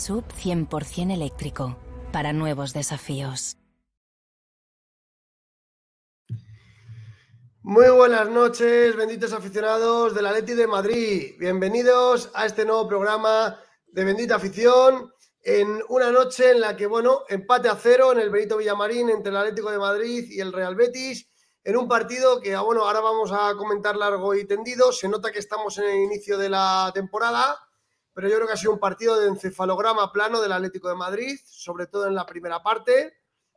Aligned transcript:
Sub 0.00 0.24
100% 0.28 1.12
eléctrico. 1.12 1.76
Para 2.10 2.32
nuevos 2.32 2.72
desafíos. 2.72 3.58
Muy 7.60 7.90
buenas 7.90 8.30
noches, 8.30 8.96
benditos 8.96 9.34
aficionados 9.34 10.14
del 10.14 10.26
Atleti 10.26 10.54
de 10.54 10.66
Madrid. 10.66 11.34
Bienvenidos 11.38 12.30
a 12.32 12.46
este 12.46 12.64
nuevo 12.64 12.88
programa 12.88 13.60
de 13.88 14.04
Bendita 14.04 14.36
Afición 14.36 15.12
en 15.42 15.82
una 15.90 16.10
noche 16.10 16.52
en 16.52 16.62
la 16.62 16.74
que, 16.74 16.86
bueno, 16.86 17.24
empate 17.28 17.68
a 17.68 17.76
cero 17.76 18.12
en 18.12 18.20
el 18.20 18.30
Benito 18.30 18.56
Villamarín 18.56 19.10
entre 19.10 19.30
el 19.30 19.36
Atlético 19.36 19.70
de 19.70 19.78
Madrid 19.78 20.24
y 20.30 20.40
el 20.40 20.54
Real 20.54 20.76
Betis, 20.76 21.28
en 21.62 21.76
un 21.76 21.86
partido 21.86 22.40
que, 22.40 22.54
ah, 22.54 22.62
bueno, 22.62 22.86
ahora 22.86 23.00
vamos 23.00 23.30
a 23.34 23.54
comentar 23.54 23.94
largo 23.96 24.34
y 24.34 24.46
tendido. 24.46 24.92
Se 24.92 25.08
nota 25.08 25.30
que 25.30 25.40
estamos 25.40 25.76
en 25.76 25.84
el 25.84 25.96
inicio 26.04 26.38
de 26.38 26.48
la 26.48 26.90
temporada, 26.94 27.58
pero 28.12 28.28
yo 28.28 28.36
creo 28.36 28.46
que 28.46 28.54
ha 28.54 28.56
sido 28.56 28.72
un 28.72 28.80
partido 28.80 29.18
de 29.20 29.28
encefalograma 29.28 30.12
plano 30.12 30.40
del 30.40 30.52
Atlético 30.52 30.88
de 30.88 30.96
Madrid, 30.96 31.38
sobre 31.44 31.86
todo 31.86 32.06
en 32.06 32.14
la 32.14 32.26
primera 32.26 32.62
parte, 32.62 33.14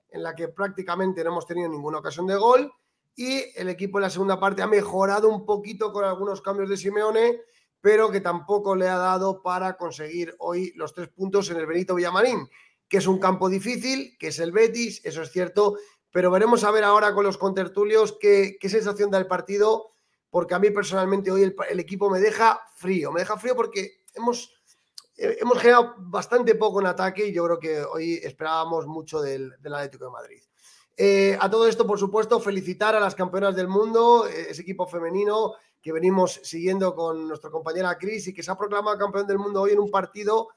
en 0.09 0.23
la 0.23 0.35
que 0.35 0.47
prácticamente 0.47 1.23
no 1.23 1.31
hemos 1.31 1.47
tenido 1.47 1.69
ninguna 1.69 1.99
ocasión 1.99 2.27
de 2.27 2.35
gol. 2.35 2.71
Y 3.15 3.43
el 3.55 3.69
equipo 3.69 3.97
en 3.97 4.03
la 4.03 4.09
segunda 4.09 4.39
parte 4.39 4.61
ha 4.61 4.67
mejorado 4.67 5.29
un 5.29 5.45
poquito 5.45 5.91
con 5.91 6.03
algunos 6.03 6.41
cambios 6.41 6.69
de 6.69 6.77
Simeone, 6.77 7.41
pero 7.81 8.09
que 8.09 8.21
tampoco 8.21 8.75
le 8.75 8.87
ha 8.87 8.97
dado 8.97 9.41
para 9.41 9.75
conseguir 9.75 10.35
hoy 10.39 10.71
los 10.75 10.93
tres 10.93 11.09
puntos 11.09 11.49
en 11.49 11.57
el 11.57 11.65
Benito 11.65 11.95
Villamarín, 11.95 12.49
que 12.87 12.97
es 12.97 13.07
un 13.07 13.19
campo 13.19 13.49
difícil, 13.49 14.17
que 14.17 14.27
es 14.27 14.39
el 14.39 14.51
Betis, 14.51 15.01
eso 15.03 15.21
es 15.21 15.31
cierto, 15.31 15.77
pero 16.11 16.31
veremos 16.31 16.63
a 16.63 16.71
ver 16.71 16.83
ahora 16.83 17.13
con 17.13 17.25
los 17.25 17.37
contertulios 17.37 18.17
qué, 18.19 18.57
qué 18.59 18.69
sensación 18.69 19.11
da 19.11 19.17
el 19.17 19.27
partido, 19.27 19.93
porque 20.29 20.55
a 20.55 20.59
mí 20.59 20.71
personalmente 20.71 21.29
hoy 21.29 21.43
el, 21.43 21.79
equipo 21.79 22.09
me 22.09 22.19
deja 22.19 22.59
frío, 22.75 23.11
me 23.11 23.19
deja 23.19 23.37
frío 23.37 23.55
porque 23.55 24.02
hemos, 24.13 24.51
eh, 25.17 25.37
hemos 25.39 25.59
generado 25.59 25.95
bastante 25.97 26.55
poco 26.55 26.81
en 26.81 26.87
ataque 26.87 27.27
y 27.27 27.33
yo 27.33 27.45
creo 27.45 27.59
que 27.59 27.83
hoy 27.83 28.19
esperábamos 28.23 28.87
mucho 28.87 29.21
del, 29.21 29.53
Atlético 29.63 30.05
de 30.05 30.11
Madrid. 30.11 30.43
Eh, 30.95 31.37
a 31.39 31.49
todo 31.49 31.67
esto, 31.67 31.87
por 31.87 31.97
supuesto, 31.97 32.39
felicitar 32.39 32.95
a 32.95 32.99
las 32.99 33.15
campeonas 33.15 33.55
del 33.55 33.67
mundo, 33.67 34.27
eh, 34.27 34.47
ese 34.49 34.61
equipo 34.61 34.85
femenino 34.85 35.53
que 35.81 35.91
venimos 35.91 36.39
siguiendo 36.43 36.95
con 36.95 37.27
nuestra 37.27 37.49
compañera 37.49 37.97
Cris 37.97 38.27
y 38.27 38.33
que 38.33 38.43
se 38.43 38.51
ha 38.51 38.57
proclamado 38.57 38.97
campeón 38.97 39.27
del 39.27 39.39
mundo 39.39 39.61
hoy 39.61 39.71
en 39.71 39.79
un 39.79 39.91
partido 39.91 40.49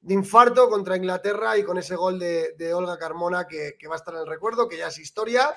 de 0.00 0.14
infarto 0.14 0.70
contra 0.70 0.96
Inglaterra 0.96 1.58
y 1.58 1.64
con 1.64 1.76
ese 1.76 1.94
gol 1.94 2.18
de, 2.18 2.74
Olga 2.74 2.98
Carmona 2.98 3.46
que, 3.46 3.76
va 3.88 3.94
a 3.94 3.98
estar 3.98 4.14
en 4.14 4.20
el 4.20 4.26
recuerdo, 4.26 4.68
que 4.68 4.78
ya 4.78 4.88
es 4.88 4.98
historia, 4.98 5.54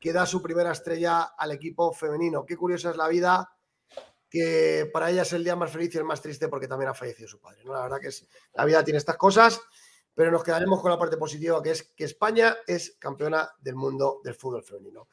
que 0.00 0.12
da 0.12 0.26
su 0.26 0.42
primera 0.42 0.72
estrella 0.72 1.22
al 1.22 1.52
equipo 1.52 1.92
femenino. 1.92 2.44
Qué 2.44 2.56
curiosa 2.56 2.90
es 2.90 2.96
la 2.96 3.08
vida, 3.08 3.55
que 4.28 4.88
para 4.92 5.10
ella 5.10 5.22
es 5.22 5.32
el 5.32 5.44
día 5.44 5.56
más 5.56 5.70
feliz 5.70 5.94
y 5.94 5.98
el 5.98 6.04
más 6.04 6.20
triste 6.20 6.48
porque 6.48 6.68
también 6.68 6.90
ha 6.90 6.94
fallecido 6.94 7.28
su 7.28 7.40
padre. 7.40 7.62
¿no? 7.64 7.72
La 7.72 7.82
verdad 7.82 8.00
que 8.00 8.08
es, 8.08 8.26
la 8.54 8.64
vida 8.64 8.84
tiene 8.84 8.98
estas 8.98 9.16
cosas, 9.16 9.60
pero 10.14 10.30
nos 10.30 10.42
quedaremos 10.42 10.80
con 10.80 10.90
la 10.90 10.98
parte 10.98 11.16
positiva, 11.16 11.62
que 11.62 11.70
es 11.70 11.92
que 11.94 12.04
España 12.04 12.56
es 12.66 12.96
campeona 12.98 13.48
del 13.60 13.76
mundo 13.76 14.20
del 14.24 14.34
fútbol 14.34 14.62
femenino. 14.62 15.08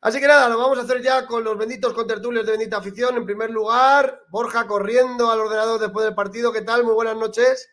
Así 0.00 0.20
que 0.20 0.26
nada, 0.26 0.48
lo 0.48 0.58
vamos 0.58 0.78
a 0.78 0.82
hacer 0.82 1.02
ya 1.02 1.26
con 1.26 1.42
los 1.42 1.56
benditos 1.56 1.92
contertulios 1.92 2.44
de 2.44 2.52
bendita 2.52 2.76
afición. 2.76 3.16
En 3.16 3.24
primer 3.24 3.50
lugar, 3.50 4.22
Borja 4.28 4.66
corriendo 4.66 5.30
al 5.30 5.40
ordenador 5.40 5.80
después 5.80 6.04
del 6.04 6.14
partido. 6.14 6.52
¿Qué 6.52 6.62
tal? 6.62 6.84
Muy 6.84 6.94
buenas 6.94 7.16
noches. 7.16 7.70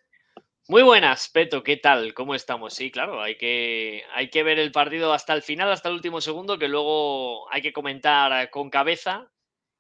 Muy 0.70 0.82
buenas, 0.82 1.28
Peto, 1.28 1.62
¿qué 1.62 1.76
tal? 1.76 2.14
¿Cómo 2.14 2.36
estamos? 2.36 2.74
Sí, 2.74 2.90
claro, 2.90 3.22
hay 3.22 3.38
que, 3.38 4.04
hay 4.14 4.30
que 4.30 4.44
ver 4.44 4.60
el 4.60 4.72
partido 4.72 5.12
hasta 5.12 5.34
el 5.34 5.44
final, 5.44 5.70
hasta 5.70 5.90
el 5.90 5.96
último 5.96 6.22
segundo, 6.22 6.58
que 6.58 6.70
luego 6.70 7.52
hay 7.52 7.62
que 7.62 7.74
comentar 7.74 8.50
con 8.50 8.70
cabeza 8.70 9.33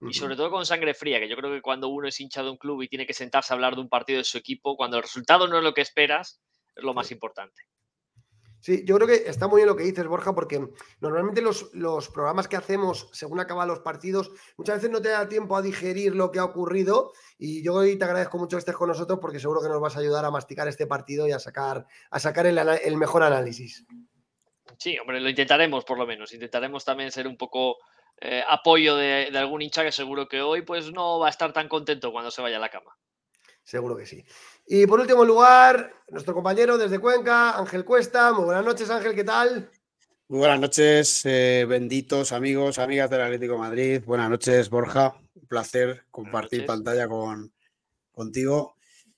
y 0.09 0.13
sobre 0.13 0.35
todo 0.35 0.51
con 0.51 0.65
sangre 0.65 0.93
fría, 0.93 1.19
que 1.19 1.29
yo 1.29 1.35
creo 1.35 1.51
que 1.51 1.61
cuando 1.61 1.87
uno 1.89 2.07
es 2.07 2.19
hincha 2.19 2.43
de 2.43 2.49
un 2.49 2.57
club 2.57 2.81
y 2.81 2.87
tiene 2.87 3.05
que 3.05 3.13
sentarse 3.13 3.53
a 3.53 3.55
hablar 3.55 3.75
de 3.75 3.81
un 3.81 3.89
partido 3.89 4.17
de 4.17 4.23
su 4.23 4.37
equipo, 4.37 4.75
cuando 4.75 4.97
el 4.97 5.03
resultado 5.03 5.47
no 5.47 5.57
es 5.57 5.63
lo 5.63 5.73
que 5.73 5.81
esperas, 5.81 6.41
es 6.75 6.83
lo 6.83 6.93
más 6.93 7.11
importante. 7.11 7.63
Sí, 8.63 8.85
yo 8.85 8.95
creo 8.95 9.09
que 9.09 9.29
está 9.29 9.49
muy 9.49 9.57
bien 9.57 9.67
lo 9.67 9.75
que 9.75 9.83
dices, 9.83 10.07
Borja, 10.07 10.33
porque 10.33 10.65
normalmente 11.01 11.41
los, 11.41 11.69
programas 12.13 12.47
que 12.47 12.55
hacemos 12.55 13.09
según 13.11 13.41
acaban 13.41 13.67
los 13.67 13.79
partidos, 13.79 14.31
muchas 14.55 14.77
veces 14.77 14.89
no 14.89 15.01
te 15.01 15.09
da 15.09 15.27
tiempo 15.27 15.57
a 15.57 15.61
digerir 15.61 16.15
lo 16.15 16.31
que 16.31 16.39
ha 16.39 16.45
ocurrido. 16.45 17.11
Y 17.37 17.61
yo 17.61 17.73
hoy 17.73 17.97
te 17.97 18.05
agradezco 18.05 18.37
mucho 18.37 18.55
que 18.55 18.59
estés 18.59 18.77
con 18.77 18.87
nosotros 18.87 19.19
porque 19.19 19.41
seguro 19.41 19.61
que 19.61 19.67
nos 19.67 19.81
vas 19.81 19.97
a 19.97 19.99
ayudar 19.99 20.23
a 20.23 20.31
masticar 20.31 20.69
este 20.69 20.87
partido 20.87 21.27
y 21.27 21.33
a 21.33 21.39
sacar, 21.39 21.85
a 22.09 22.19
sacar 22.19 22.45
el, 22.45 22.95
mejor 22.95 23.23
análisis. 23.23 23.85
Sí, 24.77 24.97
hombre, 24.97 25.19
lo 25.19 25.27
intentaremos 25.27 25.83
por 25.83 25.97
lo 25.97 26.07
menos. 26.07 26.33
Intentaremos 26.33 26.85
también 26.85 27.11
ser 27.11 27.27
un 27.27 27.35
poco 27.35 27.79
eh, 28.25 28.41
apoyo 28.47 28.95
de, 28.95 29.29
de 29.31 29.37
algún 29.37 29.61
hincha 29.61 29.83
que 29.83 29.91
seguro 29.91 30.29
que 30.29 30.41
hoy 30.41 30.61
pues 30.61 30.93
no 30.93 31.19
va 31.19 31.27
a 31.27 31.29
estar 31.29 31.51
tan 31.51 31.67
contento 31.67 32.13
cuando 32.13 32.31
se 32.31 32.41
vaya 32.41 32.55
a 32.55 32.61
la 32.61 32.69
cama. 32.69 32.97
Seguro 33.63 33.97
que 33.97 34.05
sí. 34.05 34.23
Y 34.65 34.87
por 34.87 35.01
último 35.01 35.25
lugar, 35.25 35.93
nuestro 36.09 36.33
compañero 36.33 36.77
desde 36.77 36.99
Cuenca, 36.99 37.57
Ángel 37.57 37.83
Cuesta. 37.83 38.31
Muy 38.31 38.45
buenas 38.45 38.63
noches, 38.63 38.89
Ángel, 38.89 39.13
¿qué 39.13 39.25
tal? 39.25 39.69
Muy 40.29 40.39
buenas 40.39 40.61
noches, 40.61 41.25
eh, 41.25 41.65
benditos 41.67 42.31
amigos, 42.31 42.79
amigas 42.79 43.09
del 43.09 43.21
Atlético 43.23 43.53
de 43.53 43.59
Madrid. 43.59 44.03
Buenas 44.05 44.29
noches, 44.29 44.69
Borja. 44.69 45.15
Un 45.35 45.47
placer 45.47 46.05
compartir 46.09 46.65
pantalla 46.65 47.09
con, 47.09 47.53
contigo. 48.13 48.77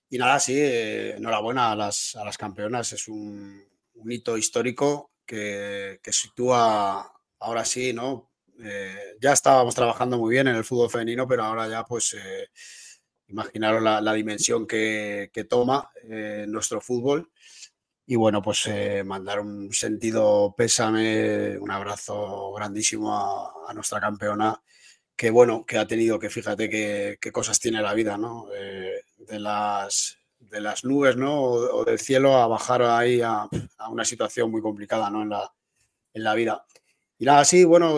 Y 0.09 0.17
nada, 0.17 0.39
sí, 0.39 0.57
eh, 0.57 1.15
enhorabuena 1.17 1.71
a 1.71 1.75
las, 1.75 2.15
a 2.15 2.25
las 2.25 2.39
campeonas. 2.39 2.91
Es 2.91 3.07
un, 3.07 3.63
hito 4.07 4.35
histórico 4.35 5.11
que, 5.27 5.99
que, 6.01 6.11
sitúa 6.11 7.11
ahora 7.39 7.65
sí, 7.65 7.93
¿no? 7.93 8.31
Eh, 8.63 9.17
ya 9.19 9.33
estábamos 9.33 9.75
trabajando 9.75 10.17
muy 10.17 10.31
bien 10.31 10.47
en 10.47 10.55
el 10.55 10.63
fútbol 10.63 10.89
femenino, 10.89 11.27
pero 11.27 11.43
ahora 11.43 11.67
ya 11.67 11.83
pues 11.83 12.15
Imaginaros 13.27 13.81
la, 13.81 14.13
dimensión 14.13 14.67
que, 14.67 15.47
toma 15.49 15.89
eh, 16.03 16.45
nuestro 16.47 16.79
fútbol. 16.79 17.31
Y 18.05 18.15
bueno, 18.17 18.41
pues 18.41 18.67
eh, 18.67 19.03
mandar 19.03 19.39
un 19.39 19.73
sentido 19.73 20.53
pésame, 20.55 21.57
un 21.57 21.71
abrazo 21.71 22.53
grandísimo 22.53 23.11
a, 23.67 23.73
nuestra 23.73 23.99
campeona, 23.99 24.61
que 25.15 25.31
bueno, 25.31 25.65
que 25.65 25.79
ha 25.79 25.87
tenido 25.87 26.19
que, 26.19 26.29
fíjate 26.29 26.69
qué 26.69 27.31
cosas 27.31 27.59
tiene 27.59 27.81
la 27.81 27.95
vida, 27.95 28.15
¿no? 28.17 28.47
Eh, 28.55 29.01
de, 29.17 29.39
las, 29.39 30.17
nubes, 30.83 31.17
¿no? 31.17 31.41
O, 31.41 31.83
del 31.83 31.97
cielo 31.97 32.37
a 32.37 32.47
bajar 32.47 32.83
ahí 32.83 33.21
a, 33.21 33.49
una 33.89 34.05
situación 34.05 34.51
muy 34.51 34.61
complicada, 34.61 35.09
¿no? 35.09 35.23
En 35.23 35.29
la, 35.29 35.51
en 36.13 36.23
la 36.23 36.35
vida. 36.35 36.63
Y 37.17 37.25
nada, 37.25 37.45
sí, 37.45 37.63
bueno, 37.63 37.97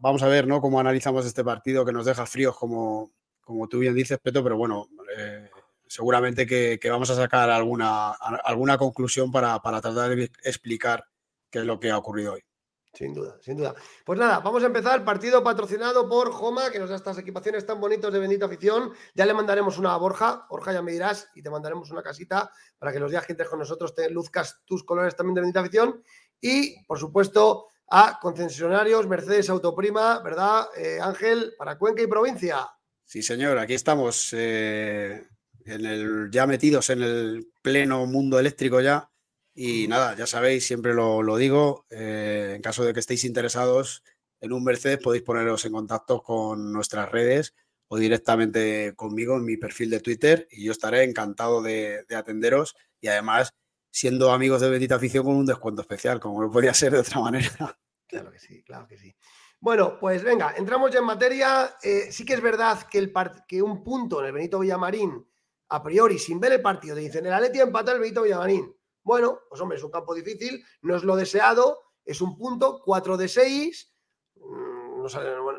vamos 0.00 0.22
a 0.22 0.28
ver, 0.28 0.46
¿no? 0.46 0.60
Cómo 0.60 0.80
analizamos 0.80 1.24
este 1.24 1.44
partido 1.44 1.84
que 1.84 1.92
nos 1.92 2.04
deja 2.04 2.26
fríos 2.26 2.56
como, 2.56 3.12
como 3.48 3.66
tú 3.66 3.78
bien 3.78 3.94
dices, 3.94 4.18
Peto, 4.18 4.44
pero 4.44 4.58
bueno, 4.58 4.90
eh, 5.16 5.48
seguramente 5.86 6.46
que, 6.46 6.78
vamos 6.90 7.08
a 7.08 7.14
sacar 7.14 7.48
alguna, 7.48 8.10
alguna 8.10 8.76
conclusión 8.76 9.32
para, 9.32 9.58
tratar 9.60 10.14
de 10.14 10.30
explicar 10.44 11.02
qué 11.50 11.60
es 11.60 11.64
lo 11.64 11.80
que 11.80 11.90
ha 11.90 11.96
ocurrido 11.96 12.34
hoy. 12.34 12.44
Sin 12.92 13.14
duda, 13.14 13.38
sin 13.40 13.56
duda. 13.56 13.74
Pues 14.04 14.18
nada, 14.18 14.40
vamos 14.40 14.62
a 14.62 14.66
empezar. 14.66 15.02
Partido 15.02 15.42
patrocinado 15.42 16.08
por 16.10 16.30
Joma, 16.30 16.70
que 16.70 16.78
nos 16.78 16.90
da 16.90 16.96
estas 16.96 17.16
equipaciones 17.16 17.64
tan 17.64 17.80
bonitas 17.80 18.12
de 18.12 18.18
bendita 18.18 18.44
afición. 18.44 18.92
Ya 19.14 19.24
le 19.24 19.32
mandaremos 19.32 19.78
una 19.78 19.94
a 19.94 19.96
Borja. 19.96 20.46
Borja, 20.50 20.74
ya 20.74 20.82
me 20.82 20.92
dirás, 20.92 21.30
y 21.34 21.42
te 21.42 21.48
mandaremos 21.48 21.90
una 21.90 22.02
casita 22.02 22.50
para 22.78 22.92
que 22.92 23.00
los 23.00 23.10
días 23.10 23.24
que 23.24 23.32
entres 23.32 23.48
con 23.48 23.60
nosotros 23.60 23.94
te 23.94 24.10
luzcas 24.10 24.60
tus 24.66 24.84
colores 24.84 25.16
también 25.16 25.36
de 25.36 25.40
bendita 25.40 25.60
afición. 25.60 26.02
Y, 26.40 26.84
por 26.84 26.98
supuesto, 26.98 27.68
a 27.90 28.18
concesionarios 28.20 29.06
Mercedes 29.06 29.48
Autoprima, 29.50 30.20
¿verdad, 30.20 30.66
eh, 30.76 30.98
Ángel? 31.00 31.54
Para 31.56 31.78
Cuenca 31.78 32.02
y 32.02 32.06
provincia. 32.06 32.68
Sí, 33.04 33.22
señor, 33.22 33.58
aquí 33.58 33.74
estamos 33.74 34.30
eh, 34.32 35.26
en 35.64 35.86
el, 35.86 36.28
ya 36.30 36.46
metidos 36.46 36.90
en 36.90 37.02
el 37.02 37.48
pleno 37.62 38.06
mundo 38.06 38.38
eléctrico 38.38 38.80
ya. 38.80 39.10
Y 39.54 39.88
nada, 39.88 40.14
ya 40.14 40.26
sabéis, 40.26 40.66
siempre 40.66 40.94
lo, 40.94 41.36
digo, 41.36 41.86
eh, 41.90 42.52
en 42.54 42.62
caso 42.62 42.84
de 42.84 42.92
que 42.92 43.00
estéis 43.00 43.24
interesados 43.24 44.04
en 44.40 44.52
un 44.52 44.62
Mercedes, 44.62 44.98
podéis 45.02 45.24
poneros 45.24 45.64
en 45.64 45.72
contacto 45.72 46.22
con 46.22 46.72
nuestras 46.72 47.10
redes 47.10 47.54
o 47.88 47.96
directamente 47.96 48.92
conmigo 48.94 49.36
en 49.36 49.44
mi 49.44 49.56
perfil 49.56 49.90
de 49.90 50.00
Twitter 50.00 50.46
y 50.50 50.64
yo 50.64 50.72
estaré 50.72 51.02
encantado 51.02 51.62
de 51.62 52.04
atenderos 52.14 52.76
y 53.00 53.08
además 53.08 53.54
siendo 53.98 54.30
amigos 54.30 54.60
de 54.60 54.70
Bendita 54.70 54.94
Afición 54.94 55.24
con 55.24 55.34
un 55.34 55.44
descuento 55.44 55.82
especial, 55.82 56.20
como 56.20 56.40
no 56.40 56.50
podía 56.52 56.72
ser 56.72 56.92
de 56.92 57.00
otra 57.00 57.20
manera. 57.20 57.50
Claro 58.10 58.32
que 58.32 58.38
sí, 58.38 58.62
claro 58.62 58.86
que 58.88 58.96
sí. 58.96 59.14
Bueno, 59.60 59.98
pues 60.00 60.22
venga, 60.22 60.54
entramos 60.56 60.90
ya 60.90 61.00
en 61.00 61.04
materia. 61.04 61.76
Eh, 61.82 62.10
sí 62.10 62.24
que 62.24 62.32
es 62.32 62.40
verdad 62.40 62.84
que, 62.84 62.96
el 62.96 63.12
que 63.46 63.60
un 63.60 63.84
punto 63.84 64.20
en 64.20 64.26
el 64.26 64.32
Benito 64.32 64.60
Villamarín, 64.60 65.28
a 65.68 65.82
priori, 65.82 66.18
sin 66.18 66.40
ver 66.40 66.52
el 66.52 66.62
partido, 66.62 66.94
te 66.94 67.02
dicen 67.02 67.26
el 67.26 67.34
Atleti 67.34 67.60
empata 67.60 67.92
el 67.92 68.00
Benito 68.00 68.22
Villamarín. 68.22 68.74
Bueno, 69.02 69.40
pues 69.50 69.60
hombre, 69.60 69.76
es 69.76 69.84
un 69.84 69.90
campo 69.90 70.14
difícil, 70.14 70.64
no 70.80 70.96
es 70.96 71.04
lo 71.04 71.16
deseado, 71.16 71.78
es 72.02 72.22
un 72.22 72.38
punto, 72.38 72.80
4 72.82 73.18
de 73.18 73.28
6. 73.28 73.94
Mm, 74.36 75.06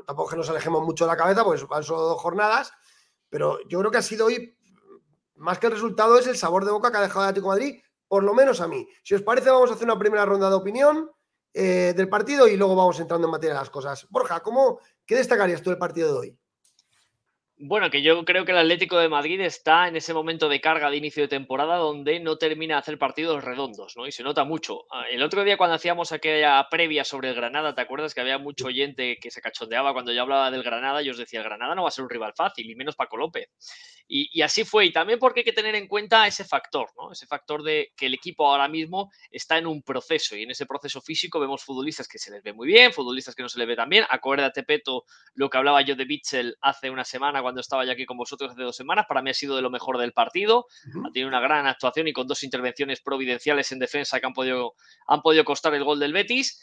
tampoco 0.07 0.31
que 0.31 0.37
nos 0.37 0.49
alejemos 0.49 0.81
mucho 0.83 1.05
de 1.05 1.11
la 1.11 1.17
cabeza, 1.17 1.43
porque 1.43 1.65
van 1.65 1.83
solo 1.83 2.01
dos 2.01 2.19
jornadas, 2.19 2.73
pero 3.29 3.59
yo 3.67 3.77
creo 3.77 3.91
que 3.91 3.99
ha 3.99 4.01
sido 4.01 4.25
hoy, 4.25 4.57
más 5.35 5.59
que 5.59 5.67
el 5.67 5.73
resultado, 5.73 6.17
es 6.17 6.25
el 6.25 6.35
sabor 6.35 6.65
de 6.65 6.71
boca 6.71 6.89
que 6.89 6.97
ha 6.97 7.01
dejado 7.01 7.25
el 7.25 7.29
Atlético 7.29 7.49
Madrid, 7.49 7.79
por 8.09 8.23
lo 8.23 8.33
menos 8.33 8.59
a 8.59 8.67
mí. 8.67 8.85
Si 9.03 9.15
os 9.15 9.21
parece, 9.21 9.49
vamos 9.49 9.71
a 9.71 9.75
hacer 9.75 9.85
una 9.85 9.97
primera 9.97 10.25
ronda 10.25 10.49
de 10.49 10.55
opinión 10.55 11.09
eh, 11.53 11.93
del 11.95 12.09
partido 12.09 12.47
y 12.47 12.57
luego 12.57 12.75
vamos 12.75 12.99
entrando 12.99 13.27
en 13.27 13.31
materia 13.31 13.53
de 13.53 13.61
las 13.61 13.69
cosas. 13.69 14.05
Borja, 14.09 14.41
¿cómo, 14.41 14.79
¿qué 15.05 15.15
destacarías 15.15 15.61
tú 15.61 15.69
del 15.69 15.79
partido 15.79 16.11
de 16.11 16.19
hoy? 16.19 16.39
Bueno, 17.61 17.89
que 17.89 18.01
yo 18.01 18.23
creo 18.23 18.45
que 18.45 18.53
el 18.53 18.57
Atlético 18.57 18.97
de 18.99 19.09
Madrid 19.09 19.41
está 19.41 19.89
en 19.89 19.97
ese 19.97 20.13
momento 20.13 20.47
de 20.47 20.61
carga 20.61 20.89
de 20.89 20.95
inicio 20.95 21.23
de 21.23 21.27
temporada 21.27 21.75
donde 21.75 22.21
no 22.21 22.37
termina 22.37 22.75
de 22.75 22.79
hacer 22.79 22.97
partidos 22.97 23.43
redondos, 23.43 23.97
¿no? 23.97 24.07
Y 24.07 24.13
se 24.13 24.23
nota 24.23 24.45
mucho. 24.45 24.85
Ah, 24.89 25.03
el 25.11 25.21
otro 25.21 25.43
día 25.43 25.57
cuando 25.57 25.75
hacíamos 25.75 26.13
aquella 26.13 26.65
previa 26.71 27.03
sobre 27.03 27.27
el 27.27 27.35
Granada, 27.35 27.75
¿te 27.75 27.81
acuerdas 27.81 28.13
que 28.13 28.21
había 28.21 28.37
mucho 28.37 28.67
oyente 28.67 29.17
que 29.21 29.29
se 29.29 29.41
cachondeaba 29.41 29.91
cuando 29.91 30.13
yo 30.13 30.21
hablaba 30.21 30.51
del 30.51 30.63
Granada? 30.63 31.01
Yo 31.01 31.11
os 31.11 31.17
decía, 31.17 31.41
el 31.41 31.43
Granada 31.43 31.75
no 31.75 31.83
va 31.83 31.89
a 31.89 31.91
ser 31.91 32.05
un 32.05 32.09
rival 32.09 32.31
fácil, 32.33 32.69
y 32.69 32.75
menos 32.75 32.95
Paco 32.95 33.17
López. 33.17 33.49
Y, 34.11 34.41
así 34.41 34.63
fue. 34.65 34.85
Y 34.85 34.91
también 34.91 35.19
porque 35.19 35.41
hay 35.41 35.43
que 35.43 35.53
tener 35.53 35.75
en 35.75 35.87
cuenta 35.87 36.25
ese 36.25 36.43
factor, 36.43 36.89
¿no? 36.97 37.11
Ese 37.11 37.27
factor 37.27 37.61
de 37.61 37.91
que 37.95 38.07
el 38.07 38.15
equipo 38.15 38.49
ahora 38.49 38.67
mismo 38.67 39.11
está 39.29 39.59
en 39.59 39.67
un 39.67 39.83
proceso 39.83 40.35
y 40.35 40.41
en 40.43 40.49
ese 40.49 40.65
proceso 40.65 40.99
físico 40.99 41.39
vemos 41.39 41.63
futbolistas 41.63 42.07
que 42.07 42.17
se 42.17 42.31
les 42.31 42.41
ve 42.41 42.51
muy 42.51 42.67
bien, 42.67 42.91
futbolistas 42.91 43.35
que 43.35 43.43
no 43.43 43.49
se 43.49 43.59
les 43.59 43.67
ve 43.67 43.75
tan 43.75 43.87
bien. 43.87 44.05
Acuérdate, 44.09 44.63
Peto, 44.63 45.03
lo 45.35 45.47
que 45.47 45.57
hablaba 45.59 45.83
yo 45.83 45.95
de 45.95 46.05
Bitzel 46.05 46.57
hace 46.59 46.89
una 46.89 47.03
semana 47.03 47.41
cuando 47.49 47.61
estaba 47.61 47.83
ya 47.83 47.93
aquí 47.93 48.05
con 48.05 48.15
vosotros 48.15 48.51
hace 48.51 48.61
dos 48.61 48.75
semanas. 48.75 49.05
Para 49.07 49.23
mí 49.23 49.31
ha 49.31 49.33
sido 49.33 49.55
de 49.55 49.63
lo 49.63 49.71
mejor 49.71 49.97
del 49.97 50.13
partido. 50.13 50.67
Ha 51.03 51.11
tenido 51.11 51.27
una 51.27 51.39
gran 51.39 51.65
actuación 51.65 52.07
y 52.07 52.13
con 52.13 52.27
dos 52.27 52.43
intervenciones 52.43 53.01
providenciales 53.01 53.71
en 53.71 53.79
defensa 53.79 54.19
que 54.19 54.27
han 54.27 54.33
podido, 54.33 54.75
han 55.07 55.23
podido 55.23 55.43
costar 55.43 55.73
el 55.73 55.83
gol 55.83 55.99
del 55.99 56.13
Betis. 56.13 56.61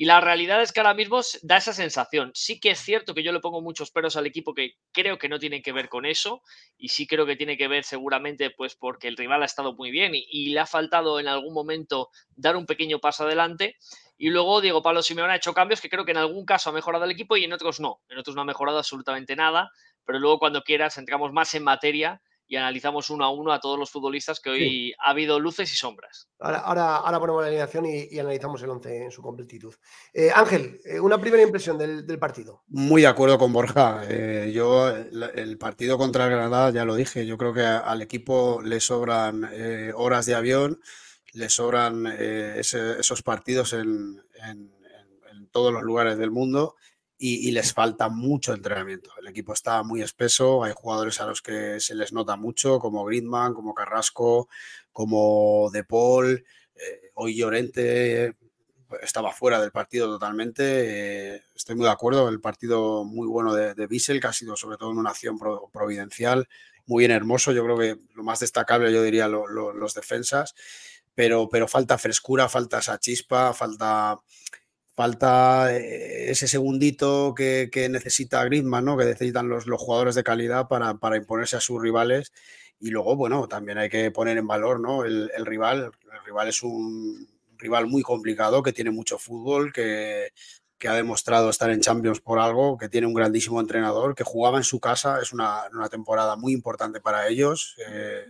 Y 0.00 0.04
la 0.04 0.20
realidad 0.20 0.62
es 0.62 0.70
que 0.70 0.78
ahora 0.78 0.94
mismo 0.94 1.20
da 1.42 1.56
esa 1.56 1.72
sensación. 1.72 2.30
Sí 2.32 2.60
que 2.60 2.70
es 2.70 2.78
cierto 2.78 3.14
que 3.14 3.24
yo 3.24 3.32
le 3.32 3.40
pongo 3.40 3.60
muchos 3.60 3.90
peros 3.90 4.16
al 4.16 4.26
equipo 4.26 4.54
que 4.54 4.74
creo 4.92 5.18
que 5.18 5.28
no 5.28 5.40
tienen 5.40 5.60
que 5.60 5.72
ver 5.72 5.88
con 5.88 6.06
eso. 6.06 6.40
Y 6.76 6.90
sí 6.90 7.08
creo 7.08 7.26
que 7.26 7.34
tiene 7.34 7.56
que 7.56 7.66
ver 7.66 7.82
seguramente 7.82 8.50
pues 8.50 8.76
porque 8.76 9.08
el 9.08 9.16
rival 9.16 9.42
ha 9.42 9.46
estado 9.46 9.74
muy 9.74 9.90
bien 9.90 10.12
y, 10.14 10.50
le 10.50 10.60
ha 10.60 10.66
faltado 10.66 11.18
en 11.18 11.26
algún 11.26 11.52
momento 11.52 12.10
dar 12.36 12.54
un 12.54 12.64
pequeño 12.64 13.00
paso 13.00 13.24
adelante. 13.24 13.74
Y 14.16 14.30
luego 14.30 14.60
Diego 14.60 14.84
Pablo 14.84 15.02
Simeone 15.02 15.32
ha 15.32 15.36
hecho 15.36 15.52
cambios 15.52 15.80
que 15.80 15.90
creo 15.90 16.04
que 16.04 16.12
en 16.12 16.18
algún 16.18 16.44
caso 16.44 16.70
ha 16.70 16.72
mejorado 16.72 17.04
el 17.04 17.10
equipo 17.10 17.36
y 17.36 17.42
en 17.42 17.52
otros 17.52 17.80
no. 17.80 18.00
En 18.08 18.18
otros 18.18 18.36
no 18.36 18.42
ha 18.42 18.44
mejorado 18.44 18.78
absolutamente 18.78 19.34
nada. 19.34 19.72
Pero 20.04 20.20
luego 20.20 20.38
cuando 20.38 20.62
quieras 20.62 20.96
entramos 20.96 21.32
más 21.32 21.52
en 21.56 21.64
materia 21.64 22.22
y 22.48 22.56
analizamos 22.56 23.10
uno 23.10 23.24
a 23.24 23.30
uno 23.30 23.52
a 23.52 23.60
todos 23.60 23.78
los 23.78 23.90
futbolistas 23.90 24.40
que 24.40 24.48
hoy 24.48 24.94
ha 25.04 25.10
habido 25.10 25.38
luces 25.38 25.70
y 25.70 25.76
sombras. 25.76 26.28
Ahora, 26.38 26.96
ahora, 26.96 27.20
ponemos 27.20 27.42
la 27.42 27.48
alineación 27.48 27.84
y, 27.84 28.18
analizamos 28.18 28.62
el 28.62 28.70
11 28.70 29.04
en 29.04 29.10
su 29.10 29.20
completitud. 29.20 29.74
Eh, 30.14 30.30
Ángel, 30.34 30.80
eh, 30.86 30.98
una 30.98 31.20
primera 31.20 31.42
impresión 31.42 31.76
del, 31.76 32.18
partido. 32.18 32.62
Muy 32.68 33.02
de 33.02 33.08
acuerdo 33.08 33.38
con 33.38 33.52
Borja. 33.52 34.02
Eh, 34.08 34.50
yo, 34.54 34.88
el, 34.88 35.58
partido 35.58 35.98
contra 35.98 36.24
el 36.24 36.30
Granada, 36.30 36.70
ya 36.70 36.86
lo 36.86 36.94
dije, 36.94 37.26
yo 37.26 37.36
creo 37.36 37.52
que 37.52 37.60
al 37.62 38.00
equipo 38.00 38.62
le 38.62 38.80
sobran 38.80 39.48
horas 39.94 40.24
de 40.24 40.34
avión, 40.34 40.80
le 41.34 41.50
sobran 41.50 42.06
esos 42.06 43.22
partidos 43.22 43.74
en 43.74 44.22
todos 45.50 45.72
los 45.72 45.82
lugares 45.82 46.16
del 46.16 46.30
mundo 46.30 46.76
y, 47.18 47.50
les 47.50 47.72
falta 47.72 48.08
mucho 48.08 48.54
entrenamiento. 48.54 49.10
El 49.20 49.26
equipo 49.26 49.52
está 49.52 49.82
muy 49.82 50.02
espeso, 50.02 50.62
hay 50.62 50.72
jugadores 50.74 51.20
a 51.20 51.26
los 51.26 51.42
que 51.42 51.80
se 51.80 51.96
les 51.96 52.12
nota 52.12 52.36
mucho, 52.36 52.78
como 52.78 53.04
Griezmann, 53.04 53.54
como 53.54 53.74
Carrasco, 53.74 54.48
como 54.92 55.68
De 55.72 55.82
Paul, 55.82 56.44
eh, 56.76 57.10
hoy 57.14 57.36
Llorente 57.36 58.36
estaba 59.02 59.32
fuera 59.32 59.60
del 59.60 59.72
partido 59.72 60.06
totalmente. 60.06 61.34
Eh, 61.34 61.42
estoy 61.54 61.74
muy 61.74 61.84
de 61.84 61.90
acuerdo, 61.90 62.28
el 62.28 62.40
partido 62.40 63.04
muy 63.04 63.26
bueno 63.26 63.52
de, 63.52 63.74
de 63.74 63.88
que 63.88 64.26
ha 64.26 64.32
sido 64.32 64.56
sobre 64.56 64.76
todo 64.76 64.92
en 64.92 64.98
una 64.98 65.10
acción 65.10 65.38
providencial, 65.72 66.48
muy 66.86 67.02
bien 67.02 67.10
hermoso. 67.10 67.52
Yo 67.52 67.64
creo 67.64 67.78
que 67.78 67.98
lo 68.14 68.22
más 68.22 68.40
destacable, 68.40 68.92
yo 68.92 69.02
diría, 69.02 69.28
los 69.28 69.94
defensas, 69.94 70.54
pero, 71.14 71.48
pero 71.48 71.66
falta 71.66 71.98
frescura, 71.98 72.48
falta 72.48 72.78
esa 72.78 72.98
chispa, 72.98 73.52
falta 73.52 74.18
falta 74.98 75.72
eh, 75.76 76.32
ese 76.32 76.48
segundito 76.48 77.32
que, 77.32 77.70
necesita 77.88 78.44
Griezmann, 78.44 78.84
¿no? 78.84 78.96
que 78.96 79.04
necesitan 79.04 79.48
los, 79.48 79.64
jugadores 79.64 80.16
de 80.16 80.24
calidad 80.24 80.66
para, 80.66 81.16
imponerse 81.16 81.56
a 81.56 81.60
sus 81.60 81.80
rivales. 81.80 82.32
Y 82.80 82.90
luego, 82.90 83.14
bueno, 83.14 83.46
también 83.46 83.78
hay 83.78 83.88
que 83.88 84.10
poner 84.10 84.38
en 84.38 84.48
valor 84.48 84.80
¿no? 84.80 85.04
el, 85.04 85.30
rival. 85.46 85.92
El 86.12 86.24
rival 86.24 86.48
es 86.48 86.64
un 86.64 87.28
rival 87.58 87.86
muy 87.86 88.02
complicado, 88.02 88.60
que 88.60 88.72
tiene 88.72 88.90
mucho 88.90 89.20
fútbol, 89.20 89.72
que, 89.72 90.32
que, 90.78 90.88
ha 90.88 90.94
demostrado 90.94 91.48
estar 91.48 91.70
en 91.70 91.80
Champions 91.80 92.20
por 92.20 92.40
algo, 92.40 92.76
que 92.76 92.88
tiene 92.88 93.06
un 93.06 93.14
grandísimo 93.14 93.60
entrenador, 93.60 94.16
que 94.16 94.24
jugaba 94.24 94.58
en 94.58 94.64
su 94.64 94.80
casa. 94.80 95.20
Es 95.22 95.32
una, 95.32 95.62
temporada 95.92 96.34
muy 96.34 96.52
importante 96.52 97.00
para 97.00 97.28
ellos. 97.28 97.76
Eh, 97.86 98.24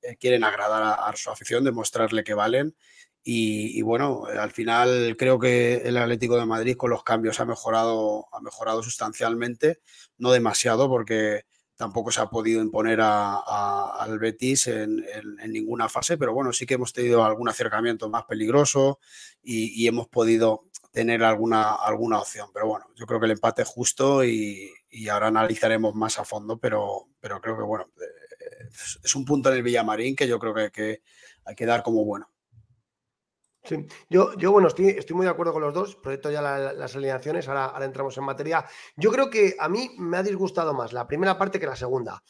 eh, 0.00 0.16
quieren 0.16 0.42
agradar 0.42 0.82
a 0.82 1.14
su 1.16 1.28
afición, 1.30 1.64
demostrarle 1.64 2.24
que 2.24 2.32
valen. 2.32 2.74
Y, 3.22 3.82
bueno, 3.82 4.24
al 4.24 4.52
final 4.52 5.14
creo 5.18 5.38
que 5.38 5.76
el 5.84 5.98
Atlético 5.98 6.38
de 6.38 6.46
Madrid 6.46 6.76
con 6.76 6.90
los 6.90 7.04
cambios 7.04 7.40
ha 7.40 7.44
mejorado, 7.44 8.26
ha 8.32 8.40
mejorado 8.40 8.82
sustancialmente, 8.82 9.80
no 10.16 10.32
demasiado 10.32 10.88
porque 10.88 11.44
tampoco 11.76 12.10
se 12.10 12.20
ha 12.20 12.26
podido 12.26 12.60
imponer 12.60 13.00
al 13.00 14.18
Betis 14.18 14.66
en, 14.66 15.04
ninguna 15.46 15.88
fase, 15.88 16.18
pero 16.18 16.34
bueno, 16.34 16.52
sí 16.52 16.66
que 16.66 16.74
hemos 16.74 16.92
tenido 16.92 17.24
algún 17.24 17.48
acercamiento 17.48 18.08
más 18.08 18.24
peligroso 18.24 18.98
y, 19.42 19.86
hemos 19.86 20.08
podido 20.08 20.64
tener 20.90 21.22
alguna, 21.22 21.74
alguna 21.74 22.18
opción. 22.20 22.48
Pero 22.52 22.66
bueno, 22.66 22.86
yo 22.96 23.06
creo 23.06 23.20
que 23.20 23.26
el 23.26 23.32
empate 23.32 23.62
es 23.62 23.68
justo 23.68 24.24
y, 24.24 24.72
ahora 25.10 25.28
analizaremos 25.28 25.94
más 25.94 26.18
a 26.18 26.24
fondo, 26.24 26.58
pero, 26.58 27.08
pero 27.20 27.40
creo 27.40 27.56
que 27.56 27.62
bueno, 27.62 27.90
eh, 28.00 28.68
es 29.04 29.14
un 29.14 29.24
punto 29.24 29.50
en 29.50 29.56
el 29.56 29.62
Villamarín 29.62 30.16
que 30.16 30.26
yo 30.26 30.38
creo 30.38 30.54
que, 30.54 30.70
que 30.70 31.02
hay 31.44 31.54
que 31.54 31.66
dar 31.66 31.82
como 31.82 32.04
bueno. 32.04 32.28
Sí, 33.64 33.86
yo, 34.08 34.34
yo 34.36 34.52
bueno, 34.52 34.68
estoy, 34.68 34.88
estoy, 34.88 35.16
muy 35.16 35.26
de 35.26 35.30
acuerdo 35.30 35.52
con 35.52 35.62
los 35.62 35.74
dos, 35.74 35.96
proyecto 35.96 36.30
ya 36.30 36.40
las 36.40 36.96
alineaciones, 36.96 37.48
ahora, 37.48 37.66
ahora, 37.66 37.84
entramos 37.84 38.16
en 38.16 38.24
materia. 38.24 38.64
Yo 38.96 39.10
creo 39.10 39.28
que 39.28 39.56
a 39.58 39.68
mí 39.68 39.90
me 39.98 40.16
ha 40.16 40.22
disgustado 40.22 40.72
más 40.72 40.92
la 40.92 41.06
primera 41.06 41.36
parte 41.36 41.60
que 41.60 41.66
la 41.66 41.76
segunda. 41.76 42.22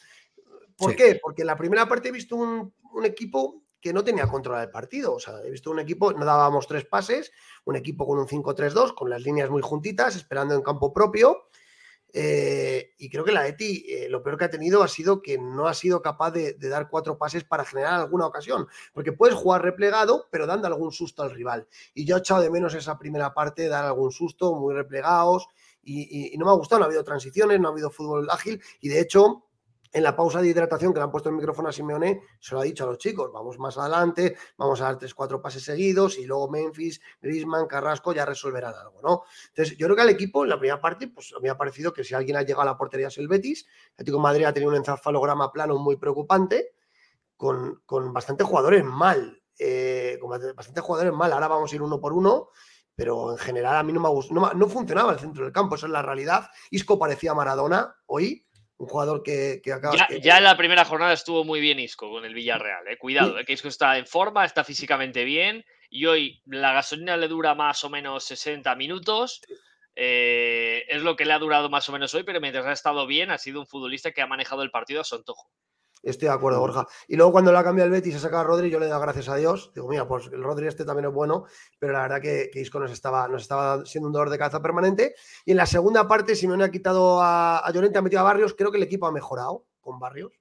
¿Por 0.75 0.95
qué? 0.95 1.19
Porque 1.21 1.43
en 1.43 1.47
la 1.47 1.55
primera 1.55 1.87
parte 1.87 2.09
he 2.09 2.11
visto 2.11 2.35
un, 2.35 2.73
un 2.93 3.05
equipo 3.05 3.63
que 3.81 3.93
no 3.93 4.03
tenía 4.03 4.27
control 4.27 4.59
del 4.59 4.71
partido. 4.71 5.13
O 5.13 5.19
sea, 5.19 5.41
he 5.43 5.51
visto 5.51 5.71
un 5.71 5.79
equipo, 5.79 6.11
no 6.11 6.25
dábamos 6.25 6.67
tres 6.67 6.85
pases, 6.85 7.31
un 7.65 7.75
equipo 7.75 8.05
con 8.05 8.19
un 8.19 8.27
5-3-2, 8.27 8.93
con 8.93 9.09
las 9.09 9.21
líneas 9.21 9.49
muy 9.49 9.61
juntitas, 9.61 10.15
esperando 10.15 10.55
en 10.55 10.61
campo 10.61 10.91
propio. 10.93 11.49
Eh, 12.13 12.93
y 12.97 13.09
creo 13.09 13.23
que 13.23 13.31
la 13.31 13.47
ETI 13.47 13.85
eh, 13.87 14.09
lo 14.09 14.23
peor 14.23 14.37
que 14.37 14.45
ha 14.45 14.49
tenido 14.49 14.81
ha 14.81 14.87
sido 14.87 15.21
que 15.21 15.37
no 15.37 15.67
ha 15.67 15.73
sido 15.73 16.01
capaz 16.01 16.31
de, 16.31 16.53
dar 16.53 16.89
cuatro 16.89 17.17
pases 17.17 17.43
para 17.43 17.65
generar 17.65 17.93
alguna 17.93 18.25
ocasión. 18.25 18.67
Porque 18.93 19.11
puedes 19.11 19.35
jugar 19.35 19.63
replegado, 19.63 20.27
pero 20.31 20.47
dando 20.47 20.67
algún 20.67 20.91
susto 20.91 21.23
al 21.23 21.31
rival. 21.31 21.67
Y 21.93 22.05
yo 22.05 22.15
he 22.15 22.19
echado 22.19 22.41
de 22.41 22.49
menos 22.49 22.73
esa 22.73 22.97
primera 22.97 23.33
parte, 23.33 23.67
dar 23.67 23.85
algún 23.85 24.11
susto, 24.11 24.55
muy 24.55 24.73
replegados. 24.73 25.47
y 25.83 26.35
no 26.37 26.45
me 26.45 26.51
ha 26.51 26.55
gustado, 26.55 26.79
no 26.79 26.85
ha 26.85 26.87
habido 26.87 27.03
transiciones, 27.03 27.59
no 27.59 27.69
ha 27.69 27.71
habido 27.71 27.89
fútbol 27.89 28.29
ágil. 28.29 28.61
Y 28.79 28.89
de 28.89 28.99
hecho, 28.99 29.48
en 29.91 30.03
la 30.03 30.15
pausa 30.15 30.41
de 30.41 30.47
hidratación 30.47 30.93
que 30.93 30.99
le 30.99 31.03
han 31.03 31.11
puesto 31.11 31.29
el 31.29 31.35
micrófono 31.35 31.69
a 31.69 31.71
Simeone, 31.71 32.21
se 32.39 32.53
lo 32.53 32.61
ha 32.61 32.63
dicho 32.63 32.83
a 32.83 32.87
los 32.87 32.97
chicos, 32.97 33.31
vamos 33.33 33.57
más 33.57 33.77
adelante, 33.77 34.37
vamos 34.57 34.81
a 34.81 34.85
dar 34.85 34.97
tres, 34.97 35.13
cuatro 35.13 35.41
pases 35.41 35.63
seguidos 35.63 36.17
y 36.17 36.25
luego 36.25 36.49
Memphis, 36.49 37.01
Grisman, 37.21 37.65
Carrasco 37.67 38.13
ya 38.13 38.25
resolverán 38.25 38.75
algo, 38.75 39.01
¿no? 39.01 39.23
Entonces, 39.49 39.77
yo 39.77 39.87
creo 39.87 39.95
que 39.95 40.01
al 40.03 40.09
equipo, 40.09 40.43
en 40.43 40.49
la 40.49 40.59
primera 40.59 40.79
parte, 40.79 41.07
pues 41.07 41.33
me 41.41 41.49
ha 41.49 41.57
parecido 41.57 41.91
que 41.93 42.03
si 42.03 42.13
alguien 42.13 42.37
ha 42.37 42.41
llegado 42.41 42.61
a 42.61 42.65
la 42.65 42.77
portería 42.77 43.07
es 43.07 43.17
el 43.17 43.27
Betis, 43.27 43.65
el 43.67 43.93
Atlético 43.93 44.19
Madrid 44.19 44.45
ha 44.45 44.53
tenido 44.53 44.71
un 44.71 44.77
encefalograma 44.77 45.51
plano 45.51 45.77
muy 45.77 45.97
preocupante, 45.97 46.75
con, 47.35 47.81
con 47.85 48.13
bastantes 48.13 48.45
jugadores 48.45 48.83
mal, 48.83 49.41
eh, 49.57 50.17
con 50.21 50.29
bastantes 50.29 50.83
jugadores 50.83 51.13
mal, 51.13 51.31
ahora 51.33 51.47
vamos 51.47 51.71
a 51.71 51.75
ir 51.75 51.81
uno 51.81 51.99
por 51.99 52.13
uno, 52.13 52.49
pero 52.95 53.31
en 53.31 53.37
general 53.37 53.77
a 53.77 53.83
mí 53.83 53.93
no 53.93 54.01
me 54.01 54.09
ha 54.09 54.33
no, 54.33 54.53
no 54.53 54.67
funcionaba 54.67 55.13
el 55.13 55.19
centro 55.19 55.45
del 55.45 55.53
campo, 55.53 55.75
esa 55.75 55.85
es 55.85 55.91
la 55.93 56.01
realidad. 56.01 56.49
Isco 56.69 56.99
parecía 56.99 57.33
Maradona 57.33 57.95
hoy, 58.07 58.45
un 58.79 58.87
jugador 58.87 59.21
que, 59.23 59.61
acaba. 59.73 60.07
Ya, 60.21 60.37
en 60.37 60.43
la 60.45 60.55
primera 60.55 60.85
jornada 60.85 61.11
estuvo 61.11 61.43
muy 61.43 61.59
bien 61.59 61.79
Isco 61.79 62.09
con 62.09 62.23
el 62.23 62.33
Villarreal. 62.33 62.87
Eh. 62.87 62.97
Cuidado, 62.97 63.37
eh, 63.37 63.43
que 63.43 63.51
Isco 63.51 63.67
está 63.67 63.97
en 63.97 64.07
forma, 64.07 64.45
está 64.45 64.63
físicamente 64.63 65.25
bien. 65.25 65.65
Y 65.89 66.05
hoy 66.05 66.41
la 66.45 66.71
gasolina 66.71 67.17
le 67.17 67.27
dura 67.27 67.55
más 67.55 67.83
o 67.83 67.89
menos 67.89 68.23
60 68.23 68.73
minutos. 68.75 69.41
Eh, 69.95 70.85
es 70.87 71.01
lo 71.01 71.17
que 71.17 71.25
le 71.25 71.33
ha 71.33 71.39
durado 71.39 71.69
más 71.69 71.89
o 71.89 71.91
menos 71.91 72.13
hoy, 72.13 72.23
pero 72.23 72.39
mientras 72.39 72.65
ha 72.65 72.71
estado 72.71 73.05
bien, 73.05 73.31
ha 73.31 73.37
sido 73.37 73.59
un 73.59 73.67
futbolista 73.67 74.11
que 74.11 74.21
ha 74.21 74.27
manejado 74.27 74.63
el 74.63 74.71
partido 74.71 75.01
a 75.01 75.03
su 75.03 75.15
antojo. 75.15 75.51
Estoy 76.01 76.27
de 76.27 76.33
acuerdo, 76.33 76.59
Borja. 76.59 76.87
Y 77.07 77.15
luego 77.15 77.31
cuando 77.31 77.51
la 77.51 77.63
cambia 77.63 77.83
el 77.83 77.91
Betis 77.91 78.13
se 78.13 78.19
saca 78.19 78.41
a 78.41 78.43
Rodri, 78.43 78.69
yo 78.69 78.79
le 78.79 78.87
doy 78.87 78.99
gracias 79.01 79.29
a 79.29 79.35
Dios. 79.35 79.71
Digo, 79.75 79.87
mira, 79.87 80.07
pues 80.07 80.27
el 80.31 80.43
Rodri 80.43 80.67
este 80.67 80.85
también 80.85 81.07
es 81.07 81.13
bueno, 81.13 81.45
pero 81.77 81.93
la 81.93 82.03
verdad 82.03 82.21
que, 82.21 82.49
Isco 82.53 82.79
nos 82.79 82.91
estaba, 82.91 83.27
nos 83.27 83.41
estaba 83.41 83.85
siendo 83.85 84.07
un 84.07 84.13
dolor 84.13 84.29
de 84.29 84.37
cabeza 84.37 84.61
permanente. 84.61 85.15
Y 85.45 85.51
en 85.51 85.57
la 85.57 85.65
segunda 85.65 86.07
parte, 86.07 86.35
si 86.35 86.47
me 86.47 86.63
ha 86.63 86.71
quitado 86.71 87.21
a, 87.21 87.59
a 87.59 87.71
Llorente, 87.71 87.97
ha 87.97 88.01
metido 88.01 88.21
a 88.21 88.23
Barrios, 88.23 88.53
creo 88.53 88.71
que 88.71 88.77
el 88.77 88.83
equipo 88.83 89.07
ha 89.07 89.11
mejorado 89.11 89.65
con 89.81 89.99
Barrios. 89.99 90.39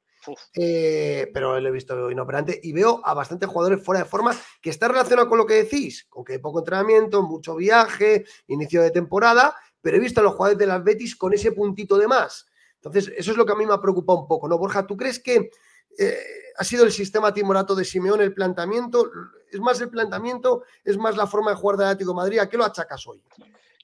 Eh, 0.54 1.30
pero 1.32 1.60
lo 1.60 1.68
he 1.68 1.72
visto 1.72 2.10
inoperante 2.10 2.58
y 2.62 2.72
veo 2.72 3.00
a 3.04 3.14
bastantes 3.14 3.48
jugadores 3.48 3.84
fuera 3.84 4.02
de 4.02 4.08
forma 4.08 4.36
que 4.60 4.70
está 4.70 4.88
relacionado 4.88 5.28
con 5.28 5.38
lo 5.38 5.46
que 5.46 5.54
decís, 5.54 6.06
con 6.08 6.24
que 6.24 6.34
hay 6.34 6.38
poco 6.38 6.58
entrenamiento, 6.60 7.22
mucho 7.22 7.56
viaje, 7.56 8.24
inicio 8.48 8.82
de 8.82 8.90
temporada, 8.90 9.54
pero 9.80 9.96
he 9.96 10.00
visto 10.00 10.20
a 10.20 10.24
los 10.24 10.34
jugadores 10.34 10.58
de 10.58 10.66
las 10.66 10.82
Betis 10.82 11.16
con 11.16 11.32
ese 11.32 11.52
puntito 11.52 11.96
de 11.96 12.08
más. 12.08 12.46
Entonces, 12.78 13.12
eso 13.16 13.32
es 13.32 13.36
lo 13.36 13.44
que 13.44 13.52
a 13.52 13.56
mí 13.56 13.66
me 13.66 13.74
ha 13.74 13.80
preocupado 13.80 14.20
un 14.20 14.28
poco, 14.28 14.48
¿no? 14.48 14.56
Borja, 14.56 14.86
¿tú 14.86 14.96
crees 14.96 15.20
que 15.20 15.50
eh, 15.98 16.16
ha 16.56 16.64
sido 16.64 16.84
el 16.84 16.92
sistema 16.92 17.34
timorato 17.34 17.74
de 17.74 17.84
Simeón 17.84 18.20
el 18.20 18.32
planteamiento? 18.32 19.10
¿Es 19.50 19.60
más 19.60 19.80
el 19.80 19.90
planteamiento? 19.90 20.62
¿Es 20.84 20.96
más 20.96 21.16
la 21.16 21.26
forma 21.26 21.50
de 21.50 21.56
jugar 21.56 21.76
de 21.76 21.84
Atlético 21.86 22.14
Madrid? 22.14 22.38
¿A 22.38 22.48
qué 22.48 22.56
lo 22.56 22.64
achacas 22.64 23.06
hoy? 23.06 23.22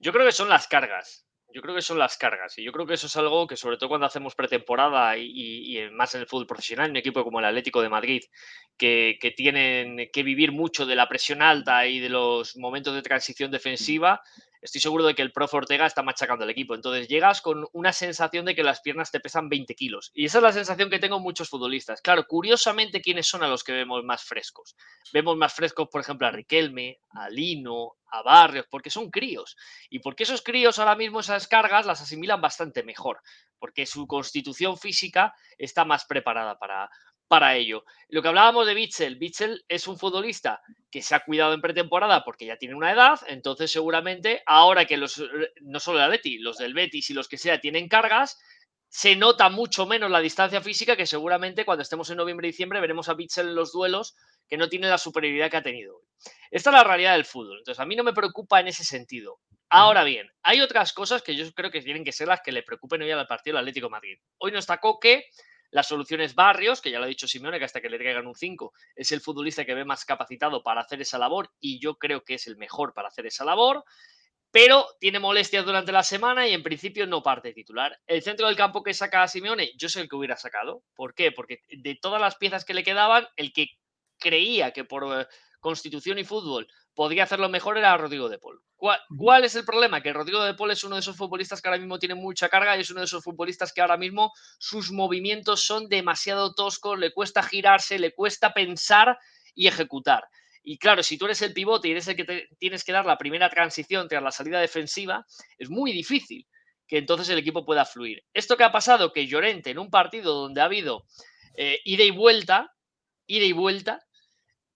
Yo 0.00 0.12
creo 0.12 0.24
que 0.24 0.32
son 0.32 0.48
las 0.48 0.68
cargas. 0.68 1.26
Yo 1.52 1.62
creo 1.62 1.74
que 1.74 1.82
son 1.82 1.98
las 1.98 2.16
cargas. 2.16 2.58
Y 2.58 2.64
yo 2.64 2.72
creo 2.72 2.84
que 2.84 2.94
eso 2.94 3.06
es 3.06 3.16
algo 3.16 3.46
que, 3.46 3.56
sobre 3.56 3.76
todo 3.76 3.88
cuando 3.88 4.06
hacemos 4.06 4.34
pretemporada 4.34 5.16
y, 5.16 5.88
más 5.92 6.14
en 6.14 6.22
el 6.22 6.26
fútbol 6.26 6.48
profesional, 6.48 6.86
en 6.86 6.90
un 6.92 6.96
equipo 6.96 7.22
como 7.22 7.38
el 7.38 7.44
Atlético 7.44 7.80
de 7.80 7.88
Madrid, 7.88 8.24
que, 8.76 9.34
tienen 9.36 10.10
que 10.12 10.22
vivir 10.22 10.52
mucho 10.52 10.86
de 10.86 10.96
la 10.96 11.08
presión 11.08 11.42
alta 11.42 11.86
y 11.86 12.00
de 12.00 12.08
los 12.08 12.56
momentos 12.56 12.94
de 12.94 13.02
transición 13.02 13.50
defensiva, 13.50 14.22
estoy 14.60 14.80
seguro 14.80 15.04
de 15.04 15.14
que 15.14 15.22
el 15.22 15.32
profe 15.32 15.58
Ortega 15.58 15.86
está 15.86 16.02
machacando 16.02 16.44
al 16.44 16.50
equipo. 16.50 16.74
Entonces 16.74 17.06
llegas 17.06 17.40
con 17.40 17.66
una 17.72 17.92
sensación 17.92 18.46
de 18.46 18.54
que 18.54 18.62
las 18.62 18.80
piernas 18.80 19.10
te 19.10 19.20
pesan 19.20 19.48
20 19.48 19.74
kilos. 19.74 20.10
Y 20.14 20.24
esa 20.24 20.38
es 20.38 20.42
la 20.42 20.52
sensación 20.52 20.90
que 20.90 20.98
tengo 20.98 21.20
muchos 21.20 21.48
futbolistas. 21.50 22.00
Claro, 22.00 22.26
curiosamente, 22.26 23.00
¿quiénes 23.00 23.26
son 23.26 23.42
a 23.42 23.48
los 23.48 23.62
que 23.62 23.72
vemos 23.72 24.02
más 24.04 24.24
frescos? 24.24 24.74
Vemos 25.12 25.36
más 25.36 25.52
frescos, 25.52 25.88
por 25.90 26.00
ejemplo, 26.00 26.26
a 26.26 26.30
Riquelme, 26.30 26.98
a 27.10 27.28
Lino, 27.28 27.96
a 28.10 28.22
Barrios, 28.22 28.66
porque 28.70 28.90
son 28.90 29.10
críos. 29.10 29.56
Y 29.90 29.98
porque 29.98 30.22
esos 30.22 30.42
críos 30.42 30.78
ahora 30.78 30.96
mismo 30.96 31.20
esas 31.20 31.46
cargas 31.46 31.84
las 31.84 32.00
asimilan 32.00 32.40
bastante 32.40 32.82
mejor, 32.82 33.20
porque 33.58 33.86
su 33.86 34.06
constitución 34.06 34.78
física 34.78 35.34
está 35.58 35.84
más 35.84 36.06
preparada 36.06 36.58
para, 36.58 36.88
para 37.28 37.56
ello. 37.56 37.84
Lo 38.08 38.22
que 38.22 38.28
hablábamos 38.28 38.66
de 38.66 38.74
Bitzel, 38.74 39.16
Bitzel 39.16 39.64
es 39.68 39.88
un 39.88 39.98
futbolista 39.98 40.62
que 40.90 41.02
se 41.02 41.14
ha 41.14 41.24
cuidado 41.24 41.54
en 41.54 41.60
pretemporada 41.60 42.24
porque 42.24 42.46
ya 42.46 42.56
tiene 42.56 42.74
una 42.74 42.92
edad, 42.92 43.18
entonces 43.26 43.70
seguramente 43.70 44.42
ahora 44.46 44.84
que 44.84 44.96
los, 44.96 45.22
no 45.62 45.80
solo 45.80 45.98
el 45.98 46.04
Atleti, 46.04 46.38
los 46.38 46.58
del 46.58 46.74
Betis 46.74 47.10
y 47.10 47.14
los 47.14 47.28
que 47.28 47.38
sea 47.38 47.60
tienen 47.60 47.88
cargas, 47.88 48.38
se 48.88 49.16
nota 49.16 49.48
mucho 49.48 49.86
menos 49.86 50.08
la 50.08 50.20
distancia 50.20 50.60
física 50.60 50.96
que 50.96 51.06
seguramente 51.06 51.64
cuando 51.64 51.82
estemos 51.82 52.08
en 52.10 52.16
noviembre 52.16 52.46
y 52.46 52.52
diciembre 52.52 52.80
veremos 52.80 53.08
a 53.08 53.14
Bitzel 53.14 53.48
en 53.48 53.56
los 53.56 53.72
duelos 53.72 54.14
que 54.48 54.56
no 54.56 54.68
tiene 54.68 54.88
la 54.88 54.98
superioridad 54.98 55.50
que 55.50 55.56
ha 55.56 55.62
tenido. 55.62 56.02
Esta 56.52 56.70
es 56.70 56.74
la 56.74 56.84
realidad 56.84 57.14
del 57.14 57.24
fútbol, 57.24 57.58
entonces 57.58 57.80
a 57.80 57.86
mí 57.86 57.96
no 57.96 58.04
me 58.04 58.12
preocupa 58.12 58.60
en 58.60 58.68
ese 58.68 58.84
sentido. 58.84 59.40
Ahora 59.68 60.04
bien, 60.04 60.30
hay 60.44 60.60
otras 60.60 60.92
cosas 60.92 61.22
que 61.22 61.34
yo 61.34 61.50
creo 61.54 61.72
que 61.72 61.80
tienen 61.80 62.04
que 62.04 62.12
ser 62.12 62.28
las 62.28 62.40
que 62.42 62.52
le 62.52 62.62
preocupen 62.62 63.02
hoy 63.02 63.10
al 63.10 63.26
partido 63.26 63.56
del 63.56 63.62
Atlético 63.62 63.90
Madrid. 63.90 64.18
Hoy 64.38 64.52
no 64.52 64.60
está 64.60 64.78
Coque, 64.78 65.24
la 65.74 65.82
solución 65.82 66.20
es 66.20 66.36
Barrios, 66.36 66.80
que 66.80 66.92
ya 66.92 67.00
lo 67.00 67.04
ha 67.04 67.08
dicho 67.08 67.26
Simeone, 67.26 67.58
que 67.58 67.64
hasta 67.64 67.80
que 67.80 67.88
le 67.88 67.98
traigan 67.98 68.28
un 68.28 68.36
5 68.36 68.72
es 68.94 69.10
el 69.10 69.20
futbolista 69.20 69.64
que 69.64 69.74
ve 69.74 69.84
más 69.84 70.04
capacitado 70.04 70.62
para 70.62 70.82
hacer 70.82 71.00
esa 71.00 71.18
labor 71.18 71.50
y 71.58 71.80
yo 71.80 71.96
creo 71.96 72.22
que 72.22 72.34
es 72.34 72.46
el 72.46 72.56
mejor 72.56 72.94
para 72.94 73.08
hacer 73.08 73.26
esa 73.26 73.44
labor. 73.44 73.82
Pero 74.52 74.86
tiene 75.00 75.18
molestias 75.18 75.64
durante 75.64 75.90
la 75.90 76.04
semana 76.04 76.46
y 76.46 76.54
en 76.54 76.62
principio 76.62 77.08
no 77.08 77.24
parte 77.24 77.52
titular. 77.52 78.00
El 78.06 78.22
centro 78.22 78.46
del 78.46 78.54
campo 78.54 78.84
que 78.84 78.94
saca 78.94 79.24
a 79.24 79.28
Simeone, 79.28 79.72
yo 79.76 79.88
sé 79.88 80.00
el 80.00 80.08
que 80.08 80.14
hubiera 80.14 80.36
sacado. 80.36 80.84
¿Por 80.94 81.12
qué? 81.12 81.32
Porque 81.32 81.62
de 81.68 81.98
todas 82.00 82.20
las 82.20 82.36
piezas 82.36 82.64
que 82.64 82.74
le 82.74 82.84
quedaban, 82.84 83.26
el 83.34 83.52
que 83.52 83.70
creía 84.20 84.70
que 84.70 84.84
por 84.84 85.22
eh, 85.22 85.26
constitución 85.58 86.20
y 86.20 86.24
fútbol 86.24 86.68
podría 86.94 87.24
hacerlo 87.24 87.48
mejor 87.48 87.78
era 87.78 87.96
Rodrigo 87.96 88.28
de 88.28 88.38
Paul. 88.38 88.60
¿Cuál, 88.76 89.44
es 89.44 89.54
el 89.54 89.64
problema? 89.64 90.02
Que 90.02 90.12
Rodrigo 90.12 90.44
de 90.44 90.54
Paul 90.54 90.70
es 90.70 90.84
uno 90.84 90.96
de 90.96 91.00
esos 91.00 91.16
futbolistas 91.16 91.62
que 91.62 91.68
ahora 91.68 91.78
mismo 91.78 91.98
tiene 91.98 92.14
mucha 92.14 92.48
carga 92.48 92.76
y 92.76 92.80
es 92.80 92.90
uno 92.90 93.00
de 93.00 93.06
esos 93.06 93.24
futbolistas 93.24 93.72
que 93.72 93.80
ahora 93.80 93.96
mismo 93.96 94.32
sus 94.58 94.92
movimientos 94.92 95.64
son 95.64 95.88
demasiado 95.88 96.54
toscos, 96.54 96.98
le 96.98 97.12
cuesta 97.12 97.42
girarse, 97.42 97.98
le 97.98 98.12
cuesta 98.12 98.52
pensar 98.52 99.18
y 99.54 99.68
ejecutar. 99.68 100.24
Y 100.62 100.78
claro, 100.78 101.02
si 101.02 101.18
tú 101.18 101.26
eres 101.26 101.42
el 101.42 101.52
pivote 101.52 101.88
y 101.88 101.92
eres 101.92 102.08
el 102.08 102.16
que 102.16 102.48
tienes 102.58 102.84
que 102.84 102.92
dar 102.92 103.06
la 103.06 103.18
primera 103.18 103.48
transición 103.48 104.08
tras 104.08 104.22
la 104.22 104.30
salida 104.30 104.60
defensiva, 104.60 105.24
es 105.58 105.70
muy 105.70 105.92
difícil 105.92 106.46
que 106.86 106.98
entonces 106.98 107.28
el 107.30 107.38
equipo 107.38 107.64
pueda 107.64 107.84
fluir. 107.84 108.22
Esto 108.32 108.56
que 108.56 108.64
ha 108.64 108.72
pasado, 108.72 109.12
que 109.12 109.26
Llorente 109.26 109.70
en 109.70 109.78
un 109.78 109.90
partido 109.90 110.34
donde 110.34 110.60
ha 110.60 110.64
habido 110.64 111.04
eh, 111.56 111.80
ida 111.84 112.04
y 112.04 112.10
vuelta, 112.10 112.74
ida 113.26 113.44
y 113.44 113.52
vuelta, 113.52 114.04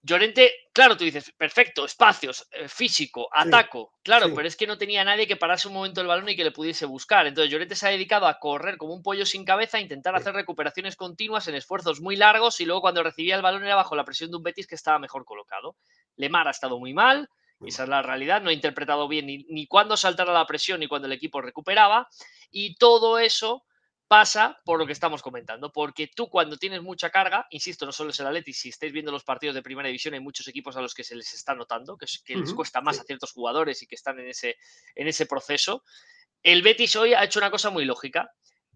Llorente, 0.00 0.52
claro, 0.72 0.96
tú 0.96 1.04
dices, 1.04 1.32
perfecto, 1.36 1.84
espacios, 1.84 2.46
eh, 2.52 2.68
físico, 2.68 3.28
ataco, 3.32 3.94
claro, 4.04 4.32
pero 4.32 4.46
es 4.46 4.56
que 4.56 4.66
no 4.66 4.78
tenía 4.78 5.02
nadie 5.02 5.26
que 5.26 5.36
parase 5.36 5.66
un 5.66 5.74
momento 5.74 6.00
el 6.00 6.06
balón 6.06 6.28
y 6.28 6.36
que 6.36 6.44
le 6.44 6.52
pudiese 6.52 6.86
buscar. 6.86 7.26
Entonces 7.26 7.50
Llorente 7.50 7.74
se 7.74 7.88
ha 7.88 7.90
dedicado 7.90 8.28
a 8.28 8.38
correr 8.38 8.76
como 8.78 8.94
un 8.94 9.02
pollo 9.02 9.26
sin 9.26 9.44
cabeza, 9.44 9.78
a 9.78 9.80
intentar 9.80 10.14
hacer 10.14 10.34
recuperaciones 10.34 10.94
continuas 10.94 11.48
en 11.48 11.56
esfuerzos 11.56 12.00
muy 12.00 12.14
largos 12.14 12.60
y 12.60 12.64
luego 12.64 12.80
cuando 12.80 13.02
recibía 13.02 13.34
el 13.34 13.42
balón 13.42 13.64
era 13.64 13.74
bajo 13.74 13.96
la 13.96 14.04
presión 14.04 14.30
de 14.30 14.36
un 14.36 14.44
Betis 14.44 14.68
que 14.68 14.76
estaba 14.76 15.00
mejor 15.00 15.24
colocado. 15.24 15.76
Lemar 16.14 16.46
ha 16.46 16.52
estado 16.52 16.78
muy 16.78 16.94
mal, 16.94 17.28
esa 17.66 17.82
es 17.82 17.88
la 17.88 18.02
realidad, 18.02 18.40
no 18.40 18.50
ha 18.50 18.54
interpretado 18.54 19.08
bien 19.08 19.26
ni, 19.26 19.38
ni 19.48 19.66
cuándo 19.66 19.96
saltar 19.96 20.30
a 20.30 20.32
la 20.32 20.46
presión 20.46 20.78
ni 20.78 20.86
cuando 20.86 21.06
el 21.06 21.12
equipo 21.12 21.40
recuperaba 21.40 22.08
y 22.52 22.76
todo 22.76 23.18
eso 23.18 23.64
pasa 24.08 24.58
por 24.64 24.78
lo 24.78 24.86
que 24.86 24.92
estamos 24.92 25.22
comentando, 25.22 25.70
porque 25.70 26.08
tú 26.08 26.28
cuando 26.28 26.56
tienes 26.56 26.82
mucha 26.82 27.10
carga, 27.10 27.46
insisto, 27.50 27.84
no 27.84 27.92
solo 27.92 28.10
es 28.10 28.18
el 28.18 28.26
Atleti, 28.26 28.54
si 28.54 28.70
estáis 28.70 28.92
viendo 28.92 29.12
los 29.12 29.22
partidos 29.22 29.54
de 29.54 29.62
primera 29.62 29.88
división, 29.88 30.14
hay 30.14 30.20
muchos 30.20 30.48
equipos 30.48 30.76
a 30.76 30.80
los 30.80 30.94
que 30.94 31.04
se 31.04 31.14
les 31.14 31.32
está 31.34 31.54
notando, 31.54 31.96
que, 31.96 32.06
que 32.24 32.36
les 32.36 32.54
cuesta 32.54 32.80
más 32.80 32.98
a 32.98 33.04
ciertos 33.04 33.32
jugadores 33.32 33.82
y 33.82 33.86
que 33.86 33.94
están 33.94 34.18
en 34.18 34.28
ese, 34.28 34.56
en 34.94 35.06
ese 35.06 35.26
proceso. 35.26 35.84
El 36.42 36.62
Betis 36.62 36.96
hoy 36.96 37.14
ha 37.14 37.22
hecho 37.22 37.38
una 37.38 37.50
cosa 37.50 37.68
muy 37.70 37.84
lógica. 37.84 38.32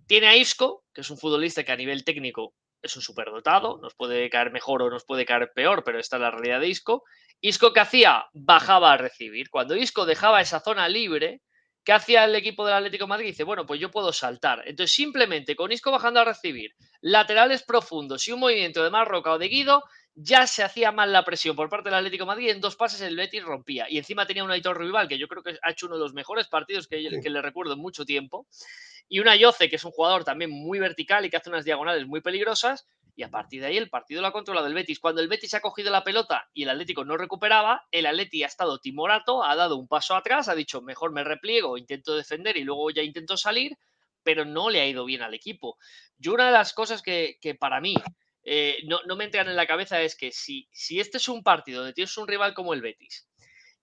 Tiene 0.07 0.27
a 0.27 0.37
Isco, 0.37 0.85
que 0.93 1.01
es 1.01 1.11
un 1.11 1.17
futbolista 1.17 1.65
que 1.65 1.73
a 1.73 1.77
nivel 1.77 2.05
técnico 2.05 2.55
es 2.83 2.97
un 2.97 3.03
superdotado, 3.03 3.79
nos 3.79 3.95
puede 3.95 4.29
caer 4.29 4.51
mejor 4.51 4.83
o 4.83 4.91
nos 4.91 5.05
puede 5.05 5.25
caer 5.25 5.53
peor, 5.55 5.85
pero 5.85 5.99
esta 5.99 6.17
es 6.17 6.23
la 6.23 6.31
realidad 6.33 6.61
de 6.61 6.69
Isco. 6.69 7.05
Isco, 7.41 7.73
que 7.73 7.81
hacía? 7.81 8.27
Bajaba 8.35 8.93
a 8.93 8.97
recibir. 8.97 9.49
Cuando 9.51 9.77
Isco 9.77 10.05
dejaba 10.05 10.41
esa 10.41 10.61
zona 10.61 10.89
libre, 10.89 11.43
¿Qué 11.85 11.93
hacía 11.93 12.25
el 12.25 12.35
equipo 12.37 12.65
del 12.65 12.77
Atlético 12.77 13.05
de 13.05 13.09
Madrid? 13.09 13.27
Dice, 13.27 13.45
bueno, 13.45 13.67
pues 13.67 13.81
yo 13.81 13.91
puedo 13.91 14.13
saltar. 14.13 14.63
Entonces, 14.67 14.95
simplemente 14.95 15.57
con 15.57 15.73
Isco 15.73 15.91
bajando 15.91 16.21
a 16.21 16.25
recibir, 16.25 16.75
laterales 17.01 17.65
profundos 17.65 18.27
y 18.29 18.33
un 18.33 18.41
movimiento 18.41 18.85
de 18.85 18.91
Marroca 18.91 19.33
o 19.33 19.39
de 19.39 19.49
Guido, 19.49 19.83
ya 20.15 20.47
se 20.47 20.63
hacía 20.63 20.93
mal 20.93 21.13
la 21.13 21.25
presión 21.25 21.57
por 21.57 21.69
parte 21.69 21.89
del 21.89 21.99
Atlético 21.99 22.23
de 22.25 22.29
Madrid. 22.29 22.51
En 22.51 22.61
dos 22.61 22.77
pases 22.77 23.01
el 23.01 23.17
Betis 23.17 23.43
rompía. 23.43 23.87
Y 23.89 23.99
encima 23.99 24.27
tenía 24.27 24.45
un 24.45 24.51
Aitor 24.51 24.79
Rival, 24.79 25.09
que 25.09 25.19
yo 25.19 25.27
creo 25.27 25.43
que 25.43 25.59
ha 25.61 25.71
hecho 25.71 25.87
uno 25.87 25.97
de 25.97 26.03
los 26.03 26.15
mejores 26.15 26.47
partidos 26.49 26.87
que, 26.87 27.03
que 27.21 27.31
le 27.31 27.43
recuerdo 27.43 27.73
en 27.73 27.81
mucho 27.81 28.05
tiempo. 28.05 28.47
Y 29.09 29.19
una 29.19 29.35
Yoce, 29.35 29.69
que 29.69 29.77
es 29.77 29.85
un 29.85 29.91
jugador 29.91 30.25
también 30.25 30.51
muy 30.51 30.79
vertical 30.79 31.25
y 31.25 31.31
que 31.31 31.37
hace 31.37 31.51
unas 31.51 31.65
diagonales 31.65 32.07
muy 32.07 32.21
peligrosas 32.21 32.87
y 33.15 33.23
a 33.23 33.31
partir 33.31 33.61
de 33.61 33.69
ahí 33.69 33.77
el 33.77 33.91
partido 33.91 34.21
lo 34.21 34.29
ha 34.29 34.33
controlado 34.33 34.67
el 34.67 34.75
Betis. 34.75 34.99
Cuando 34.99 35.21
el 35.21 35.29
Betis 35.29 35.55
ha 35.55 35.61
cogido 35.61 35.91
la 35.91 36.05
pelota 36.05 36.49
y 36.55 36.63
el 36.63 36.71
Atlético 36.71 37.05
no 37.05 37.17
recuperaba, 37.17 37.87
el 37.91 38.07
Atleti 38.07 38.43
ha 38.43 38.47
estado 38.47 38.79
timorato, 38.79 39.45
ha 39.45 39.55
dado 39.55 39.77
un 39.77 39.87
paso 39.87 40.15
atrás, 40.15 40.49
ha 40.49 40.55
dicho 40.55 40.81
mejor 40.81 41.13
me 41.13 41.25
repliego, 41.25 41.77
intento 41.77 42.17
defender 42.17 42.57
y 42.57 42.65
luego 42.65 42.91
ya 42.91 43.03
intento 43.03 43.37
salir, 43.37 43.77
pero 44.23 44.45
no 44.45 44.71
le 44.71 44.81
ha 44.81 44.87
ido 44.87 45.05
bien 45.05 45.23
al 45.23 45.35
equipo. 45.35 45.77
Yo 46.17 46.33
una 46.33 46.47
de 46.47 46.53
las 46.53 46.73
cosas 46.73 47.03
que, 47.03 47.39
para 47.59 47.81
mí 47.81 47.97
eh, 48.45 48.79
no, 48.87 49.17
me 49.17 49.25
entran 49.25 49.49
en 49.49 49.57
la 49.57 49.67
cabeza 49.67 50.01
es 50.01 50.17
que 50.17 50.33
si, 50.33 50.69
si 50.73 50.99
este 50.99 51.19
es 51.19 51.29
un 51.29 51.43
partido 51.43 51.81
donde 51.81 51.93
tienes 51.93 52.17
un 52.17 52.29
rival 52.29 52.55
como 52.55 52.73
el 52.73 52.81
Betis, 52.81 53.29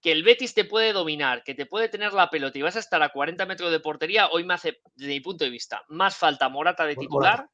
que 0.02 0.12
el 0.12 0.24
Betis 0.24 0.54
te 0.54 0.64
puede 0.64 0.92
dominar, 0.94 1.44
que 1.44 1.54
te 1.54 1.66
puede 1.66 1.90
tener 1.90 2.14
la 2.14 2.30
pelota 2.30 2.58
y 2.58 2.62
vas 2.62 2.78
a 2.78 2.80
estar 2.80 3.04
a 3.04 3.10
40 3.10 3.46
metros 3.46 3.70
de 3.70 3.82
portería, 3.82 4.30
hoy 4.30 4.44
me 4.44 4.56
hace, 4.56 4.80
desde 4.96 5.14
mi 5.14 5.20
punto 5.20 5.44
de 5.44 5.52
vista, 5.52 5.84
más 5.90 6.16
falta 6.18 6.50
Morata 6.50 6.86
de 6.86 6.96
titular 6.96 7.48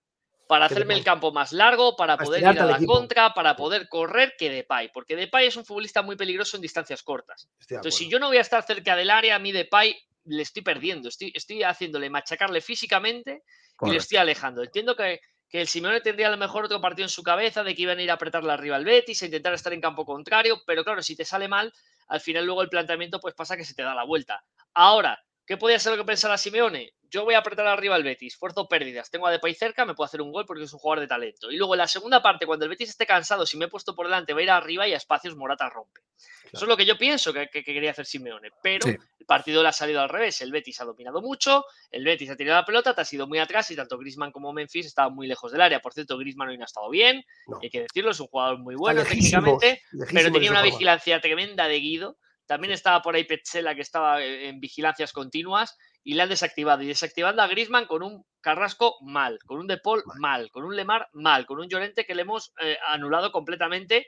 para 0.47 0.65
hacerme 0.65 0.93
el 0.93 1.03
campo 1.03 1.31
más 1.31 1.51
largo, 1.53 1.95
para 1.95 2.17
poder 2.17 2.41
ir 2.41 2.59
a 2.59 2.65
la 2.65 2.79
contra, 2.85 3.33
para 3.33 3.55
poder 3.55 3.87
correr 3.89 4.35
que 4.37 4.49
Depay, 4.49 4.91
porque 4.91 5.15
Depay 5.15 5.47
es 5.47 5.55
un 5.55 5.65
futbolista 5.65 6.01
muy 6.01 6.15
peligroso 6.15 6.57
en 6.57 6.61
distancias 6.61 7.03
cortas. 7.03 7.49
Entonces, 7.67 7.95
si 7.95 8.09
yo 8.09 8.19
no 8.19 8.27
voy 8.27 8.37
a 8.37 8.41
estar 8.41 8.63
cerca 8.63 8.95
del 8.95 9.09
área, 9.09 9.35
a 9.35 9.39
mí 9.39 9.51
Depay 9.51 9.95
le 10.25 10.41
estoy 10.41 10.61
perdiendo, 10.61 11.09
estoy, 11.09 11.31
estoy 11.35 11.63
haciéndole 11.63 12.09
machacarle 12.09 12.61
físicamente 12.61 13.43
y 13.81 13.91
le 13.91 13.97
estoy 13.97 14.17
alejando. 14.17 14.63
Entiendo 14.63 14.95
que, 14.95 15.19
que 15.49 15.61
el 15.61 15.67
Simeone 15.67 16.01
tendría 16.01 16.27
a 16.27 16.31
lo 16.31 16.37
mejor 16.37 16.65
otro 16.65 16.81
partido 16.81 17.05
en 17.05 17.09
su 17.09 17.23
cabeza 17.23 17.63
de 17.63 17.75
que 17.75 17.81
iban 17.83 17.97
a 17.99 18.03
ir 18.03 18.11
a 18.11 18.15
apretarle 18.15 18.51
arriba 18.51 18.75
al 18.75 18.85
Betis, 18.85 19.21
a 19.21 19.25
intentar 19.25 19.53
estar 19.53 19.73
en 19.73 19.81
campo 19.81 20.05
contrario, 20.05 20.61
pero 20.65 20.83
claro, 20.83 21.01
si 21.01 21.15
te 21.15 21.25
sale 21.25 21.47
mal, 21.47 21.71
al 22.07 22.21
final 22.21 22.45
luego 22.45 22.61
el 22.61 22.69
planteamiento 22.69 23.19
pues 23.19 23.33
pasa 23.33 23.57
que 23.57 23.65
se 23.65 23.73
te 23.73 23.83
da 23.83 23.95
la 23.95 24.03
vuelta. 24.03 24.43
Ahora, 24.73 25.23
¿Qué 25.45 25.57
podía 25.57 25.79
ser 25.79 25.91
lo 25.91 25.97
que 25.99 26.05
pensara 26.05 26.37
Simeone? 26.37 26.93
Yo 27.09 27.23
voy 27.23 27.35
a 27.35 27.39
apretar 27.39 27.67
arriba 27.67 27.95
al 27.95 28.03
Betis, 28.03 28.33
esfuerzo 28.33 28.67
pérdidas, 28.67 29.11
tengo 29.11 29.27
a 29.27 29.31
Depay 29.31 29.53
cerca, 29.53 29.85
me 29.85 29.93
puedo 29.93 30.05
hacer 30.05 30.21
un 30.21 30.31
gol 30.31 30.45
porque 30.45 30.63
es 30.63 30.73
un 30.73 30.79
jugador 30.79 31.01
de 31.01 31.07
talento. 31.07 31.51
Y 31.51 31.57
luego 31.57 31.75
en 31.75 31.79
la 31.79 31.87
segunda 31.87 32.21
parte, 32.21 32.45
cuando 32.45 32.65
el 32.65 32.69
Betis 32.69 32.89
esté 32.89 33.05
cansado, 33.05 33.45
si 33.45 33.57
me 33.57 33.65
he 33.65 33.67
puesto 33.67 33.95
por 33.95 34.07
delante, 34.07 34.33
va 34.33 34.39
a 34.39 34.43
ir 34.43 34.49
arriba 34.49 34.87
y 34.87 34.93
a 34.93 34.97
espacios 34.97 35.35
Morata 35.35 35.69
rompe. 35.69 36.01
Eso 36.51 36.65
es 36.65 36.69
lo 36.69 36.77
que 36.77 36.85
yo 36.85 36.97
pienso 36.97 37.33
que, 37.33 37.47
quería 37.49 37.91
hacer 37.91 38.05
Simeone. 38.05 38.49
Pero 38.61 38.87
el 38.87 39.25
partido 39.25 39.61
le 39.61 39.69
ha 39.69 39.73
salido 39.73 40.01
al 40.01 40.09
revés. 40.09 40.41
El 40.41 40.51
Betis 40.51 40.79
ha 40.81 40.85
dominado 40.85 41.21
mucho, 41.21 41.65
el 41.91 42.03
Betis 42.03 42.29
ha 42.29 42.35
tirado 42.35 42.59
la 42.59 42.65
pelota, 42.65 42.95
te 42.95 43.01
ha 43.01 43.05
sido 43.05 43.27
muy 43.27 43.39
atrás 43.39 43.69
y 43.71 43.75
tanto 43.75 43.97
Grisman 43.97 44.31
como 44.31 44.53
Memphis 44.53 44.85
estaban 44.85 45.13
muy 45.13 45.27
lejos 45.27 45.51
del 45.51 45.61
área. 45.61 45.79
Por 45.79 45.93
cierto, 45.93 46.17
Grisman 46.17 46.49
hoy 46.49 46.57
no 46.57 46.63
ha 46.63 46.65
estado 46.65 46.89
bien, 46.89 47.23
hay 47.61 47.69
que 47.69 47.81
decirlo, 47.81 48.11
es 48.11 48.19
un 48.19 48.27
jugador 48.27 48.59
muy 48.59 48.75
bueno 48.75 49.03
técnicamente, 49.03 49.81
pero 50.11 50.31
tenía 50.31 50.51
una 50.51 50.61
vigilancia 50.61 51.19
tremenda 51.19 51.67
de 51.67 51.79
Guido. 51.79 52.17
También 52.45 52.73
estaba 52.73 53.01
por 53.01 53.15
ahí 53.15 53.23
Petzela, 53.23 53.75
que 53.75 53.81
estaba 53.81 54.23
en 54.23 54.59
vigilancias 54.59 55.11
continuas 55.11 55.77
y 56.03 56.13
la 56.13 56.23
han 56.23 56.29
desactivado. 56.29 56.83
Y 56.83 56.87
desactivando 56.87 57.41
a 57.41 57.47
Grisman 57.47 57.87
con 57.87 58.03
un 58.03 58.23
Carrasco 58.39 58.97
mal, 59.01 59.39
con 59.45 59.59
un 59.59 59.67
De 59.67 59.77
Paul 59.77 60.03
mal, 60.19 60.51
con 60.51 60.63
un 60.63 60.75
Lemar 60.75 61.09
mal, 61.13 61.45
con 61.45 61.59
un 61.59 61.67
Llorente 61.67 62.05
que 62.05 62.13
le 62.13 62.21
hemos 62.21 62.53
eh, 62.61 62.77
anulado 62.87 63.31
completamente. 63.31 64.07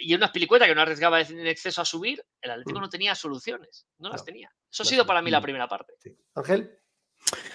Y 0.00 0.14
una 0.14 0.30
pilicueta 0.30 0.66
que 0.66 0.74
no 0.74 0.82
arriesgaba 0.82 1.20
en 1.20 1.46
exceso 1.46 1.80
a 1.80 1.86
subir, 1.86 2.22
el 2.42 2.50
Atlético 2.50 2.78
mm. 2.78 2.82
no 2.82 2.88
tenía 2.90 3.14
soluciones, 3.14 3.86
no, 3.98 4.10
las 4.10 4.24
tenía. 4.24 4.52
Eso 4.70 4.82
ha 4.82 4.86
sido 4.86 5.06
para 5.06 5.22
mí 5.22 5.30
la 5.30 5.40
primera 5.40 5.66
parte. 5.66 5.94
Ángel. 6.34 6.78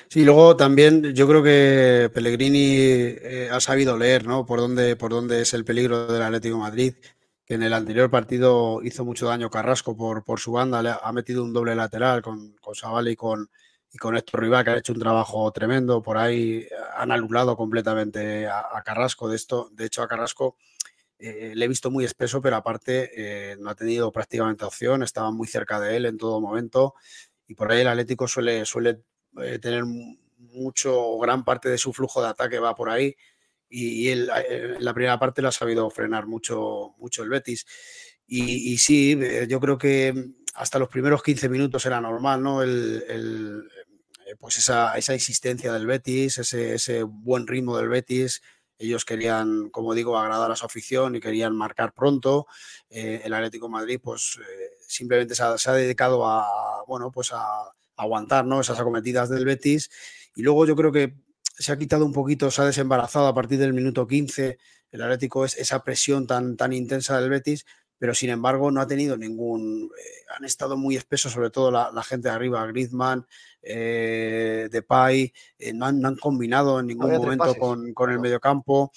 Sí, 0.08 0.26
luego 0.26 0.58
también 0.58 1.14
yo 1.14 1.28
creo 1.28 1.44
que 1.44 2.10
Pellegrini 2.12 2.78
eh, 2.78 3.50
ha 3.52 3.60
sabido 3.60 3.96
leer, 3.96 4.26
¿no? 4.26 4.46
Por 4.46 4.60
dónde, 4.60 4.96
por 4.96 5.12
dónde 5.12 5.42
es 5.42 5.54
el 5.54 5.64
peligro 5.64 6.08
del 6.08 6.24
Atlético 6.24 6.58
Madrid 6.58 6.96
en 7.54 7.64
el 7.64 7.74
anterior 7.74 8.10
partido 8.10 8.82
hizo 8.84 9.04
mucho 9.04 9.28
daño 9.28 9.50
Carrasco 9.50 9.96
por, 9.96 10.24
por 10.24 10.40
su 10.40 10.54
banda, 10.54 10.82
le 10.82 10.94
ha 11.02 11.12
metido 11.12 11.44
un 11.44 11.54
doble 11.54 11.76
lateral 11.76 12.22
con, 12.22 12.56
con 12.62 12.76
y 13.08 13.16
con, 13.16 13.50
y 13.92 13.98
con 13.98 14.16
estos 14.16 14.40
Rival, 14.40 14.64
que 14.64 14.70
ha 14.72 14.78
hecho 14.78 14.94
un 14.94 15.00
trabajo 15.00 15.52
tremendo. 15.52 16.02
Por 16.02 16.18
ahí 16.18 16.66
han 16.96 17.12
anulado 17.12 17.58
completamente 17.58 18.48
a, 18.48 18.82
Carrasco. 18.86 19.28
De, 19.28 19.36
esto, 19.36 19.70
de 19.74 19.86
hecho, 19.86 20.02
a 20.02 20.08
Carrasco 20.08 20.56
eh, 21.20 21.52
le 21.54 21.66
he 21.66 21.68
visto 21.68 21.92
muy 21.92 22.06
espeso, 22.06 22.42
pero 22.42 22.56
aparte 22.56 23.12
eh, 23.16 23.58
no 23.60 23.70
ha 23.70 23.76
tenido 23.76 24.12
prácticamente 24.12 24.64
opción. 24.64 25.04
Estaba 25.04 25.32
muy 25.32 25.48
cerca 25.48 25.80
de 25.80 25.98
él 25.98 26.06
en 26.06 26.18
todo 26.18 26.40
momento. 26.40 26.96
Y 27.48 27.56
por 27.56 27.72
ahí 27.72 27.82
el 27.82 27.88
Atlético 27.88 28.28
suele, 28.28 28.66
suele 28.66 29.02
eh, 29.42 29.60
tener 29.60 29.84
mucho, 30.38 31.18
gran 31.20 31.44
parte 31.44 31.70
de 31.70 31.78
su 31.78 31.92
flujo 31.92 32.22
de 32.22 32.30
ataque 32.30 32.60
va 32.60 32.76
por 32.76 32.90
ahí. 32.90 33.16
Y, 33.74 34.10
él, 34.10 34.30
en 34.50 34.84
la 34.84 34.94
primera 34.94 35.18
parte 35.18 35.42
lo 35.42 35.48
ha 35.48 35.54
sabido 35.54 35.90
frenar 35.90 36.28
mucho, 36.28 36.94
mucho 36.98 37.24
el 37.24 37.30
Betis. 37.30 37.66
Y, 38.28 38.74
y 38.74 38.78
sí, 38.78 39.18
yo 39.48 39.60
creo 39.60 39.78
que 39.78 40.34
hasta 40.56 40.80
los 40.80 40.90
primeros 40.90 41.24
15 41.24 41.50
minutos 41.50 41.86
era 41.86 42.02
normal, 42.02 42.44
¿no? 42.44 42.62
El, 42.62 43.68
eh, 44.26 44.36
pues 44.40 44.58
esa, 44.58 44.98
esa, 44.98 45.14
insistencia 45.14 45.72
del 45.74 45.88
Betis, 45.88 46.38
ese, 46.38 46.76
ese, 46.76 47.04
buen 47.04 47.48
ritmo 47.48 47.78
del 47.78 47.90
Betis. 47.90 48.42
Ellos 48.78 49.06
querían, 49.06 49.70
como 49.70 49.94
digo, 49.94 50.18
agradar 50.18 50.52
a 50.52 50.56
su 50.56 50.66
afición 50.66 51.16
y 51.16 51.20
querían 51.20 51.56
marcar 51.56 51.94
pronto. 51.94 52.48
Eh, 52.90 53.22
el 53.24 53.34
Atlético 53.34 53.70
Madrid, 53.70 54.00
pues 54.02 54.40
eh, 54.40 54.70
simplemente 54.88 55.36
se 55.36 55.44
ha, 55.44 55.74
dedicado 55.74 56.28
a, 56.28 56.84
bueno, 56.88 57.12
pues 57.12 57.32
a, 57.32 57.72
aguantar 57.96 58.46
¿no? 58.46 58.60
esas 58.60 58.80
acometidas 58.80 59.30
del 59.30 59.46
Betis. 59.46 59.90
Y 60.36 60.42
luego 60.42 60.66
yo 60.66 60.76
creo 60.76 60.92
que 60.92 61.14
se 61.62 61.72
ha 61.72 61.78
quitado 61.78 62.06
un 62.06 62.14
poquito, 62.14 62.52
se 62.52 62.62
ha 62.62 62.66
desembarazado 62.66 63.28
a 63.28 63.34
partir 63.34 63.60
del 63.60 63.74
minuto 63.74 64.08
15. 64.08 64.58
El 64.92 65.02
Atlético 65.02 65.46
es 65.46 65.58
esa 65.58 65.84
presión 65.84 66.28
tan, 66.28 66.58
tan 66.58 66.74
intensa 66.74 67.20
del 67.20 67.30
Betis 67.30 67.66
pero 68.02 68.16
sin 68.16 68.32
embargo 68.32 68.72
no 68.72 68.82
ha 68.82 68.88
tenido 68.88 69.16
ningún. 69.16 69.92
Eh, 69.96 70.26
han 70.36 70.44
estado 70.44 70.76
muy 70.76 70.96
espesos, 70.96 71.34
sobre 71.34 71.52
todo 71.52 71.70
la, 71.70 72.04
gente 72.04 72.30
de 72.30 72.34
arriba, 72.34 72.66
Griezmann, 72.66 73.28
eh, 73.62 74.70
Depay, 74.72 75.32
eh, 75.60 75.72
no, 75.72 75.86
han, 75.86 76.16
combinado 76.16 76.80
en 76.80 76.88
ningún 76.88 77.12
momento 77.12 77.54
con, 77.54 77.94
el 78.10 78.20
mediocampo, 78.20 78.92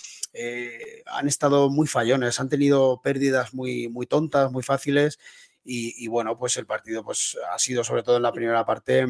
han 1.05 1.29
estado 1.29 1.69
muy 1.69 1.87
fallones, 1.87 2.41
han 2.41 2.49
tenido 2.49 3.03
pérdidas 3.03 3.53
muy, 3.53 3.91
muy 3.91 4.07
tontas, 4.07 4.51
muy 4.51 4.63
fáciles. 4.63 5.19
Y, 5.63 6.09
bueno, 6.09 6.39
pues 6.39 6.57
el 6.57 6.65
partido 6.65 7.05
pues, 7.05 7.37
ha 7.53 7.59
sido, 7.59 7.85
sobre 7.85 8.05
todo 8.05 8.17
en 8.17 8.23
la 8.23 8.33
primera 8.33 8.65
parte, 8.65 9.07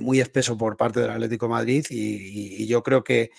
muy 0.00 0.20
espeso 0.20 0.56
por 0.56 0.76
parte 0.76 1.00
del 1.00 1.10
Atlético 1.10 1.48
Madrid 1.48 1.84
y, 1.90 2.66
yo 2.66 2.82
creo 2.82 3.04
que 3.04 3.30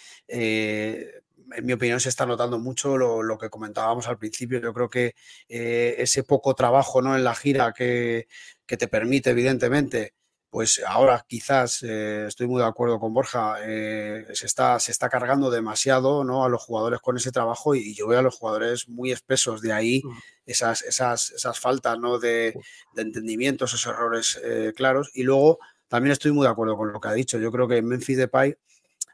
en 1.55 1.65
mi 1.65 1.73
opinión, 1.73 1.99
se 1.99 2.09
está 2.09 2.25
notando 2.25 2.59
mucho 2.59 2.97
lo, 2.97 3.37
que 3.37 3.49
comentábamos 3.49 4.07
al 4.07 4.17
principio. 4.17 4.59
Yo 4.59 4.73
creo 4.73 4.89
que 4.89 5.15
eh, 5.47 5.95
ese 5.97 6.23
poco 6.23 6.53
trabajo 6.55 7.01
¿no? 7.01 7.15
en 7.15 7.23
la 7.23 7.35
gira 7.35 7.73
que, 7.73 8.27
te 8.65 8.87
permite, 8.87 9.31
evidentemente, 9.31 10.13
pues 10.49 10.81
ahora 10.85 11.25
quizás 11.27 11.83
eh, 11.83 12.25
estoy 12.27 12.47
muy 12.47 12.61
de 12.61 12.67
acuerdo 12.67 12.99
con 12.99 13.13
Borja, 13.13 13.57
eh, 13.63 14.25
se, 14.33 14.45
está, 14.45 14.79
se 14.79 14.91
está 14.91 15.09
cargando 15.09 15.49
demasiado 15.49 16.23
¿no? 16.23 16.43
a 16.43 16.49
los 16.49 16.63
jugadores 16.63 16.99
con 17.01 17.17
ese 17.17 17.31
trabajo 17.31 17.75
y, 17.75 17.93
yo 17.95 18.07
veo 18.07 18.19
a 18.19 18.23
los 18.23 18.35
jugadores 18.35 18.87
muy 18.87 19.11
espesos, 19.11 19.61
de 19.61 19.73
ahí 19.73 20.01
mm. 20.03 20.17
esas, 20.45 20.83
esas, 20.83 21.31
esas 21.31 21.59
faltas 21.59 21.99
¿no? 21.99 22.19
de, 22.19 22.53
de 22.93 23.01
entendimiento, 23.01 23.65
esos 23.65 23.85
errores 23.85 24.39
claros. 24.75 25.11
Y 25.13 25.23
luego 25.23 25.59
también 25.89 26.13
estoy 26.13 26.31
muy 26.31 26.45
de 26.45 26.51
acuerdo 26.51 26.77
con 26.77 26.93
lo 26.93 27.01
que 27.01 27.09
ha 27.09 27.13
dicho. 27.13 27.37
Yo 27.39 27.51
creo 27.51 27.67
que 27.67 27.81
Memphis 27.81 28.17
Depay 28.17 28.55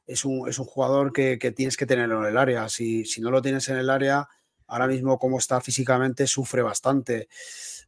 es 0.05 0.25
un, 0.25 0.47
es 0.47 0.59
un 0.59 0.65
jugador 0.65 1.11
que, 1.11 1.37
tienes 1.55 1.77
que 1.77 1.85
tenerlo 1.85 2.21
en 2.21 2.31
el 2.31 2.37
área. 2.37 2.69
Si, 2.69 3.05
si 3.05 3.21
no 3.21 3.31
lo 3.31 3.41
tienes 3.41 3.67
en 3.69 3.77
el 3.77 3.89
área, 3.89 4.27
ahora 4.67 4.85
mismo 4.85 5.17
como 5.17 5.39
está 5.39 5.61
físicamente, 5.61 6.27
sufre 6.27 6.61
bastante. 6.61 7.29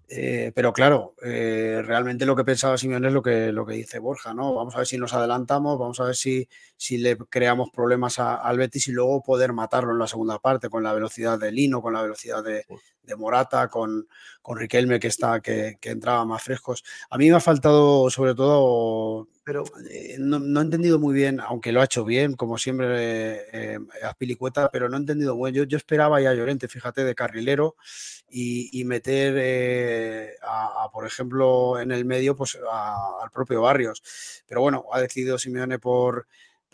Eh, 0.09 0.53
pero 0.55 0.71
claro, 0.71 1.15
eh, 1.21 1.81
realmente 1.85 2.25
lo 2.25 2.33
que 2.33 2.45
pensaba 2.45 2.77
Simeone 2.77 3.09
es 3.09 3.13
lo 3.13 3.21
que, 3.21 3.51
lo 3.51 3.65
que 3.65 3.73
dice 3.73 3.99
Borja, 3.99 4.33
¿no? 4.33 4.53
Vamos 4.53 4.73
a 4.75 4.77
ver 4.77 4.87
si 4.87 4.97
nos 4.97 5.13
adelantamos, 5.13 5.77
vamos 5.77 5.99
a 5.99 6.05
ver 6.05 6.15
si, 6.15 6.47
si 6.77 6.97
le 6.97 7.17
creamos 7.17 7.71
problemas 7.71 8.17
al 8.19 8.57
Betis 8.57 8.87
y 8.87 8.93
luego 8.93 9.21
poder 9.21 9.51
matarlo 9.51 9.91
en 9.91 9.99
la 9.99 10.07
segunda 10.07 10.39
parte 10.39 10.69
con 10.69 10.81
la 10.81 10.93
velocidad 10.93 11.37
de 11.37 11.51
Lino, 11.51 11.81
con 11.81 11.93
la 11.93 12.01
velocidad 12.01 12.41
de, 12.41 12.65
Morata, 13.15 13.67
con, 13.67 14.07
con 14.41 14.57
Riquelme 14.57 14.99
que, 14.99 15.07
está, 15.07 15.39
que, 15.39 15.77
que, 15.79 15.91
entraba 15.91 16.25
más 16.25 16.43
frescos. 16.43 16.83
A 17.09 17.17
mí 17.17 17.29
me 17.29 17.35
ha 17.35 17.39
faltado 17.39 18.09
sobre 18.09 18.35
todo, 18.35 19.27
pero 19.43 19.63
eh, 19.89 20.17
no, 20.19 20.37
he 20.59 20.63
entendido 20.63 20.99
muy 20.99 21.13
bien, 21.13 21.39
aunque 21.39 21.71
lo 21.71 21.81
ha 21.81 21.85
hecho 21.85 22.03
bien, 22.03 22.33
como 22.33 22.57
siempre 22.57 23.77
a 24.03 24.13
Pilicueta, 24.15 24.69
pero 24.71 24.89
no 24.89 24.97
he 24.97 24.99
entendido 24.99 25.35
bueno. 25.35 25.57
Yo, 25.57 25.63
yo 25.63 25.77
esperaba 25.77 26.19
ya 26.21 26.31
a 26.31 26.33
Llorente, 26.33 26.67
fíjate, 26.67 27.03
de 27.03 27.15
carrilero 27.15 27.75
y, 28.29 28.83
meter, 28.85 29.35
eh, 29.37 30.35
a, 30.41 30.89
por 30.91 31.05
ejemplo, 31.05 31.79
en 31.79 31.91
el 31.91 32.05
medio, 32.05 32.35
pues 32.35 32.57
al 32.71 33.31
propio 33.31 33.61
Barrios. 33.61 34.03
Pero 34.45 34.61
bueno, 34.61 34.85
ha 34.91 35.01
decidido 35.01 35.37
Simeone 35.37 35.79
por, 35.79 36.27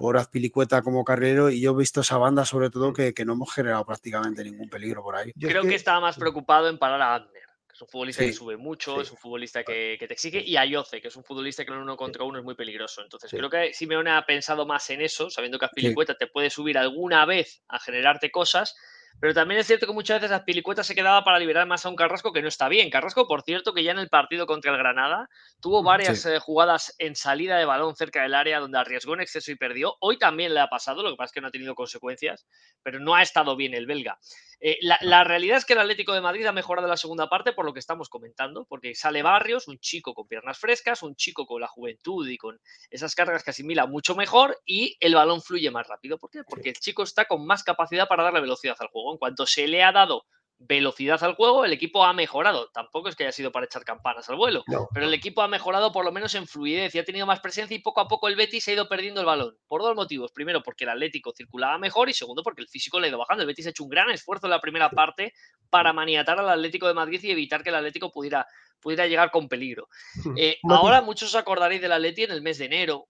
por 0.04 0.18
Azpilicueta 0.18 0.82
como 0.82 1.06
carrero 1.06 1.50
y 1.50 1.62
yo 1.62 1.72
he 1.72 1.78
visto 1.78 2.02
esa 2.02 2.18
banda 2.18 2.44
sobre 2.44 2.70
todo 2.70 2.92
que, 2.92 3.14
no 3.24 3.32
hemos 3.32 3.54
generado 3.54 3.86
prácticamente 3.86 4.44
ningún 4.44 4.68
peligro 4.68 5.02
por 5.02 5.16
ahí. 5.16 5.32
Yo 5.34 5.48
creo 5.48 5.62
que, 5.62 5.76
estaba 5.76 6.02
más 6.02 6.18
preocupado 6.18 6.68
en 6.68 6.78
parar 6.78 7.02
a 7.02 7.16
Adner, 7.16 7.44
que 7.66 7.74
es 7.74 7.82
un 7.82 7.88
futbolista 7.88 8.26
que 8.26 8.34
sube 8.34 8.58
mucho, 8.58 9.00
es 9.00 9.10
un 9.12 9.18
futbolista 9.18 9.64
que, 9.64 9.96
te 9.98 10.14
exige, 10.14 10.44
y 10.46 10.58
a 10.58 10.66
Yoce, 10.66 11.00
que 11.00 11.08
es 11.08 11.16
un 11.16 11.24
futbolista 11.24 11.64
que 11.64 11.72
en 11.72 11.78
uno 11.78 11.96
contra 11.96 12.26
uno 12.26 12.38
es 12.38 12.44
muy 12.44 12.54
peligroso. 12.54 13.02
Entonces 13.02 13.32
creo 13.32 13.50
que 13.50 13.74
Simeone 13.74 14.12
ha 14.12 14.26
pensado 14.26 14.66
más 14.66 14.90
en 14.90 15.00
eso, 15.00 15.30
sabiendo 15.30 15.58
que 15.58 15.68
Azpilicueta 15.68 16.18
te 16.18 16.28
puede 16.28 16.50
subir 16.50 16.78
alguna 16.78 17.26
vez 17.26 17.64
a 17.70 17.80
generarte 17.80 18.30
cosas 18.30 18.76
pero 19.20 19.34
también 19.34 19.60
es 19.60 19.68
cierto 19.68 19.88
que 19.88 19.94
muchas 19.94 20.22
veces 20.22 20.36
Azpilicueta 20.36 20.84
se 20.84 20.96
quedaba 20.96 21.24
para 21.24 21.40
liberar 21.40 21.68
más 21.68 21.86
a 21.86 21.90
un 21.90 21.96
Carrasco 21.96 22.34
que 22.34 22.42
no 22.42 22.48
está 22.48 22.68
bien. 22.68 22.90
Carrasco, 22.90 23.28
por 23.28 23.42
cierto, 23.44 23.74
que 23.74 23.84
ya 23.84 23.92
en 23.92 24.00
el 24.00 24.10
partido 24.10 24.46
contra 24.46 24.72
el 24.72 24.78
Granada 24.78 25.30
tuvo 25.62 25.82
mm, 25.82 25.86
varias 25.86 26.26
eh, 26.26 26.40
jugadas 26.40 26.96
en 27.00 27.16
salida 27.16 27.58
de 27.58 27.66
balón 27.66 27.96
cerca 27.96 28.24
del 28.24 28.34
área 28.34 28.60
donde 28.60 28.78
arriesgó 28.78 29.14
en 29.14 29.22
exceso 29.22 29.52
y 29.52 29.56
perdió. 29.56 29.96
Hoy 30.00 30.18
también 30.18 30.54
le 30.54 30.60
ha 30.60 30.68
pasado, 30.68 31.04
lo 31.04 31.12
que 31.12 31.18
pasa 31.18 31.28
es 31.28 31.32
que 31.34 31.42
no 31.42 31.48
ha 31.48 31.52
tenido 31.52 31.76
consecuencias, 31.76 32.46
pero 32.82 33.00
no 33.00 33.16
ha 33.16 33.22
estado 33.22 33.56
bien 33.56 33.74
el 33.74 33.86
belga. 33.86 34.20
Eh, 34.66 34.78
la, 34.82 35.26
realidad 35.26 35.58
es 35.58 35.66
que 35.66 35.74
el 35.74 35.80
Atlético 35.80 36.14
de 36.14 36.22
Madrid 36.22 36.46
ha 36.46 36.54
mejorado 36.54 36.88
la 36.88 36.96
segunda 36.96 37.28
parte 37.28 37.52
por 37.52 37.66
lo 37.66 37.74
que 37.74 37.82
estamos 37.82 38.08
comentando, 38.08 38.66
porque 38.70 38.96
sale 38.96 39.22
Barrios, 39.22 39.68
un 39.68 39.78
chico 39.78 40.14
con 40.14 40.26
piernas 40.26 40.58
frescas, 40.58 41.04
un 41.04 41.18
chico 41.18 41.46
con 41.46 41.60
la 41.60 41.68
juventud 41.68 42.26
y 42.30 42.38
con 42.38 42.62
esas 42.90 43.14
cargas 43.14 43.44
que 43.44 43.50
asimila 43.50 43.88
mucho 43.88 44.16
mejor 44.16 44.58
y 44.66 44.96
el 45.02 45.16
balón 45.16 45.42
fluye 45.42 45.70
más 45.70 45.86
rápido. 45.86 46.18
¿Por 46.18 46.30
qué? 46.30 46.46
Porque 46.46 46.70
el 46.70 46.76
chico 46.76 47.04
está 47.04 47.26
con 47.26 47.46
más 47.46 47.62
capacidad 47.62 48.08
para 48.08 48.24
darle 48.24 48.40
velocidad 48.40 48.78
al 48.80 48.88
juego. 48.88 49.03
En 49.12 49.18
cuanto 49.18 49.46
se 49.46 49.68
le 49.68 49.84
ha 49.84 49.92
dado 49.92 50.26
velocidad 50.66 51.22
al 51.24 51.36
juego, 51.36 51.66
el 51.66 51.74
equipo 51.74 52.06
ha 52.06 52.14
mejorado. 52.14 52.70
Tampoco 52.74 53.10
es 53.10 53.16
que 53.16 53.24
haya 53.24 53.32
sido 53.32 53.52
para 53.52 53.66
echar 53.66 53.84
campanas 53.84 54.30
al 54.30 54.36
vuelo, 54.36 54.64
pero 54.94 55.06
el 55.06 55.14
equipo 55.14 55.42
ha 55.42 55.48
mejorado 55.48 55.92
por 55.92 56.06
lo 56.06 56.12
menos 56.12 56.34
en 56.36 56.48
fluidez 56.48 56.96
y 56.96 57.00
ha 57.00 57.04
tenido 57.04 57.26
más 57.26 57.40
presencia 57.40 57.76
y 57.76 57.80
poco 57.80 58.02
a 58.02 58.08
poco 58.08 58.28
el 58.28 58.36
Betis 58.36 58.64
se 58.64 58.72
ha 58.72 58.74
ido 58.76 58.88
perdiendo 58.88 59.20
el 59.20 59.26
balón. 59.26 59.58
Por 59.68 59.82
dos 59.82 59.96
motivos. 59.96 60.32
Primero, 60.32 60.64
porque 60.64 60.86
el 60.86 60.92
Atlético 60.92 61.34
circulaba 61.36 61.78
mejor 61.78 62.10
y 62.10 62.14
segundo, 62.14 62.44
porque 62.44 62.62
el 62.62 62.68
físico 62.68 63.00
le 63.00 63.08
ha 63.08 63.10
ido 63.10 63.18
bajando. 63.18 63.44
El 63.44 63.48
Betis 63.48 63.68
ha 63.68 63.70
hecho 63.70 63.84
un 63.84 63.90
gran 63.90 64.10
esfuerzo 64.10 64.48
en 64.48 64.52
la 64.52 64.62
primera 64.62 64.90
parte 64.90 65.34
para 65.70 65.92
maniatar 65.92 66.40
al 66.40 66.50
Atlético 66.50 66.88
de 66.88 66.94
Madrid 66.94 67.20
y 67.24 67.32
evitar 67.32 67.64
que 67.64 67.70
el 67.70 67.76
Atlético 67.76 68.12
pudiera, 68.12 68.46
pudiera 68.80 69.08
llegar 69.08 69.32
con 69.32 69.50
peligro. 69.50 69.90
Eh, 70.38 70.58
ahora 70.70 71.02
muchos 71.02 71.30
os 71.30 71.36
acordaréis 71.36 71.82
del 71.82 71.92
Atleti 71.92 72.24
en 72.24 72.32
el 72.32 72.42
mes 72.42 72.58
de 72.58 72.66
enero, 72.66 73.08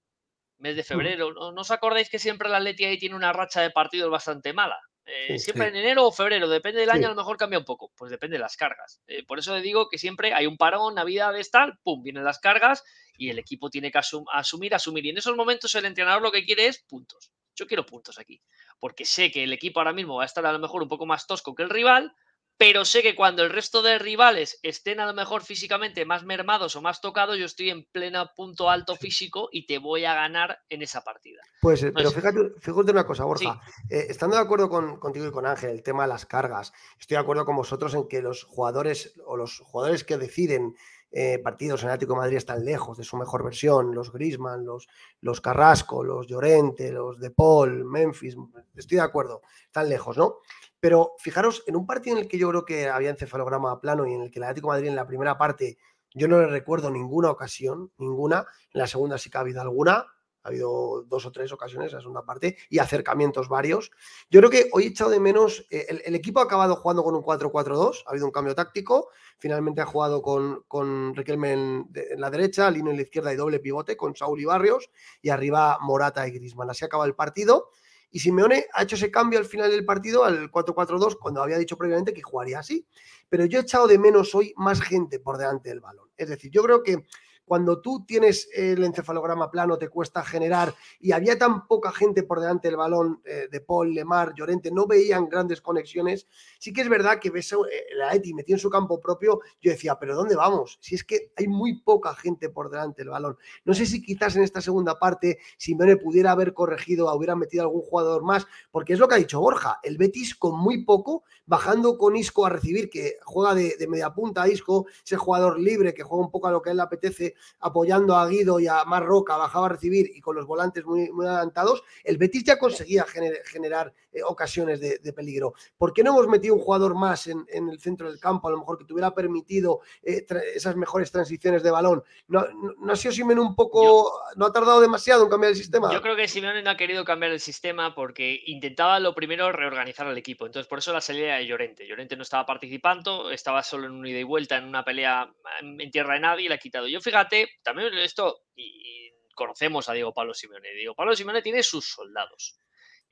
mes 0.57 0.75
de 0.75 0.83
febrero. 0.83 1.33
¿No, 1.33 1.61
os 1.61 1.71
acordáis 1.71 2.09
que 2.09 2.19
siempre 2.19 2.47
el 2.47 2.55
Atleti 2.55 2.85
ahí 2.85 2.97
tiene 2.97 3.15
una 3.15 3.33
racha 3.33 3.61
de 3.61 3.69
partidos 3.69 4.09
bastante 4.09 4.53
mala? 4.53 4.79
Eh, 5.05 5.37
siempre 5.37 5.67
en 5.67 5.75
enero 5.75 6.07
o 6.07 6.11
febrero, 6.11 6.47
depende 6.47 6.79
del 6.79 6.89
año, 6.89 7.07
a 7.07 7.09
lo 7.09 7.15
mejor 7.15 7.37
cambia 7.37 7.59
un 7.59 7.65
poco. 7.65 7.91
Pues 7.95 8.09
depende 8.09 8.37
de 8.37 8.41
las 8.41 8.55
cargas. 8.55 9.01
Eh, 9.07 9.25
por 9.25 9.39
eso 9.39 9.53
le 9.55 9.61
digo 9.61 9.89
que 9.89 9.97
siempre 9.97 10.33
hay 10.33 10.45
un 10.45 10.57
parón, 10.57 10.95
Navidades, 10.95 11.51
tal, 11.51 11.77
pum, 11.83 12.01
vienen 12.03 12.23
las 12.23 12.39
cargas 12.39 12.83
y 13.17 13.29
el 13.29 13.39
equipo 13.39 13.69
tiene 13.69 13.91
que 13.91 13.99
asumir, 13.99 14.73
asumir. 14.73 15.05
Y 15.05 15.09
en 15.09 15.17
esos 15.17 15.35
momentos 15.35 15.75
el 15.75 15.85
entrenador 15.85 16.21
lo 16.21 16.31
que 16.31 16.45
quiere 16.45 16.67
es 16.67 16.83
puntos. 16.83 17.31
Yo 17.55 17.67
quiero 17.67 17.85
puntos 17.85 18.17
aquí. 18.17 18.41
Porque 18.79 19.05
sé 19.05 19.31
que 19.31 19.43
el 19.43 19.53
equipo 19.53 19.79
ahora 19.79 19.93
mismo 19.93 20.15
va 20.15 20.23
a 20.23 20.25
estar 20.25 20.45
a 20.45 20.51
lo 20.51 20.59
mejor 20.59 20.81
un 20.81 20.89
poco 20.89 21.05
más 21.05 21.27
tosco 21.27 21.53
que 21.53 21.63
el 21.63 21.69
rival, 21.69 22.15
pero 22.57 22.85
sé 22.85 23.01
que 23.01 23.15
cuando 23.15 23.43
el 23.43 23.49
resto 23.49 23.81
de 23.81 23.99
rivales 23.99 24.59
estén 24.63 24.99
a 24.99 25.05
lo 25.05 25.13
mejor 25.13 25.43
físicamente 25.43 26.05
más 26.05 26.23
mermados 26.23 26.75
o 26.75 26.81
más 26.81 27.01
tocados, 27.01 27.37
yo 27.37 27.45
estoy 27.45 27.69
en 27.69 27.85
pleno 27.85 28.29
punto 28.35 28.69
alto 28.69 28.95
físico 28.95 29.49
y 29.51 29.65
te 29.65 29.79
voy 29.79 30.05
a 30.05 30.13
ganar 30.13 30.59
en 30.69 30.81
esa 30.81 31.03
partida. 31.03 31.41
Pues, 31.61 31.85
pero 31.93 32.11
fíjate, 32.11 32.51
fíjate 32.59 32.91
una 32.91 33.05
cosa, 33.05 33.25
Borja. 33.25 33.59
Eh, 33.89 34.07
estando 34.09 34.35
de 34.35 34.41
acuerdo 34.41 34.69
contigo 34.69 35.27
y 35.27 35.31
con 35.31 35.45
Ángel, 35.45 35.71
el 35.71 35.83
tema 35.83 36.03
de 36.03 36.09
las 36.09 36.25
cargas, 36.25 36.73
estoy 36.99 37.15
de 37.15 37.21
acuerdo 37.21 37.45
con 37.45 37.55
vosotros 37.55 37.93
en 37.95 38.07
que 38.07 38.21
los 38.21 38.43
jugadores 38.43 39.13
o 39.25 39.35
los 39.35 39.59
jugadores 39.59 40.03
que 40.03 40.17
deciden 40.17 40.75
eh, 41.15 41.37
partidos 41.37 41.83
en 41.83 41.89
Atlético 41.89 42.13
de 42.13 42.21
Madrid 42.21 42.37
están 42.37 42.65
lejos 42.65 42.97
de 42.97 43.03
su 43.03 43.17
mejor 43.17 43.43
versión, 43.43 43.93
los 43.93 44.11
Grisman, 44.11 44.65
los, 44.65 44.87
los 45.21 45.41
Carrasco, 45.41 46.03
los 46.03 46.25
Llorente, 46.25 46.91
los 46.91 47.19
De 47.19 47.29
Paul, 47.29 47.85
Memphis, 47.85 48.35
estoy 48.75 48.95
de 48.95 49.03
acuerdo, 49.03 49.43
están 49.67 49.89
lejos, 49.89 50.17
¿no? 50.17 50.37
Pero 50.83 51.13
fijaros, 51.17 51.63
en 51.65 51.77
un 51.77 51.85
partido 51.85 52.17
en 52.17 52.23
el 52.23 52.27
que 52.27 52.37
yo 52.37 52.49
creo 52.49 52.65
que 52.65 52.89
había 52.89 53.09
encefalograma 53.09 53.79
plano 53.79 54.05
y 54.05 54.11
en 54.15 54.23
el 54.23 54.29
que 54.29 54.39
el 54.39 54.43
Atlético 54.43 54.67
Madrid 54.67 54.89
en 54.89 54.97
la 54.97 55.07
primera 55.07 55.37
parte 55.37 55.77
yo 56.13 56.27
no 56.27 56.41
le 56.41 56.47
recuerdo 56.47 56.91
ninguna 56.91 57.31
ocasión, 57.31 57.93
ninguna, 57.97 58.45
en 58.73 58.79
la 58.81 58.87
segunda 58.87 59.17
sí 59.17 59.29
que 59.29 59.37
ha 59.37 59.41
habido 59.41 59.61
alguna, 59.61 60.05
Ha 60.43 60.49
habido 60.49 61.03
dos 61.03 61.25
o 61.25 61.31
tres 61.31 61.53
ocasiones 61.53 61.93
en 61.93 61.95
la 61.95 62.01
segunda 62.01 62.25
parte 62.25 62.57
y 62.69 62.79
acercamientos 62.79 63.47
varios. 63.47 63.91
Yo 64.29 64.41
creo 64.41 64.49
que 64.49 64.69
hoy 64.73 64.83
he 64.83 64.87
echado 64.87 65.09
de 65.09 65.21
menos. 65.21 65.65
Eh, 65.69 65.85
el, 66.05 66.15
equipo 66.15 66.41
ha 66.41 66.43
acabado 66.43 66.75
jugando 66.75 67.01
con 67.01 67.15
un 67.15 67.23
4-4-2. 67.23 68.03
Ha 68.05 68.09
habido 68.09 68.25
un 68.25 68.33
cambio 68.33 68.53
táctico. 68.53 69.07
Finalmente 69.37 69.79
ha 69.79 69.85
jugado 69.85 70.21
con, 70.21 70.65
con 70.67 71.15
Riquelme 71.15 71.53
en, 71.53 71.89
la 72.17 72.29
derecha, 72.29 72.69
Lino 72.69 72.91
en 72.91 72.97
la 72.97 73.03
izquierda 73.03 73.31
y 73.31 73.37
doble 73.37 73.61
pivote 73.61 73.95
con 73.95 74.17
Saúl 74.17 74.41
y 74.41 74.43
Barrios. 74.43 74.89
Y 75.21 75.29
arriba 75.29 75.77
Morata 75.79 76.27
y 76.27 76.31
Grisman. 76.31 76.69
Así 76.69 76.83
acaba 76.83 77.05
el 77.05 77.15
partido. 77.15 77.69
Y 78.13 78.19
Simeone 78.19 78.67
ha 78.73 78.83
hecho 78.83 78.95
ese 78.95 79.09
cambio 79.09 79.39
al 79.39 79.45
final 79.45 79.71
del 79.71 79.83
partido 79.83 80.23
al 80.23 80.51
4-4-2 80.51 81.17
cuando 81.19 81.41
había 81.41 81.57
dicho 81.57 81.75
previamente 81.75 82.13
que 82.13 82.21
jugaría 82.21 82.59
así. 82.59 82.85
Pero 83.27 83.45
yo 83.45 83.57
he 83.57 83.63
echado 83.63 83.87
de 83.87 83.97
menos 83.97 84.35
hoy 84.35 84.53
más 84.55 84.81
gente 84.81 85.19
por 85.19 85.39
delante 85.39 85.69
del 85.69 85.79
balón. 85.79 86.07
Es 86.15 86.29
decir, 86.29 86.51
yo 86.51 86.61
creo 86.61 86.83
que 86.83 87.03
cuando 87.45 87.81
tú 87.81 88.05
tienes 88.05 88.49
el 88.53 88.83
encefalograma 88.83 89.51
plano 89.51 89.77
te 89.77 89.89
cuesta 89.89 90.23
generar 90.23 90.73
y 90.99 91.11
había 91.11 91.37
tan 91.37 91.67
poca 91.67 91.91
gente 91.91 92.23
por 92.23 92.39
delante 92.39 92.67
del 92.67 92.77
balón 92.77 93.21
eh, 93.25 93.47
de 93.51 93.61
Paul, 93.61 93.93
Lemar, 93.93 94.33
Llorente, 94.33 94.71
no 94.71 94.87
veían 94.87 95.27
grandes 95.29 95.61
conexiones. 95.61 96.27
Sí 96.59 96.71
que 96.71 96.81
es 96.81 96.89
verdad 96.89 97.19
que 97.19 97.29
ves 97.29 97.51
eh, 97.51 97.57
la 97.95 98.13
Eti 98.13 98.33
metido 98.33 98.55
en 98.55 98.61
su 98.61 98.69
campo 98.69 98.99
propio, 98.99 99.41
yo 99.61 99.71
decía, 99.71 99.97
pero 99.99 100.15
¿dónde 100.15 100.35
vamos? 100.35 100.77
Si 100.81 100.95
es 100.95 101.03
que 101.03 101.31
hay 101.35 101.47
muy 101.47 101.81
poca 101.81 102.15
gente 102.15 102.49
por 102.49 102.69
delante 102.69 103.01
del 103.01 103.09
balón. 103.09 103.37
No 103.65 103.73
sé 103.73 103.85
si 103.85 104.01
quizás 104.01 104.35
en 104.35 104.43
esta 104.43 104.61
segunda 104.61 104.97
parte 104.97 105.39
Simeone 105.57 105.97
pudiera 105.97 106.31
haber 106.31 106.53
corregido, 106.53 107.13
hubiera 107.13 107.35
metido 107.35 107.63
algún 107.63 107.81
jugador 107.81 108.23
más, 108.23 108.47
porque 108.71 108.93
es 108.93 108.99
lo 108.99 109.07
que 109.07 109.15
ha 109.15 109.19
dicho 109.19 109.39
Borja, 109.39 109.79
el 109.83 109.97
Betis 109.97 110.35
con 110.35 110.57
muy 110.57 110.83
poco, 110.85 111.23
bajando 111.45 111.97
con 111.97 112.15
Isco 112.15 112.45
a 112.45 112.49
recibir, 112.49 112.89
que 112.89 113.17
juega 113.23 113.53
de, 113.53 113.75
de 113.77 113.87
media 113.87 114.13
punta 114.13 114.43
a 114.43 114.47
Isco, 114.47 114.87
ese 115.05 115.17
jugador 115.17 115.59
libre 115.59 115.93
que 115.93 116.03
juega 116.03 116.25
un 116.25 116.31
poco 116.31 116.47
a 116.47 116.51
lo 116.51 116.61
que 116.61 116.69
a 116.69 116.71
él 116.71 116.77
le 116.77 116.83
apetece 116.83 117.32
apoyando 117.59 118.15
a 118.15 118.27
Guido 118.27 118.59
y 118.59 118.67
a 118.67 118.83
Marroca, 118.85 119.37
bajaba 119.37 119.67
a 119.67 119.69
recibir 119.69 120.11
y 120.13 120.21
con 120.21 120.35
los 120.35 120.45
volantes 120.45 120.85
muy, 120.85 121.11
muy 121.11 121.25
adelantados, 121.25 121.83
el 122.03 122.17
Betis 122.17 122.43
ya 122.43 122.59
conseguía 122.59 123.05
generar 123.45 123.93
eh, 124.13 124.23
ocasiones 124.23 124.79
de, 124.79 125.13
peligro. 125.13 125.53
¿Por 125.77 125.93
qué 125.93 126.03
no 126.03 126.11
hemos 126.11 126.27
metido 126.27 126.55
un 126.55 126.61
jugador 126.61 126.95
más 126.95 127.27
en, 127.27 127.45
el 127.49 127.79
centro 127.79 128.09
del 128.09 128.19
campo, 128.19 128.47
a 128.47 128.51
lo 128.51 128.57
mejor 128.57 128.77
que 128.77 128.85
te 128.85 128.93
hubiera 128.93 129.13
permitido 129.13 129.81
eh, 130.01 130.25
esas 130.55 130.75
mejores 130.75 131.11
transiciones 131.11 131.61
de 131.61 131.71
balón? 131.71 132.03
¿No, 132.27 132.45
no, 132.79 132.91
ha 132.91 132.95
sido 132.95 133.13
Simeone 133.13 133.41
un 133.41 133.55
poco, 133.55 134.21
no 134.35 134.47
ha 134.47 134.51
tardado 134.51 134.81
demasiado 134.81 135.23
en 135.23 135.29
cambiar 135.29 135.51
el 135.51 135.57
sistema? 135.57 135.91
Yo 135.93 136.01
creo 136.01 136.15
que 136.15 136.27
Simeone 136.27 136.63
no 136.63 136.71
ha 136.71 136.77
querido 136.77 137.05
cambiar 137.05 137.31
el 137.31 137.39
sistema 137.39 137.93
porque 137.93 138.41
intentaba 138.45 138.99
lo 138.99 139.13
primero 139.13 139.51
reorganizar 139.51 140.07
al 140.07 140.17
equipo. 140.17 140.45
Entonces, 140.45 140.67
por 140.67 140.79
eso 140.79 140.93
la 140.93 141.01
salida 141.01 141.35
de 141.35 141.45
Llorente. 141.45 141.87
Llorente 141.87 142.15
no 142.15 142.23
estaba 142.23 142.45
participando, 142.45 143.29
estaba 143.31 143.61
solo 143.63 143.85
en 143.85 143.93
un 143.93 144.05
ida 144.05 144.19
y 144.19 144.23
vuelta 144.23 144.57
en 144.57 144.65
una 144.65 144.83
pelea 144.83 145.31
en 145.61 145.91
tierra 145.91 146.15
de 146.15 146.19
nadie 146.19 146.45
y 146.45 146.49
la 146.49 146.55
ha 146.55 146.59
quitado. 146.59 146.87
Yo 146.87 147.01
fíjate 147.01 147.49
también 147.61 147.93
esto, 147.93 148.43
y, 148.55 149.11
conocemos 149.35 149.89
a 149.89 149.93
Diego 149.93 150.13
Pablo 150.13 150.33
Simeone. 150.33 150.73
Diego 150.73 150.95
Pablo 150.95 151.15
Simeone 151.15 151.41
tiene 151.41 151.63
sus 151.63 151.85
soldados. 151.89 152.59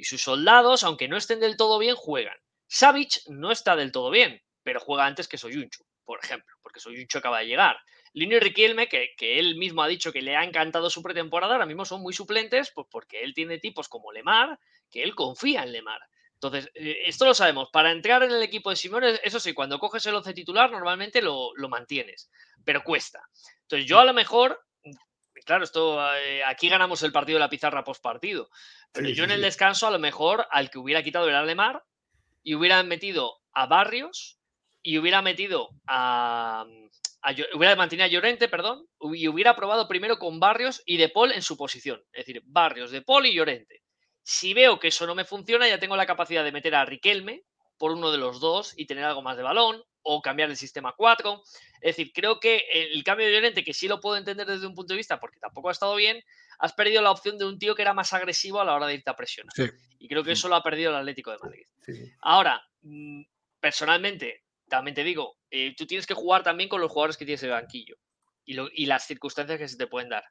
Y 0.01 0.05
sus 0.05 0.23
soldados, 0.23 0.83
aunque 0.83 1.07
no 1.07 1.15
estén 1.15 1.39
del 1.39 1.57
todo 1.57 1.77
bien, 1.77 1.95
juegan. 1.95 2.35
Savic 2.65 3.21
no 3.27 3.51
está 3.51 3.75
del 3.75 3.91
todo 3.91 4.09
bien, 4.09 4.41
pero 4.63 4.79
juega 4.79 5.05
antes 5.05 5.27
que 5.27 5.37
Soyunchu, 5.37 5.85
por 6.03 6.19
ejemplo, 6.23 6.55
porque 6.63 6.79
Soyunchu 6.79 7.19
acaba 7.19 7.37
de 7.37 7.45
llegar. 7.45 7.77
Lino 8.13 8.35
y 8.35 8.39
Riquelme, 8.39 8.89
que, 8.89 9.13
que, 9.15 9.37
él 9.37 9.57
mismo 9.57 9.83
ha 9.83 9.87
dicho 9.87 10.11
que 10.11 10.23
le 10.23 10.35
ha 10.35 10.43
encantado 10.43 10.89
su 10.89 11.03
pretemporada, 11.03 11.53
ahora 11.53 11.67
mismo 11.67 11.85
son 11.85 12.01
muy 12.01 12.13
suplentes, 12.13 12.71
pues 12.73 12.87
porque 12.89 13.21
él 13.21 13.35
tiene 13.35 13.59
tipos 13.59 13.87
como 13.87 14.11
Lemar, 14.11 14.59
que 14.89 15.03
él 15.03 15.13
confía 15.13 15.61
en 15.61 15.71
Lemar. 15.71 16.01
Entonces, 16.33 16.71
eh, 16.73 17.03
esto 17.05 17.25
lo 17.25 17.35
sabemos. 17.35 17.69
Para 17.69 17.91
entrar 17.91 18.23
en 18.23 18.31
el 18.31 18.41
equipo 18.41 18.71
de 18.71 18.77
Simón, 18.77 19.03
eso 19.03 19.39
sí, 19.39 19.53
cuando 19.53 19.77
coges 19.77 20.03
el 20.07 20.15
once 20.15 20.33
titular, 20.33 20.71
normalmente 20.71 21.21
lo, 21.21 21.53
mantienes, 21.69 22.31
pero 22.65 22.83
cuesta. 22.83 23.21
Entonces, 23.61 23.87
yo 23.87 23.99
a 23.99 24.05
lo 24.05 24.13
mejor, 24.13 24.59
claro, 25.45 25.63
esto 25.63 26.03
eh, 26.15 26.43
aquí 26.43 26.69
ganamos 26.69 27.03
el 27.03 27.11
partido 27.11 27.35
de 27.35 27.41
la 27.41 27.49
pizarra 27.49 27.83
post 27.83 28.01
partido, 28.01 28.49
pero 28.91 29.09
yo 29.09 29.23
en 29.23 29.31
el 29.31 29.41
descanso, 29.41 29.87
a 29.87 29.91
lo 29.91 29.99
mejor, 29.99 30.47
al 30.51 30.69
que 30.69 30.79
hubiera 30.79 31.03
quitado 31.03 31.27
el 31.29 31.35
Alemar 31.35 31.83
y 32.43 32.55
hubiera 32.55 32.81
metido 32.83 33.39
a 33.53 33.65
Barrios 33.65 34.39
y 34.83 34.97
hubiera 34.97 35.21
metido 35.21 35.69
a, 35.87 36.65
hubiera 37.53 37.75
mantenido 37.75 38.05
a 38.05 38.09
Llorente, 38.09 38.49
perdón, 38.49 38.85
y 39.13 39.27
hubiera 39.27 39.55
probado 39.55 39.87
primero 39.87 40.17
con 40.17 40.39
Barrios 40.39 40.81
y 40.85 40.97
De 40.97 41.09
Paul 41.09 41.31
en 41.31 41.41
su 41.41 41.55
posición. 41.57 42.03
Es 42.11 42.25
decir, 42.25 42.41
Barrios, 42.45 42.91
De 42.91 43.01
Paul 43.01 43.25
y 43.25 43.33
Llorente. 43.33 43.83
Si 44.23 44.53
veo 44.53 44.79
que 44.79 44.89
eso 44.89 45.05
no 45.07 45.15
me 45.15 45.25
funciona, 45.25 45.67
ya 45.67 45.79
tengo 45.79 45.95
la 45.95 46.05
capacidad 46.05 46.43
de 46.43 46.51
meter 46.51 46.75
a 46.75 46.85
Riquelme 46.85 47.43
por 47.77 47.91
uno 47.91 48.11
de 48.11 48.17
los 48.17 48.39
dos 48.39 48.73
y 48.77 48.85
tener 48.85 49.03
algo 49.03 49.21
más 49.21 49.37
de 49.37 49.43
balón 49.43 49.83
o 50.03 50.21
cambiar 50.21 50.49
el 50.49 50.57
sistema 50.57 50.93
4. 50.95 51.41
Es 51.81 51.95
decir, 51.95 52.11
creo 52.13 52.39
que 52.39 52.63
el 52.71 53.03
cambio 53.03 53.27
de 53.27 53.33
Llorente, 53.33 53.63
que 53.63 53.73
sí 53.73 53.87
lo 53.87 53.99
puedo 53.99 54.17
entender 54.17 54.47
desde 54.47 54.67
un 54.67 54.75
punto 54.75 54.93
de 54.93 54.97
vista 54.97 55.19
porque 55.19 55.39
tampoco 55.39 55.69
ha 55.69 55.71
estado 55.71 55.95
bien, 55.95 56.23
has 56.61 56.73
perdido 56.73 57.01
la 57.01 57.09
opción 57.09 57.39
de 57.39 57.45
un 57.45 57.57
tío 57.57 57.73
que 57.73 57.81
era 57.81 57.93
más 57.93 58.13
agresivo 58.13 58.61
a 58.61 58.65
la 58.65 58.75
hora 58.75 58.85
de 58.85 58.93
irte 58.93 59.09
a 59.09 59.15
presionar. 59.15 59.51
Y 59.97 60.07
creo 60.07 60.23
que 60.23 60.33
eso 60.33 60.47
lo 60.47 60.55
ha 60.55 60.61
perdido 60.61 60.91
el 60.91 60.97
Atlético 60.97 61.31
de 61.31 61.39
Madrid. 61.41 61.65
Ahora, 62.21 62.61
mm, 62.83 63.23
personalmente, 63.59 64.43
también 64.69 64.93
te 64.93 65.03
digo, 65.03 65.37
eh, 65.49 65.73
tú 65.75 65.87
tienes 65.87 66.05
que 66.05 66.13
jugar 66.13 66.43
también 66.43 66.69
con 66.69 66.79
los 66.79 66.91
jugadores 66.91 67.17
que 67.17 67.25
tienes 67.25 67.41
en 67.41 67.49
el 67.49 67.55
banquillo 67.55 67.95
y, 68.45 68.55
y 68.83 68.85
las 68.85 69.07
circunstancias 69.07 69.57
que 69.57 69.67
se 69.67 69.75
te 69.75 69.87
pueden 69.87 70.09
dar. 70.09 70.23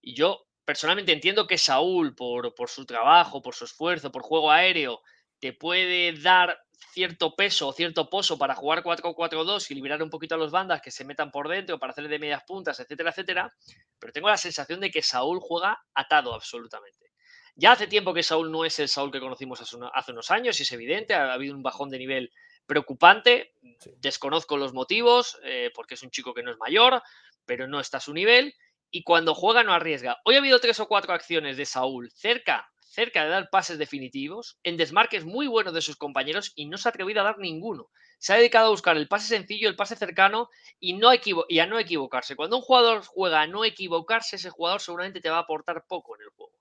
Y 0.00 0.14
yo 0.14 0.46
personalmente 0.64 1.12
entiendo 1.12 1.48
que 1.48 1.58
Saúl, 1.58 2.14
por, 2.14 2.54
por, 2.54 2.70
su 2.70 2.86
trabajo, 2.86 3.42
por 3.42 3.56
su 3.56 3.64
esfuerzo, 3.64 4.12
por 4.12 4.22
juego 4.22 4.52
aéreo, 4.52 5.02
te 5.40 5.52
puede 5.52 6.12
dar 6.20 6.58
cierto 6.92 7.34
peso 7.34 7.68
o 7.68 7.72
cierto 7.72 8.08
pozo 8.08 8.38
para 8.38 8.54
jugar 8.54 8.82
4-4-2 8.82 9.70
y 9.70 9.74
liberar 9.74 10.02
un 10.02 10.10
poquito 10.10 10.36
a 10.36 10.38
los 10.38 10.50
bandas 10.50 10.80
que 10.80 10.90
se 10.90 11.04
metan 11.04 11.30
por 11.30 11.48
dentro 11.48 11.78
para 11.78 11.92
hacer 11.92 12.08
de 12.08 12.18
medias 12.18 12.44
puntas, 12.44 12.78
etcétera, 12.78 13.10
etcétera. 13.10 13.52
Pero 13.98 14.12
tengo 14.12 14.28
la 14.28 14.36
sensación 14.36 14.80
de 14.80 14.90
que 14.90 15.02
Saúl 15.02 15.40
juega 15.40 15.82
atado 15.94 16.34
absolutamente. 16.34 17.10
Ya 17.56 17.72
hace 17.72 17.86
tiempo 17.86 18.14
que 18.14 18.22
Saúl 18.22 18.50
no 18.50 18.64
es 18.64 18.78
el 18.78 18.88
Saúl 18.88 19.12
que 19.12 19.20
conocimos 19.20 19.60
hace 19.60 20.12
unos 20.12 20.30
años, 20.30 20.58
y 20.58 20.64
es 20.64 20.72
evidente, 20.72 21.14
ha 21.14 21.32
habido 21.32 21.54
un 21.54 21.62
bajón 21.62 21.88
de 21.88 21.98
nivel 21.98 22.32
preocupante. 22.66 23.54
Desconozco 23.98 24.56
los 24.56 24.72
motivos, 24.72 25.38
eh, 25.44 25.70
porque 25.74 25.94
es 25.94 26.02
un 26.02 26.10
chico 26.10 26.34
que 26.34 26.42
no 26.42 26.50
es 26.50 26.58
mayor, 26.58 27.02
pero 27.44 27.68
no 27.68 27.78
está 27.78 27.98
a 27.98 28.00
su 28.00 28.12
nivel 28.12 28.54
y 28.94 29.02
cuando 29.02 29.34
juega 29.34 29.64
no 29.64 29.72
arriesga. 29.72 30.20
Hoy 30.24 30.36
ha 30.36 30.38
habido 30.38 30.60
tres 30.60 30.78
o 30.78 30.86
cuatro 30.86 31.14
acciones 31.14 31.56
de 31.56 31.66
Saúl 31.66 32.12
cerca, 32.12 32.70
cerca 32.78 33.24
de 33.24 33.30
dar 33.30 33.50
pases 33.50 33.76
definitivos, 33.76 34.56
en 34.62 34.76
desmarques 34.76 35.24
muy 35.24 35.48
buenos 35.48 35.74
de 35.74 35.82
sus 35.82 35.96
compañeros 35.96 36.52
y 36.54 36.66
no 36.66 36.78
se 36.78 36.88
ha 36.88 36.90
atrevido 36.90 37.20
a 37.20 37.24
dar 37.24 37.38
ninguno. 37.38 37.90
Se 38.18 38.32
ha 38.32 38.36
dedicado 38.36 38.68
a 38.68 38.70
buscar 38.70 38.96
el 38.96 39.08
pase 39.08 39.26
sencillo, 39.26 39.68
el 39.68 39.74
pase 39.74 39.96
cercano 39.96 40.48
y, 40.78 40.92
no 40.92 41.10
y 41.48 41.58
a 41.58 41.66
no 41.66 41.80
equivocarse. 41.80 42.36
Cuando 42.36 42.58
un 42.58 42.62
jugador 42.62 43.02
juega 43.04 43.42
a 43.42 43.48
no 43.48 43.64
equivocarse, 43.64 44.36
ese 44.36 44.50
jugador 44.50 44.80
seguramente 44.80 45.20
te 45.20 45.28
va 45.28 45.38
a 45.38 45.40
aportar 45.40 45.84
poco 45.88 46.14
en 46.14 46.22
el 46.22 46.28
juego. 46.28 46.54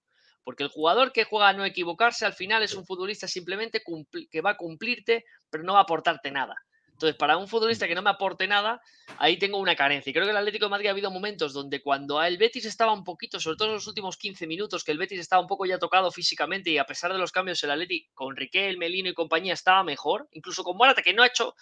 Porque 0.44 0.64
el 0.64 0.70
jugador 0.70 1.12
que 1.12 1.26
juega 1.26 1.50
a 1.50 1.54
no 1.54 1.66
equivocarse 1.66 2.26
al 2.26 2.34
final 2.34 2.64
es 2.64 2.74
un 2.74 2.88
futbolista 2.88 3.28
simplemente 3.28 3.84
que 4.32 4.42
va 4.42 4.50
a 4.50 4.58
cumplirte, 4.58 5.24
pero 5.52 5.64
no 5.64 5.74
va 5.74 5.82
a 5.82 5.84
aportarte 5.84 6.32
nada. 6.32 6.56
Entonces, 6.94 7.16
para 7.18 7.38
un 7.38 7.48
futbolista 7.48 7.88
que 7.88 7.96
no 7.96 8.02
me 8.02 8.12
aporte 8.12 8.48
nada, 8.48 8.82
ahí 9.18 9.38
tengo 9.38 9.58
una 9.58 9.76
carencia. 9.76 10.10
Y 10.10 10.14
creo 10.14 10.26
que 10.26 10.32
el 10.32 10.38
Atlético 10.38 10.66
de 10.66 10.72
Madrid 10.72 10.88
ha 10.88 10.92
habido 10.92 11.12
momentos 11.12 11.52
donde 11.52 11.82
cuando 11.82 12.22
el 12.24 12.38
Betis 12.38 12.66
estaba 12.66 12.94
un 12.94 13.04
poquito, 13.04 13.40
sobre 13.40 13.58
todo 13.58 13.70
en 13.70 13.74
los 13.76 13.88
últimos 13.88 14.16
15 14.18 14.48
minutos, 14.48 14.84
que 14.84 14.92
el 14.92 14.98
Betis 14.98 15.20
estaba 15.20 15.42
un 15.42 15.48
poco 15.48 15.66
ya 15.66 15.80
tocado 15.80 16.12
físicamente 16.12 16.70
y 16.70 16.78
a 16.78 16.86
pesar 16.86 17.12
de 17.12 17.20
los 17.20 17.32
cambios, 17.32 17.64
el 17.64 17.72
Atlético 17.72 18.12
con 18.14 18.36
Riquel, 18.36 18.78
Melino 18.78 19.10
y 19.10 19.14
compañía 19.14 19.54
estaba 19.54 19.84
mejor, 19.84 20.30
incluso 20.32 20.64
con 20.64 20.78
Morata, 20.78 21.02
que 21.02 21.14
no 21.14 21.24
ha 21.24 21.28
hecho 21.28 21.56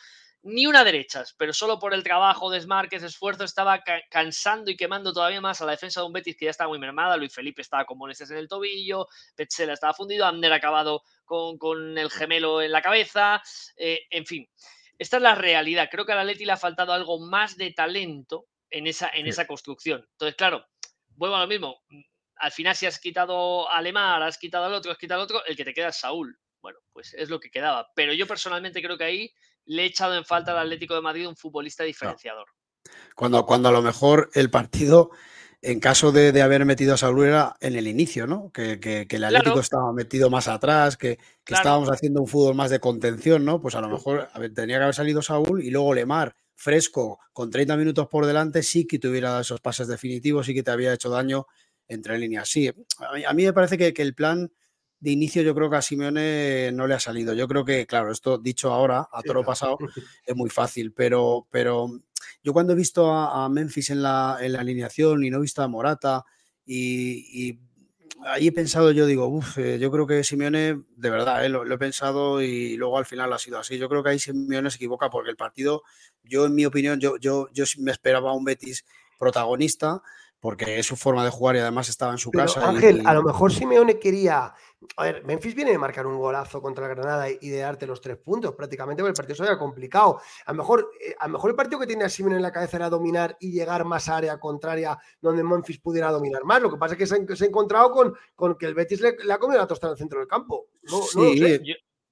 ni 0.43 0.65
una 0.65 0.83
derechas, 0.83 1.35
pero 1.37 1.53
solo 1.53 1.77
por 1.77 1.93
el 1.93 2.03
trabajo, 2.03 2.49
desmarques, 2.49 3.03
esfuerzo, 3.03 3.43
estaba 3.43 3.83
cansando 4.09 4.71
y 4.71 4.75
quemando 4.75 5.13
todavía 5.13 5.39
más 5.39 5.61
a 5.61 5.65
la 5.65 5.71
defensa 5.71 6.01
de 6.01 6.07
un 6.07 6.13
Betis 6.13 6.35
que 6.35 6.45
ya 6.45 6.51
estaba 6.51 6.69
muy 6.69 6.79
mermada. 6.79 7.15
Luis 7.15 7.33
Felipe 7.33 7.61
estaba 7.61 7.85
con 7.85 7.97
molestias 7.97 8.31
en 8.31 8.37
el 8.37 8.47
tobillo, 8.47 9.07
Petzela 9.35 9.73
estaba 9.73 9.93
fundido, 9.93 10.25
Ander 10.25 10.51
acabado 10.51 11.03
con, 11.25 11.57
con 11.57 11.97
el 11.97 12.09
gemelo 12.09 12.61
en 12.61 12.71
la 12.71 12.81
cabeza, 12.81 13.41
eh, 13.77 14.01
en 14.09 14.25
fin. 14.25 14.49
Esta 15.01 15.17
es 15.17 15.23
la 15.23 15.33
realidad. 15.33 15.89
Creo 15.89 16.05
que 16.05 16.11
a 16.11 16.15
la 16.15 16.23
Leti 16.23 16.45
le 16.45 16.51
ha 16.51 16.57
faltado 16.57 16.93
algo 16.93 17.19
más 17.19 17.57
de 17.57 17.71
talento 17.71 18.45
en 18.69 18.85
esa, 18.85 19.09
en 19.11 19.25
esa 19.25 19.47
construcción. 19.47 20.05
Entonces, 20.11 20.35
claro, 20.35 20.63
vuelvo 21.15 21.37
a 21.37 21.39
lo 21.39 21.47
mismo. 21.47 21.81
Al 22.35 22.51
final, 22.51 22.75
si 22.75 22.85
has 22.85 22.99
quitado 22.99 23.67
a 23.67 23.77
Alemar, 23.77 24.21
has 24.21 24.37
quitado 24.37 24.65
al 24.65 24.75
otro, 24.75 24.91
has 24.91 24.99
quitado 24.99 25.21
al 25.21 25.23
otro, 25.23 25.43
el 25.47 25.57
que 25.57 25.65
te 25.65 25.73
queda 25.73 25.87
es 25.87 25.97
Saúl. 25.97 26.37
Bueno, 26.61 26.77
pues 26.93 27.15
es 27.15 27.31
lo 27.31 27.39
que 27.39 27.49
quedaba. 27.49 27.89
Pero 27.95 28.13
yo 28.13 28.27
personalmente 28.27 28.79
creo 28.79 28.95
que 28.95 29.05
ahí 29.05 29.33
le 29.65 29.81
he 29.81 29.85
echado 29.85 30.15
en 30.15 30.23
falta 30.23 30.51
al 30.51 30.59
Atlético 30.59 30.93
de 30.93 31.01
Madrid 31.01 31.27
un 31.27 31.35
futbolista 31.35 31.83
diferenciador. 31.83 32.45
Cuando, 33.15 33.43
cuando 33.47 33.69
a 33.69 33.71
lo 33.71 33.81
mejor 33.81 34.29
el 34.35 34.51
partido 34.51 35.09
en 35.61 35.79
caso 35.79 36.11
de, 36.11 36.41
haber 36.41 36.65
metido 36.65 36.95
a 36.95 36.97
Saúl 36.97 37.27
era 37.27 37.55
en 37.59 37.75
el 37.75 37.87
inicio, 37.87 38.25
¿no? 38.25 38.51
Que, 38.51 39.07
el 39.07 39.23
Atlético 39.23 39.59
estaba 39.59 39.93
metido 39.93 40.29
más 40.29 40.47
atrás, 40.47 40.97
que, 40.97 41.19
estábamos 41.45 41.89
haciendo 41.89 42.21
un 42.21 42.27
fútbol 42.27 42.55
más 42.55 42.71
de 42.71 42.79
contención, 42.79 43.45
¿no? 43.45 43.61
Pues 43.61 43.75
a 43.75 43.81
lo 43.81 43.89
mejor 43.89 44.29
tenía 44.55 44.77
que 44.77 44.83
haber 44.83 44.95
salido 44.95 45.21
Saúl 45.21 45.63
y 45.63 45.69
luego 45.69 45.93
Lemar, 45.93 46.35
fresco, 46.55 47.19
con 47.31 47.51
30 47.51 47.77
minutos 47.77 48.07
por 48.07 48.25
delante, 48.25 48.63
sí 48.63 48.87
que 48.87 48.97
te 48.97 49.07
hubiera 49.07 49.29
dado 49.29 49.41
esos 49.41 49.61
pases 49.61 49.87
definitivos, 49.87 50.47
sí 50.47 50.53
que 50.53 50.63
te 50.63 50.71
había 50.71 50.93
hecho 50.93 51.09
daño 51.09 51.45
entre 51.87 52.17
líneas. 52.17 52.49
Sí, 52.49 52.71
a 53.27 53.33
mí, 53.33 53.43
me 53.43 53.53
parece 53.53 53.77
que, 53.77 54.01
el 54.01 54.15
plan 54.15 54.51
de 54.99 55.11
inicio 55.11 55.43
yo 55.43 55.53
creo 55.53 55.69
que 55.69 55.77
a 55.77 55.81
Simeone 55.81 56.71
no 56.71 56.87
le 56.87 56.95
ha 56.95 56.99
salido. 56.99 57.33
Yo 57.33 57.47
creo 57.47 57.65
que, 57.65 57.85
claro, 57.85 58.11
esto 58.11 58.39
dicho 58.39 58.71
ahora, 58.71 59.07
a 59.11 59.21
todo 59.21 59.35
lo 59.35 59.43
pasado, 59.43 59.77
es 60.25 60.35
muy 60.35 60.49
fácil, 60.49 60.91
pero, 60.93 61.47
pero 61.51 61.89
yo 62.43 62.53
cuando 62.53 62.73
he 62.73 62.75
visto 62.75 63.11
a, 63.11 63.47
Memphis 63.49 63.89
en 63.89 64.03
la, 64.03 64.35
alineación 64.35 65.23
y 65.23 65.29
no 65.29 65.37
he 65.37 65.41
visto 65.41 65.61
a 65.61 65.67
Morata 65.67 66.23
y, 66.65 67.59
ahí 68.25 68.47
he 68.47 68.51
pensado, 68.51 68.91
yo 68.91 69.05
digo, 69.05 69.27
uff, 69.27 69.57
eh, 69.57 69.79
yo 69.79 69.91
creo 69.91 70.05
que 70.05 70.23
Simeone, 70.23 70.83
de 70.95 71.09
verdad, 71.09 71.43
eh, 71.45 71.49
lo, 71.49 71.63
he 71.71 71.77
pensado 71.77 72.41
y 72.41 72.77
luego 72.77 72.97
al 72.97 73.05
final 73.05 73.33
ha 73.33 73.39
sido 73.39 73.57
así. 73.57 73.77
Yo 73.79 73.89
creo 73.89 74.03
que 74.03 74.11
ahí 74.11 74.19
Simeone 74.19 74.69
se 74.69 74.75
equivoca 74.75 75.09
porque 75.09 75.31
el 75.31 75.37
partido, 75.37 75.83
yo 76.23 76.45
en 76.45 76.53
mi 76.53 76.65
opinión, 76.65 76.99
yo, 76.99 77.17
yo, 77.17 77.47
yo 77.51 77.65
me 77.79 77.91
esperaba 77.91 78.33
un 78.33 78.43
Betis 78.43 78.85
protagonista 79.17 80.01
porque 80.41 80.79
es 80.79 80.87
su 80.87 80.95
forma 80.97 81.23
de 81.23 81.29
jugar 81.29 81.55
y 81.55 81.59
además 81.59 81.87
estaba 81.87 82.11
en 82.11 82.17
su 82.17 82.31
casa. 82.31 82.67
Ángel, 82.67 83.03
a 83.05 83.13
lo 83.13 83.21
mejor 83.21 83.53
Simeone 83.53 83.99
quería. 83.99 84.51
A 84.97 85.03
ver, 85.03 85.23
Memphis 85.23 85.53
viene 85.53 85.69
de 85.69 85.77
marcar 85.77 86.07
un 86.07 86.17
golazo 86.17 86.59
contra 86.59 86.87
el 86.87 86.95
Granada 86.95 87.29
y 87.29 87.49
de 87.49 87.59
darte 87.59 87.85
los 87.85 88.01
tres 88.01 88.17
puntos 88.17 88.55
prácticamente, 88.55 89.03
porque 89.03 89.11
el 89.11 89.15
partido 89.15 89.35
se 89.35 89.43
había 89.43 89.59
complicado. 89.59 90.19
A 90.47 90.51
lo 90.51 90.57
mejor, 90.57 90.89
eh, 90.99 91.13
a 91.19 91.27
lo 91.27 91.33
mejor 91.33 91.51
el 91.51 91.55
partido 91.55 91.79
que 91.79 91.85
tenía 91.85 92.09
Simeone 92.09 92.37
en 92.37 92.41
la 92.41 92.51
cabeza 92.51 92.77
era 92.77 92.89
dominar 92.89 93.37
y 93.39 93.51
llegar 93.51 93.85
más 93.85 94.09
a 94.09 94.17
área 94.17 94.39
contraria 94.39 94.97
donde 95.21 95.43
Memphis 95.43 95.77
pudiera 95.77 96.11
dominar 96.11 96.43
más. 96.43 96.59
Lo 96.59 96.71
que 96.71 96.77
pasa 96.77 96.95
es 96.95 96.97
que 96.97 97.05
se 97.35 97.45
ha, 97.45 97.47
encontrado 97.47 97.91
con, 97.91 98.15
con, 98.35 98.55
que 98.55 98.65
el 98.65 98.73
Betis 98.73 98.99
le, 98.99 99.15
ha 99.31 99.37
comido 99.37 99.61
la 99.61 99.67
tostada 99.67 99.91
en 99.91 99.93
el 99.93 99.99
centro 99.99 100.17
del 100.17 100.27
campo. 100.27 100.69
sí, 100.83 101.61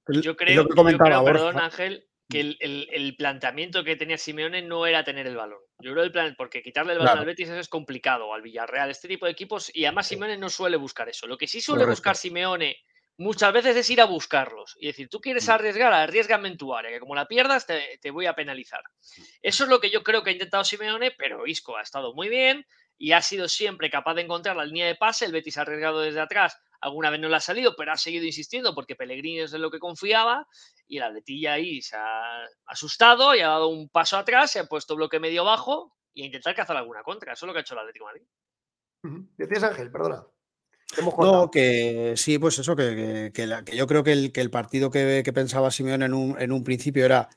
Yo, 0.06 0.36
creo, 0.36 0.54
yo 0.54 0.68
creo 0.68 1.24
perdón, 1.24 1.58
Ángel, 1.58 2.08
que 2.30 2.56
el, 2.60 3.16
planteamiento 3.16 3.82
que 3.84 3.96
tenía 3.96 4.16
Simeone 4.16 4.62
no 4.62 4.86
era 4.86 5.04
tener 5.04 5.26
el 5.26 5.36
balón. 5.36 5.58
Yo 5.80 5.92
creo 5.92 6.04
el 6.04 6.12
plan, 6.12 6.34
porque 6.38 6.62
quitarle 6.62 6.92
el 6.92 7.00
balón 7.00 7.18
al 7.18 7.26
Betis 7.26 7.48
es 7.48 7.68
complicado, 7.68 8.32
al 8.32 8.42
Villarreal, 8.42 8.90
este 8.90 9.08
tipo 9.08 9.26
de 9.26 9.32
equipos, 9.32 9.70
y 9.74 9.84
además 9.84 10.06
Simeone 10.06 10.36
no 10.36 10.48
suele 10.48 10.76
buscar 10.76 11.08
eso. 11.08 11.26
Lo 11.26 11.36
que 11.36 11.48
sí 11.48 11.60
suele 11.60 11.84
buscar 11.84 12.16
Simeone 12.16 12.78
muchas 13.18 13.52
veces 13.52 13.76
es 13.76 13.90
ir 13.90 14.00
a 14.00 14.06
buscarlos 14.06 14.76
y 14.80 14.86
decir, 14.86 15.08
tú 15.08 15.20
quieres 15.20 15.48
mm. 15.48 15.50
arriesgar, 15.50 15.92
arriesgame 15.92 16.48
en 16.48 16.56
tu 16.56 16.74
área, 16.74 16.90
que 16.90 17.00
como 17.00 17.14
la 17.14 17.26
pierdas 17.26 17.66
te, 17.66 17.98
te, 18.00 18.10
voy 18.10 18.26
a 18.26 18.34
penalizar. 18.34 18.82
Eso 19.42 19.64
es 19.64 19.70
lo 19.70 19.80
que 19.80 19.90
yo 19.90 20.02
creo 20.02 20.22
que 20.22 20.30
ha 20.30 20.32
intentado 20.32 20.64
Simeone, 20.64 21.10
pero 21.10 21.46
Isco 21.46 21.76
ha 21.76 21.82
estado 21.82 22.14
muy 22.14 22.28
bien 22.28 22.64
y 22.96 23.12
ha 23.12 23.22
sido 23.22 23.48
siempre 23.48 23.90
capaz 23.90 24.14
de 24.14 24.22
encontrar 24.22 24.56
la 24.56 24.64
línea 24.64 24.86
de 24.86 24.94
pase. 24.94 25.24
El 25.24 25.32
Betis 25.32 25.58
ha 25.58 25.62
arriesgado 25.62 26.00
desde 26.00 26.20
atrás 26.20 26.60
alguna 26.80 27.10
vez 27.10 27.20
no 27.20 27.28
le 27.28 27.36
ha 27.36 27.40
salido, 27.40 27.74
pero 27.76 27.92
ha 27.92 27.96
seguido 27.96 28.24
insistiendo 28.24 28.74
porque 28.74 28.96
Pellegrini 28.96 29.40
es 29.40 29.50
de 29.50 29.58
lo 29.58 29.70
que 29.70 29.78
confiaba 29.78 30.46
y 30.86 30.96
el 30.96 31.04
Atletilla 31.04 31.54
ahí 31.54 31.82
se 31.82 31.96
ha 31.96 32.46
asustado 32.66 33.34
y 33.34 33.40
ha 33.40 33.48
dado 33.48 33.68
un 33.68 33.88
paso 33.88 34.16
atrás, 34.16 34.50
se 34.50 34.60
ha 34.60 34.66
puesto 34.66 34.96
bloque 34.96 35.20
medio 35.20 35.44
bajo 35.44 35.94
y 36.12 36.22
a 36.22 36.26
intentar 36.26 36.54
cazar 36.54 36.76
alguna 36.76 37.02
contra. 37.02 37.32
Eso 37.32 37.46
es 37.46 37.48
lo 37.48 37.52
que 37.52 37.58
ha 37.58 37.62
hecho 37.62 37.74
el 37.74 37.80
Atlético 37.80 38.06
Madrid. 38.06 38.22
Decías 39.36 39.62
Ángel, 39.62 39.90
perdona. 39.90 40.26
No, 41.18 41.50
que 41.50 42.14
sí, 42.16 42.38
pues 42.38 42.58
eso, 42.58 42.74
que, 42.74 43.32
yo 43.72 43.86
creo 43.86 44.02
que 44.02 44.12
el, 44.12 44.32
que 44.32 44.40
el 44.40 44.50
partido 44.50 44.90
que, 44.90 45.22
pensaba 45.32 45.70
Simeón 45.70 46.02
en 46.02 46.12
un, 46.12 46.40
en 46.40 46.50
un 46.50 46.64
principio 46.64 47.04
era, 47.04 47.28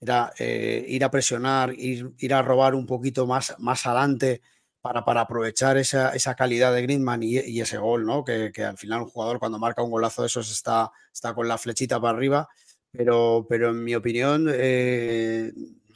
era 0.00 0.32
eh, 0.38 0.84
ir 0.88 1.04
a 1.04 1.10
presionar, 1.10 1.74
ir, 1.74 2.10
ir, 2.18 2.32
a 2.32 2.40
robar 2.40 2.74
un 2.74 2.86
poquito 2.86 3.26
más, 3.26 3.54
más 3.58 3.86
adelante 3.86 4.40
para, 4.82 5.04
para 5.04 5.22
aprovechar 5.22 5.78
esa, 5.78 6.10
esa, 6.10 6.34
calidad 6.34 6.74
de 6.74 6.82
Griezmann 6.82 7.22
y, 7.22 7.60
ese 7.60 7.78
gol, 7.78 8.04
¿no? 8.04 8.24
Que, 8.24 8.50
que, 8.52 8.64
al 8.64 8.76
final 8.76 9.02
un 9.02 9.08
jugador 9.08 9.38
cuando 9.38 9.58
marca 9.58 9.82
un 9.82 9.92
golazo 9.92 10.22
de 10.22 10.26
esos 10.26 10.50
está, 10.50 10.90
está 11.12 11.34
con 11.34 11.48
la 11.48 11.56
flechita 11.56 12.00
para 12.00 12.16
arriba, 12.16 12.48
pero, 12.90 13.46
pero 13.48 13.70
en 13.70 13.84
mi 13.84 13.94
opinión 13.94 14.48
eh, 14.52 15.52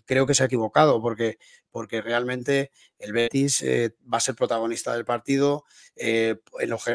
creo 0.07 0.25
que 0.25 0.35
se 0.35 0.45
ha 0.45 0.47
equivocado 0.47 1.03
porque, 1.03 1.39
porque 1.77 2.01
realmente 2.01 2.71
el 2.99 3.13
Betis 3.13 3.61
eh, 3.61 3.95
va 4.11 4.17
a 4.17 4.21
ser 4.23 4.35
protagonista 4.35 4.95
del 4.95 5.05
partido, 5.05 5.65
eh, 5.95 6.37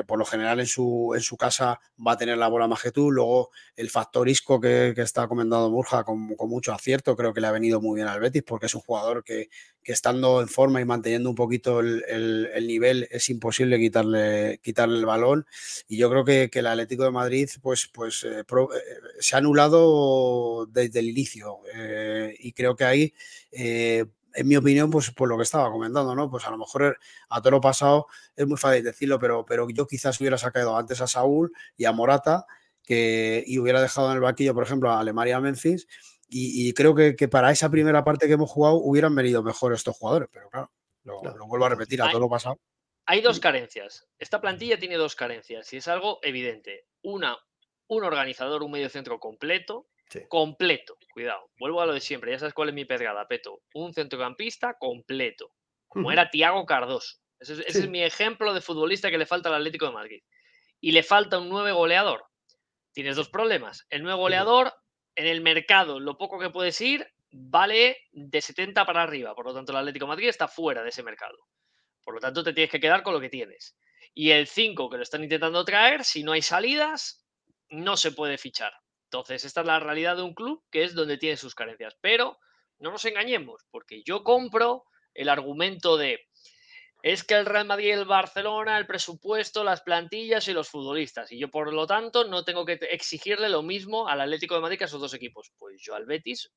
por 0.08 0.18
lo 0.18 0.26
general 0.26 0.60
en 0.60 0.66
su, 0.66 1.14
en 1.14 1.22
su 1.22 1.38
casa 1.38 1.80
va 2.04 2.14
a 2.14 2.18
tener 2.18 2.40
la 2.40 2.48
bola 2.48 2.68
Majetú, 2.68 3.12
luego 3.12 3.52
el 3.76 3.92
factor 3.92 4.28
Isco 4.28 4.60
que, 4.60 4.96
está 4.98 5.28
comentando 5.28 5.70
Burja 5.70 6.04
con, 6.04 6.20
mucho 6.20 6.74
acierto, 6.74 7.16
creo 7.16 7.32
que 7.32 7.42
le 7.42 7.46
ha 7.46 7.52
venido 7.52 7.80
muy 7.80 7.98
bien 7.98 8.08
al 8.08 8.20
Betis 8.20 8.42
porque 8.42 8.66
es 8.66 8.74
un 8.74 8.82
jugador 8.82 9.24
que, 9.24 9.50
estando 9.84 10.42
en 10.42 10.48
forma 10.48 10.82
y 10.82 10.86
manteniendo 10.86 11.30
un 11.30 11.36
poquito 11.36 11.80
el, 11.80 12.66
nivel 12.66 13.08
es 13.12 13.30
imposible 13.30 13.78
quitarle, 13.78 14.60
quitarle 14.64 14.98
el 14.98 15.06
balón. 15.06 15.46
Y 15.88 15.98
yo 15.98 16.10
creo 16.10 16.26
que, 16.26 16.50
el 16.52 16.66
Atlético 16.66 17.04
de 17.04 17.12
Madrid 17.12 17.50
pues, 17.62 17.88
pues 17.88 18.24
eh, 18.24 18.44
se 19.20 19.36
ha 19.36 19.38
anulado 19.38 20.66
desde 20.66 21.02
el 21.02 21.10
inicio 21.10 21.60
y 22.40 22.52
creo 22.54 22.76
que 22.76 22.84
ahí 22.84 23.14
en 24.34 24.48
mi 24.48 24.56
opinión, 24.56 24.90
pues 24.90 25.12
por 25.12 25.30
lo 25.30 25.38
que 25.38 25.44
estaba 25.44 25.72
comentando, 25.72 26.16
¿no? 26.16 26.30
Pues 26.30 26.46
a 26.46 26.52
lo 26.52 26.58
mejor 26.58 26.98
a 27.30 27.42
todo 27.42 27.52
lo 27.52 27.62
pasado 27.62 28.08
es 28.36 28.48
muy 28.48 28.58
fácil 28.58 28.84
decirlo, 28.84 29.20
pero, 29.20 29.46
pero 29.46 29.68
yo 29.70 29.88
quizás 29.88 30.20
hubiera 30.20 30.38
sacado 30.38 30.78
antes 30.78 31.02
a 31.02 31.08
Saúl 31.08 31.52
y 31.78 31.86
a 31.86 31.92
Morata 31.92 32.46
que, 32.84 33.44
y 33.46 33.60
hubiera 33.60 33.82
dejado 33.82 34.10
en 34.10 34.16
el 34.16 34.22
banquillo, 34.22 34.54
por 34.54 34.64
ejemplo, 34.64 34.92
a 34.92 35.00
Alemania 35.00 35.40
Memphis. 35.40 35.88
Y, 36.34 36.74
creo 36.74 36.96
que, 36.96 37.28
para 37.28 37.52
esa 37.52 37.70
primera 37.70 38.06
parte 38.06 38.26
que 38.26 38.34
hemos 38.34 38.50
jugado 38.50 38.76
hubieran 38.76 39.14
venido 39.14 39.44
mejor 39.44 39.74
estos 39.74 39.98
jugadores, 39.98 40.30
pero 40.32 40.50
claro, 40.50 40.72
lo, 41.04 41.46
vuelvo 41.46 41.66
a 41.66 41.70
repetir, 41.70 42.02
a 42.02 42.10
todo 42.10 42.22
lo 42.22 42.30
pasado. 42.30 42.58
Hay 43.06 43.20
dos 43.20 43.42
carencias. 43.42 44.08
Esta 44.18 44.40
plantilla 44.40 44.80
tiene 44.80 44.96
dos 44.96 45.16
carencias 45.16 45.74
y 45.74 45.78
es 45.78 45.90
algo 45.90 46.20
evidente. 46.22 46.86
Una, 47.02 47.38
un 47.88 48.06
organizador, 48.06 48.64
un 48.64 48.72
medio 48.72 48.88
centro 48.88 49.20
completo, 49.20 49.90
Completo, 50.28 50.98
cuidado. 51.14 51.50
Vuelvo 51.58 51.82
a 51.82 51.86
lo 51.86 51.94
de 51.94 52.02
siempre, 52.02 52.32
ya 52.32 52.40
sabes 52.40 52.54
cuál 52.54 52.70
es 52.70 52.76
mi 52.76 52.86
pegada, 52.86 53.28
Peto. 53.28 53.62
Un 53.74 53.94
centrocampista 53.94 54.76
completo, 54.78 55.54
como 55.88 56.12
era 56.12 56.30
Tiago 56.30 56.66
Cardoso. 56.66 57.18
Ese, 57.40 57.64
es, 57.66 57.90
mi 57.90 58.04
ejemplo 58.04 58.54
de 58.54 58.62
futbolista 58.62 59.10
que 59.10 59.18
le 59.18 59.26
falta 59.26 59.50
al 59.50 59.56
Atlético 59.56 59.88
de 59.88 59.94
Madrid. 59.94 60.24
Y 60.80 60.92
le 60.92 61.04
falta 61.04 61.40
un 61.40 61.50
nueve 61.50 61.72
goleador. 61.72 62.26
Tienes 62.94 63.16
dos 63.16 63.30
problemas. 63.30 63.86
El 63.90 64.04
nuevo 64.04 64.20
goleador, 64.20 64.74
en 65.16 65.26
el 65.26 65.42
mercado, 65.42 66.00
lo 66.00 66.18
poco 66.18 66.40
que 66.40 66.50
puedes 66.50 66.80
ir, 66.82 67.08
vale 67.32 67.98
de 68.12 68.42
70 68.42 68.86
para 68.86 69.04
arriba. 69.04 69.34
Por 69.34 69.46
lo 69.46 69.54
tanto, 69.54 69.72
el 69.72 69.80
Atlético 69.80 70.06
de 70.06 70.10
Madrid 70.10 70.30
está 70.30 70.48
fuera 70.48 70.84
de 70.84 70.90
ese 70.90 71.04
mercado. 71.04 71.38
Por 72.04 72.14
lo 72.14 72.20
tanto, 72.20 72.44
te 72.44 72.54
tienes 72.54 72.72
que 72.72 72.80
quedar 72.80 73.02
con 73.02 73.14
lo 73.14 73.22
que 73.22 73.30
tienes. 73.30 73.76
Y 74.14 74.32
el 74.32 74.48
5 74.48 74.90
que 74.90 74.98
lo 74.98 75.04
están 75.04 75.24
intentando 75.24 75.64
traer, 75.64 76.04
si 76.04 76.24
no 76.24 76.34
hay 76.34 76.42
salidas, 76.42 77.26
no 77.70 77.98
se 77.98 78.12
puede 78.12 78.38
fichar. 78.38 78.74
Entonces, 79.12 79.44
esta 79.44 79.60
es 79.60 79.68
la 79.68 79.82
realidad 79.82 80.16
de 80.16 80.22
un 80.22 80.34
club 80.34 80.64
que 80.72 80.86
es 80.86 80.96
donde 80.96 81.18
tiene 81.18 81.36
sus 81.36 81.54
carencias. 81.54 81.98
Pero 82.00 82.40
no 82.80 82.92
nos 82.92 83.04
engañemos, 83.04 83.66
porque 83.70 84.04
yo 84.04 84.24
compro 84.24 84.86
el 85.14 85.28
argumento 85.28 85.98
de 85.98 86.30
es 87.04 87.26
que 87.26 87.34
el 87.34 87.46
Real 87.46 87.66
Madrid, 87.66 87.92
el 87.92 88.06
Barcelona, 88.06 88.78
el 88.78 88.88
presupuesto, 88.88 89.66
las 89.66 89.82
plantillas 89.82 90.48
y 90.48 90.54
los 90.54 90.70
futbolistas. 90.70 91.30
Y 91.32 91.40
yo, 91.40 91.50
por 91.50 91.74
lo 91.74 91.86
tanto, 91.88 92.26
no 92.26 92.46
tengo 92.46 92.64
que 92.64 92.80
exigirle 92.90 93.50
lo 93.50 93.64
mismo 93.64 94.08
al 94.08 94.22
Atlético 94.22 94.56
de 94.56 94.62
Madrid 94.62 94.78
que 94.78 94.86
a 94.86 94.88
esos 94.88 95.02
dos 95.02 95.14
equipos. 95.14 95.52
Pues 95.58 95.82
yo 95.82 95.94
al 95.94 96.06
Betis, 96.06 96.50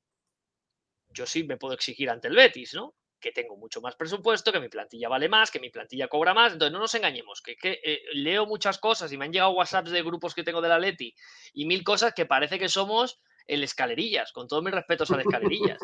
yo 1.08 1.26
sí 1.26 1.42
me 1.42 1.56
puedo 1.56 1.74
exigir 1.74 2.08
ante 2.08 2.28
el 2.28 2.36
Betis, 2.36 2.74
¿no? 2.74 2.94
Que 3.24 3.32
tengo 3.32 3.56
mucho 3.56 3.80
más 3.80 3.96
presupuesto, 3.96 4.52
que 4.52 4.60
mi 4.60 4.68
plantilla 4.68 5.08
vale 5.08 5.30
más, 5.30 5.50
que 5.50 5.58
mi 5.58 5.70
plantilla 5.70 6.08
cobra 6.08 6.34
más. 6.34 6.52
Entonces, 6.52 6.74
no 6.74 6.78
nos 6.78 6.94
engañemos, 6.94 7.40
que, 7.40 7.56
eh, 7.62 8.02
leo 8.12 8.44
muchas 8.44 8.76
cosas 8.76 9.10
y 9.10 9.16
me 9.16 9.24
han 9.24 9.32
llegado 9.32 9.52
WhatsApps 9.52 9.90
de 9.90 10.02
grupos 10.02 10.34
que 10.34 10.42
tengo 10.42 10.60
de 10.60 10.68
la 10.68 10.78
Leti 10.78 11.14
y 11.54 11.64
mil 11.64 11.82
cosas 11.82 12.12
que 12.12 12.26
parece 12.26 12.58
que 12.58 12.68
somos 12.68 13.22
el 13.46 13.64
escalerillas, 13.64 14.30
con 14.32 14.46
todos 14.46 14.62
mis 14.62 14.74
respetos 14.74 15.10
al 15.10 15.20
escalerillas. 15.20 15.78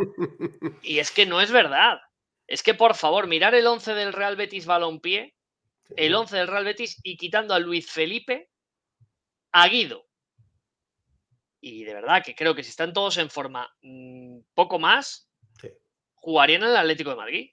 y 0.82 0.98
es 0.98 1.10
que 1.10 1.24
no 1.24 1.40
es 1.40 1.50
verdad. 1.50 1.98
Es 2.46 2.62
que, 2.62 2.74
por 2.74 2.94
favor, 2.94 3.26
mirar 3.26 3.54
el 3.54 3.66
11 3.66 3.94
del 3.94 4.12
Real 4.12 4.36
Betis 4.36 4.66
Balompié, 4.66 5.34
el 5.96 6.14
11 6.14 6.36
del 6.36 6.48
Real 6.48 6.64
Betis 6.64 7.00
y 7.02 7.16
quitando 7.16 7.54
a 7.54 7.58
Luis 7.58 7.90
Felipe, 7.90 8.50
a 9.52 9.66
Guido. 9.66 10.06
Y 11.62 11.84
de 11.84 11.94
verdad 11.94 12.22
que 12.22 12.34
creo 12.34 12.54
que 12.54 12.62
si 12.62 12.68
están 12.70 12.92
todos 12.92 13.16
en 13.16 13.30
forma 13.30 13.74
mm, 13.80 14.40
poco 14.52 14.78
más, 14.78 15.29
jugarían 16.20 16.62
en 16.62 16.70
el 16.70 16.76
Atlético 16.76 17.10
de 17.10 17.16
Madrid. 17.16 17.50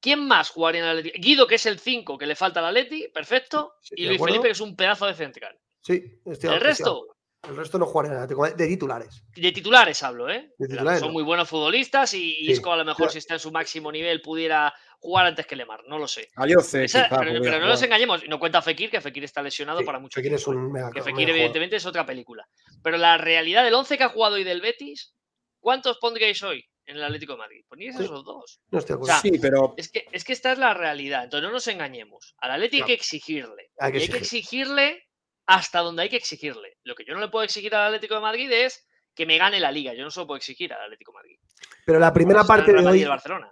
¿Quién 0.00 0.26
más 0.26 0.50
jugaría 0.50 0.80
en 0.80 0.84
el 0.86 0.98
Atlético? 0.98 1.18
Guido, 1.20 1.46
que 1.46 1.54
es 1.56 1.66
el 1.66 1.78
5 1.78 2.18
que 2.18 2.26
le 2.26 2.34
falta 2.34 2.60
al 2.60 2.66
Atleti, 2.66 3.08
perfecto. 3.12 3.74
y 3.90 4.06
Luis 4.06 4.20
Felipe, 4.20 4.44
que 4.44 4.52
es 4.52 4.60
un 4.60 4.74
pedazo 4.74 5.06
de 5.06 5.14
central. 5.14 5.58
Sí, 5.80 6.20
El 6.24 6.60
resto. 6.60 7.06
El 7.42 7.56
resto 7.56 7.76
no 7.76 7.86
jugaría 7.86 8.12
en 8.12 8.18
el 8.18 8.22
Atlético 8.22 8.48
de 8.48 8.68
titulares. 8.68 9.24
De 9.34 9.50
titulares 9.50 10.00
hablo, 10.04 10.30
¿eh? 10.30 10.54
Son 11.00 11.12
muy 11.12 11.24
buenos 11.24 11.48
futbolistas 11.48 12.14
y 12.14 12.50
Isco 12.50 12.72
a 12.72 12.76
lo 12.76 12.84
mejor 12.84 13.10
si 13.10 13.18
está 13.18 13.34
en 13.34 13.40
su 13.40 13.50
máximo 13.50 13.90
nivel 13.90 14.22
pudiera 14.22 14.72
jugar 15.00 15.26
antes 15.26 15.44
que 15.46 15.56
Lemar, 15.56 15.82
no 15.88 15.98
lo 15.98 16.06
sé. 16.06 16.30
pero, 16.36 17.58
no 17.58 17.66
nos 17.66 17.82
engañemos, 17.82 18.22
no 18.28 18.38
cuenta 18.38 18.62
Fekir, 18.62 18.88
que 18.88 19.00
Fekir 19.00 19.24
está 19.24 19.42
lesionado 19.42 19.84
para 19.84 19.98
mucho 19.98 20.20
Fekir 20.20 20.36
tiempo. 20.36 20.76
Es 20.78 20.84
¿eh? 20.84 20.90
que 20.94 21.02
Fekir 21.02 21.30
evidentemente 21.30 21.76
es 21.76 21.86
otra 21.86 22.06
película. 22.06 22.46
Pero 22.84 22.96
la 22.96 23.18
realidad 23.18 23.64
del 23.64 23.74
11 23.74 23.98
que 23.98 24.04
ha 24.04 24.08
jugado 24.08 24.36
hoy 24.36 24.44
del 24.44 24.60
Betis, 24.60 25.12
¿cuántos 25.58 25.98
pondríais 25.98 26.40
hoy? 26.44 26.64
En 26.86 26.96
el 26.96 27.04
Atlético 27.04 27.32
de 27.32 27.38
Madrid. 27.38 27.64
Poníais 27.68 27.98
esos 27.98 28.24
dos. 28.24 28.60
No 28.70 28.78
estoy 28.78 28.96
sí, 29.22 29.38
pero... 29.40 29.74
es, 29.76 29.90
que, 29.90 30.06
es 30.12 30.24
que 30.24 30.32
esta 30.32 30.52
es 30.52 30.58
la 30.58 30.74
realidad. 30.74 31.24
Entonces 31.24 31.46
no 31.46 31.52
nos 31.52 31.66
engañemos. 31.68 32.34
Al 32.38 32.52
Atlético 32.52 32.84
hay 32.84 32.88
que 32.88 32.94
exigirle. 32.94 33.70
Hay 33.78 33.92
que, 33.92 33.98
hay 33.98 34.08
que 34.08 34.18
exigirle 34.18 35.02
hasta 35.46 35.80
donde 35.80 36.02
hay 36.02 36.08
que 36.08 36.16
exigirle. 36.16 36.78
Lo 36.84 36.94
que 36.94 37.04
yo 37.04 37.14
no 37.14 37.20
le 37.20 37.28
puedo 37.28 37.44
exigir 37.44 37.74
al 37.74 37.86
Atlético 37.86 38.14
de 38.14 38.20
Madrid 38.20 38.50
es 38.50 38.86
que 39.14 39.26
me 39.26 39.38
gane 39.38 39.60
la 39.60 39.70
liga. 39.70 39.94
Yo 39.94 40.04
no 40.04 40.10
solo 40.10 40.26
puedo 40.26 40.38
exigir 40.38 40.72
al 40.72 40.82
Atlético 40.84 41.12
Madrid. 41.12 41.38
Pero 41.84 41.98
la 41.98 42.12
primera 42.12 42.44
parte 42.44 42.72
de 42.72 42.86
hoy, 42.86 43.06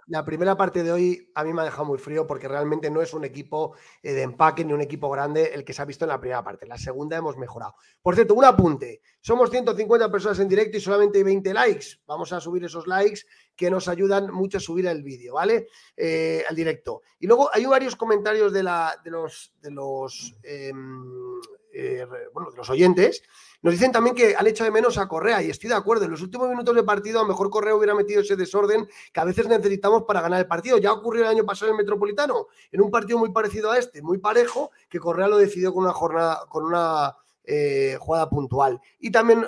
la 0.07 0.23
primera 0.23 0.55
parte 0.55 0.83
de 0.83 0.91
hoy 0.91 1.31
a 1.35 1.43
mí 1.43 1.53
me 1.53 1.61
ha 1.61 1.65
dejado 1.65 1.85
muy 1.85 1.97
frío 1.97 2.25
porque 2.25 2.47
realmente 2.47 2.89
no 2.89 3.01
es 3.01 3.13
un 3.13 3.25
equipo 3.25 3.75
eh, 4.01 4.13
de 4.13 4.21
empaque 4.21 4.63
ni 4.63 4.71
un 4.71 4.81
equipo 4.81 5.09
grande 5.09 5.51
el 5.53 5.65
que 5.65 5.73
se 5.73 5.81
ha 5.81 5.85
visto 5.85 6.05
en 6.05 6.09
la 6.09 6.19
primera 6.19 6.43
parte. 6.43 6.65
La 6.65 6.77
segunda 6.77 7.17
hemos 7.17 7.37
mejorado. 7.37 7.75
Por 8.01 8.15
cierto, 8.15 8.33
un 8.33 8.45
apunte. 8.45 9.01
Somos 9.19 9.49
150 9.49 10.09
personas 10.09 10.39
en 10.39 10.47
directo 10.47 10.77
y 10.77 10.81
solamente 10.81 11.17
hay 11.17 11.23
20 11.25 11.53
likes. 11.53 11.87
Vamos 12.05 12.31
a 12.31 12.39
subir 12.39 12.63
esos 12.63 12.87
likes 12.87 13.21
que 13.55 13.69
nos 13.69 13.87
ayudan 13.87 14.31
mucho 14.31 14.57
a 14.57 14.61
subir 14.61 14.87
el 14.87 15.03
vídeo, 15.03 15.35
¿vale? 15.35 15.67
Eh, 15.97 16.43
al 16.49 16.55
directo. 16.55 17.01
Y 17.19 17.27
luego 17.27 17.49
hay 17.53 17.65
varios 17.65 17.95
comentarios 17.95 18.53
de, 18.53 18.63
la, 18.63 18.99
de 19.03 19.11
los, 19.11 19.53
de 19.61 19.71
los, 19.71 20.35
em, 20.43 21.39
eh, 21.73 22.05
bueno, 22.33 22.51
de 22.51 22.57
los 22.57 22.69
oyentes 22.69 23.23
nos 23.61 23.73
dicen 23.73 23.91
también 23.91 24.15
que 24.15 24.35
han 24.35 24.47
hecho 24.47 24.63
de 24.63 24.71
menos 24.71 24.97
a 24.97 25.07
Correa 25.07 25.41
y 25.41 25.49
estoy 25.49 25.69
de 25.69 25.75
acuerdo. 25.75 26.05
En 26.05 26.11
los 26.11 26.21
últimos 26.21 26.49
minutos 26.49 26.75
del 26.75 26.83
partido, 26.83 27.19
a 27.19 27.23
lo 27.23 27.29
mejor 27.29 27.49
Correa 27.49 27.75
hubiera 27.75 27.93
metido 27.93 28.21
ese 28.21 28.35
desorden 28.35 28.87
que 29.13 29.19
a 29.19 29.23
veces 29.23 29.47
necesitamos 29.47 30.03
para 30.03 30.21
ganar 30.21 30.39
el 30.39 30.47
partido. 30.47 30.79
Ya 30.79 30.91
ocurrió 30.91 31.23
el 31.23 31.29
año 31.29 31.45
pasado 31.45 31.69
en 31.69 31.75
el 31.75 31.83
Metropolitano, 31.83 32.47
en 32.71 32.81
un 32.81 32.89
partido 32.89 33.19
muy 33.19 33.31
parecido 33.31 33.71
a 33.71 33.77
este, 33.77 34.01
muy 34.01 34.17
parejo, 34.17 34.71
que 34.89 34.99
Correa 34.99 35.27
lo 35.27 35.37
decidió 35.37 35.73
con 35.73 35.83
una 35.83 35.93
jornada, 35.93 36.45
con 36.49 36.65
una 36.65 37.15
eh, 37.43 37.97
jugada 37.99 38.29
puntual. 38.29 38.81
Y 38.99 39.11
también 39.11 39.45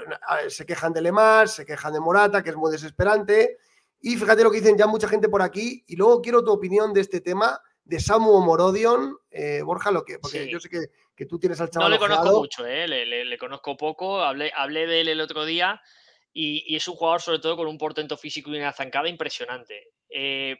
se 0.48 0.66
quejan 0.66 0.94
de 0.94 1.02
Lemar, 1.02 1.50
se 1.50 1.66
quejan 1.66 1.94
de 1.94 2.00
Morata, 2.00 2.44
que 2.44 2.52
es 2.52 2.56
muy 2.56 2.72
desesperante. 2.72 3.58
Y 4.00 4.16
fíjate 4.18 4.44
lo 4.44 4.52
que 4.52 4.60
dicen 4.60 4.78
ya 4.78 4.86
mucha 4.86 5.08
gente 5.08 5.28
por 5.28 5.42
aquí. 5.42 5.84
Y 5.88 5.96
luego 5.96 6.22
quiero 6.22 6.44
tu 6.44 6.52
opinión 6.52 6.94
de 6.94 7.02
este 7.02 7.20
tema 7.20 7.60
de 7.86 8.00
Samu 8.00 8.42
Morodion. 8.42 9.18
Eh, 9.32 9.62
Borja, 9.64 9.92
lo 9.92 10.04
que, 10.04 10.20
porque 10.20 10.50
yo 10.50 10.60
sé 10.60 10.70
que 10.70 10.90
que 11.16 11.26
tú 11.26 11.40
tienes 11.40 11.60
al 11.62 11.70
chaval. 11.70 11.90
No 11.90 11.96
le 11.96 12.00
conozco 12.00 12.40
mucho, 12.40 12.66
¿eh? 12.66 12.88
le, 12.88 13.38
conozco 13.38 13.78
poco, 13.78 14.22
hablé, 14.22 14.52
hablé 14.56 14.88
de 14.88 15.02
él 15.02 15.08
el 15.10 15.22
otro 15.22 15.46
día 15.46 15.82
y, 16.34 16.76
es 16.76 16.88
un 16.88 16.96
jugador 16.96 17.22
sobre 17.22 17.40
todo 17.40 17.58
con 17.58 17.68
un 17.68 17.78
portento 17.78 18.18
físico 18.18 18.52
y 18.52 18.58
una 18.58 18.74
zancada 18.74 19.08
impresionante. 19.08 19.92
Eh, 20.10 20.58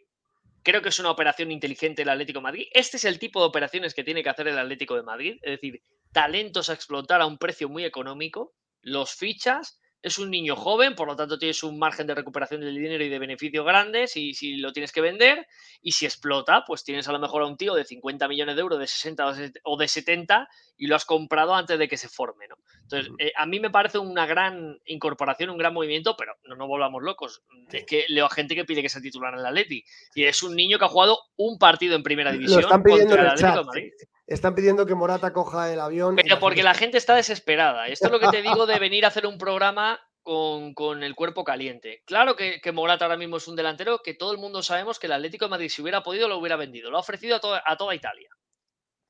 creo 0.62 0.82
que 0.82 0.90
es 0.90 1.00
una 1.00 1.12
operación 1.12 1.52
inteligente 1.52 2.04
el 2.04 2.10
Atlético 2.10 2.40
de 2.40 2.44
Madrid. 2.44 2.68
Este 2.72 2.98
es 2.98 3.06
el 3.06 3.20
tipo 3.20 3.40
de 3.40 3.48
operaciones 3.48 3.94
que 3.94 4.04
tiene 4.04 4.24
que 4.24 4.30
hacer 4.30 4.48
el 4.48 4.60
Atlético 4.60 4.96
de 4.96 5.04
Madrid, 5.04 5.38
es 5.42 5.52
decir, 5.52 5.82
talentos 6.12 6.70
a 6.70 6.74
explotar 6.74 7.22
a 7.22 7.26
un 7.26 7.38
precio 7.38 7.70
muy 7.70 7.84
económico, 7.86 8.54
los 8.82 9.14
fichas 9.16 9.80
es 10.04 10.20
un 10.20 10.30
niño 10.30 10.58
joven, 10.58 10.96
por 10.96 11.08
lo 11.08 11.16
tanto 11.16 11.40
tienes 11.40 11.64
un 11.64 11.80
margen 11.80 12.06
de 12.06 12.14
recuperación 12.14 12.60
del 12.60 12.76
dinero 12.76 13.06
y 13.06 13.10
de 13.10 13.20
beneficio 13.20 13.64
grande 13.64 14.06
si, 14.08 14.34
si 14.34 14.58
lo 14.58 14.74
tienes 14.74 14.92
que 14.92 15.00
vender. 15.00 15.48
Y 15.82 15.94
si 15.94 16.06
explota, 16.06 16.64
pues 16.68 16.84
tienes 16.84 17.08
a 17.08 17.14
lo 17.14 17.20
mejor 17.20 17.42
a 17.42 17.46
un 17.46 17.56
tío 17.56 17.74
de 17.74 17.86
50 17.86 18.28
millones 18.28 18.56
de 18.56 18.62
euros, 18.62 18.80
de 18.80 18.88
60 18.88 19.26
o 19.64 19.78
de 19.78 19.88
70 19.88 20.50
y 20.78 20.88
lo 20.88 20.98
has 20.98 21.06
comprado 21.06 21.56
antes 21.56 21.80
de 21.80 21.88
que 21.88 21.96
se 21.96 22.10
forme. 22.10 22.50
¿no? 22.50 22.56
Entonces, 22.82 23.14
eh, 23.18 23.32
a 23.38 23.46
mí 23.46 23.62
me 23.62 23.70
parece 23.70 23.98
una 23.98 24.26
gran 24.26 24.78
incorporación, 24.86 25.50
un 25.50 25.58
gran 25.58 25.74
movimiento, 25.74 26.18
pero 26.18 26.34
no 26.44 26.58
nos 26.58 26.68
volvamos 26.68 27.02
locos. 27.02 27.42
Es 27.72 27.86
que 27.86 28.06
leo 28.10 28.26
a 28.26 28.30
gente 28.30 28.56
que 28.56 28.66
pide 28.66 28.82
que 28.82 28.90
sea 28.90 29.02
titular 29.02 29.34
en 29.34 29.40
el 29.40 29.46
Atleti. 29.46 29.86
Y 30.16 30.26
es 30.26 30.44
un 30.44 30.54
niño 30.54 30.78
que 30.78 30.86
ha 30.86 30.90
jugado 30.90 31.18
un 31.38 31.58
partido 31.58 31.96
en 31.96 32.04
primera 32.04 32.34
división 32.34 32.60
están 32.60 32.84
pidiendo 32.84 33.16
contra 33.16 33.34
el 33.36 33.66
Madrid. 33.66 33.92
Están 34.26 34.56
pidiendo 34.56 34.86
que 34.86 34.96
Morata 34.96 35.34
coja 35.34 35.72
el 35.72 35.80
avión. 35.80 36.16
Pero 36.16 36.40
porque 36.40 36.64
la 36.64 36.74
gente 36.74 36.98
está 36.98 37.16
desesperada. 37.16 37.88
Esto 37.88 38.06
es 38.08 38.12
lo 38.12 38.20
que 38.20 38.30
te 38.30 38.42
digo 38.42 38.66
de 38.66 38.80
venir 38.80 39.06
a 39.06 39.10
hacer 39.10 39.28
un 39.28 39.38
programa 39.38 40.00
con, 40.24 41.04
el 41.04 41.16
cuerpo 41.16 41.44
caliente. 41.44 42.02
Claro 42.06 42.36
que, 42.36 42.60
Morata 42.72 43.06
ahora 43.06 43.18
mismo 43.18 43.38
es 43.38 43.48
un 43.48 43.56
delantero 43.56 44.00
que 44.00 44.14
todo 44.14 44.32
el 44.32 44.38
mundo 44.38 44.64
sabemos 44.64 44.98
que 44.98 45.08
el 45.08 45.14
Atlético 45.14 45.46
de 45.46 45.52
Madrid, 45.52 45.70
si 45.70 45.82
hubiera 45.82 46.02
podido, 46.04 46.28
lo 46.28 46.38
hubiera 46.38 46.56
vendido. 46.56 46.90
Lo 46.90 46.98
ha 46.98 47.02
ofrecido 47.02 47.36
a, 47.36 47.78
toda 47.78 47.96
Italia. 47.96 48.30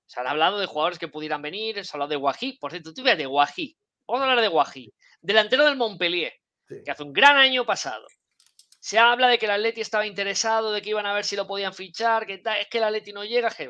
Se 0.06 0.20
han 0.20 0.28
hablado 0.28 0.60
de 0.60 0.66
jugadores 0.66 1.00
que 1.00 1.08
pudieran 1.08 1.42
venir, 1.42 1.86
se 1.86 1.92
ha 1.92 1.94
hablado 1.96 2.10
de 2.10 2.16
Guají. 2.16 2.58
Por 2.58 2.72
cierto, 2.72 2.94
tú 2.94 3.04
de 3.04 3.26
Guají. 3.26 3.78
Vamos 4.08 4.22
a 4.22 4.30
hablar 4.30 4.42
de 4.42 4.48
Guají. 4.48 4.94
Delantero 5.22 5.64
del 5.66 5.78
Montpellier, 5.78 6.34
que 6.68 6.92
hace 6.92 7.04
un 7.04 7.14
gran 7.14 7.38
año 7.38 7.66
pasado. 7.66 8.06
Se 8.80 9.00
habla 9.00 9.30
de 9.30 9.38
que 9.38 9.46
el 9.46 9.52
Atleti 9.52 9.80
estaba 9.80 10.06
interesado, 10.06 10.74
de 10.74 10.82
que 10.82 10.90
iban 10.90 11.06
a 11.06 11.14
ver 11.14 11.24
si 11.24 11.38
lo 11.38 11.48
podían 11.48 11.74
fichar, 11.74 12.26
que 12.26 12.42
es 12.44 12.68
que 12.70 12.80
el 12.80 12.84
Atleti 12.84 13.14
no 13.14 13.24
llega. 13.24 13.50
Que... 13.50 13.70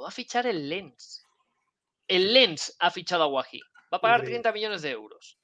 Lo 0.00 0.04
va 0.04 0.08
a 0.08 0.12
fichar 0.12 0.46
el 0.46 0.66
Lens. 0.66 1.26
El 2.08 2.32
Lens 2.32 2.74
ha 2.78 2.90
fichado 2.90 3.24
a 3.24 3.26
Guají. 3.26 3.60
Va 3.92 3.98
a 3.98 4.00
pagar 4.00 4.22
30 4.22 4.50
millones 4.50 4.80
de 4.80 4.92
euros. 4.92 5.38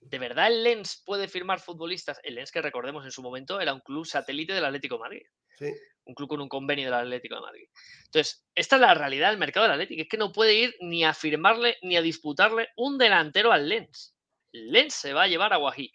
¿De 0.00 0.18
verdad 0.18 0.48
el 0.48 0.64
Lens 0.64 1.00
puede 1.06 1.28
firmar 1.28 1.60
futbolistas? 1.60 2.18
El 2.24 2.34
Lens, 2.34 2.50
que 2.50 2.60
recordemos 2.60 3.04
en 3.04 3.12
su 3.12 3.22
momento, 3.22 3.60
era 3.60 3.72
un 3.72 3.78
club 3.78 4.04
satélite 4.04 4.52
del 4.52 4.64
Atlético 4.64 4.96
de 4.96 5.00
Madrid. 5.00 5.22
Sí. 5.56 5.72
Un 6.06 6.14
club 6.16 6.28
con 6.28 6.40
un 6.40 6.48
convenio 6.48 6.86
del 6.86 6.94
Atlético 6.94 7.36
de 7.36 7.40
Madrid. 7.42 7.68
Entonces, 8.06 8.44
esta 8.52 8.74
es 8.74 8.82
la 8.82 8.94
realidad 8.94 9.30
del 9.30 9.38
mercado 9.38 9.66
del 9.66 9.74
Atlético. 9.74 10.02
Es 10.02 10.08
que 10.08 10.18
no 10.18 10.32
puede 10.32 10.54
ir 10.54 10.76
ni 10.80 11.04
a 11.04 11.14
firmarle 11.14 11.78
ni 11.82 11.96
a 11.96 12.02
disputarle 12.02 12.70
un 12.74 12.98
delantero 12.98 13.52
al 13.52 13.68
Lens. 13.68 14.16
El 14.50 14.72
Lens 14.72 14.94
se 14.94 15.12
va 15.12 15.22
a 15.22 15.28
llevar 15.28 15.52
a 15.52 15.58
Guají. 15.58 15.92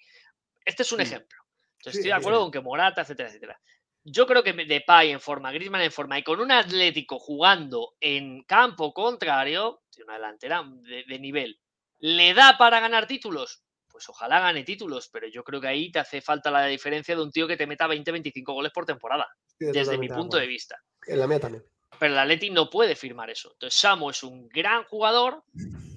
Este 0.64 0.84
es 0.84 0.92
un 0.94 1.02
ejemplo. 1.02 1.38
Entonces, 1.80 2.00
estoy 2.00 2.12
de 2.12 2.18
acuerdo 2.18 2.40
con 2.40 2.52
que 2.52 2.62
Morata, 2.62 3.02
etcétera, 3.02 3.28
etcétera. 3.28 3.62
Yo 4.06 4.26
creo 4.26 4.44
que 4.44 4.54
Depay 4.54 5.12
en 5.12 5.20
forma, 5.20 5.52
Griezmann 5.52 5.82
en 5.82 5.92
forma 5.92 6.18
y 6.18 6.24
con 6.24 6.40
un 6.40 6.52
Atlético 6.52 7.20
jugando 7.20 7.96
en 8.00 8.44
campo 8.44 8.94
contrario, 8.94 9.82
una 10.02 10.14
delantera 10.14 10.64
de 10.64 11.20
nivel, 11.20 11.60
¿le 12.00 12.34
da 12.34 12.58
para 12.58 12.80
ganar 12.80 13.08
títulos? 13.08 13.66
pues 13.96 14.10
ojalá 14.10 14.42
gane 14.42 14.66
títulos, 14.66 15.08
pero 15.08 15.26
yo 15.26 15.42
creo 15.42 15.62
que 15.62 15.70
ahí 15.70 15.90
te 15.90 16.00
hace 16.00 16.20
falta 16.20 16.52
la 16.52 16.66
diferencia 16.66 17.16
de 17.16 17.22
un 17.22 17.32
tío 17.32 17.48
que 17.48 17.56
te 17.56 17.66
meta 17.66 17.88
20-25 17.88 18.44
goles 18.54 18.74
por 18.74 18.86
temporada, 18.86 19.26
desde 19.58 19.98
mi 19.98 20.10
punto 20.10 20.36
de 20.36 20.46
vista. 20.46 20.78
En 21.08 21.18
la 21.18 21.28
mía 21.28 21.40
también. 21.40 21.64
Pero 21.98 22.12
el 22.12 22.20
Atleti 22.20 22.50
no 22.50 22.70
puede 22.70 22.98
firmar 22.98 23.30
eso. 23.30 23.54
Entonces, 23.54 23.80
Samu 23.80 24.10
es 24.10 24.22
un 24.22 24.50
gran 24.50 24.84
jugador, 24.84 25.46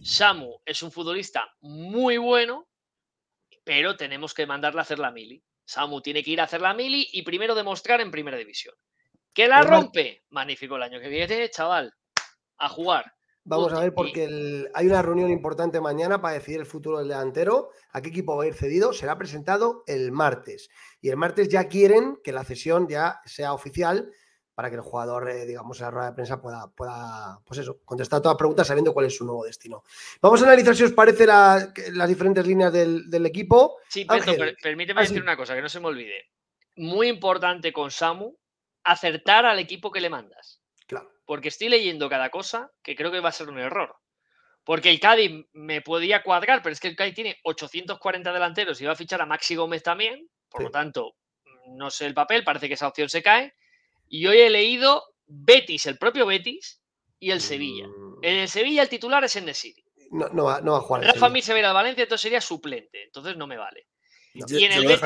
Samu 0.00 0.60
es 0.64 0.80
un 0.84 0.92
futbolista 0.92 1.52
muy 1.60 2.18
bueno, 2.18 2.68
pero 3.64 3.96
tenemos 3.96 4.32
que 4.32 4.46
mandarle 4.46 4.78
a 4.78 4.82
hacer 4.82 5.00
la 5.00 5.10
mili. 5.10 5.42
Samu 5.68 6.00
tiene 6.00 6.24
que 6.24 6.30
ir 6.30 6.40
a 6.40 6.44
hacer 6.44 6.62
la 6.62 6.72
mili 6.72 7.06
y 7.12 7.22
primero 7.22 7.54
demostrar 7.54 8.00
en 8.00 8.10
primera 8.10 8.38
división. 8.38 8.74
¿Que 9.34 9.46
la 9.46 9.60
rompe? 9.60 10.24
Magnífico 10.30 10.76
el 10.76 10.82
año 10.82 10.98
que 10.98 11.10
viene, 11.10 11.50
chaval. 11.50 11.92
A 12.56 12.70
jugar. 12.70 13.12
Vamos 13.44 13.74
a 13.74 13.80
ver, 13.80 13.92
porque 13.92 14.66
hay 14.72 14.86
una 14.86 15.02
reunión 15.02 15.30
importante 15.30 15.78
mañana 15.80 16.22
para 16.22 16.34
decidir 16.34 16.60
el 16.60 16.66
futuro 16.66 16.98
del 16.98 17.08
delantero. 17.08 17.70
¿A 17.92 18.00
qué 18.00 18.08
equipo 18.08 18.34
va 18.34 18.44
a 18.44 18.46
ir 18.46 18.54
cedido? 18.54 18.94
Será 18.94 19.18
presentado 19.18 19.84
el 19.86 20.10
martes. 20.10 20.70
Y 21.02 21.10
el 21.10 21.18
martes 21.18 21.50
ya 21.50 21.68
quieren 21.68 22.18
que 22.24 22.32
la 22.32 22.44
cesión 22.44 22.88
ya 22.88 23.20
sea 23.26 23.52
oficial 23.52 24.10
para 24.58 24.70
que 24.70 24.74
el 24.74 24.82
jugador, 24.82 25.30
eh, 25.30 25.46
digamos, 25.46 25.78
en 25.78 25.84
la 25.84 25.90
rueda 25.92 26.06
de 26.08 26.14
prensa 26.14 26.42
pueda, 26.42 26.66
pueda, 26.66 27.38
pues 27.46 27.60
eso, 27.60 27.78
contestar 27.84 28.20
todas 28.20 28.34
las 28.34 28.38
preguntas 28.38 28.66
sabiendo 28.66 28.92
cuál 28.92 29.06
es 29.06 29.16
su 29.16 29.24
nuevo 29.24 29.44
destino. 29.44 29.84
Vamos 30.20 30.42
a 30.42 30.46
analizar 30.46 30.74
si 30.74 30.82
os 30.82 30.90
parece 30.90 31.26
las 31.26 32.08
diferentes 32.08 32.44
líneas 32.44 32.72
del, 32.72 33.24
equipo. 33.24 33.76
Sí, 33.88 34.04
pero 34.04 34.24
permíteme 34.60 34.98
ah, 34.98 35.04
decir 35.04 35.22
una 35.22 35.36
cosa, 35.36 35.54
que 35.54 35.62
no 35.62 35.68
se 35.68 35.78
me 35.78 35.86
olvide. 35.86 36.32
Muy 36.74 37.06
importante 37.06 37.72
con 37.72 37.92
Samu, 37.92 38.36
acertar 38.82 39.46
al 39.46 39.60
equipo 39.60 39.92
que 39.92 40.00
le 40.00 40.10
mandas 40.10 40.58
porque 41.28 41.48
estoy 41.48 41.68
leyendo 41.68 42.08
cada 42.08 42.30
cosa 42.30 42.72
que 42.82 42.96
creo 42.96 43.12
que 43.12 43.20
va 43.20 43.28
a 43.28 43.32
ser 43.32 43.50
un 43.50 43.58
error. 43.58 43.94
Porque 44.64 44.88
el 44.88 44.98
Cádiz 44.98 45.46
me 45.52 45.82
podía 45.82 46.22
cuadrar, 46.22 46.62
pero 46.62 46.72
es 46.72 46.80
que 46.80 46.88
el 46.88 46.96
Cádiz 46.96 47.14
tiene 47.14 47.38
840 47.44 48.32
delanteros 48.32 48.80
y 48.80 48.86
va 48.86 48.92
a 48.92 48.96
fichar 48.96 49.20
a 49.20 49.26
Maxi 49.26 49.54
Gómez 49.54 49.82
también. 49.82 50.26
Por 50.48 50.62
lo 50.62 50.70
tanto, 50.70 51.16
no 51.66 51.90
sé 51.90 52.06
el 52.06 52.14
papel, 52.14 52.44
parece 52.44 52.66
que 52.66 52.74
esa 52.74 52.88
opción 52.88 53.10
se 53.10 53.22
cae. 53.22 53.52
Y 54.08 54.26
hoy 54.26 54.38
he 54.38 54.50
leído 54.50 55.04
Betis, 55.26 55.86
el 55.86 55.98
propio 55.98 56.26
Betis 56.26 56.80
y 57.18 57.30
el 57.30 57.40
Sevilla. 57.40 57.86
Mm. 57.88 58.18
En 58.22 58.36
el 58.36 58.48
Sevilla 58.48 58.82
el 58.82 58.88
titular 58.88 59.24
es 59.24 59.36
en 59.36 59.52
City. 59.54 59.84
No, 60.10 60.28
no, 60.28 60.44
va, 60.44 60.60
no 60.60 60.72
va 60.72 60.78
a 60.78 60.80
jugar. 60.80 61.04
Rafa 61.04 61.28
Mir 61.28 61.42
se 61.42 61.52
verá 61.52 61.68
al 61.68 61.74
Valencia, 61.74 62.02
entonces 62.02 62.22
sería 62.22 62.40
suplente. 62.40 63.04
Entonces 63.04 63.36
no 63.36 63.46
me 63.46 63.56
vale. 63.56 63.86
y 64.32 64.64
en 64.64 64.72
el, 64.72 64.86
Betis, 64.86 65.02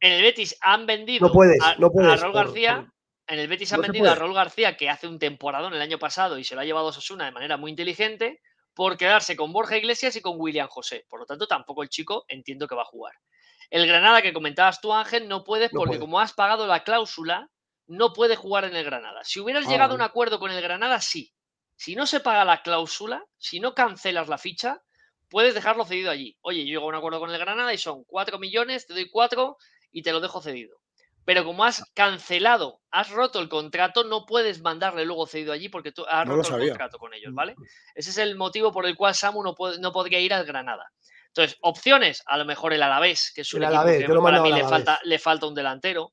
en 0.00 0.12
el 0.12 0.22
Betis 0.22 0.56
han 0.60 0.86
vendido 0.86 1.26
a, 1.26 1.76
no 1.78 1.90
Raúl 1.90 2.32
García 2.32 2.92
en 3.28 3.40
el 3.40 3.48
Betis 3.48 3.72
han 3.72 3.80
vendido 3.80 4.10
a 4.10 4.14
Raúl 4.14 4.34
García, 4.34 4.76
que 4.76 4.88
hace 4.88 5.08
un 5.08 5.18
temporadón 5.18 5.74
el 5.74 5.82
año 5.82 5.98
pasado 5.98 6.38
y 6.38 6.44
se 6.44 6.54
lo 6.54 6.60
ha 6.60 6.64
llevado 6.64 6.88
a 6.88 6.92
Sosuna 6.92 7.24
de 7.24 7.32
manera 7.32 7.56
muy 7.56 7.70
inteligente, 7.70 8.40
por 8.72 8.96
quedarse 8.96 9.36
con 9.36 9.52
Borja 9.52 9.76
Iglesias 9.76 10.14
y 10.16 10.20
con 10.20 10.38
William 10.38 10.68
José. 10.68 11.06
Por 11.08 11.20
lo 11.20 11.26
tanto, 11.26 11.46
tampoco 11.46 11.82
el 11.82 11.88
chico 11.88 12.24
entiendo 12.28 12.68
que 12.68 12.74
va 12.74 12.82
a 12.82 12.86
jugar. 12.86 13.14
El 13.70 13.86
Granada 13.86 14.22
que 14.22 14.32
comentabas 14.32 14.80
tú, 14.80 14.92
Ángel, 14.92 15.26
no 15.28 15.42
puedes 15.42 15.70
porque 15.70 15.98
como 15.98 16.20
has 16.20 16.34
pagado 16.34 16.66
la 16.66 16.84
cláusula, 16.84 17.50
no 17.86 18.12
puede 18.12 18.36
jugar 18.36 18.64
en 18.64 18.76
el 18.76 18.84
Granada. 18.84 19.22
Si 19.24 19.40
hubieras 19.40 19.66
ah, 19.66 19.70
llegado 19.70 19.92
a 19.92 19.96
un 19.96 20.02
acuerdo 20.02 20.38
con 20.38 20.50
el 20.50 20.60
Granada, 20.62 21.00
sí. 21.00 21.32
Si 21.76 21.94
no 21.94 22.06
se 22.06 22.20
paga 22.20 22.44
la 22.44 22.62
cláusula, 22.62 23.24
si 23.38 23.60
no 23.60 23.74
cancelas 23.74 24.28
la 24.28 24.38
ficha, 24.38 24.82
puedes 25.28 25.54
dejarlo 25.54 25.84
cedido 25.84 26.10
allí. 26.10 26.36
Oye, 26.40 26.60
yo 26.60 26.66
llego 26.66 26.84
a 26.86 26.88
un 26.88 26.94
acuerdo 26.94 27.20
con 27.20 27.30
el 27.30 27.38
Granada 27.38 27.72
y 27.74 27.78
son 27.78 28.04
4 28.04 28.38
millones, 28.38 28.86
te 28.86 28.94
doy 28.94 29.10
4 29.10 29.56
y 29.92 30.02
te 30.02 30.12
lo 30.12 30.20
dejo 30.20 30.40
cedido 30.40 30.78
pero 31.26 31.44
como 31.44 31.64
has 31.64 31.84
cancelado, 31.92 32.80
has 32.92 33.10
roto 33.10 33.40
el 33.40 33.48
contrato, 33.48 34.04
no 34.04 34.26
puedes 34.26 34.62
mandarle 34.62 35.04
luego 35.04 35.26
cedido 35.26 35.52
allí 35.52 35.68
porque 35.68 35.90
tú 35.90 36.06
has 36.08 36.26
roto 36.26 36.56
el 36.56 36.68
contrato 36.68 36.98
con 36.98 37.12
ellos, 37.14 37.34
¿vale? 37.34 37.56
Ese 37.96 38.10
es 38.10 38.18
el 38.18 38.36
motivo 38.36 38.70
por 38.70 38.86
el 38.86 38.96
cual 38.96 39.12
Samu 39.12 39.42
no, 39.42 39.56
no 39.80 39.92
podría 39.92 40.20
ir 40.20 40.32
al 40.32 40.46
Granada. 40.46 40.88
Entonces, 41.26 41.58
opciones, 41.62 42.22
a 42.26 42.38
lo 42.38 42.44
mejor 42.44 42.74
el 42.74 42.82
Alavés, 42.82 43.32
que 43.34 43.40
es 43.40 43.52
un 43.52 43.64
equipo 43.64 43.84
que 43.84 44.20
para 44.22 44.40
mí 44.40 44.52
le 44.52 44.62
falta, 44.68 45.00
le 45.02 45.18
falta 45.18 45.46
un 45.46 45.54
delantero, 45.56 46.12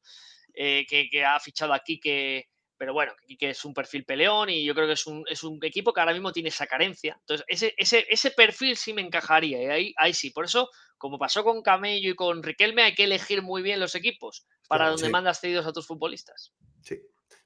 eh, 0.53 0.85
que, 0.87 1.25
ha 1.25 1.39
fichado 1.39 1.73
aquí 1.73 1.99
que 1.99 2.47
pero 2.77 2.91
bueno, 2.91 3.13
que 3.39 3.51
es 3.51 3.63
un 3.63 3.73
perfil 3.73 4.03
peleón 4.03 4.49
y 4.49 4.65
yo 4.65 4.75
creo 4.75 4.87
que 4.87 4.93
es 4.93 5.07
un, 5.07 5.23
es 5.29 5.41
un 5.43 5.57
equipo 5.61 5.93
que 5.93 6.01
ahora 6.01 6.11
mismo 6.11 6.33
tiene 6.33 6.49
esa 6.49 6.67
carencia. 6.67 7.15
Entonces, 7.17 7.45
ese, 7.47 7.73
ese, 7.77 8.05
ese 8.09 8.31
perfil 8.31 8.75
sí 8.75 8.91
me 8.91 9.01
encajaría, 9.01 9.61
y 9.63 9.65
ahí, 9.67 9.93
ahí 9.95 10.13
sí. 10.13 10.31
Por 10.31 10.43
eso, 10.43 10.69
como 10.97 11.17
pasó 11.17 11.45
con 11.45 11.61
Camello 11.61 12.09
y 12.09 12.15
con 12.15 12.43
Riquelme, 12.43 12.83
hay 12.83 12.93
que 12.93 13.05
elegir 13.05 13.41
muy 13.41 13.61
bien 13.61 13.79
los 13.79 13.95
equipos 13.95 14.45
para 14.67 14.89
donde 14.89 15.07
mandas 15.09 15.39
cedidos 15.39 15.65
a 15.65 15.71
tus 15.71 15.87
futbolistas. 15.87 16.53
Sí. 16.81 16.99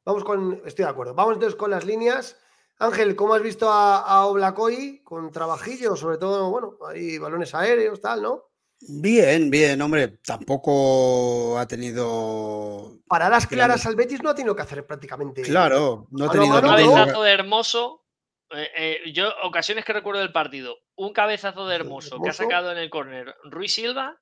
Vamos 0.03 0.24
con, 0.24 0.64
estoy 0.66 0.86
de 0.86 0.89
acuerdo. 0.89 1.14
Vamos 1.14 1.36
entonces 1.36 1.55
con 1.55 1.70
las 1.70 1.86
líneas. 1.86 2.39
Ángel, 2.80 3.16
¿cómo 3.16 3.36
has 3.36 3.43
visto 3.43 3.70
a, 3.70 3.99
a 3.99 4.26
Oblacoy 4.26 5.03
con 5.03 5.32
trabajillo? 5.32 5.95
Sobre 5.95 6.18
todo, 6.18 6.49
bueno, 6.49 6.80
hay 6.88 7.20
balones 7.20 7.53
aéreos, 7.53 8.01
tal, 8.01 8.24
¿no? 8.24 8.47
Bien, 8.80 9.49
bien, 9.49 9.82
hombre, 9.82 10.19
tampoco 10.23 11.57
ha 11.57 11.67
tenido. 11.67 12.99
Paradas 13.07 13.47
claras 13.47 13.86
al 13.86 13.95
Betis 13.95 14.21
no 14.21 14.30
ha 14.30 14.36
tenido 14.36 14.55
que 14.55 14.61
hacer 14.61 14.86
prácticamente. 14.86 15.41
Claro, 15.41 16.07
no 16.11 16.25
ha 16.25 16.32
tenido. 16.32 16.55
Un 16.55 16.61
cabezazo 16.61 17.23
de 17.23 17.32
hermoso. 17.32 18.03
Eh, 18.51 18.69
eh, 18.78 19.13
yo, 19.13 19.30
ocasiones 19.43 19.84
que 19.84 19.93
recuerdo 19.93 20.21
del 20.21 20.32
partido, 20.32 20.78
un 20.95 21.11
cabezazo 21.11 21.67
de 21.67 21.75
hermoso, 21.75 22.21
que 22.21 22.30
ha 22.30 22.34
sacado 22.34 22.71
en 22.71 22.78
el 22.78 22.89
córner 22.89 23.36
Ruiz 23.43 23.73
Silva. 23.73 24.21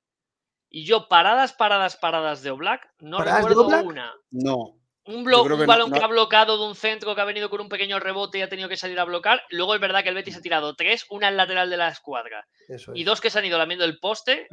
Y 0.68 0.84
yo, 0.84 1.06
paradas, 1.08 1.52
paradas, 1.52 1.96
paradas 1.96 2.42
de 2.42 2.50
Oblak, 2.50 2.92
no 2.98 3.22
recuerdo 3.22 3.68
una. 3.84 4.12
No. 4.30 4.80
Un, 5.06 5.24
balón 5.24 5.92
que 5.92 6.00
ha 6.00 6.06
bloqueado 6.06 6.58
de 6.58 6.64
un 6.64 6.74
centro 6.74 7.14
que 7.14 7.20
ha 7.20 7.24
venido 7.24 7.48
con 7.48 7.60
un 7.60 7.68
pequeño 7.68 8.00
rebote 8.00 8.38
y 8.38 8.42
ha 8.42 8.48
tenido 8.48 8.68
que 8.68 8.76
salir 8.76 8.98
a 8.98 9.04
bloquear. 9.04 9.42
Luego 9.50 9.74
es 9.74 9.80
verdad 9.80 10.02
que 10.02 10.08
el 10.08 10.14
Betis 10.14 10.36
ha 10.36 10.40
tirado 10.40 10.74
tres, 10.74 11.06
una 11.10 11.28
en 11.28 11.36
lateral 11.36 11.70
de 11.70 11.76
la 11.76 11.88
escuadra 11.88 12.46
y 12.94 13.04
dos 13.04 13.20
que 13.20 13.30
se 13.30 13.38
han 13.38 13.44
ido 13.44 13.58
lamiendo 13.58 13.84
el 13.84 13.98
poste, 13.98 14.48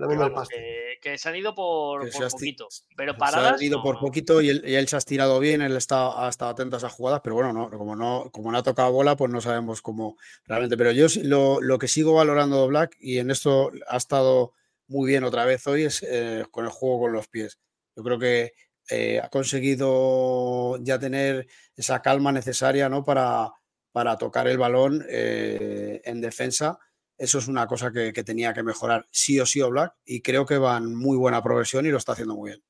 que, 1.02 1.18
se 1.18 1.30
han 1.30 1.36
ido 1.36 1.56
por, 1.56 2.10
poquito. 2.12 2.68
Pero 2.96 3.18
paradas. 3.18 3.60
Se 3.60 3.66
han 3.66 3.72
ido 3.72 3.82
por 3.82 4.00
poquito 4.00 4.42
y 4.42 4.50
él, 4.50 4.88
se 4.88 4.96
ha 4.96 5.00
estirado 5.00 5.40
bien, 5.40 5.62
él 5.62 5.76
está, 5.76 6.26
ha 6.26 6.30
estado 6.30 6.52
atento 6.52 6.76
a 6.76 6.78
esas 6.78 6.94
jugadas, 6.94 7.22
pero 7.24 7.36
bueno, 7.36 7.52
no, 7.52 7.70
como, 7.72 7.96
no, 7.96 8.30
como 8.32 8.52
no 8.52 8.58
ha 8.58 8.64
tocado 8.64 8.92
bola, 8.92 9.16
pues 9.16 9.32
no 9.32 9.42
sabemos 9.42 9.82
cómo 9.82 10.18
realmente. 10.46 10.78
Pero 10.78 10.92
yo 10.92 11.08
lo, 11.24 11.62
lo 11.62 11.80
que 11.80 11.88
sigo 11.88 12.14
valorando 12.14 12.62
de 12.62 12.68
Black, 12.68 12.96
y 13.00 13.18
en 13.18 13.32
esto 13.32 13.72
ha 13.88 13.98
estado 13.98 14.54
muy 14.88 15.10
bien 15.10 15.24
otra 15.24 15.46
vez 15.46 15.66
hoy, 15.68 15.84
es 15.84 16.04
eh, 16.04 16.46
con 16.52 16.66
el 16.66 16.72
juego 16.72 17.02
con 17.02 17.14
los 17.14 17.28
pies. 17.28 17.60
Yo 17.96 18.04
creo 18.04 18.20
que 18.20 18.54
eh, 18.90 19.20
ha 19.24 19.30
conseguido 19.30 20.78
ya 20.82 21.00
tener 21.00 21.48
esa 21.76 22.02
calma 22.02 22.32
necesaria 22.32 22.90
¿no? 22.90 23.04
para, 23.04 23.52
para 23.92 24.18
tocar 24.18 24.48
el 24.48 24.58
balón 24.58 25.06
eh, 25.10 26.02
en 26.04 26.22
defensa. 26.22 26.80
Eso 27.18 27.38
es 27.38 27.48
una 27.48 27.68
cosa 27.68 27.92
que, 27.92 28.12
tenía 28.12 28.54
que 28.54 28.64
mejorar 28.64 29.08
sí 29.12 29.40
o 29.40 29.46
sí 29.46 29.62
o 29.62 29.70
Black 29.70 29.96
y 30.04 30.22
creo 30.22 30.46
que 30.46 30.58
va 30.58 30.78
en 30.78 30.96
muy 30.96 31.16
buena 31.16 31.44
progresión 31.44 31.86
y 31.86 31.90
lo 31.90 31.98
está 31.98 32.14
haciendo 32.14 32.36
muy 32.36 32.52
bien. 32.52 32.64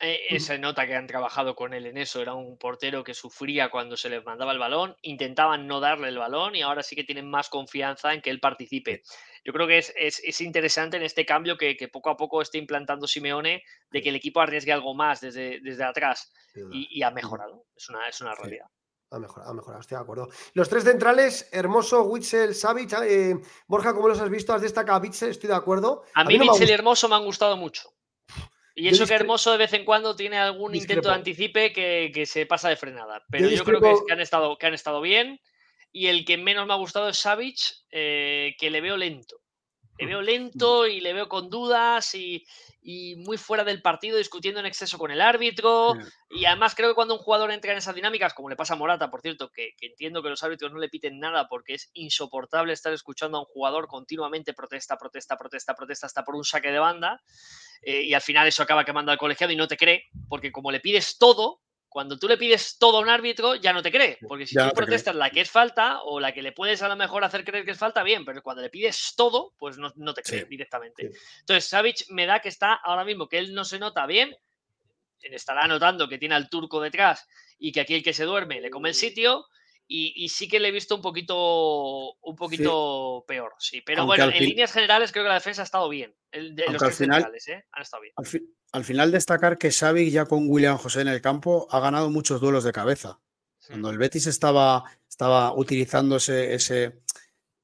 Eh, 0.00 0.38
se 0.40 0.58
nota 0.58 0.86
que 0.86 0.94
han 0.94 1.06
trabajado 1.06 1.54
con 1.56 1.72
él 1.72 1.86
en 1.86 1.96
eso. 1.96 2.20
Era 2.20 2.34
un 2.34 2.58
portero 2.58 3.02
que 3.02 3.14
sufría 3.14 3.70
cuando 3.70 3.96
se 3.96 4.10
les 4.10 4.24
mandaba 4.24 4.52
el 4.52 4.58
balón, 4.58 4.96
intentaban 5.02 5.66
no 5.66 5.80
darle 5.80 6.08
el 6.08 6.18
balón 6.18 6.54
y 6.54 6.62
ahora 6.62 6.82
sí 6.82 6.94
que 6.94 7.04
tienen 7.04 7.30
más 7.30 7.48
confianza 7.48 8.12
en 8.12 8.20
que 8.20 8.30
él 8.30 8.40
participe 8.40 9.02
yo 9.46 9.52
creo 9.52 9.68
que 9.68 9.78
es, 9.78 10.40
interesante 10.40 10.96
en 10.96 11.04
este 11.04 11.24
cambio 11.24 11.56
que, 11.56 11.76
poco 11.92 12.10
a 12.10 12.16
poco 12.16 12.42
esté 12.42 12.58
implantando 12.58 13.06
Simeone 13.06 13.62
de 13.92 14.02
que 14.02 14.08
el 14.08 14.16
equipo 14.16 14.40
arriesgue 14.40 14.72
algo 14.72 14.92
más 14.92 15.20
desde, 15.20 15.60
desde 15.60 15.84
atrás 15.84 16.32
y, 16.72 17.00
ha 17.04 17.12
mejorado. 17.12 17.64
Es 17.76 17.88
una, 17.88 18.08
es 18.08 18.20
una 18.20 18.34
realidad. 18.34 18.66
Ha 19.12 19.20
mejorado, 19.20 19.52
ha 19.52 19.54
mejorado, 19.54 19.80
estoy 19.80 19.98
de 19.98 20.02
acuerdo. 20.02 20.28
Los 20.54 20.68
tres 20.68 20.82
centrales, 20.82 21.48
Hermoso, 21.52 22.02
Witzel, 22.02 22.56
Savic. 22.56 22.92
Eh, 23.04 23.36
Borja, 23.68 23.94
¿cómo 23.94 24.08
los 24.08 24.18
has 24.18 24.30
visto? 24.30 24.52
¿Has 24.52 24.62
destacado 24.62 24.98
a 24.98 25.00
Witzel? 25.00 25.30
Estoy 25.30 25.48
de 25.48 25.54
acuerdo. 25.54 26.02
A, 26.14 26.24
mí, 26.24 26.40
Witzel 26.40 26.68
y 26.68 26.72
Hermoso 26.72 27.08
me 27.08 27.14
han 27.14 27.24
gustado 27.24 27.56
mucho. 27.56 27.88
Y 28.78 28.88
eso 28.88 29.06
que 29.06 29.14
Hermoso 29.14 29.50
de 29.52 29.58
vez 29.58 29.72
en 29.72 29.86
cuando 29.86 30.14
tiene 30.14 30.36
algún 30.36 30.74
intento 30.74 31.08
de 31.08 31.14
anticipe 31.14 31.72
que, 31.72 32.26
se 32.26 32.44
pasa 32.44 32.68
de 32.68 32.76
frenada. 32.76 33.24
Pero 33.30 33.48
yo, 33.48 33.64
creo 33.64 33.80
que, 33.80 33.94
que, 34.06 34.12
han 34.12 34.20
estado, 34.20 34.58
que 34.58 34.66
han 34.66 34.74
estado 34.74 35.00
bien 35.00 35.40
y 35.92 36.08
el 36.08 36.26
que 36.26 36.36
menos 36.36 36.66
me 36.66 36.74
ha 36.74 36.76
gustado 36.76 37.08
es 37.08 37.16
Savic, 37.16 37.58
eh, 37.90 38.54
que 38.58 38.70
le 38.70 38.82
veo 38.82 38.98
lento. 38.98 39.40
Le 39.98 40.06
veo 40.06 40.22
lento 40.22 40.86
y 40.86 41.00
le 41.00 41.12
veo 41.12 41.28
con 41.28 41.48
dudas 41.48 42.14
y, 42.14 42.44
muy 43.18 43.36
fuera 43.38 43.64
del 43.64 43.82
partido, 43.82 44.18
discutiendo 44.18 44.60
en 44.60 44.66
exceso 44.66 44.98
con 44.98 45.10
el 45.10 45.20
árbitro. 45.20 45.94
Y 46.30 46.44
además 46.44 46.74
creo 46.74 46.90
que 46.90 46.94
cuando 46.94 47.14
un 47.14 47.20
jugador 47.20 47.50
entra 47.50 47.72
en 47.72 47.78
esas 47.78 47.94
dinámicas, 47.94 48.34
como 48.34 48.48
le 48.48 48.56
pasa 48.56 48.74
a 48.74 48.76
Morata, 48.76 49.10
por 49.10 49.22
cierto, 49.22 49.50
que, 49.50 49.74
entiendo 49.80 50.22
que 50.22 50.28
los 50.28 50.42
árbitros 50.42 50.72
no 50.72 50.78
le 50.78 50.88
piten 50.88 51.18
nada 51.18 51.48
porque 51.48 51.74
es 51.74 51.90
insoportable 51.94 52.72
estar 52.72 52.92
escuchando 52.92 53.38
a 53.38 53.40
un 53.40 53.46
jugador 53.46 53.88
continuamente 53.88 54.52
protesta, 54.52 54.96
protesta, 54.96 55.36
protesta, 55.36 55.74
protesta, 55.74 56.06
hasta 56.06 56.24
por 56.24 56.36
un 56.36 56.44
saque 56.44 56.70
de 56.70 56.78
banda. 56.78 57.22
Eh, 57.82 58.02
y 58.02 58.14
al 58.14 58.22
final 58.22 58.46
eso 58.46 58.62
acaba 58.62 58.84
quemando 58.84 59.12
al 59.12 59.18
colegiado 59.18 59.52
y 59.52 59.56
no 59.56 59.68
te 59.68 59.76
cree, 59.76 60.04
porque 60.28 60.52
como 60.52 60.70
le 60.70 60.80
pides 60.80 61.18
todo, 61.18 61.60
cuando 61.96 62.18
tú 62.18 62.28
le 62.28 62.36
pides 62.36 62.76
todo 62.78 62.98
a 62.98 63.00
un 63.00 63.08
árbitro, 63.08 63.54
ya 63.54 63.72
no 63.72 63.82
te 63.82 63.90
cree, 63.90 64.18
porque 64.28 64.46
si 64.46 64.54
tú 64.54 64.68
protestas 64.74 65.16
la 65.16 65.30
que 65.30 65.40
es 65.40 65.50
falta 65.50 66.02
o 66.02 66.20
la 66.20 66.34
que 66.34 66.42
le 66.42 66.52
puedes 66.52 66.82
a 66.82 66.88
lo 66.88 66.94
mejor 66.94 67.24
hacer 67.24 67.42
creer 67.42 67.64
que 67.64 67.70
es 67.70 67.78
falta, 67.78 68.02
bien, 68.02 68.22
pero 68.22 68.42
cuando 68.42 68.60
le 68.60 68.68
pides 68.68 69.14
todo, 69.16 69.54
pues 69.56 69.78
no, 69.78 70.12
te 70.12 70.20
cree 70.20 70.44
directamente. 70.44 71.10
Entonces, 71.40 71.64
Savic 71.64 72.04
me 72.10 72.26
da 72.26 72.40
que 72.40 72.50
está 72.50 72.74
ahora 72.74 73.02
mismo, 73.02 73.30
que 73.30 73.38
él 73.38 73.54
no 73.54 73.64
se 73.64 73.78
nota 73.78 74.04
bien, 74.04 74.36
estará 75.22 75.66
notando 75.66 76.06
que 76.06 76.18
tiene 76.18 76.34
al 76.34 76.50
turco 76.50 76.82
detrás 76.82 77.26
y 77.58 77.72
que 77.72 77.80
aquí 77.80 77.94
el 77.94 78.02
que 78.02 78.12
se 78.12 78.24
duerme 78.24 78.60
le 78.60 78.68
come 78.68 78.90
el 78.90 78.94
sitio, 78.94 79.46
y, 79.88 80.28
sí 80.28 80.48
que 80.48 80.58
le 80.58 80.68
he 80.68 80.72
visto 80.72 80.96
un 80.96 81.02
poquito, 81.02 82.14
un 82.14 82.36
poquito 82.36 83.24
peor, 83.26 83.54
sí. 83.58 83.82
Pero 83.82 84.04
bueno, 84.04 84.24
en 84.24 84.44
líneas 84.44 84.72
generales 84.72 85.12
creo 85.12 85.24
que 85.24 85.28
la 85.28 85.34
defensa 85.34 85.62
ha 85.62 85.64
estado 85.64 85.88
bien. 85.88 86.14
los 86.32 86.82
al 86.82 86.92
final, 86.92 87.32
¿eh? 87.46 87.64
han 87.70 87.82
estado 87.82 88.02
bien. 88.02 88.14
Al, 88.72 88.84
final 88.84 89.12
destacar 89.12 89.58
que 89.58 89.70
Xavi 89.70 90.10
ya 90.10 90.24
con 90.24 90.48
William 90.48 90.76
José 90.76 91.02
en 91.02 91.08
el 91.08 91.20
campo 91.20 91.68
ha 91.70 91.78
ganado 91.78 92.10
muchos 92.10 92.40
duelos 92.40 92.64
de 92.64 92.72
cabeza. 92.72 93.20
Cuando 93.68 93.90
el 93.90 93.98
Betis 93.98 94.26
estaba, 94.26 94.84
estaba 95.08 95.54
utilizando 95.54 96.16
ese, 96.16 96.54
ese, 96.54 97.02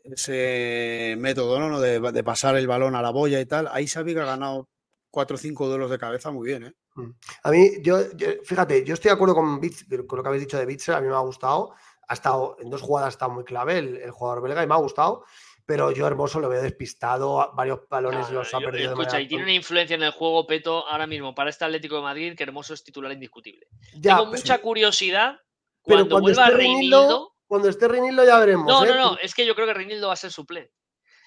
ese 0.05 1.15
método 1.19 1.59
¿no? 1.59 1.81
De, 1.81 2.25
pasar 2.25 2.57
el 2.57 2.67
balón 2.67 2.95
a 2.95 3.03
la 3.03 3.11
boya 3.11 3.41
y 3.41 3.47
tal, 3.47 3.69
ahí 3.73 3.87
Xavi 3.87 4.13
ha 4.13 4.25
ganado 4.25 4.69
cuatro 5.11 5.35
o 5.35 5.39
cinco 5.39 5.69
duelos 5.69 5.91
de 5.91 5.99
cabeza 5.99 6.31
muy 6.31 6.47
bien. 6.47 6.65
¿eh? 6.65 6.75
Mm. 6.95 7.11
A 7.43 7.51
mí, 7.51 7.71
yo, 7.83 7.99
fíjate, 8.45 8.85
yo 8.85 8.95
estoy 8.95 9.09
de 9.09 9.15
acuerdo 9.15 9.35
con, 9.35 9.61
con 9.61 10.17
lo 10.17 10.23
que 10.23 10.29
habéis 10.29 10.45
dicho 10.45 10.59
de 10.59 10.67
Bitzer, 10.67 10.95
a 10.95 11.01
mí 11.01 11.09
me 11.09 11.15
ha 11.15 11.21
gustado 11.21 11.75
ha 12.09 12.15
estado 12.15 12.57
en 12.61 12.71
dos 12.71 12.83
jugadas, 12.83 13.07
ha 13.07 13.11
estado 13.11 13.33
muy 13.33 13.45
clave 13.45 13.79
el, 13.79 14.11
jugador 14.11 14.43
belga 14.43 14.63
y 14.63 14.67
me 14.67 14.75
ha 14.75 14.79
gustado. 14.79 15.25
Pero 15.65 15.93
yo 15.93 16.07
Hermoso 16.07 16.41
lo 16.41 16.49
veo 16.49 16.61
despistado, 16.61 17.53
varios 17.55 17.81
balones 17.89 18.29
los 18.31 18.53
ha 18.53 18.59
perdido. 18.59 18.91
Escucha, 18.91 19.21
y 19.21 19.29
tiene 19.29 19.45
una 19.45 19.53
influencia 19.53 19.95
en 19.95 20.03
el 20.03 20.11
juego, 20.11 20.45
Peto, 20.45 20.87
ahora 20.89 21.07
mismo 21.07 21.35
para 21.35 21.51
este 21.51 21.65
Atlético 21.65 21.97
de 21.97 22.03
Madrid, 22.03 22.35
que 22.37 22.43
Hermoso 22.43 22.75
es 22.75 22.83
titular 22.83 23.13
indiscutible. 23.13 23.69
Tengo 24.01 24.27
mucha 24.27 24.59
curiosidad 24.59 25.41
cuando, 25.81 26.21
vuelva 26.21 26.51
Reinildo. 26.51 27.37
Cuando 27.47 27.69
esté 27.69 27.87
Reinildo 27.87 28.25
ya 28.25 28.39
veremos. 28.39 28.67
No, 28.67 28.85
no, 28.85 28.93
¿eh? 28.93 28.97
no, 28.97 29.19
es 29.23 29.35
que 29.35 29.47
yo 29.47 29.55
creo 29.55 29.67
que 29.67 29.75
Reinildo 29.75 30.09
va 30.09 30.15
a 30.15 30.17
ser 30.17 30.33
suplente. 30.33 30.73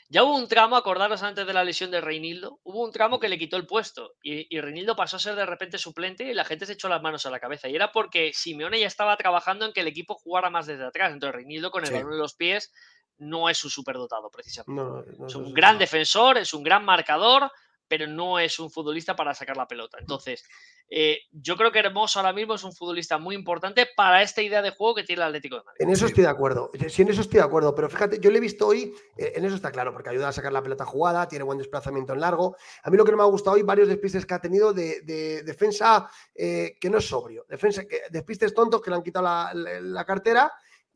Ya 0.07 0.23
hubo 0.23 0.35
un 0.35 0.47
tramo, 0.47 0.75
acordaros 0.75 1.23
antes 1.23 1.47
de 1.47 1.53
la 1.53 1.63
lesión 1.63 1.89
de 1.89 1.99
Reinildo, 1.99 2.59
hubo 2.63 2.83
un 2.83 2.91
tramo 2.91 3.19
que 3.19 3.27
le 3.27 3.39
quitó 3.39 3.57
el 3.57 3.65
puesto 3.65 4.13
y, 4.21 4.59
Reinildo 4.59 4.95
pasó 4.95 5.17
a 5.17 5.19
ser 5.19 5.35
de 5.35 5.45
repente 5.45 5.79
suplente 5.79 6.23
y 6.25 6.33
la 6.33 6.45
gente 6.45 6.67
se 6.67 6.73
echó 6.73 6.87
las 6.89 7.01
manos 7.01 7.25
a 7.25 7.31
la 7.31 7.39
cabeza. 7.39 7.67
Y 7.67 7.75
era 7.75 7.91
porque 7.91 8.31
Simeone 8.33 8.79
ya 8.79 8.87
estaba 8.87 9.17
trabajando 9.17 9.65
en 9.65 9.73
que 9.73 9.81
el 9.81 9.87
equipo 9.87 10.13
jugara 10.13 10.49
más 10.49 10.67
desde 10.67 10.85
atrás. 10.85 11.11
Entonces 11.11 11.35
Reinildo 11.35 11.71
con 11.71 11.85
el 11.85 11.91
balón 11.91 12.13
en 12.13 12.19
los 12.19 12.35
pies 12.35 12.71
no 13.17 13.49
es 13.49 13.63
un 13.63 13.71
superdotado 13.71 14.29
precisamente. 14.29 15.11
es 15.25 15.35
un 15.35 15.53
gran 15.53 15.77
defensor, 15.79 16.37
es 16.37 16.53
un 16.53 16.63
gran 16.63 16.85
marcador, 16.85 17.51
pero 17.87 18.07
no 18.07 18.39
es 18.39 18.59
un 18.59 18.71
futbolista 18.71 19.15
para 19.15 19.33
sacar 19.33 19.57
la 19.57 19.67
pelota. 19.67 19.97
Entonces, 19.99 20.43
eh, 20.89 21.19
yo 21.31 21.57
creo 21.57 21.71
que 21.71 21.79
Hermoso 21.79 22.19
ahora 22.19 22.33
mismo 22.33 22.53
es 22.53 22.63
un 22.63 22.73
futbolista 22.73 23.17
muy 23.17 23.35
importante 23.35 23.87
para 23.95 24.21
esta 24.21 24.41
idea 24.41 24.61
de 24.61 24.69
juego 24.69 24.95
que 24.95 25.03
tiene 25.03 25.21
el 25.21 25.27
Atlético 25.27 25.57
de 25.57 25.63
Madrid. 25.63 25.81
En 25.81 25.89
eso 25.89 26.05
estoy 26.05 26.23
de 26.23 26.29
acuerdo, 26.29 26.71
sí, 26.89 27.01
en 27.01 27.09
eso 27.09 27.21
estoy 27.21 27.39
de 27.39 27.45
acuerdo, 27.45 27.73
pero 27.73 27.89
fíjate, 27.89 28.19
yo 28.19 28.29
le 28.29 28.37
he 28.37 28.41
visto 28.41 28.67
hoy, 28.67 28.93
eh, 29.17 29.33
en 29.35 29.45
eso 29.45 29.55
está 29.55 29.71
claro, 29.71 29.93
porque 29.93 30.09
ayuda 30.09 30.27
a 30.27 30.33
sacar 30.33 30.53
la 30.53 30.61
pelota 30.61 30.85
jugada, 30.85 31.27
tiene 31.27 31.43
buen 31.43 31.57
desplazamiento 31.57 32.13
en 32.13 32.19
largo. 32.19 32.55
A 32.83 32.89
mí 32.89 32.97
lo 32.97 33.05
que 33.05 33.11
no 33.11 33.17
me 33.17 33.23
ha 33.23 33.27
gustado 33.27 33.55
hoy, 33.55 33.63
varios 33.63 33.87
despistes 33.87 34.25
que 34.25 34.33
ha 34.33 34.39
tenido 34.39 34.73
de, 34.73 35.01
defensa 35.43 36.09
eh, 36.33 36.77
que 36.79 36.89
no 36.89 36.99
es 36.99 37.07
sobrio, 37.07 37.45
defensa, 37.49 37.85
que, 37.85 38.01
despistes 38.11 38.53
tontos 38.53 38.81
que 38.81 38.89
le 38.89 38.95
han 38.97 39.03
quitado 39.03 39.25
la, 39.53 40.05
cartera 40.05 40.51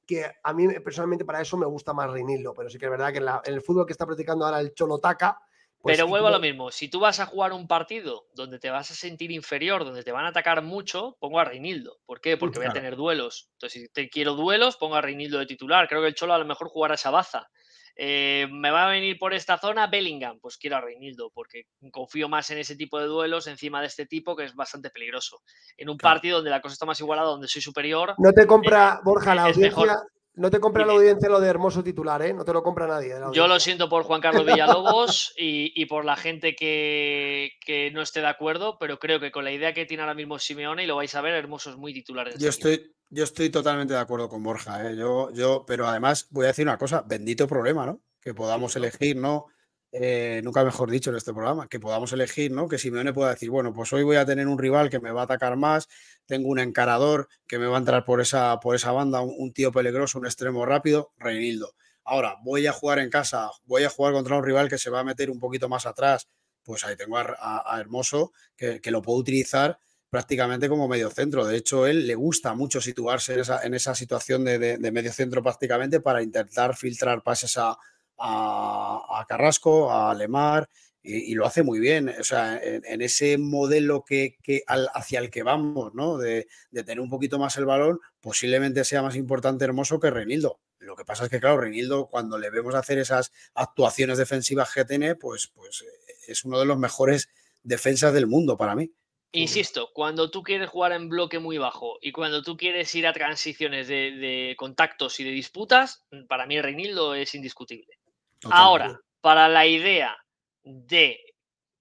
que 0.05 0.25
a 0.43 0.53
mí 0.53 0.67
personalmente 0.79 1.25
para 1.25 1.41
eso 1.41 1.57
me 1.57 1.65
gusta 1.65 1.93
más 1.93 2.09
Reinildo, 2.11 2.53
pero 2.53 2.69
sí 2.69 2.77
que 2.77 2.85
es 2.85 2.91
verdad 2.91 3.11
que 3.11 3.19
en, 3.19 3.27
en 3.27 3.53
el 3.53 3.61
fútbol 3.61 3.85
que 3.85 3.91
está 3.91 4.05
practicando 4.05 4.45
ahora 4.45 4.59
el 4.59 4.73
Cholotaca, 4.73 5.39
pues 5.82 5.95
Pero 5.95 6.07
vuelvo 6.07 6.27
a 6.27 6.32
lo 6.32 6.39
mismo. 6.39 6.71
Si 6.71 6.89
tú 6.89 6.99
vas 6.99 7.21
a 7.21 7.25
jugar 7.25 7.53
un 7.53 7.67
partido 7.67 8.27
donde 8.34 8.59
te 8.59 8.69
vas 8.69 8.91
a 8.91 8.95
sentir 8.95 9.32
inferior, 9.32 9.86
donde 9.86 10.03
te 10.03 10.11
van 10.11 10.25
a 10.25 10.30
atacar 10.30 10.61
mucho, 10.61 11.15
pongo 11.19 11.39
a 11.39 11.45
Reinildo. 11.45 11.99
¿Por 12.05 12.19
qué? 12.19 12.36
Porque 12.36 12.59
voy 12.59 12.67
a 12.67 12.73
tener 12.73 12.97
duelos. 12.97 13.49
Entonces, 13.53 13.84
si 13.84 13.88
te 13.89 14.09
quiero 14.09 14.34
duelos, 14.34 14.75
pongo 14.75 14.95
a 14.95 15.01
Reinildo 15.01 15.39
de 15.39 15.45
titular. 15.45 15.88
Creo 15.88 16.01
que 16.01 16.09
el 16.09 16.15
Cholo 16.15 16.34
a 16.34 16.38
lo 16.38 16.45
mejor 16.45 16.67
jugará 16.67 16.95
esa 16.95 17.11
baza. 17.11 17.49
Eh, 17.95 18.47
me 18.51 18.71
va 18.71 18.88
a 18.88 18.89
venir 18.89 19.17
por 19.19 19.34
esta 19.34 19.57
zona 19.57 19.88
Bellingham, 19.88 20.39
pues 20.39 20.57
quiero 20.57 20.77
a 20.77 20.82
Reinildo, 20.82 21.32
porque 21.34 21.63
confío 21.91 22.30
más 22.30 22.49
en 22.49 22.57
ese 22.57 22.77
tipo 22.77 22.97
de 22.97 23.07
duelos 23.07 23.47
encima 23.47 23.82
de 23.82 23.88
este 23.88 24.05
tipo 24.05 24.38
que 24.38 24.45
es 24.45 24.55
bastante 24.55 24.89
peligroso. 24.89 25.41
En 25.75 25.89
un 25.89 25.97
partido 25.97 26.38
donde 26.38 26.49
la 26.49 26.61
cosa 26.61 26.73
está 26.73 26.86
más 26.86 26.99
igualada, 27.01 27.27
donde 27.30 27.49
soy 27.49 27.61
superior. 27.61 28.15
No 28.17 28.32
te 28.32 28.47
compra, 28.47 28.95
eh, 28.95 29.01
Borja, 29.03 29.36
la 29.36 29.43
audiencia. 29.43 29.97
No 30.39 30.49
te 30.49 30.61
compra 30.61 30.85
la 30.85 30.93
audiencia 30.93 31.27
lo 31.27 31.41
de 31.41 31.49
hermoso 31.49 31.83
titular, 31.83 32.21
¿eh? 32.21 32.33
No 32.33 32.45
te 32.45 32.53
lo 32.53 32.63
compra 32.63 32.87
nadie. 32.87 33.13
Yo 33.33 33.45
lo 33.45 33.59
siento 33.59 33.89
por 33.89 34.03
Juan 34.03 34.21
Carlos 34.21 34.45
Villalobos 34.45 35.33
y, 35.37 35.85
por 35.87 36.05
la 36.05 36.15
gente 36.15 36.55
que, 36.55 37.51
no 37.93 38.01
esté 38.01 38.21
de 38.21 38.27
acuerdo, 38.27 38.77
pero 38.79 38.99
creo 38.99 39.19
que 39.19 39.33
con 39.33 39.43
la 39.43 39.51
idea 39.51 39.73
que 39.73 39.85
tiene 39.85 40.01
ahora 40.01 40.13
mismo 40.13 40.39
Simeone, 40.39 40.85
y 40.85 40.87
lo 40.87 40.95
vais 40.95 41.13
a 41.13 41.19
ver, 41.19 41.33
hermoso 41.33 41.71
es 41.71 41.75
muy 41.75 41.93
titular. 41.93 42.29
yo, 42.37 42.47
estoy, 42.47 42.95
Yo 43.09 43.25
estoy 43.25 43.49
totalmente 43.49 43.93
de 43.93 43.99
acuerdo 43.99 44.29
con 44.29 44.41
Borja, 44.41 44.89
¿eh? 44.89 44.95
yo, 44.95 45.29
yo, 45.33 45.65
pero 45.67 45.85
además 45.85 46.27
voy 46.29 46.45
a 46.45 46.47
decir 46.47 46.65
una 46.65 46.77
cosa, 46.77 47.03
bendito 47.05 47.45
problema, 47.45 47.85
¿no? 47.85 47.99
Que 48.21 48.33
podamos 48.33 48.73
elegir, 48.77 49.17
¿no? 49.17 49.47
Eh, 49.91 50.41
nunca 50.43 50.63
mejor 50.63 50.91
dicho 50.91 51.09
en 51.09 51.15
este 51.15 51.33
programa, 51.33 51.67
que 51.67 51.79
podamos 51.79 52.13
elegir, 52.13 52.51
¿no? 52.51 52.67
Que 52.67 52.77
Simeone 52.77 53.11
pueda 53.11 53.31
decir, 53.31 53.49
bueno, 53.49 53.73
pues 53.73 53.91
hoy 53.91 54.03
voy 54.03 54.17
a 54.17 54.25
tener 54.25 54.47
un 54.47 54.59
rival 54.59 54.89
que 54.89 54.99
me 54.99 55.11
va 55.11 55.21
a 55.21 55.23
atacar 55.23 55.57
más, 55.57 55.87
tengo 56.27 56.49
un 56.49 56.59
encarador 56.59 57.27
que 57.47 57.57
me 57.57 57.65
va 57.65 57.77
a 57.77 57.79
entrar 57.79 58.05
por 58.05 58.21
esa, 58.21 58.59
por 58.59 58.75
esa 58.75 58.91
banda, 58.91 59.21
un, 59.21 59.51
tío 59.51 59.71
peligroso, 59.71 60.19
un 60.19 60.27
extremo 60.27 60.63
rápido, 60.65 61.11
Reinildo. 61.17 61.73
Ahora, 62.03 62.37
voy 62.43 62.67
a 62.67 62.71
jugar 62.71 62.99
en 62.99 63.09
casa, 63.09 63.49
voy 63.65 63.83
a 63.83 63.89
jugar 63.89 64.13
contra 64.13 64.37
un 64.37 64.43
rival 64.43 64.69
que 64.69 64.77
se 64.77 64.91
va 64.91 64.99
a 64.99 65.03
meter 65.03 65.31
un 65.31 65.39
poquito 65.39 65.69
más 65.69 65.87
atrás, 65.87 66.27
pues 66.63 66.85
ahí 66.85 66.95
tengo 66.95 67.17
a, 67.17 67.77
Hermoso 67.79 68.31
que, 68.55 68.79
lo 68.91 69.01
puedo 69.01 69.17
utilizar 69.17 69.79
prácticamente 70.11 70.69
como 70.69 70.87
medio 70.87 71.09
centro. 71.09 71.45
De 71.45 71.57
hecho, 71.57 71.87
él 71.87 72.05
le 72.05 72.13
gusta 72.13 72.53
mucho 72.53 72.79
situarse 72.79 73.33
en 73.63 73.73
esa, 73.73 73.95
situación 73.95 74.43
de, 74.43 74.59
de 74.59 74.91
medio 74.91 75.11
centro 75.11 75.41
prácticamente 75.41 75.99
para 75.99 76.21
intentar 76.21 76.75
filtrar 76.75 77.23
pases 77.23 77.57
a 77.57 77.77
a, 78.20 79.26
Carrasco, 79.28 79.91
a 79.91 80.13
Lemar, 80.13 80.70
y, 81.01 81.34
lo 81.34 81.45
hace 81.45 81.63
muy 81.63 81.80
bien. 81.80 82.09
O 82.09 82.24
sea, 82.24 82.59
en, 82.61 83.01
ese 83.01 83.38
modelo 83.38 84.03
que, 84.03 84.38
hacia 84.67 85.20
el 85.20 85.30
que 85.30 85.43
vamos, 85.43 85.93
¿no? 85.93 86.17
De, 86.17 86.47
tener 86.72 86.99
un 86.99 87.09
poquito 87.09 87.39
más 87.39 87.57
el 87.57 87.65
balón, 87.65 87.99
posiblemente 88.20 88.84
sea 88.84 89.01
más 89.01 89.15
importante 89.15 89.65
Hermoso 89.65 89.99
que 89.99 90.11
Reinildo. 90.11 90.59
Lo 90.80 90.95
que 90.95 91.05
pasa 91.05 91.26
es 91.26 91.30
que, 91.30 91.39
claro, 91.39 91.61
Reinildo, 91.61 92.07
cuando 92.07 92.38
le 92.38 92.49
vemos 92.49 92.76
hacer 92.76 92.99
esas 92.99 93.32
actuaciones 93.53 94.17
defensivas 94.17 94.74
que 94.74 94.86
tiene, 94.86 95.15
pues, 95.15 95.51
pues 95.53 95.82
eh, 95.82 96.13
es 96.28 96.45
uno 96.45 96.59
de 96.59 96.65
los 96.65 96.78
mejores 96.78 97.30
defensas 97.63 98.13
del 98.13 98.28
mundo 98.28 98.57
para 98.57 98.76
mí. 98.76 98.91
Insisto, 99.32 99.91
cuando 99.93 100.32
tú 100.32 100.41
quieres 100.41 100.70
jugar 100.70 100.91
en 100.93 101.07
bloque 101.07 101.38
muy 101.38 101.59
bajo 101.59 101.99
y 102.01 102.11
cuando 102.11 102.41
tú 102.41 102.57
quieres 102.57 102.93
ir 102.95 103.05
a 103.05 103.13
transiciones 103.13 103.88
de, 103.88 104.11
de 104.11 104.55
contactos 104.57 105.20
y 105.20 105.24
de 105.24 105.30
disputas, 105.30 106.03
para 106.28 106.47
mí 106.47 106.59
Reinildo 106.59 107.13
es 107.13 107.36
indiscutible. 107.36 107.98
Ahora, 108.45 108.99
para 109.21 109.47
la 109.49 109.65
idea 109.65 110.17
de 110.63 111.19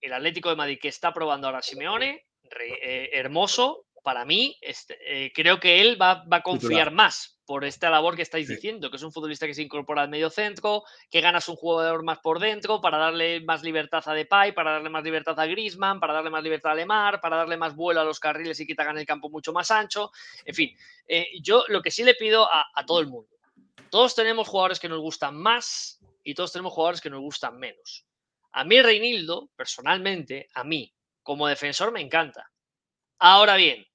el 0.00 0.12
Atlético 0.12 0.48
de 0.48 0.56
Madrid 0.56 0.78
que 0.80 0.88
está 0.88 1.12
probando 1.12 1.46
ahora 1.46 1.62
Simeone, 1.62 2.26
eh, 2.61 3.11
hermoso, 3.12 3.86
para 4.09 4.24
mí, 4.24 4.56
este, 4.62 4.96
eh, 5.04 5.32
creo 5.34 5.61
que 5.61 5.82
él 5.82 6.00
va, 6.00 6.24
a 6.30 6.42
confiar 6.42 6.92
más 6.92 7.38
por 7.44 7.64
esta 7.64 7.90
labor 7.90 8.16
que 8.16 8.22
estáis 8.22 8.48
diciendo, 8.48 8.90
que 8.90 8.96
es 8.96 9.02
un 9.02 9.12
futbolista 9.12 9.46
que 9.46 9.52
se 9.52 9.62
incorpora 9.62 10.00
al 10.00 10.09
medio 10.09 10.30
centro, 10.30 10.84
que 11.11 11.20
ganas 11.20 11.48
un 11.48 11.56
jugador 11.56 12.02
más 12.02 12.18
por 12.18 12.38
dentro 12.38 12.80
para 12.80 12.96
darle 12.98 13.40
más 13.40 13.62
libertad 13.62 14.02
a 14.06 14.14
Depay, 14.14 14.52
para 14.52 14.72
darle 14.72 14.88
más 14.88 15.04
libertad 15.04 15.38
a 15.38 15.46
Grisman, 15.46 16.00
para 16.00 16.14
darle 16.14 16.30
más 16.30 16.42
libertad 16.42 16.72
a 16.72 16.74
Lemar, 16.74 17.20
para 17.20 17.36
darle 17.36 17.56
más 17.56 17.74
vuelo 17.74 18.00
a 18.00 18.04
los 18.04 18.20
carriles 18.20 18.59
y 18.61 18.66
que 18.66 18.74
te 18.74 18.80
hagan 18.82 18.96
el 18.96 19.04
campo 19.04 19.28
mucho 19.28 19.52
más 19.52 19.70
ancho. 19.70 20.11
En 20.44 20.54
fin, 20.54 20.74
eh, 21.06 21.28
yo 21.42 21.64
lo 21.68 21.82
que 21.82 21.90
sí 21.90 22.02
le 22.02 22.14
pido 22.14 22.50
a, 22.50 22.66
a 22.74 22.86
todo 22.86 23.00
el 23.00 23.09
mundo, 23.09 23.28
todos 23.90 24.14
tenemos 24.14 24.48
jugadores 24.48 24.80
que 24.80 24.88
nos 24.88 25.00
gustan 25.00 25.36
más 25.36 26.00
y 26.22 26.34
todos 26.34 26.52
tenemos 26.52 26.72
jugadores 26.72 27.00
que 27.00 27.10
nos 27.10 27.20
gustan 27.20 27.58
menos. 27.58 28.06
A 28.52 28.64
mí 28.64 28.80
Reinildo, 28.80 29.50
personalmente, 29.56 30.48
a 30.54 30.64
mí, 30.64 30.92
como 31.22 31.46
defensor, 31.46 31.92
me 31.92 32.00
encanta. 32.00 32.50
Ahora 33.18 33.56
bien, 33.56 33.86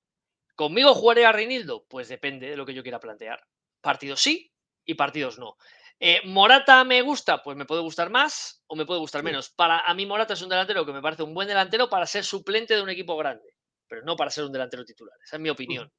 ¿conmigo 0.55 0.93
jugaré 0.93 1.25
a 1.25 1.31
Reinildo? 1.31 1.85
Pues 1.87 2.07
depende 2.09 2.49
de 2.49 2.57
lo 2.57 2.65
que 2.65 2.73
yo 2.73 2.83
quiera 2.83 2.99
plantear. 2.99 3.43
Partidos 3.81 4.21
sí 4.21 4.53
y 4.85 4.93
partidos 4.93 5.39
no. 5.39 5.57
Eh, 5.99 6.21
¿Morata 6.25 6.83
me 6.83 7.01
gusta? 7.01 7.41
Pues 7.41 7.55
me 7.55 7.65
puede 7.65 7.81
gustar 7.81 8.09
más 8.09 8.63
o 8.67 8.75
me 8.75 8.85
puede 8.85 8.99
gustar 8.99 9.23
menos. 9.23 9.49
Para 9.49 9.79
a 9.79 9.93
mí 9.93 10.05
Morata 10.05 10.33
es 10.33 10.41
un 10.41 10.49
delantero 10.49 10.85
que 10.85 10.93
me 10.93 11.01
parece 11.01 11.23
un 11.23 11.33
buen 11.33 11.47
delantero 11.47 11.89
para 11.89 12.05
ser 12.05 12.23
suplente 12.23 12.75
de 12.75 12.81
un 12.81 12.89
equipo 12.89 13.15
grande, 13.15 13.55
pero 13.87 14.03
no 14.03 14.15
para 14.15 14.31
ser 14.31 14.43
un 14.43 14.51
delantero 14.51 14.83
titular. 14.83 15.15
Esa 15.23 15.37
es 15.37 15.41
mi 15.41 15.49
opinión. 15.49 15.91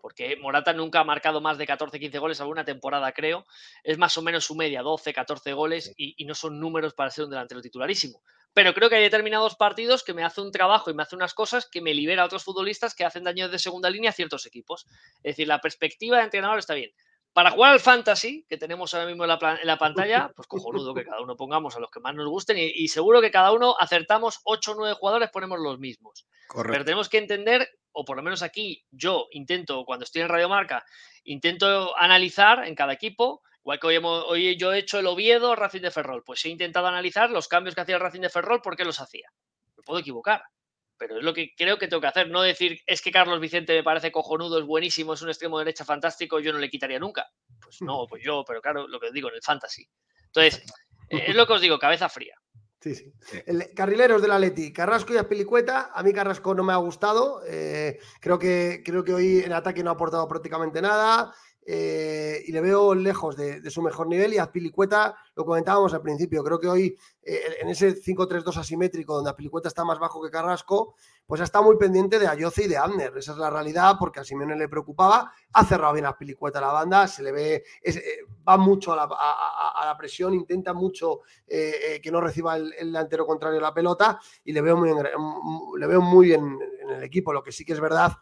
Porque 0.00 0.36
Morata 0.36 0.72
nunca 0.72 1.00
ha 1.00 1.04
marcado 1.04 1.40
más 1.40 1.58
de 1.58 1.66
14-15 1.66 2.18
goles 2.18 2.40
alguna 2.40 2.64
temporada, 2.64 3.12
creo. 3.12 3.46
Es 3.82 3.98
más 3.98 4.16
o 4.18 4.22
menos 4.22 4.44
su 4.44 4.54
media, 4.54 4.82
12-14 4.82 5.54
goles, 5.54 5.94
y, 5.96 6.24
no 6.24 6.34
son 6.34 6.58
números 6.60 6.94
para 6.94 7.10
ser 7.10 7.24
un 7.24 7.30
delantero 7.30 7.60
titularísimo. 7.60 8.22
Pero 8.52 8.74
creo 8.74 8.88
que 8.88 8.96
hay 8.96 9.02
determinados 9.02 9.56
partidos 9.56 10.04
que 10.04 10.14
me 10.14 10.24
hace 10.24 10.40
un 10.40 10.52
trabajo 10.52 10.90
y 10.90 10.94
me 10.94 11.02
hace 11.02 11.16
unas 11.16 11.34
cosas 11.34 11.68
que 11.68 11.80
me 11.80 11.94
libera 11.94 12.22
a 12.22 12.26
otros 12.26 12.44
futbolistas 12.44 12.94
que 12.94 13.04
hacen 13.04 13.24
daño 13.24 13.48
de 13.48 13.58
segunda 13.58 13.90
línea 13.90 14.10
a 14.10 14.14
ciertos 14.14 14.46
equipos. 14.46 14.86
Es 15.16 15.36
decir, 15.36 15.48
la 15.48 15.60
perspectiva 15.60 16.18
de 16.18 16.24
entrenador 16.24 16.58
está 16.58 16.74
bien. 16.74 16.92
Para 17.34 17.50
jugar 17.50 17.72
al 17.72 17.80
fantasy, 17.80 18.46
que 18.48 18.56
tenemos 18.56 18.94
ahora 18.94 19.08
mismo 19.08 19.24
en 19.24 19.28
la, 19.28 19.76
pantalla, 19.76 20.30
pues 20.36 20.46
cojonudo 20.46 20.94
que 20.94 21.04
cada 21.04 21.20
uno 21.20 21.36
pongamos 21.36 21.74
a 21.74 21.80
los 21.80 21.90
que 21.90 21.98
más 21.98 22.14
nos 22.14 22.28
gusten 22.28 22.56
y, 22.58 22.86
seguro 22.86 23.20
que 23.20 23.32
cada 23.32 23.50
uno 23.50 23.74
acertamos 23.76 24.40
8 24.44 24.70
o 24.70 24.74
9 24.76 24.94
jugadores, 24.94 25.30
ponemos 25.30 25.58
los 25.58 25.80
mismos. 25.80 26.28
Pero 26.54 26.84
tenemos 26.84 27.08
que 27.08 27.18
entender, 27.18 27.68
o 27.94 28.04
por 28.04 28.16
lo 28.16 28.22
menos 28.22 28.42
aquí 28.42 28.84
yo 28.90 29.28
intento, 29.30 29.84
cuando 29.84 30.04
estoy 30.04 30.22
en 30.22 30.28
Radio 30.28 30.48
Marca, 30.48 30.84
intento 31.22 31.96
analizar 31.96 32.66
en 32.66 32.74
cada 32.74 32.92
equipo, 32.92 33.42
igual 33.60 33.80
que 33.80 33.86
hoy, 33.86 33.96
hoy 34.02 34.56
yo 34.56 34.72
he 34.72 34.78
hecho 34.78 34.98
el 34.98 35.06
Oviedo, 35.06 35.54
Racing 35.54 35.80
de 35.80 35.90
Ferrol, 35.90 36.22
pues 36.24 36.44
he 36.44 36.48
intentado 36.48 36.88
analizar 36.88 37.30
los 37.30 37.48
cambios 37.48 37.74
que 37.74 37.80
hacía 37.80 37.94
el 37.94 38.00
Racing 38.00 38.20
de 38.20 38.30
Ferrol, 38.30 38.60
por 38.60 38.76
qué 38.76 38.84
los 38.84 39.00
hacía. 39.00 39.30
Me 39.76 39.82
puedo 39.84 40.00
equivocar, 40.00 40.42
pero 40.98 41.18
es 41.18 41.24
lo 41.24 41.32
que 41.32 41.54
creo 41.56 41.78
que 41.78 41.86
tengo 41.86 42.00
que 42.00 42.08
hacer. 42.08 42.28
No 42.28 42.42
decir, 42.42 42.80
es 42.84 43.00
que 43.00 43.12
Carlos 43.12 43.40
Vicente 43.40 43.74
me 43.74 43.84
parece 43.84 44.10
cojonudo, 44.10 44.58
es 44.58 44.64
buenísimo, 44.64 45.14
es 45.14 45.22
un 45.22 45.28
extremo 45.28 45.58
derecha 45.58 45.84
fantástico, 45.84 46.40
yo 46.40 46.52
no 46.52 46.58
le 46.58 46.68
quitaría 46.70 46.98
nunca. 46.98 47.30
Pues 47.60 47.80
no, 47.80 48.06
pues 48.08 48.22
yo, 48.24 48.44
pero 48.46 48.60
claro, 48.60 48.88
lo 48.88 48.98
que 48.98 49.06
os 49.06 49.12
digo, 49.12 49.28
en 49.28 49.36
el 49.36 49.42
fantasy. 49.42 49.88
Entonces, 50.26 50.64
eh, 51.10 51.24
es 51.28 51.36
lo 51.36 51.46
que 51.46 51.52
os 51.52 51.60
digo, 51.60 51.78
cabeza 51.78 52.08
fría. 52.08 52.34
Sí, 52.84 52.94
sí. 52.94 53.14
carrileros 53.74 54.20
del 54.20 54.32
Atleti, 54.32 54.70
Carrasco 54.70 55.14
y 55.14 55.16
Aspilicueta. 55.16 55.90
A 55.94 56.02
mí 56.02 56.12
Carrasco 56.12 56.54
no 56.54 56.62
me 56.62 56.74
ha 56.74 56.76
gustado. 56.76 57.40
Eh, 57.48 57.98
creo, 58.20 58.38
que, 58.38 58.82
creo 58.84 59.02
que 59.02 59.14
hoy 59.14 59.38
en 59.38 59.54
ataque 59.54 59.82
no 59.82 59.88
ha 59.88 59.94
aportado 59.94 60.28
prácticamente 60.28 60.82
nada. 60.82 61.32
Eh, 61.66 62.42
y 62.46 62.52
le 62.52 62.60
veo 62.60 62.94
lejos 62.94 63.36
de, 63.36 63.70
su 63.70 63.80
mejor 63.80 64.06
nivel 64.06 64.34
y 64.34 64.38
a 64.38 64.52
Pilicueta 64.52 65.16
lo 65.34 65.46
comentábamos 65.46 65.94
al 65.94 66.02
principio, 66.02 66.44
creo 66.44 66.60
que 66.60 66.68
hoy 66.68 66.98
eh, 67.22 67.40
en 67.62 67.70
ese 67.70 67.94
5-3-2 67.94 68.58
asimétrico 68.58 69.14
donde 69.14 69.32
Pilicueta 69.32 69.68
está 69.68 69.82
más 69.82 69.98
bajo 69.98 70.22
que 70.22 70.30
Carrasco, 70.30 70.94
pues 71.26 71.40
está 71.40 71.62
muy 71.62 71.78
pendiente 71.78 72.18
de 72.18 72.28
Ayoce 72.28 72.64
y 72.64 72.68
de 72.68 72.76
Abner, 72.76 73.16
esa 73.16 73.32
es 73.32 73.38
la 73.38 73.48
realidad 73.48 73.96
porque 73.98 74.20
a 74.20 74.24
Simeone 74.24 74.56
le 74.56 74.68
preocupaba, 74.68 75.32
ha 75.54 75.64
cerrado 75.64 75.94
bien 75.94 76.04
a 76.04 76.18
Pilicueta 76.18 76.60
la 76.60 76.70
banda, 76.70 77.08
se 77.08 77.22
le 77.22 77.32
ve, 77.32 77.64
eh, 77.82 78.18
va 78.46 78.58
mucho 78.58 78.92
a 78.92 78.96
la, 78.96 79.96
presión, 79.96 80.34
intenta 80.34 80.74
mucho 80.74 81.20
que 81.46 82.10
no 82.12 82.20
reciba 82.20 82.56
el, 82.56 82.70
delantero 82.70 83.24
contrario 83.24 83.60
la 83.60 83.72
pelota 83.72 84.20
y 84.44 84.52
le 84.52 84.60
veo 84.60 84.76
muy, 84.76 84.90
le 85.78 85.86
veo 85.86 86.00
muy 86.02 86.26
bien 86.26 86.58
en 86.82 86.90
el 86.90 87.02
equipo, 87.02 87.32
lo 87.32 87.42
que 87.42 87.52
sí 87.52 87.64
que 87.64 87.72
es 87.72 87.80
verdad 87.80 88.12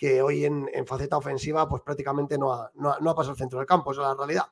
que 0.00 0.22
hoy 0.22 0.46
en, 0.46 0.66
faceta 0.86 1.18
ofensiva 1.18 1.68
pues 1.68 1.82
prácticamente 1.82 2.38
no 2.38 2.54
ha, 2.54 2.72
no, 2.74 3.14
pasado 3.14 3.32
el 3.32 3.38
centro 3.38 3.58
del 3.58 3.68
campo, 3.68 3.92
esa 3.92 4.00
es 4.00 4.08
la 4.08 4.14
realidad. 4.14 4.46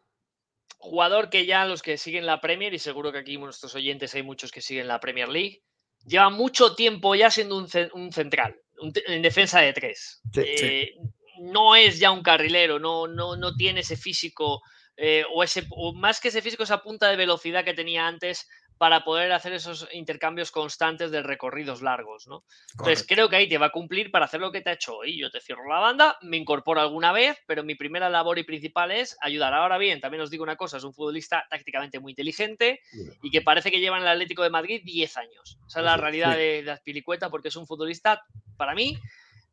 Jugador 0.76 1.30
que 1.30 1.46
ya 1.46 1.64
los 1.64 1.80
que 1.80 1.96
siguen 1.96 2.26
la 2.26 2.42
Premier, 2.42 2.74
y 2.74 2.78
seguro 2.78 3.11
que 3.11 3.18
aquí 3.18 3.38
nuestros 3.38 3.74
oyentes 3.74 4.14
hay 4.14 4.22
muchos 4.22 4.53
que 4.53 4.61
siguen 4.61 4.88
la 4.88 5.01
Premier 5.01 5.30
League, 5.30 5.62
lleva 6.05 6.28
mucho 6.28 6.74
tiempo 6.74 7.14
ya 7.14 7.30
siendo 7.30 7.57
un, 7.57 8.12
central, 8.12 8.61
en 9.07 9.22
defensa 9.22 9.61
de 9.61 9.72
tres. 9.72 10.20
Eh, 10.36 10.92
no 11.40 11.74
es 11.74 11.99
ya 11.99 12.11
un 12.11 12.22
carrilero, 12.22 12.78
no, 12.78 13.09
no, 13.09 13.34
no 13.34 13.55
tiene 13.57 13.80
ese 13.80 13.96
físico, 13.96 14.61
eh, 14.99 15.24
o, 15.32 15.42
ese, 15.42 15.66
o 15.70 15.94
más 15.94 16.20
que 16.20 16.28
ese 16.28 16.42
físico, 16.42 16.62
esa 16.62 16.82
punta 16.82 17.09
de 17.09 17.16
velocidad 17.16 17.64
que 17.64 17.72
tenía 17.72 18.07
antes 18.07 18.46
para 18.79 19.05
poder 19.05 19.33
hacer 19.33 19.53
esos 19.53 19.89
intercambios 19.93 20.51
constantes 20.51 21.11
de 21.11 21.22
recorridos 21.22 21.83
largos, 21.83 22.26
¿no? 22.29 22.45
Entonces 22.72 23.05
creo 23.07 23.29
que 23.29 23.37
ahí 23.37 23.49
te 23.49 23.59
va 23.59 23.66
a 23.66 23.72
cumplir 23.72 24.11
para 24.11 24.26
hacer 24.26 24.41
lo 24.41 24.53
que 24.53 24.61
te 24.61 24.70
ha 24.70 24.74
hecho 24.74 24.97
hoy. 24.97 25.18
Yo 25.18 25.31
te 25.31 25.41
cierro 25.41 25.68
la 25.68 25.81
banda, 25.81 26.16
me 26.22 26.37
incorporo 26.37 26.81
alguna 26.81 27.12
vez, 27.12 27.37
pero 27.47 27.64
mi 27.64 27.74
primera 27.74 28.09
labor 28.09 28.39
y 28.39 28.45
principal 28.45 28.93
es 28.93 29.16
ayudar. 29.20 29.53
Ahora 29.53 29.79
bien, 29.79 30.01
también 30.01 30.22
os 30.22 30.31
digo 30.31 30.45
una 30.45 30.57
cosa, 30.57 30.76
es 30.76 30.85
un 30.85 30.95
futbolista 30.95 31.47
tácticamente 31.51 31.99
muy 31.99 32.12
inteligente 32.12 32.81
y 33.22 33.31
que 33.31 33.43
parece 33.43 33.70
que 33.70 33.81
lleva 33.81 33.97
en 33.97 34.05
el 34.05 34.09
Atlético 34.09 34.43
de 34.43 34.51
Madrid 34.51 34.81
10 34.85 35.16
años. 35.16 35.59
Esa 35.66 35.81
es 35.81 35.85
la 35.85 35.97
realidad 35.97 36.37
de, 36.37 36.62
de 36.62 36.70
Azpilicueta 36.70 37.31
porque 37.31 37.49
es 37.49 37.57
un 37.57 37.66
futbolista, 37.66 38.22
para 38.57 38.74
mí, 38.74 38.97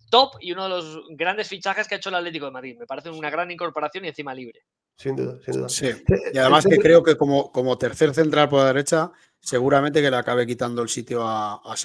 top 0.10 0.36
y 0.40 0.52
uno 0.52 0.64
de 0.64 0.70
los 0.70 1.02
grandes 1.12 1.48
fichajes 1.48 1.88
que 1.88 1.96
ha 1.96 1.98
hecho 1.98 2.10
el 2.10 2.16
Atlético 2.16 2.46
de 2.46 2.52
Madrid. 2.52 2.78
Me 2.80 2.86
parece 2.86 3.10
una 3.10 3.30
gran 3.30 3.50
incorporación 3.52 4.06
y 4.06 4.10
encima 4.10 4.34
libre. 4.34 4.62
Sin 4.98 5.16
duda, 5.16 5.38
sin 5.44 5.54
duda. 5.56 5.70
Sí. 5.70 5.90
Y 6.34 6.38
además 6.38 6.66
que 6.66 6.78
creo 6.78 7.04
que 7.04 7.18
como, 7.18 7.52
como 7.52 7.78
tercer 7.78 8.14
central 8.14 8.48
por 8.50 8.60
la 8.60 8.68
derecha, 8.68 9.12
seguramente 9.40 10.02
que 10.02 10.10
le 10.10 10.18
acabe 10.18 10.48
quitando 10.48 10.82
el 10.82 10.90
sitio 10.90 11.24
a, 11.24 11.56
a 11.56 11.76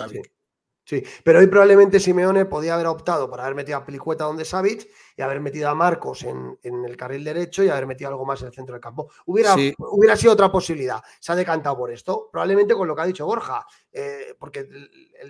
Sí. 0.87 1.05
pero 1.23 1.39
hoy 1.39 1.47
probablemente 1.47 2.01
Simeone 2.01 2.47
podía 2.47 2.75
haber 2.75 2.87
optado 2.87 3.31
por 3.31 3.41
haber 3.41 3.55
metido 3.55 3.79
a 3.79 3.85
Pelicueta 3.85 4.25
donde 4.25 4.45
Savic 4.45 4.89
y 5.21 5.23
haber 5.23 5.41
metido 5.41 5.69
a 5.69 5.75
Marcos 5.75 6.23
en, 6.23 6.57
el 6.63 6.97
carril 6.97 7.23
derecho 7.23 7.63
y 7.63 7.69
haber 7.69 7.87
metido 7.87 8.09
algo 8.09 8.25
más 8.25 8.41
en 8.41 8.47
el 8.47 8.55
centro 8.55 8.73
del 8.73 8.81
campo. 8.81 9.11
Hubiera, 9.27 9.55
hubiera 9.55 10.17
sido 10.17 10.33
otra 10.33 10.51
posibilidad. 10.51 11.03
Se 11.21 11.31
ha 11.31 11.37
decantado 11.37 11.77
por 11.77 11.91
esto, 11.93 12.31
probablemente 12.33 12.73
con 12.73 12.89
lo 12.89 12.97
que 12.97 13.03
ha 13.03 13.05
dicho 13.05 13.27
Borja, 13.27 13.67
eh, 13.93 14.35
porque 14.39 14.67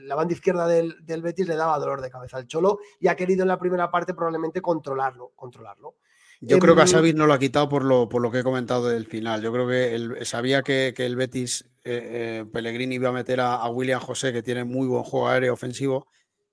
la 0.04 0.14
banda 0.14 0.32
izquierda 0.32 0.68
del, 0.68 1.04
del, 1.04 1.22
Betis 1.22 1.48
le 1.48 1.56
daba 1.56 1.76
dolor 1.80 2.02
de 2.02 2.08
cabeza 2.08 2.36
al 2.36 2.46
Cholo 2.46 2.78
y 3.00 3.08
ha 3.08 3.16
querido 3.16 3.42
en 3.42 3.48
la 3.48 3.58
primera 3.58 3.90
parte 3.90 4.14
probablemente 4.14 4.62
controlarlo. 4.62 5.32
controlarlo. 5.34 5.96
Yo 6.40 6.60
creo 6.60 6.76
que 6.76 6.82
a 6.82 6.86
Xavi 6.86 7.12
no 7.12 7.26
lo 7.26 7.32
ha 7.32 7.40
quitado 7.40 7.68
por 7.68 7.84
lo, 7.84 8.08
por 8.08 8.22
lo 8.22 8.30
que 8.30 8.38
he 8.38 8.44
comentado 8.44 8.88
del 8.88 9.06
final. 9.06 9.42
Yo 9.42 9.52
creo 9.52 9.66
que 9.66 9.92
él 9.96 10.24
sabía 10.24 10.62
que, 10.62 10.94
el 10.96 11.16
Betis, 11.16 11.68
eh, 11.82 12.42
eh, 12.42 12.44
Pellegrini 12.50 12.94
iba 12.94 13.08
a 13.08 13.12
meter 13.12 13.40
a, 13.40 13.68
William 13.68 14.00
José, 14.00 14.32
que 14.32 14.44
tiene 14.44 14.62
muy 14.62 14.86
buen 14.86 15.02
juego 15.02 15.28
aéreo 15.28 15.52
ofensivo, 15.52 16.06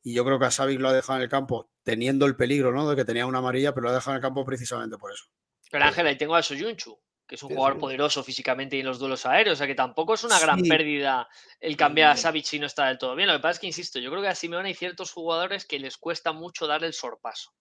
Y 0.04 0.14
yo 0.14 0.24
creo 0.24 0.40
que 0.40 0.46
a 0.46 0.52
Savic 0.52 0.80
lo 0.80 0.90
ha 0.90 0.94
dejado 0.94 1.18
en 1.18 1.24
el 1.24 1.30
campo 1.30 1.70
teniendo 1.84 2.26
el 2.26 2.36
peligro, 2.36 2.72
¿no? 2.72 2.90
De 2.90 2.96
que 2.96 3.06
tenía 3.06 3.26
una 3.26 3.40
amarilla, 3.40 3.74
pero 3.74 3.86
lo 3.86 3.90
ha 3.90 3.96
dejado 3.96 4.12
en 4.12 4.18
el 4.18 4.22
campo 4.22 4.46
precisamente 4.46 4.98
por 4.98 5.12
eso. 5.12 5.26
Pero 5.72 5.86
Ángel, 5.86 6.08
ahí 6.08 6.18
tengo 6.18 6.36
a 6.36 6.44
Soyunchu, 6.44 6.98
que 7.28 7.36
es 7.36 7.44
un 7.44 7.50
jugador 7.50 7.78
poderoso 7.78 8.24
físicamente 8.24 8.78
y 8.78 8.80
en 8.80 8.86
los 8.86 9.00
duelos 9.00 9.26
aéreos, 9.26 9.56
o 9.56 9.58
sea 9.58 9.68
que 9.68 9.76
tampoco 9.76 10.14
es 10.14 10.24
una 10.24 10.40
gran 10.40 10.62
pérdida 10.62 11.28
el 11.60 11.76
cambiar 11.76 12.12
a 12.12 12.18
Savic 12.18 12.46
si 12.46 12.58
no 12.58 12.68
está 12.68 12.88
del 12.88 12.98
todo 12.98 13.16
bien. 13.16 13.28
Lo 13.28 13.36
que 13.36 13.42
pasa 13.42 13.54
es 13.54 13.60
que, 13.60 13.68
insisto, 13.68 14.00
yo 14.00 14.10
creo 14.10 14.22
que 14.22 14.30
a 14.30 14.36
Simeone 14.36 14.70
hay 14.70 14.76
ciertos 14.76 15.12
jugadores 15.12 15.66
que 15.66 15.80
les 15.80 15.98
cuesta 15.98 16.32
mucho 16.32 16.68
dar 16.68 16.84
el 16.84 16.94
sorpaso. 16.94 17.52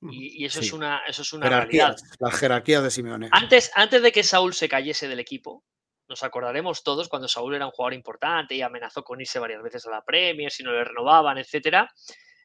Y, 0.00 0.44
eso, 0.44 0.60
es 0.60 0.72
una, 0.72 1.02
eso 1.08 1.22
es 1.22 1.32
una 1.32 1.48
realidad. 1.48 1.96
Las 2.20 2.38
jerarquías 2.38 2.84
de 2.84 2.90
Simeone. 2.92 3.28
Antes, 3.32 3.72
antes 3.74 4.00
de 4.00 4.12
que 4.12 4.22
Saúl 4.22 4.54
se 4.54 4.68
cayese 4.68 5.08
del 5.08 5.18
equipo, 5.18 5.64
nos 6.08 6.22
acordaremos 6.22 6.82
todos 6.82 7.08
cuando 7.08 7.28
Saúl 7.28 7.54
era 7.54 7.66
un 7.66 7.72
jugador 7.72 7.94
importante 7.94 8.54
y 8.54 8.62
amenazó 8.62 9.04
con 9.04 9.20
irse 9.20 9.38
varias 9.38 9.62
veces 9.62 9.86
a 9.86 9.90
la 9.90 10.02
Premier 10.02 10.50
si 10.50 10.62
no 10.62 10.72
le 10.72 10.84
renovaban, 10.84 11.38
etcétera. 11.38 11.90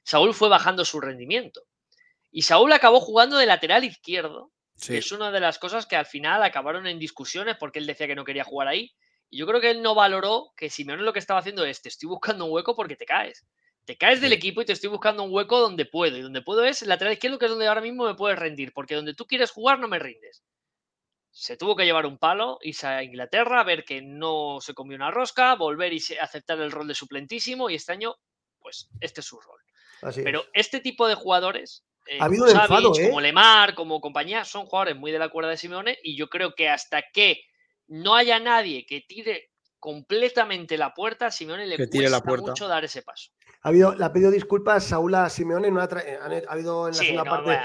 Saúl 0.04 0.34
fue 0.34 0.50
bajando 0.50 0.84
su 0.86 1.00
rendimiento. 1.00 1.62
Y 2.32 2.42
Saúl 2.42 2.74
acabó 2.74 3.00
jugando 3.00 3.38
de 3.38 3.46
lateral 3.46 3.84
izquierdo, 3.84 4.52
es 4.90 5.12
una 5.12 5.32
de 5.32 5.40
las 5.40 5.60
cosas 5.60 5.86
que 5.86 5.96
al 5.96 6.06
final 6.06 6.44
acabaron 6.44 6.88
en 6.88 7.00
discusiones 7.00 7.56
porque 7.60 7.80
él 7.80 7.88
decía 7.88 8.08
que 8.08 8.16
no 8.16 8.26
quería 8.26 8.44
jugar 8.44 8.68
ahí. 8.68 8.92
Y 9.30 9.38
yo 9.38 9.48
creo 9.48 9.62
que 9.62 9.72
él 9.72 9.82
no 9.82 9.96
valoró 9.96 10.52
que 10.58 10.70
Simeone 10.70 11.04
lo 11.04 11.14
que 11.14 11.20
estaba 11.20 11.40
haciendo 11.40 11.64
es, 11.66 11.82
te 11.82 11.90
estoy 11.90 12.10
buscando 12.10 12.46
un 12.46 12.52
hueco 12.52 12.76
porque 12.76 12.96
te 12.96 13.06
caes. 13.06 13.46
Te 13.86 13.98
caes 13.98 14.22
del 14.22 14.34
equipo 14.34 14.62
y 14.62 14.66
te 14.66 14.74
estoy 14.74 14.90
buscando 14.90 15.24
un 15.24 15.34
hueco 15.34 15.60
donde 15.60 15.86
puedo. 15.86 16.18
Y 16.18 16.22
donde 16.22 16.42
puedo 16.42 16.64
es 16.64 16.82
el 16.82 16.90
lateral 16.90 17.14
izquierdo, 17.14 17.40
que 17.40 17.46
es 17.46 17.52
donde 17.52 17.68
ahora 17.68 17.82
mismo 17.82 18.06
me 18.06 18.16
puedes 18.16 18.38
rendir. 18.38 18.74
Porque 18.74 18.96
donde 18.96 19.14
tú 19.14 19.26
quieres 19.26 19.52
jugar 19.52 19.80
no 19.80 19.88
me 19.88 20.00
rindes. 20.00 20.44
Se 21.36 21.58
tuvo 21.58 21.76
que 21.76 21.84
llevar 21.84 22.06
un 22.06 22.20
palo, 22.20 22.60
irse 22.62 22.86
a 22.86 23.04
Inglaterra, 23.04 23.64
ver 23.64 23.84
que 23.84 24.04
no 24.04 24.60
se 24.62 24.76
comió 24.76 24.96
una 24.96 25.10
rosca, 25.10 25.56
volver 25.56 25.92
y 25.92 25.98
aceptar 26.22 26.60
el 26.60 26.72
rol 26.72 26.88
de 26.88 26.94
suplentísimo. 26.94 27.72
Y 27.72 27.76
este 27.76 27.92
año, 27.92 28.16
pues, 28.60 28.88
este 29.02 29.22
es 29.22 29.26
su 29.26 29.40
rol. 29.42 29.60
Pero 30.24 30.46
este 30.54 30.80
tipo 30.80 31.08
de 31.08 31.16
jugadores 31.16 31.86
eh, 32.06 32.18
ha 32.20 32.26
habido 32.26 32.46
como, 32.46 32.98
¿eh? 32.98 33.10
como 33.10 33.22
Lemar, 33.22 33.74
como 33.74 34.00
compañía, 34.00 34.46
son 34.46 34.66
jugadores 34.66 34.96
muy 34.96 35.12
de 35.12 35.20
la 35.20 35.30
cuerda 35.30 35.50
de 35.50 35.58
Simeone 35.58 35.98
y 36.04 36.16
yo 36.16 36.30
creo 36.30 36.54
que 36.54 36.70
hasta 36.70 37.02
que 37.14 37.42
no 37.88 38.16
haya 38.16 38.40
nadie 38.40 38.86
que 38.86 39.02
tire 39.02 39.50
completamente 39.80 40.78
la 40.78 40.94
puerta, 40.94 41.28
a 41.28 41.32
Simeone 41.32 41.66
le 41.66 41.78
cuesta 41.88 42.22
mucho 42.38 42.68
dar 42.68 42.84
ese 42.86 43.02
paso. 43.02 43.32
Ha 43.62 43.70
habido, 43.70 43.96
le 43.96 44.06
ha 44.06 44.14
pedido 44.14 44.32
disculpas 44.32 44.84
Saúl 44.84 45.16
a 45.16 45.30
Simeone 45.30 45.68
en 45.68 45.74
una 45.74 45.84
ha 45.84 46.52
habido 46.52 46.88
en 46.88 46.96
la 46.96 47.00
segunda 47.00 47.24
parte. 47.24 47.60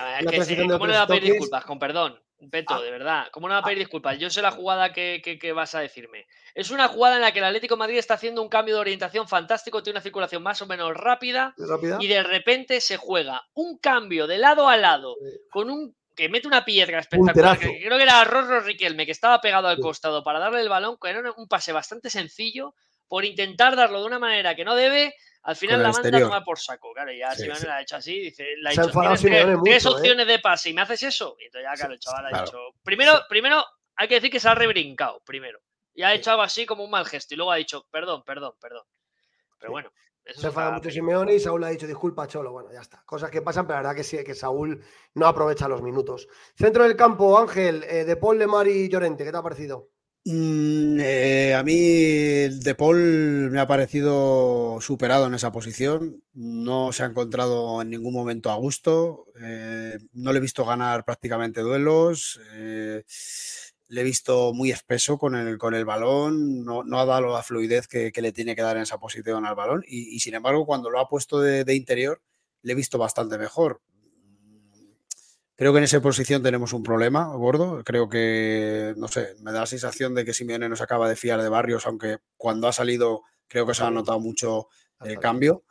¿Cómo 0.68 0.86
le 0.86 0.94
va 0.94 1.02
a 1.02 1.06
pedir 1.06 1.32
disculpas? 1.32 1.64
Con 1.64 1.78
perdón. 1.78 2.20
Beto, 2.40 2.74
ah. 2.74 2.82
de 2.82 2.90
verdad, 2.90 3.26
¿cómo 3.32 3.48
no 3.48 3.54
va 3.54 3.58
a 3.58 3.60
ah. 3.62 3.64
pedir 3.64 3.78
disculpas? 3.78 4.18
Yo 4.18 4.30
sé 4.30 4.42
la 4.42 4.50
jugada 4.50 4.92
que, 4.92 5.52
vas 5.54 5.74
a 5.74 5.80
decirme. 5.80 6.26
Es 6.54 6.70
una 6.70 6.88
jugada 6.88 7.16
en 7.16 7.22
la 7.22 7.32
que 7.32 7.40
el 7.40 7.44
Atlético 7.44 7.76
Madrid 7.76 7.98
está 7.98 8.14
haciendo 8.14 8.42
un 8.42 8.48
cambio 8.48 8.74
de 8.74 8.80
orientación 8.80 9.26
fantástico, 9.28 9.82
tiene 9.82 9.96
una 9.96 10.02
circulación 10.02 10.42
más 10.42 10.62
o 10.62 10.66
menos 10.66 10.94
rápida, 10.94 11.54
y 12.00 12.06
de 12.06 12.22
repente 12.22 12.80
se 12.80 12.96
juega 12.96 13.46
un 13.54 13.78
cambio 13.78 14.26
de 14.26 14.38
lado 14.38 14.68
a 14.68 14.76
lado 14.76 15.16
con 15.50 15.70
un 15.70 15.96
que 16.14 16.28
mete 16.28 16.48
una 16.48 16.64
piedra 16.64 16.98
espectacular. 16.98 17.58
creo 17.58 17.96
que 17.96 18.02
era 18.02 18.24
Rorro 18.24 18.60
Riquelme 18.60 19.06
que 19.06 19.12
estaba 19.12 19.40
pegado 19.40 19.68
al 19.68 19.78
costado 19.78 20.24
para 20.24 20.40
darle 20.40 20.60
el 20.60 20.68
balón, 20.68 20.96
que 21.00 21.10
era 21.10 21.32
un 21.36 21.46
pase 21.46 21.72
bastante 21.72 22.10
sencillo 22.10 22.74
por 23.06 23.24
intentar 23.24 23.76
darlo 23.76 24.00
de 24.00 24.06
una 24.06 24.18
manera 24.18 24.56
que 24.56 24.64
no 24.64 24.74
debe 24.74 25.14
al 25.42 25.56
final 25.56 25.82
la 25.82 25.92
manda 25.92 26.20
toma 26.20 26.44
por 26.44 26.58
saco, 26.58 26.92
claro, 26.92 27.12
ya 27.12 27.32
si 27.32 27.42
Simeone 27.42 27.66
la 27.66 27.76
ha 27.76 27.82
hecho 27.82 27.96
así, 27.96 28.20
dice, 28.20 28.46
la 28.58 28.70
ha 28.70 28.72
hecho, 28.72 28.90
tres, 28.90 29.84
¿eh? 29.84 29.88
opciones 29.88 30.26
de 30.26 30.38
pase 30.40 30.70
y 30.70 30.74
me 30.74 30.82
haces 30.82 31.02
eso. 31.04 31.36
Y 31.38 31.44
entonces 31.44 31.68
ya, 31.70 31.76
claro, 31.76 31.94
el 31.94 32.00
chaval 32.00 32.34
ha 32.34 32.42
dicho, 32.42 32.58
primero, 32.82 33.20
primero 33.28 33.64
hay 33.96 34.08
que 34.08 34.14
decir 34.16 34.30
que 34.30 34.40
se 34.40 34.48
ha 34.48 34.54
rebrincado, 34.54 35.20
primero. 35.24 35.60
Y 35.94 36.02
ha 36.02 36.14
hecho 36.14 36.30
algo 36.30 36.42
así 36.42 36.66
como 36.66 36.84
un 36.84 36.90
mal 36.90 37.06
gesto 37.06 37.34
y 37.34 37.36
luego 37.36 37.50
ha 37.50 37.56
dicho, 37.56 37.86
perdón, 37.90 38.22
perdón, 38.24 38.52
perdón. 38.60 38.84
Pero 39.58 39.72
bueno. 39.72 39.90
se 40.24 40.46
enfada 40.46 40.70
mucho 40.70 40.90
Simeone 40.90 41.34
y 41.34 41.40
Saúl 41.40 41.64
ha 41.64 41.70
dicho 41.70 41.86
disculpa, 41.86 42.28
Cholo. 42.28 42.52
Bueno, 42.52 42.72
ya 42.72 42.80
está. 42.80 43.02
Cosas 43.04 43.30
que 43.30 43.42
pasan, 43.42 43.66
pero 43.66 43.78
la 43.78 43.82
verdad 43.82 43.96
que 43.96 44.04
sí, 44.04 44.22
que 44.22 44.34
Saúl 44.34 44.84
no 45.14 45.26
aprovecha 45.26 45.66
los 45.66 45.82
minutos. 45.82 46.28
Centro 46.54 46.84
del 46.84 46.94
campo, 46.94 47.36
Ángel, 47.36 47.84
eh, 47.84 48.04
de 48.04 48.16
Paul, 48.16 48.38
Lemar 48.38 48.68
y 48.68 48.88
Llorente, 48.88 49.24
¿qué 49.24 49.32
te 49.32 49.36
ha 49.36 49.42
parecido? 49.42 49.88
Mm, 50.30 51.00
eh, 51.00 51.54
a 51.54 51.62
mí 51.62 51.74
De 52.50 52.74
Paul 52.74 53.50
me 53.50 53.60
ha 53.60 53.66
parecido 53.66 54.78
superado 54.80 55.26
en 55.26 55.32
esa 55.32 55.52
posición. 55.52 56.22
No 56.34 56.92
se 56.92 57.02
ha 57.02 57.06
encontrado 57.06 57.80
en 57.80 57.88
ningún 57.88 58.12
momento 58.12 58.50
a 58.50 58.56
gusto. 58.56 59.24
Eh, 59.40 59.98
no 60.12 60.32
le 60.32 60.38
he 60.38 60.42
visto 60.42 60.66
ganar 60.66 61.06
prácticamente 61.06 61.62
duelos. 61.62 62.40
Eh, 62.52 63.04
le 63.88 64.00
he 64.02 64.04
visto 64.04 64.52
muy 64.52 64.70
espeso 64.70 65.16
con 65.18 65.34
el, 65.34 65.56
con 65.56 65.74
el 65.74 65.86
balón. 65.86 66.62
No, 66.64 66.82
ha 67.00 67.06
dado 67.06 67.32
la 67.32 67.42
fluidez 67.42 67.88
que, 67.88 68.12
le 68.14 68.32
tiene 68.32 68.54
que 68.54 68.62
dar 68.62 68.76
en 68.76 68.82
esa 68.82 68.98
posición 68.98 69.46
al 69.46 69.54
balón. 69.54 69.82
Y, 69.88 70.20
sin 70.20 70.34
embargo, 70.34 70.66
cuando 70.66 70.90
lo 70.90 71.00
ha 71.00 71.08
puesto 71.08 71.40
de 71.40 71.74
interior, 71.74 72.20
le 72.62 72.72
he 72.72 72.76
visto 72.76 72.98
bastante 72.98 73.38
mejor. 73.38 73.80
Creo 75.58 75.72
que 75.72 75.78
en 75.78 75.84
esa 75.84 76.00
posición 76.00 76.40
tenemos 76.40 76.72
un 76.72 76.84
problema, 76.84 77.34
gordo. 77.34 77.82
Creo 77.82 78.08
que, 78.08 78.94
no 78.96 79.08
sé, 79.08 79.34
me 79.42 79.50
da 79.50 79.58
la 79.58 79.66
sensación 79.66 80.14
de 80.14 80.24
que 80.24 80.32
Simeone 80.32 80.68
nos 80.68 80.80
acaba 80.80 81.08
de 81.08 81.16
fiar 81.16 81.42
de 81.42 81.48
Barrios, 81.48 81.84
aunque 81.84 82.18
cuando 82.36 82.68
ha 82.68 82.72
salido 82.72 83.22
creo 83.48 83.66
que 83.66 83.74
se 83.74 83.82
ha 83.82 83.90
notado 83.90 84.20
mucho 84.20 84.68
el 85.00 85.18
cambio. 85.18 85.64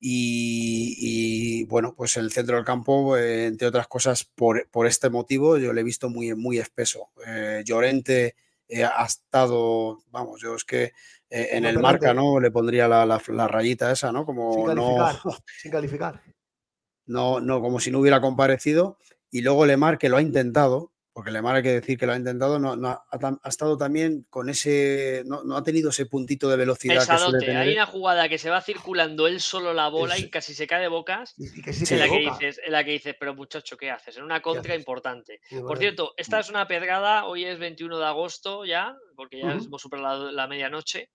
Y, 0.00 1.64
bueno, 1.64 1.94
pues 1.94 2.16
el 2.16 2.32
centro 2.32 2.56
del 2.56 2.64
campo, 2.64 3.18
eh, 3.18 3.44
entre 3.44 3.68
otras 3.68 3.88
cosas, 3.88 4.24
por, 4.24 4.66
este 4.86 5.10
motivo, 5.10 5.58
yo 5.58 5.74
le 5.74 5.82
he 5.82 5.84
visto 5.84 6.08
muy, 6.08 6.34
muy 6.34 6.56
espeso. 6.56 7.10
Eh, 7.26 7.62
Llorente 7.62 8.36
eh, 8.68 8.84
ha 8.84 9.04
estado, 9.04 9.98
vamos, 10.12 10.40
yo 10.40 10.54
es 10.54 10.64
que 10.64 10.94
en 11.28 11.66
el 11.66 11.78
marca, 11.78 12.14
¿no? 12.14 12.40
Le 12.40 12.50
pondría 12.50 12.88
la, 12.88 13.48
rayita 13.48 13.92
esa, 13.92 14.12
¿no? 14.12 14.24
Como 14.24 14.54
sin 14.54 14.64
calificar, 14.64 15.16
no, 15.24 15.36
sin 15.60 15.72
calificar. 15.72 16.22
No, 17.04 17.38
no, 17.38 17.60
como 17.60 17.80
si 17.80 17.90
no 17.90 18.00
hubiera 18.00 18.22
comparecido. 18.22 18.96
Y 19.36 19.42
luego 19.42 19.66
Lemar, 19.66 19.98
que 19.98 20.08
lo 20.08 20.16
ha 20.16 20.22
intentado, 20.22 20.94
porque 21.12 21.30
Lemar 21.30 21.56
hay 21.56 21.62
que 21.62 21.72
decir 21.72 21.98
que 21.98 22.06
lo 22.06 22.14
ha 22.14 22.16
intentado, 22.16 22.58
no, 22.58 22.88
ha, 22.88 23.38
estado 23.44 23.76
también 23.76 24.26
con 24.30 24.48
ese, 24.48 25.24
no, 25.26 25.54
ha 25.54 25.62
tenido 25.62 25.90
ese 25.90 26.06
puntito 26.06 26.48
de 26.48 26.56
velocidad. 26.56 27.06
Que 27.06 27.18
suele 27.18 27.38
tener. 27.38 27.56
Hay 27.58 27.74
una 27.74 27.84
jugada 27.84 28.30
que 28.30 28.38
se 28.38 28.48
va 28.48 28.62
circulando 28.62 29.26
él 29.26 29.42
solo 29.42 29.74
la 29.74 29.88
bola 29.88 30.18
y 30.18 30.30
casi 30.30 30.54
se 30.54 30.66
cae 30.66 30.80
de 30.80 30.88
bocas. 30.88 31.34
en, 31.38 31.98
la 31.98 32.08
que 32.08 32.18
dices, 32.18 32.60
en 32.64 32.72
la 32.72 32.82
que 32.82 32.92
dices, 32.92 33.14
pero 33.20 33.34
muchacho, 33.34 33.76
¿qué 33.76 33.90
haces? 33.90 34.16
En 34.16 34.24
una 34.24 34.40
contra 34.40 34.74
importante. 34.74 35.42
Por 35.50 35.76
cierto, 35.76 36.14
esta 36.16 36.40
es 36.40 36.48
una 36.48 36.66
pedrada, 36.66 37.26
hoy 37.26 37.44
es 37.44 37.58
21 37.58 37.98
de 37.98 38.06
agosto 38.06 38.64
ya, 38.64 38.96
porque 39.16 39.42
ya 39.42 39.52
hemos 39.52 39.82
superado 39.82 40.32
la 40.32 40.46
medianoche. 40.46 41.10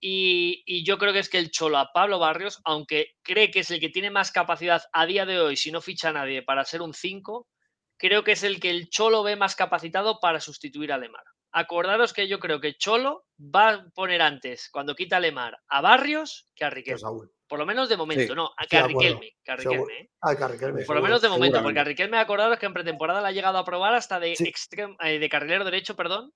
Y, 0.00 0.62
y, 0.64 0.84
yo 0.84 0.96
creo 0.96 1.12
que 1.12 1.18
es 1.18 1.28
que 1.28 1.38
el 1.38 1.50
Cholo 1.50 1.78
a 1.78 1.92
Pablo 1.92 2.20
Barrios, 2.20 2.60
aunque 2.64 3.16
cree 3.22 3.50
que 3.50 3.60
es 3.60 3.70
el 3.70 3.80
que 3.80 3.88
tiene 3.88 4.10
más 4.10 4.30
capacidad 4.30 4.82
a 4.92 5.06
día 5.06 5.26
de 5.26 5.40
hoy, 5.40 5.56
si 5.56 5.72
no 5.72 5.80
ficha 5.80 6.10
a 6.10 6.12
nadie, 6.12 6.42
para 6.42 6.64
ser 6.64 6.82
un 6.82 6.94
5, 6.94 7.48
creo 7.98 8.24
que 8.24 8.32
es 8.32 8.42
el 8.44 8.60
que 8.60 8.70
el 8.70 8.88
Cholo 8.88 9.22
ve 9.22 9.36
más 9.36 9.56
capacitado 9.56 10.20
para 10.20 10.40
sustituir 10.40 10.92
a 10.92 10.98
Lemar. 10.98 11.24
Acordaros 11.50 12.12
que 12.12 12.28
yo 12.28 12.38
creo 12.38 12.60
que 12.60 12.74
Cholo 12.74 13.24
va 13.38 13.70
a 13.70 13.84
poner 13.94 14.22
antes, 14.22 14.68
cuando 14.70 14.94
quita 14.94 15.16
a 15.16 15.20
Lemar, 15.20 15.58
a 15.66 15.80
Barrios 15.80 16.46
que 16.54 16.64
a 16.64 16.70
Riquelme. 16.70 17.00
Por 17.48 17.58
lo 17.58 17.66
menos 17.66 17.88
de 17.88 17.96
momento, 17.96 18.34
no, 18.34 18.50
a, 18.56 18.66
que 18.66 18.76
a 18.76 18.86
Riquelme. 18.86 19.32
Que 19.42 19.50
a 19.50 19.56
Riquelme, 19.56 19.94
¿eh? 19.94 20.10
ah, 20.20 20.34
Por 20.86 20.96
lo 20.96 21.02
menos 21.02 21.22
de 21.22 21.28
momento, 21.28 21.62
porque 21.62 21.80
a 21.80 21.84
Riquelme 21.84 22.18
acordaros 22.18 22.58
que 22.58 22.66
en 22.66 22.74
pretemporada 22.74 23.22
le 23.22 23.28
ha 23.28 23.32
llegado 23.32 23.58
a 23.58 23.64
probar 23.64 23.94
hasta 23.94 24.20
de, 24.20 24.34
eh, 24.34 25.18
de 25.18 25.28
carrilero 25.28 25.64
derecho, 25.64 25.96
perdón, 25.96 26.32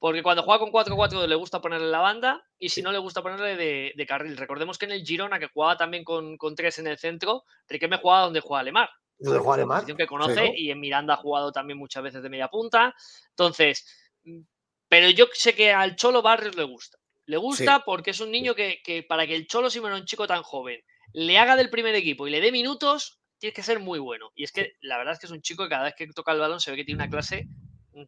porque 0.00 0.22
cuando 0.22 0.42
juega 0.42 0.58
con 0.58 0.72
4-4 0.72 1.26
le 1.26 1.34
gusta 1.34 1.60
ponerle 1.60 1.90
la 1.90 2.00
banda 2.00 2.42
y 2.58 2.70
si 2.70 2.80
no 2.80 2.90
le 2.90 2.98
gusta 2.98 3.22
ponerle 3.22 3.92
de, 3.94 4.06
carril. 4.06 4.34
Recordemos 4.38 4.78
que 4.78 4.86
en 4.86 4.92
el 4.92 5.04
Girona, 5.04 5.38
que 5.38 5.48
jugaba 5.48 5.76
también 5.76 6.04
con, 6.04 6.38
con 6.38 6.54
tres 6.54 6.78
en 6.78 6.86
el 6.86 6.96
centro, 6.96 7.44
Riquelme 7.68 7.98
jugaba 7.98 8.22
donde 8.22 8.40
juega 8.40 8.62
Lemar. 8.62 8.88
Donde 9.18 9.38
juega 9.38 9.58
Lemar. 9.58 9.84
que 9.84 10.06
conoce 10.06 10.54
y 10.56 10.70
en 10.70 10.80
Miranda 10.80 11.14
ha 11.14 11.18
jugado 11.18 11.52
también 11.52 11.78
muchas 11.78 12.02
veces 12.02 12.22
de 12.22 12.30
media 12.30 12.48
punta. 12.48 12.94
Entonces, 13.28 13.86
mm, 14.24 14.40
pero 14.88 15.10
yo 15.10 15.26
sé 15.34 15.54
que 15.54 15.70
al 15.70 15.96
Cholo 15.96 16.22
Barrios 16.22 16.56
le 16.56 16.64
gusta. 16.64 16.96
Le 17.26 17.36
gusta 17.36 17.84
porque 17.84 18.12
es 18.12 18.20
un 18.20 18.30
niño 18.30 18.54
que, 18.54 19.04
para 19.06 19.26
que 19.26 19.36
el 19.36 19.46
Cholo, 19.46 19.68
si 19.68 19.80
no 19.80 19.94
un 19.94 20.06
chico 20.06 20.26
tan 20.26 20.42
joven, 20.42 20.80
le 21.12 21.38
haga 21.38 21.56
del 21.56 21.68
primer 21.68 21.94
equipo 21.94 22.26
y 22.26 22.30
le 22.30 22.40
dé 22.40 22.50
minutos, 22.50 23.20
tiene 23.38 23.52
que 23.52 23.62
ser 23.62 23.80
muy 23.80 23.98
bueno. 23.98 24.32
Y 24.34 24.44
es 24.44 24.52
que 24.52 24.72
la 24.80 24.96
verdad 24.96 25.12
es 25.12 25.20
que 25.20 25.26
es 25.26 25.32
un 25.32 25.42
chico 25.42 25.64
que 25.64 25.68
cada 25.68 25.84
vez 25.84 25.94
que 25.94 26.06
toca 26.06 26.32
el 26.32 26.40
balón 26.40 26.58
se 26.58 26.70
ve 26.70 26.78
que 26.78 26.84
tiene 26.84 27.02
una 27.02 27.10
clase 27.10 27.46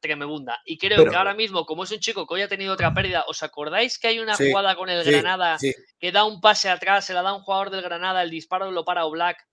tremebunda. 0.01 0.61
Y 0.65 0.79
creo 0.79 1.09
que 1.09 1.17
ahora 1.17 1.35
mismo, 1.35 1.67
como 1.67 1.85
es 1.85 1.91
un 1.91 1.99
chico 1.99 2.27
que 2.27 2.35
hoy 2.35 2.43
ha 2.43 2.49
tenido 2.49 2.73
otra 2.73 2.95
pérdida, 2.95 3.25
¿os 3.27 3.43
acordáis 3.43 3.99
que 3.99 4.09
hay 4.09 4.19
una 4.19 4.37
jugada 4.37 4.75
con 4.77 4.89
el 4.89 5.05
Granada 5.05 5.59
que 5.99 6.13
da 6.13 6.25
un 6.25 6.41
pase 6.41 6.69
atrás, 6.69 7.07
se 7.07 7.15
la 7.15 7.23
da 7.23 7.35
un 7.35 7.43
jugador 7.43 7.71
del 7.71 7.83
Granada, 7.83 8.23
el 8.23 8.31
disparo 8.31 8.71
lo 8.71 8.85
para 8.85 9.05
Oblak, 9.05 9.47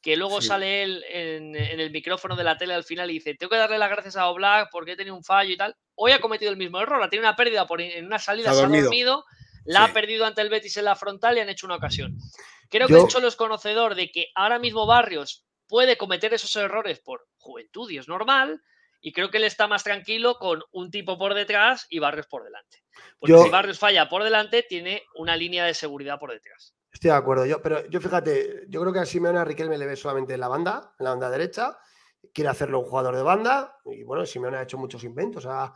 que 0.00 0.16
luego 0.16 0.42
sale 0.42 0.82
él 0.82 1.04
en, 1.08 1.54
el 1.54 1.90
micrófono 1.92 2.34
de 2.34 2.42
la 2.42 2.56
tele 2.56 2.74
al 2.74 2.84
final 2.84 3.10
y 3.10 3.14
dice, 3.14 3.34
tengo 3.34 3.50
que 3.50 3.56
darle 3.56 3.78
las 3.78 3.90
gracias 3.90 4.16
a 4.16 4.28
Oblak 4.28 4.68
porque 4.72 4.92
he 4.92 4.96
tenido 4.96 5.14
un 5.14 5.24
fallo 5.24 5.52
y 5.52 5.56
tal. 5.56 5.76
Hoy 5.94 6.10
ha 6.10 6.20
cometido 6.20 6.50
el 6.50 6.56
mismo 6.56 6.80
error, 6.80 7.02
ha 7.02 7.08
tenido 7.08 7.28
una 7.28 7.36
pérdida 7.36 7.66
por, 7.66 7.80
en 7.80 8.04
una 8.06 8.18
salida, 8.18 8.52
se 8.52 8.62
ha 8.62 8.68
dormido, 8.68 9.24
la 9.64 9.84
ha 9.84 9.92
perdido 9.92 10.26
ante 10.26 10.40
el 10.40 10.48
Betis 10.48 10.76
en 10.76 10.86
la 10.86 10.96
frontal 10.96 11.36
y 11.36 11.40
han 11.40 11.48
hecho 11.48 11.66
una 11.66 11.76
ocasión. 11.76 12.18
Creo 12.68 12.88
que 12.88 12.94
el 12.94 13.06
Cholo 13.06 13.28
es 13.28 13.36
conocedor 13.36 13.94
de 13.94 14.10
que 14.10 14.28
ahora 14.34 14.58
mismo 14.58 14.86
Barrios 14.86 15.44
puede 15.68 15.96
cometer 15.96 16.34
esos 16.34 16.54
errores 16.56 16.98
por 17.00 17.28
juventud 17.36 17.90
y 17.90 17.98
es 17.98 18.08
normal, 18.08 18.60
y 19.02 19.12
creo 19.12 19.30
que 19.30 19.38
él 19.38 19.44
está 19.44 19.66
más 19.66 19.82
tranquilo 19.82 20.36
con 20.38 20.62
un 20.70 20.90
tipo 20.90 21.18
por 21.18 21.34
detrás 21.34 21.86
y 21.90 21.98
Barrios 21.98 22.28
por 22.28 22.44
delante. 22.44 22.84
Porque 23.18 23.36
si 23.36 23.50
Barrios 23.50 23.78
falla 23.78 24.08
por 24.08 24.22
delante, 24.22 24.62
tiene 24.62 25.02
una 25.16 25.36
línea 25.36 25.66
de 25.66 25.74
seguridad 25.74 26.20
por 26.20 26.30
detrás. 26.30 26.74
Estoy 26.92 27.10
de 27.10 27.16
acuerdo, 27.16 27.44
yo, 27.44 27.60
pero 27.60 27.84
yo 27.88 28.00
fíjate, 28.00 28.64
yo 28.68 28.80
creo 28.80 28.92
que 28.92 29.00
a 29.00 29.06
Simeone 29.06 29.38
a 29.38 29.44
Riquelme 29.44 29.76
le 29.76 29.86
ve 29.86 29.96
solamente 29.96 30.34
en 30.34 30.40
la 30.40 30.48
banda, 30.48 30.94
en 30.98 31.04
la 31.04 31.10
banda 31.10 31.30
derecha, 31.30 31.76
quiere 32.32 32.50
hacerlo 32.50 32.78
un 32.78 32.84
jugador 32.84 33.16
de 33.16 33.22
banda, 33.22 33.76
y 33.86 34.04
bueno, 34.04 34.24
Simeone 34.24 34.58
ha 34.58 34.62
hecho 34.62 34.78
muchos 34.78 35.02
inventos, 35.02 35.46
ha, 35.48 35.72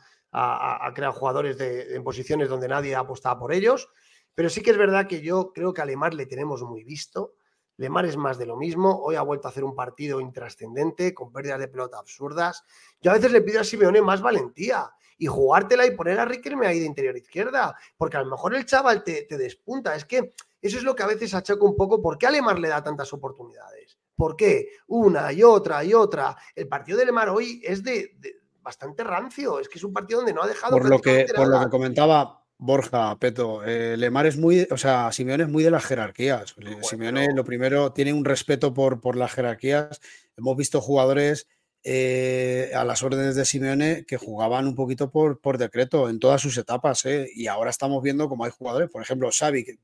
creado 0.95 1.15
jugadores 1.15 1.59
en 1.59 2.05
posiciones 2.05 2.49
donde 2.49 2.69
nadie 2.69 2.95
ha 2.95 3.01
apostado 3.01 3.39
por 3.39 3.53
ellos, 3.53 3.89
pero 4.35 4.51
sí 4.51 4.63
que 4.63 4.71
es 4.71 4.77
verdad 4.77 5.09
que 5.09 5.23
yo 5.23 5.53
creo 5.53 5.73
que 5.73 5.81
a 5.81 5.87
Lemar 5.87 6.15
le 6.15 6.27
tenemos 6.27 6.63
muy 6.63 6.85
visto, 6.85 7.35
Lemar 7.77 8.07
es 8.07 8.17
más 8.17 8.39
de 8.39 8.47
lo 8.47 8.57
mismo, 8.57 9.03
hoy 9.03 9.17
ha 9.17 9.23
vuelto 9.23 9.49
a 9.49 9.51
hacer 9.51 9.65
un 9.65 9.75
partido 9.75 10.21
intrascendente, 10.21 11.13
con 11.13 11.33
pérdidas 11.33 11.61
de 11.61 11.69
pelota 11.69 11.99
absurdas, 11.99 12.65
yo 13.01 13.11
a 13.11 13.15
veces 13.15 13.33
le 13.33 13.43
pido 13.43 13.61
a 13.61 13.65
Simeone 13.65 14.01
más 14.03 14.23
valentía, 14.23 14.91
y 15.19 15.27
jugártela 15.27 15.87
y 15.87 15.97
poner 15.97 16.21
a 16.21 16.25
Riquelme 16.25 16.67
ahí 16.67 16.81
de 16.81 16.87
interior 16.87 17.17
izquierda, 17.17 17.75
porque 17.97 18.17
a 18.17 18.23
lo 18.23 18.31
mejor 18.31 18.55
el 18.55 18.67
chaval 18.67 19.03
te, 19.03 19.23
te 19.23 19.39
despunta, 19.39 19.95
es 19.95 20.05
que 20.05 20.35
eso 20.61 20.79
es 20.79 20.83
lo 20.83 20.95
que 20.95 21.03
a 21.03 21.07
veces 21.07 21.33
achaco 21.33 21.65
un 21.65 21.77
poco. 21.77 22.03
¿Por 22.03 22.19
qué 22.19 22.27
a 22.27 22.31
Lemar 22.31 22.59
le 22.59 22.69
da 22.69 22.83
tantas 22.83 23.13
oportunidades? 23.13 23.99
¿Por 24.17 24.37
qué? 24.37 24.69
Una 24.89 25.33
y 25.33 25.43
otra 25.43 25.85
y 25.85 25.95
otra. 25.95 26.37
El 26.55 26.67
partido 26.67 26.99
de 26.99 27.07
Lemar 27.07 27.29
hoy 27.29 27.61
es 27.65 27.85
de, 27.85 28.17
bastante 28.63 29.05
rancio. 29.05 29.61
Es 29.61 29.69
que 29.69 29.79
es 29.79 29.85
un 29.85 29.93
partido 29.93 30.21
donde 30.21 30.33
no 30.33 30.43
ha 30.43 30.49
dejado. 30.49 30.77
Por 30.77 30.89
lo 30.89 31.01
que, 31.01 31.27
por 31.37 31.47
lo 31.47 31.61
que 31.61 31.71
comentaba 31.71 32.46
Borja, 32.59 33.19
Peto, 33.19 33.65
eh, 33.65 33.97
Lemar 33.97 34.27
es 34.27 34.37
muy, 34.39 34.67
o 34.71 34.79
sea, 34.79 35.13
Simeone 35.13 35.45
es 35.45 35.51
muy 35.51 35.63
de 35.63 35.71
las 35.71 35.85
jerarquías. 35.85 36.55
Simeone 36.83 37.35
lo 37.35 37.45
primero 37.45 37.93
tiene 37.93 38.13
un 38.13 38.25
respeto 38.25 38.73
por, 38.73 39.01
por 39.01 39.17
las 39.17 39.33
jerarquías. 39.33 40.01
Hemos 40.37 40.57
visto 40.57 40.81
jugadores 40.81 41.49
eh, 41.83 42.71
a 42.75 42.85
las 42.85 43.03
órdenes 43.03 43.37
de 43.37 43.45
Simeone 43.45 44.05
que 44.07 44.17
jugaban 44.17 44.67
un 44.67 44.75
poquito 44.75 45.11
por, 45.11 45.41
por 45.41 45.59
decreto 45.59 46.09
en 46.09 46.19
todas 46.19 46.41
sus 46.41 46.57
etapas. 46.57 47.05
Eh, 47.05 47.29
y 47.35 47.47
ahora 47.47 47.71
estamos 47.71 48.03
viendo 48.03 48.29
como 48.29 48.45
hay 48.45 48.51
jugadores, 48.51 48.91
por 48.91 49.03
ejemplo, 49.03 49.31
Xavi, 49.31 49.79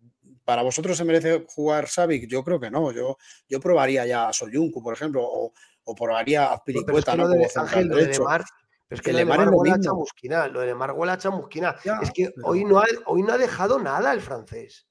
¿Para 0.44 0.62
vosotros 0.62 0.96
se 0.96 1.04
merece 1.04 1.44
jugar 1.48 1.88
Savic? 1.88 2.26
Yo 2.26 2.42
creo 2.42 2.58
que 2.58 2.70
no. 2.70 2.92
Yo, 2.92 3.16
yo 3.48 3.60
probaría 3.60 4.06
ya 4.06 4.28
a 4.28 4.32
Soyuncu, 4.32 4.82
por 4.82 4.94
ejemplo, 4.94 5.22
o, 5.24 5.52
o 5.84 5.94
probaría 5.94 6.52
a 6.52 6.62
Piricueta, 6.64 7.16
¿no? 7.16 7.28
de, 7.28 7.48
Ángel, 7.54 7.88
de 7.88 8.06
Lemar, 8.06 8.44
pero 8.92 9.00
es 9.00 9.02
que, 9.02 9.12
Lemar, 9.12 9.38
Lemar 9.38 9.54
huele 9.54 9.72
a 9.72 9.80
chamusquina. 9.80 10.48
Lo 10.48 10.60
de 10.60 10.66
Lemar 10.66 10.92
huele 10.92 11.12
a 11.12 11.18
chamusquina. 11.18 11.76
es 12.02 12.10
que 12.10 12.32
hoy, 12.44 12.64
no 12.64 12.78
ha, 12.78 12.84
hoy 13.06 13.22
no 13.22 13.32
ha 13.32 13.38
dejado 13.38 13.78
nada 13.78 14.12
el 14.12 14.20
francés 14.20 14.86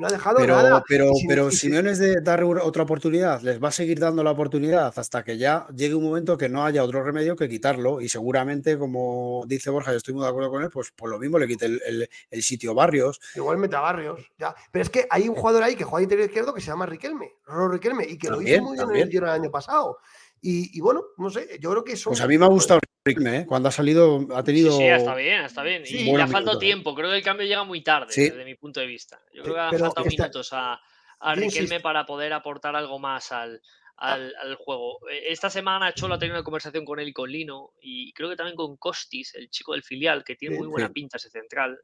no 0.00 0.06
ha 0.06 0.10
dejado 0.10 0.36
pero, 0.38 0.56
nada. 0.56 0.84
Pero, 0.88 1.10
pero 1.28 1.50
Simeone 1.50 1.92
es 1.92 1.98
de 1.98 2.20
dar 2.20 2.42
otra 2.44 2.82
oportunidad, 2.82 3.40
les 3.42 3.62
va 3.62 3.68
a 3.68 3.72
seguir 3.72 3.98
dando 3.98 4.22
la 4.22 4.32
oportunidad 4.32 4.92
hasta 4.96 5.22
que 5.22 5.38
ya 5.38 5.66
llegue 5.74 5.94
un 5.94 6.04
momento 6.04 6.36
que 6.36 6.48
no 6.48 6.64
haya 6.64 6.82
otro 6.82 7.02
remedio 7.02 7.36
que 7.36 7.48
quitarlo. 7.48 8.00
Y 8.00 8.08
seguramente, 8.08 8.78
como 8.78 9.44
dice 9.46 9.70
Borja, 9.70 9.92
yo 9.92 9.98
estoy 9.98 10.14
muy 10.14 10.24
de 10.24 10.30
acuerdo 10.30 10.50
con 10.50 10.62
él, 10.62 10.70
pues 10.70 10.90
por 10.90 11.10
lo 11.10 11.18
mismo 11.18 11.38
le 11.38 11.46
quite 11.46 11.66
el, 11.66 12.42
sitio 12.42 12.74
Barrios. 12.74 13.20
Igualmente 13.34 13.76
a 13.76 13.80
Barrios, 13.80 14.20
ya. 14.38 14.54
Pero 14.70 14.82
es 14.82 14.90
que 14.90 15.06
hay 15.10 15.28
un 15.28 15.34
jugador 15.34 15.62
ahí 15.62 15.76
que 15.76 15.84
juega 15.84 16.02
interior 16.02 16.26
izquierdo 16.26 16.52
que 16.52 16.60
se 16.60 16.68
llama 16.68 16.86
Riquelme, 16.86 17.32
Roro 17.46 17.68
Riquelme, 17.68 18.04
y 18.04 18.18
que 18.18 18.28
lo 18.28 18.42
hizo 18.42 18.62
muy 18.62 18.76
bien 18.92 19.08
en 19.08 19.16
el, 19.16 19.22
el 19.22 19.28
año 19.28 19.50
pasado. 19.50 19.98
Y, 20.46 20.78
bueno, 20.82 21.04
no 21.16 21.30
sé, 21.30 21.58
yo 21.58 21.70
creo 21.70 21.84
que 21.84 21.92
eso. 21.92 22.10
Pues 22.10 22.20
a 22.20 22.26
mí 22.26 22.36
me 22.36 22.44
ha 22.44 22.48
gustado 22.48 22.78
¿eh? 23.06 23.44
cuando 23.46 23.68
ha 23.68 23.72
salido, 23.72 24.26
ha 24.34 24.42
tenido. 24.42 24.76
Sí, 24.76 24.84
está 24.84 25.14
bien, 25.14 25.44
está 25.44 25.62
bien. 25.62 25.82
y 25.86 26.04
le 26.04 26.22
ha 26.22 26.26
faltado 26.26 26.58
tiempo, 26.58 26.94
creo 26.94 27.10
que 27.10 27.16
el 27.16 27.22
cambio 27.22 27.46
llega 27.46 27.64
muy 27.64 27.82
tarde, 27.82 28.12
desde 28.14 28.44
mi 28.44 28.54
punto 28.54 28.80
de 28.80 28.86
vista. 28.86 29.20
Yo 29.32 29.42
creo 29.42 29.54
que 29.54 29.60
ha 29.60 29.70
faltado 29.70 30.06
minutos 30.06 30.48
a, 30.52 30.80
a 31.20 31.34
Riquelme 31.34 31.80
para 31.80 32.06
poder 32.06 32.32
aportar 32.32 32.74
algo 32.76 32.98
más 32.98 33.30
al, 33.32 33.60
al, 33.96 34.54
juego. 34.56 34.98
E, 35.10 35.32
esta 35.32 35.50
semana 35.50 35.92
Cholo 35.92 36.14
ha 36.14 36.18
tenido 36.18 36.36
una 36.36 36.44
conversación 36.44 36.84
con 36.84 36.98
él 36.98 37.08
y 37.08 37.12
con 37.12 37.30
Lino, 37.30 37.72
y 37.80 38.12
creo 38.12 38.30
que 38.30 38.36
también 38.36 38.56
con 38.56 38.76
Costis, 38.76 39.34
el 39.34 39.50
chico 39.50 39.72
del 39.72 39.82
filial, 39.82 40.24
que 40.24 40.36
tiene 40.36 40.56
muy 40.56 40.66
buena 40.66 40.90
pinta 40.90 41.18
ese 41.18 41.30
central. 41.30 41.78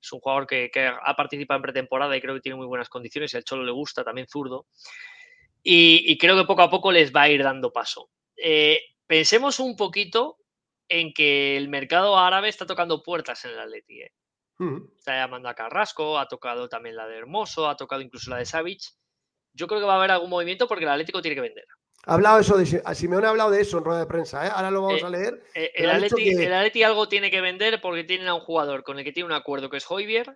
Es 0.00 0.12
un 0.12 0.20
jugador 0.20 0.46
que, 0.46 0.70
que, 0.70 0.86
ha 0.86 1.16
participado 1.16 1.58
en 1.58 1.62
pretemporada 1.62 2.16
y 2.16 2.20
creo 2.20 2.34
que 2.34 2.40
tiene 2.40 2.56
muy 2.56 2.66
buenas 2.66 2.88
condiciones. 2.88 3.34
Y 3.34 3.36
al 3.36 3.44
Cholo 3.44 3.64
le 3.64 3.72
gusta, 3.72 4.04
también 4.04 4.28
zurdo. 4.28 4.66
Y, 5.68 6.16
creo 6.18 6.36
que 6.36 6.46
poco 6.46 6.62
a 6.62 6.70
poco 6.70 6.92
les 6.92 7.12
va 7.12 7.22
a 7.22 7.28
ir 7.28 7.42
dando 7.42 7.72
paso. 7.72 8.10
Eh, 8.36 8.78
pensemos 9.06 9.60
un 9.60 9.76
poquito 9.76 10.38
en 10.88 11.12
que 11.12 11.56
el 11.56 11.68
mercado 11.68 12.18
árabe 12.18 12.48
está 12.48 12.66
tocando 12.66 13.02
puertas 13.02 13.44
en 13.44 13.52
el 13.52 13.60
Atleti. 13.60 14.02
¿eh? 14.02 14.12
Está 14.96 15.16
llamando 15.16 15.48
a 15.48 15.54
Carrasco, 15.54 16.18
ha 16.18 16.28
tocado 16.28 16.68
también 16.68 16.96
la 16.96 17.06
de 17.06 17.16
Hermoso, 17.16 17.68
ha 17.68 17.76
tocado 17.76 18.02
incluso 18.02 18.30
la 18.30 18.38
de 18.38 18.46
Savic. 18.46 18.82
Yo 19.52 19.66
creo 19.66 19.80
que 19.80 19.86
va 19.86 19.94
a 19.94 19.98
haber 19.98 20.10
algún 20.10 20.30
movimiento 20.30 20.68
porque 20.68 20.84
el 20.84 20.90
Atlético 20.90 21.22
tiene 21.22 21.34
que 21.34 21.40
vender. 21.40 21.64
Ha 22.04 22.14
hablado 22.14 22.38
eso, 22.38 22.56
de, 22.56 22.66
Simeone 22.94 23.26
ha 23.26 23.30
hablado 23.30 23.50
de 23.50 23.60
eso 23.60 23.78
en 23.78 23.84
rueda 23.84 24.00
de 24.00 24.06
prensa, 24.06 24.46
¿eh? 24.46 24.50
ahora 24.52 24.70
lo 24.70 24.82
vamos 24.82 25.02
a 25.02 25.10
leer. 25.10 25.42
el, 25.54 25.90
Atleti, 25.90 26.82
algo 26.84 27.08
tiene 27.08 27.32
que 27.32 27.40
vender 27.40 27.80
porque 27.80 28.04
tienen 28.04 28.28
a 28.28 28.34
un 28.34 28.42
jugador 28.42 28.84
con 28.84 28.98
el 28.98 29.04
que 29.04 29.12
tiene 29.12 29.26
un 29.26 29.32
acuerdo 29.32 29.68
que 29.70 29.78
es 29.78 29.90
Hoybier 29.90 30.32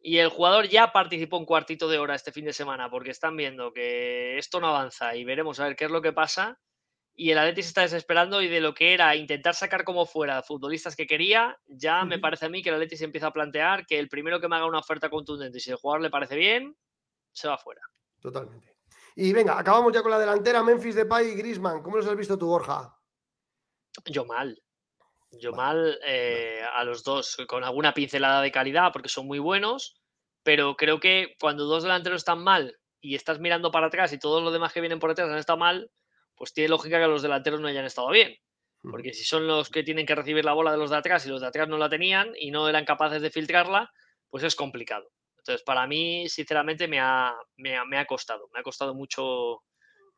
y 0.00 0.18
el 0.18 0.28
jugador 0.28 0.68
ya 0.68 0.92
participó 0.92 1.36
un 1.36 1.46
cuartito 1.46 1.88
de 1.88 1.98
hora 1.98 2.14
este 2.14 2.32
fin 2.32 2.44
de 2.44 2.52
semana 2.52 2.90
porque 2.90 3.10
están 3.10 3.36
viendo 3.36 3.72
que 3.72 4.36
esto 4.38 4.60
no 4.60 4.68
avanza 4.68 5.14
y 5.14 5.24
veremos 5.24 5.60
a 5.60 5.64
ver 5.64 5.76
qué 5.76 5.84
es 5.84 5.90
lo 5.90 6.02
que 6.02 6.12
pasa. 6.12 6.58
Y 7.18 7.30
el 7.30 7.38
Atleti 7.38 7.62
se 7.62 7.68
está 7.68 7.80
desesperando 7.80 8.42
y 8.42 8.48
de 8.48 8.60
lo 8.60 8.74
que 8.74 8.92
era 8.92 9.16
intentar 9.16 9.54
sacar 9.54 9.84
como 9.84 10.04
fuera 10.04 10.42
futbolistas 10.42 10.94
que 10.94 11.06
quería, 11.06 11.58
ya 11.66 12.04
me 12.04 12.18
parece 12.18 12.44
a 12.46 12.48
mí 12.50 12.62
que 12.62 12.68
el 12.68 12.74
Atleti 12.74 12.96
se 12.98 13.06
empieza 13.06 13.28
a 13.28 13.32
plantear 13.32 13.86
que 13.86 13.98
el 13.98 14.10
primero 14.10 14.38
que 14.38 14.48
me 14.48 14.56
haga 14.56 14.66
una 14.66 14.80
oferta 14.80 15.08
contundente 15.08 15.56
y 15.56 15.60
si 15.62 15.70
el 15.70 15.76
jugador 15.76 16.02
le 16.02 16.10
parece 16.10 16.36
bien, 16.36 16.76
se 17.32 17.48
va 17.48 17.56
fuera. 17.56 17.80
Totalmente. 18.20 18.76
Y 19.14 19.32
venga, 19.32 19.58
acabamos 19.58 19.94
ya 19.94 20.02
con 20.02 20.10
la 20.10 20.18
delantera, 20.18 20.62
Memphis 20.62 20.94
Depay 20.94 21.28
y 21.28 21.34
Grisman. 21.36 21.82
¿Cómo 21.82 21.96
los 21.96 22.06
has 22.06 22.16
visto 22.16 22.36
tú, 22.36 22.48
Borja? 22.48 22.94
Yo 24.04 24.26
mal. 24.26 24.62
Yo 25.30 25.52
mal 25.52 25.98
eh, 26.04 26.62
a 26.70 26.84
los 26.84 27.02
dos, 27.02 27.38
con 27.48 27.64
alguna 27.64 27.94
pincelada 27.94 28.42
de 28.42 28.52
calidad, 28.52 28.92
porque 28.92 29.08
son 29.08 29.26
muy 29.26 29.38
buenos, 29.38 30.02
pero 30.42 30.76
creo 30.76 31.00
que 31.00 31.34
cuando 31.40 31.64
dos 31.64 31.82
delanteros 31.82 32.18
están 32.18 32.42
mal 32.42 32.78
y 33.00 33.14
estás 33.14 33.40
mirando 33.40 33.70
para 33.70 33.86
atrás 33.86 34.12
y 34.12 34.18
todos 34.18 34.42
los 34.42 34.52
demás 34.52 34.72
que 34.72 34.80
vienen 34.80 34.98
por 34.98 35.10
detrás 35.10 35.30
han 35.30 35.38
estado 35.38 35.58
mal, 35.58 35.90
pues 36.36 36.52
tiene 36.52 36.68
lógica 36.68 37.00
que 37.00 37.06
los 37.06 37.22
delanteros 37.22 37.60
no 37.60 37.68
hayan 37.68 37.84
estado 37.84 38.10
bien. 38.10 38.36
Porque 38.82 39.12
si 39.12 39.24
son 39.24 39.48
los 39.48 39.68
que 39.68 39.82
tienen 39.82 40.06
que 40.06 40.14
recibir 40.14 40.44
la 40.44 40.52
bola 40.52 40.70
de 40.70 40.78
los 40.78 40.90
de 40.90 40.96
atrás 40.96 41.26
y 41.26 41.28
los 41.28 41.40
de 41.40 41.48
atrás 41.48 41.68
no 41.68 41.76
la 41.76 41.88
tenían 41.88 42.32
y 42.38 42.52
no 42.52 42.68
eran 42.68 42.84
capaces 42.84 43.20
de 43.20 43.30
filtrarla, 43.30 43.90
pues 44.30 44.44
es 44.44 44.54
complicado. 44.54 45.10
Entonces, 45.38 45.64
para 45.64 45.86
mí, 45.88 46.28
sinceramente, 46.28 46.86
me 46.86 47.00
ha, 47.00 47.34
me 47.56 47.98
ha 47.98 48.04
costado. 48.06 48.48
Me 48.52 48.60
ha 48.60 48.62
costado 48.62 48.94
mucho 48.94 49.62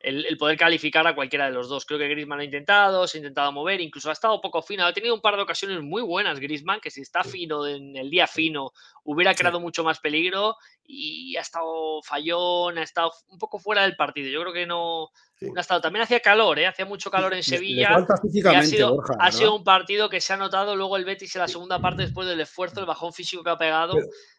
el, 0.01 0.37
poder 0.39 0.57
calificar 0.57 1.07
a 1.07 1.15
cualquiera 1.15 1.47
de 1.47 1.53
los 1.53 1.69
dos. 1.69 1.85
Creo 1.85 1.99
que 1.99 2.09
Griezmann 2.09 2.39
lo 2.39 2.43
ha 2.43 2.45
intentado, 2.45 3.07
se 3.07 3.19
ha 3.19 3.21
intentado 3.21 3.51
mover, 3.53 3.81
incluso 3.81 4.11
ha 4.11 4.13
estado 4.13 4.41
poco 4.41 4.63
fino. 4.63 4.85
Ha 4.85 4.93
tenido 4.93 5.15
un 5.15 5.21
par 5.21 5.37
de 5.37 5.43
ocasiones 5.43 5.83
muy 5.83 6.03
buenas 6.03 6.39
Griezmann, 6.39 6.81
que 6.81 6.91
si 6.91 7.01
está 7.01 7.25
fino 7.25 7.67
en 7.67 7.97
el 7.97 8.11
día 8.11 8.27
fino 8.27 8.73
hubiera 9.05 9.35
creado 9.35 9.59
mucho 9.59 9.83
más 9.83 10.01
peligro 10.01 10.57
y 10.85 11.37
ha 11.37 11.41
estado 11.41 12.01
fallón, 12.03 12.79
ha 12.79 12.83
estado 12.83 13.13
un 13.29 13.39
poco 13.39 13.59
fuera 13.59 13.83
del 13.83 13.97
partido. 13.97 14.31
Yo 14.31 14.41
creo 14.43 14.53
que 14.53 14.67
no, 14.67 15.11
ha 15.57 15.61
estado. 15.61 15.81
También 15.81 16.05
hacía 16.05 16.21
calor, 16.21 16.59
¿eh? 16.59 16.67
hacía 16.67 16.87
mucho 16.87 17.11
calor 17.11 17.35
en 17.35 17.43
Sevilla. 17.43 17.97
ha 17.97 18.63
sido, 18.63 19.03
ha 19.19 19.33
sido 19.33 19.57
un 19.57 19.65
partido 19.65 20.09
que 20.09 20.21
se 20.21 20.33
ha 20.33 20.37
notado 20.37 20.77
luego 20.77 20.97
el 20.97 21.05
Betis 21.05 21.35
en 21.35 21.43
la 21.43 21.49
segunda 21.49 21.81
parte 21.81 22.03
después 22.03 22.29
del 22.29 22.41
esfuerzo, 22.41 22.81
el 22.81 22.87
bajón 22.87 23.13
físico 23.13 23.43
que 23.43 23.51
ha 23.51 23.59
pegado 23.59 23.97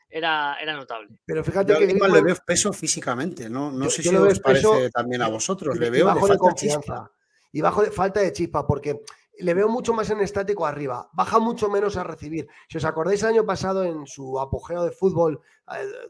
era, 0.10 0.58
era 0.60 0.74
notable. 0.74 1.10
Pero 1.26 1.44
fíjate 1.44 1.78
que. 1.78 1.86
le 1.94 2.22
veo 2.22 2.36
peso 2.46 2.74
físicamente, 2.74 3.50
¿no? 3.50 3.72
No 3.72 3.90
sé 3.90 4.02
si 4.04 4.16
os 4.16 4.40
parece 4.40 4.90
también 4.92 5.22
a 5.22 5.30
vosotros. 5.30 5.78
le 5.78 5.90
veo 5.90 6.06
bajo 6.06 6.28
de, 6.28 6.38
confianza. 6.38 7.12
Y 7.52 7.62
bajo 7.62 7.84
de 7.84 7.92
falta 7.92 8.20
de 8.20 8.32
chispa, 8.32 8.66
porque 8.66 9.02
le 9.40 9.54
veo 9.54 9.70
mucho 9.70 9.94
más 9.94 10.10
en 10.10 10.20
estático 10.20 10.66
arriba, 10.66 11.10
baja 11.14 11.40
mucho 11.40 11.70
menos 11.70 11.98
a 11.98 12.04
recibir. 12.04 12.48
Si 12.68 12.78
os 12.78 12.86
acordáis 12.86 13.24
el 13.24 13.30
año 13.30 13.46
pasado 13.46 13.84
en 13.84 14.06
su 14.06 14.40
apogeo 14.40 14.84
de 14.84 14.92
fútbol 14.92 15.42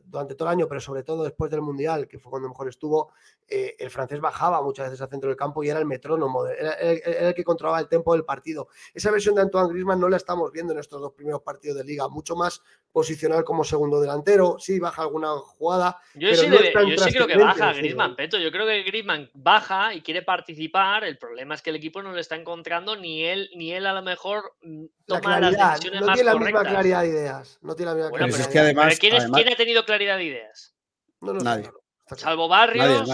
durante 0.06 0.36
todo 0.36 0.50
el 0.50 0.54
año, 0.54 0.68
pero 0.68 0.80
sobre 0.80 1.04
todo 1.04 1.24
después 1.24 1.52
del 1.52 1.62
Mundial, 1.62 2.08
que 2.08 2.20
fue 2.20 2.30
cuando 2.30 2.50
mejor 2.50 2.70
estuvo, 2.70 3.12
eh, 3.48 3.76
el 3.80 3.90
francés 3.90 4.20
bajaba 4.20 4.62
muchas 4.62 4.88
veces 4.88 5.02
al 5.02 5.10
centro 5.10 5.30
del 5.30 5.38
campo 5.38 5.64
y 5.64 5.70
era 5.70 5.80
el 5.80 5.86
metrónomo, 5.86 6.46
era, 6.46 6.74
el 6.74 7.34
que 7.34 7.44
controlaba 7.44 7.80
el 7.80 7.88
tempo 7.88 8.14
del 8.14 8.24
partido. 8.24 8.68
Esa 8.94 9.12
versión 9.12 9.36
de 9.36 9.42
Antoine 9.42 9.70
Griezmann 9.70 10.00
no 10.00 10.08
la 10.08 10.18
estamos 10.18 10.52
viendo 10.52 10.74
en 10.74 10.80
estos 10.80 11.02
dos 11.02 11.14
primeros 11.14 11.42
partidos 11.42 11.78
de 11.78 11.84
liga, 11.84 12.08
mucho 12.08 12.36
más 12.36 12.62
posicional 12.92 13.44
como 13.44 13.64
segundo 13.64 14.00
delantero, 14.00 14.58
sí 14.60 14.80
baja 14.80 15.04
alguna 15.04 15.30
jugada. 15.38 16.00
Yo, 16.16 16.34
sí, 16.34 16.48
creo 16.48 17.28
que 17.28 17.38
baja 17.38 17.74
Griezmann, 17.74 18.16
Peto, 18.16 18.38
yo 18.38 18.52
creo 18.52 18.66
que 18.66 18.84
Griezmann 18.84 19.30
baja 19.34 19.94
y 19.94 20.02
quiere 20.02 20.22
participar, 20.22 21.04
el 21.04 21.18
problema 21.18 21.56
es 21.56 21.62
que 21.62 21.70
el 21.70 21.76
equipo 21.76 22.02
no 22.02 22.14
le 22.14 22.22
está 22.22 22.36
encontrando 22.36 22.96
ni 22.96 23.24
él, 23.24 23.50
ni 23.56 23.74
él 23.74 23.86
a 23.86 23.94
lo 23.94 24.02
mejor 24.02 24.54
mm, 24.64 24.86
toma 25.06 25.40
las 25.40 25.52
decisiones 25.52 26.02
no 26.02 26.14
tiene 26.14 26.24
la 26.24 26.36
misma 26.36 26.64
claridad 26.64 27.02
de 27.02 27.08
ideas, 27.10 27.60
no 27.62 27.76
tiene 27.76 27.92
la 27.92 27.96
misma 27.96 28.18
claridad. 28.18 28.40
Es 28.40 28.48
que 28.48 28.60
además, 28.60 29.00
¿quién, 29.00 29.14
ha 29.54 29.56
tenido 29.56 29.86
claridad 29.86 30.18
de 30.18 30.24
ideas? 30.26 30.76
nadie. 31.22 31.70
Salvo 32.16 32.48
Barrios, 32.48 33.10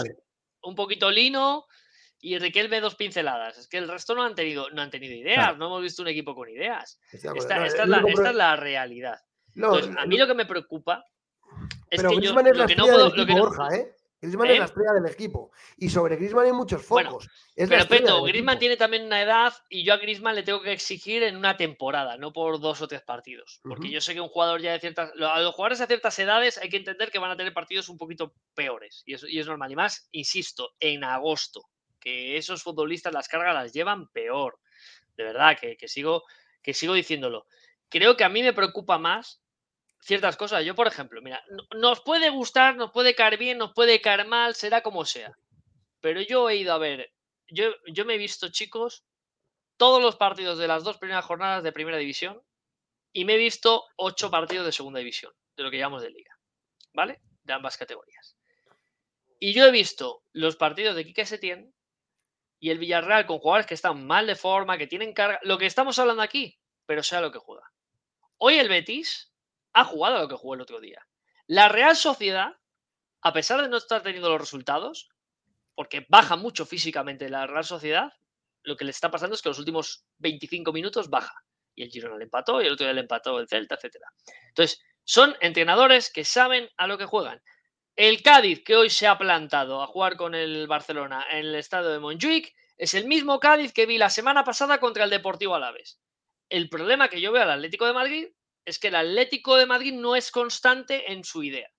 un 0.64 0.76
poquito 0.76 1.12
Lino 1.12 1.66
y 2.20 2.38
Riquelme 2.40 2.82
dos 2.82 2.96
pinceladas. 2.96 3.58
Es 3.58 3.68
que 3.68 3.78
el 3.78 3.88
resto 3.88 4.16
no 4.16 4.24
han 4.24 4.36
tenido, 4.36 4.70
no 4.72 4.82
han 4.82 4.90
tenido 4.90 5.14
ideas, 5.14 5.58
no 5.58 5.68
hemos 5.68 5.82
visto 5.82 6.02
un 6.02 6.08
equipo 6.08 6.34
con 6.34 6.50
ideas. 6.50 7.00
Esta, 7.12 7.66
es 7.66 7.76
la, 8.34 8.56
realidad. 8.56 9.20
a 9.98 10.06
mí 10.06 10.18
lo 10.18 10.28
que 10.28 10.34
me 10.34 10.46
preocupa 10.46 11.04
es 11.90 12.02
que 12.02 12.22
yo 12.22 12.34
lo 12.34 12.68
que 12.68 12.76
no 12.76 12.86
puedo, 12.86 13.14
Griezmann 14.22 14.50
es 14.50 14.58
la 14.58 14.64
¿Eh? 14.64 14.68
estrella 14.68 14.94
del 14.94 15.12
equipo. 15.12 15.52
Y 15.78 15.90
sobre 15.90 16.16
Griezmann 16.16 16.46
hay 16.46 16.52
muchos 16.52 16.84
focos. 16.86 17.30
pero 17.56 17.88
Peto, 17.88 18.24
Griezmann 18.24 18.60
tiene 18.60 18.78
también 18.78 19.06
una 19.06 19.22
edad 19.22 19.54
y 19.70 19.84
yo 19.84 19.94
a 19.94 19.98
Griezmann 19.98 20.36
le 20.36 20.44
tengo 20.44 20.62
que 20.62 20.72
exigir 20.72 21.24
en 21.24 21.36
una 21.36 21.58
temporada, 21.58 22.18
no 22.18 22.34
por 22.34 22.60
dos 22.60 22.82
o 22.82 22.88
tres 22.88 23.02
partidos. 23.02 23.60
Porque 23.64 23.90
yo 23.90 24.02
sé 24.02 24.14
que 24.14 24.22
un 24.22 24.30
jugador 24.30 24.62
ya 24.62 24.74
de 24.74 24.80
ciertas. 24.80 25.12
A 25.20 25.40
los 25.42 25.54
jugadores 25.54 25.82
a 25.82 25.88
ciertas 25.88 26.18
edades 26.20 26.58
hay 26.58 26.70
que 26.70 26.78
entender 26.78 27.12
que 27.12 27.20
van 27.20 27.32
a 27.32 27.38
tener 27.38 27.54
partidos 27.54 27.90
un 27.90 27.98
poquito 27.98 28.34
peores. 28.54 29.04
Y, 29.06 29.14
eso, 29.14 29.28
y 29.28 29.40
es 29.40 29.48
normal. 29.48 29.72
Y 29.72 29.76
más, 29.76 30.08
insisto, 30.12 30.74
en 30.80 31.04
agosto. 31.04 31.66
Que 32.00 32.38
esos 32.38 32.62
futbolistas 32.64 33.14
las 33.14 33.28
cargas 33.28 33.54
las 33.54 33.74
llevan 33.74 34.08
peor. 34.10 34.60
De 35.18 35.24
verdad, 35.24 35.58
que, 35.60 35.78
que 35.78 35.88
sigo, 35.88 36.24
que 36.62 36.74
sigo 36.74 36.94
diciéndolo. 36.94 37.48
Creo 37.90 38.18
que 38.18 38.24
a 38.24 38.30
mí 38.30 38.44
me 38.44 38.54
preocupa 38.54 38.98
más 38.98 39.42
ciertas 40.06 40.38
cosas. 40.38 40.64
Yo, 40.64 40.76
por 40.76 40.88
ejemplo, 40.88 41.22
mira, 41.22 41.44
nos 41.76 42.02
puede 42.02 42.30
gustar, 42.30 42.76
nos 42.76 42.92
puede 42.92 43.16
caer 43.16 43.38
bien, 43.38 43.58
nos 43.58 43.74
puede 43.74 44.00
caer 44.02 44.28
mal, 44.28 44.54
será 44.54 44.82
como 44.82 45.04
sea. 45.04 45.36
Pero 46.00 46.22
yo 46.22 46.50
he 46.50 46.58
ido 46.58 46.74
a 46.74 46.78
ver, 46.78 47.12
yo, 47.48 47.72
yo 47.88 48.06
me 48.06 48.14
he 48.14 48.18
visto, 48.18 48.50
chicos, 48.50 49.04
todos 49.78 50.02
los 50.02 50.16
partidos 50.16 50.60
de 50.60 50.68
las 50.68 50.84
dos 50.84 51.00
primeras 51.00 51.26
jornadas 51.26 51.64
de 51.64 51.72
primera 51.72 51.98
división 51.98 52.42
y 53.12 53.26
me 53.26 53.34
he 53.34 53.38
visto 53.38 53.84
ocho 53.98 54.30
partidos 54.30 54.66
de 54.66 54.72
segunda 54.72 55.00
división, 55.00 55.34
de 55.58 55.64
lo 55.64 55.72
que 55.72 55.80
llamamos 55.80 56.04
de 56.04 56.12
liga, 56.12 56.38
¿vale? 56.94 57.22
De 57.44 57.54
ambas 57.54 57.76
categorías. 57.76 58.38
Y 59.40 59.54
yo 59.54 59.66
he 59.66 59.72
visto 59.72 60.24
los 60.34 60.56
partidos 60.56 60.96
de 60.96 61.04
Quique 61.04 61.26
Setién 61.26 61.74
y 62.60 62.70
el 62.70 62.78
Villarreal 62.78 63.26
con 63.26 63.40
jugadores 63.40 63.66
que 63.66 63.74
están 63.74 64.06
mal 64.06 64.28
de 64.28 64.36
forma, 64.36 64.78
que 64.78 64.88
tienen 64.88 65.14
carga, 65.14 65.40
lo 65.42 65.58
que 65.58 65.66
estamos 65.66 65.98
hablando 65.98 66.22
aquí, 66.22 66.60
pero 66.86 67.02
sea 67.02 67.22
lo 67.22 67.32
que 67.32 67.40
juega. 67.40 67.72
Hoy 68.38 68.60
el 68.60 68.70
Betis 68.70 69.32
ha 69.76 69.84
jugado 69.84 70.18
a 70.18 70.22
lo 70.22 70.28
que 70.28 70.36
jugó 70.36 70.56
el 70.56 70.62
otro 70.62 70.80
día. 70.80 71.06
La 71.48 71.70
Real 71.70 71.96
Sociedad, 71.96 72.58
a 73.22 73.34
pesar 73.34 73.62
de 73.62 73.68
no 73.68 73.78
estar 73.78 74.02
teniendo 74.02 74.30
los 74.30 74.40
resultados, 74.40 75.10
porque 75.76 76.06
baja 76.10 76.38
mucho 76.38 76.66
físicamente 76.66 77.30
la 77.30 77.46
Real 77.46 77.66
Sociedad, 77.66 78.14
lo 78.64 78.78
que 78.78 78.86
le 78.86 78.92
está 78.92 79.12
pasando 79.12 79.36
es 79.36 79.42
que 79.42 79.50
los 79.50 79.60
últimos 79.60 80.06
25 80.20 80.72
minutos 80.72 81.10
baja. 81.10 81.36
Y 81.76 81.84
el 81.84 81.90
Girona 81.90 82.18
le 82.18 82.24
empató, 82.24 82.62
y 82.62 82.68
el 82.68 82.74
otro 82.74 82.86
día 82.86 82.94
le 82.94 83.02
empató 83.02 83.38
el 83.38 83.50
Celta, 83.50 83.76
etc. 83.76 83.98
Entonces, 84.48 84.82
son 85.04 85.36
entrenadores 85.42 86.10
que 86.10 86.24
saben 86.24 86.70
a 86.78 86.88
lo 86.88 86.98
que 86.98 87.06
juegan. 87.06 87.42
El 87.98 88.24
Cádiz, 88.24 88.64
que 88.64 88.78
hoy 88.78 88.90
se 88.90 89.08
ha 89.08 89.18
plantado 89.18 89.84
a 89.84 89.88
jugar 89.88 90.16
con 90.16 90.36
el 90.36 90.68
Barcelona 90.68 91.26
en 91.30 91.40
el 91.40 91.56
estado 91.56 91.92
de 91.92 92.00
Montjuic, 92.00 92.56
es 92.78 92.94
el 92.94 93.08
mismo 93.08 93.42
Cádiz 93.42 93.74
que 93.74 93.86
vi 93.86 93.98
la 93.98 94.10
semana 94.10 94.46
pasada 94.46 94.80
contra 94.80 95.04
el 95.04 95.10
Deportivo 95.10 95.54
Alavés. 95.54 96.00
El 96.48 96.70
problema 96.70 97.10
que 97.10 97.20
yo 97.20 97.34
veo 97.34 97.44
al 97.44 97.52
Atlético 97.52 97.86
de 97.86 97.94
Madrid 97.94 98.28
es 98.66 98.80
que 98.80 98.88
el 98.88 98.96
Atlético 98.96 99.56
de 99.56 99.68
Madrid 99.68 99.94
no 99.94 100.16
es 100.16 100.32
constante 100.32 101.12
en 101.12 101.24
su 101.24 101.44
idea. 101.44 101.70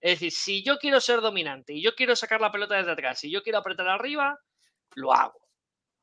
Es 0.00 0.12
decir, 0.12 0.32
si 0.32 0.62
yo 0.62 0.78
quiero 0.78 1.00
ser 1.00 1.20
dominante 1.20 1.72
y 1.72 1.82
yo 1.82 1.94
quiero 1.94 2.14
sacar 2.14 2.40
la 2.40 2.52
pelota 2.52 2.76
desde 2.76 2.92
atrás 2.92 3.24
y 3.24 3.30
yo 3.30 3.42
quiero 3.42 3.58
apretar 3.58 3.88
arriba, 3.88 4.38
lo 4.94 5.12
hago. 5.12 5.40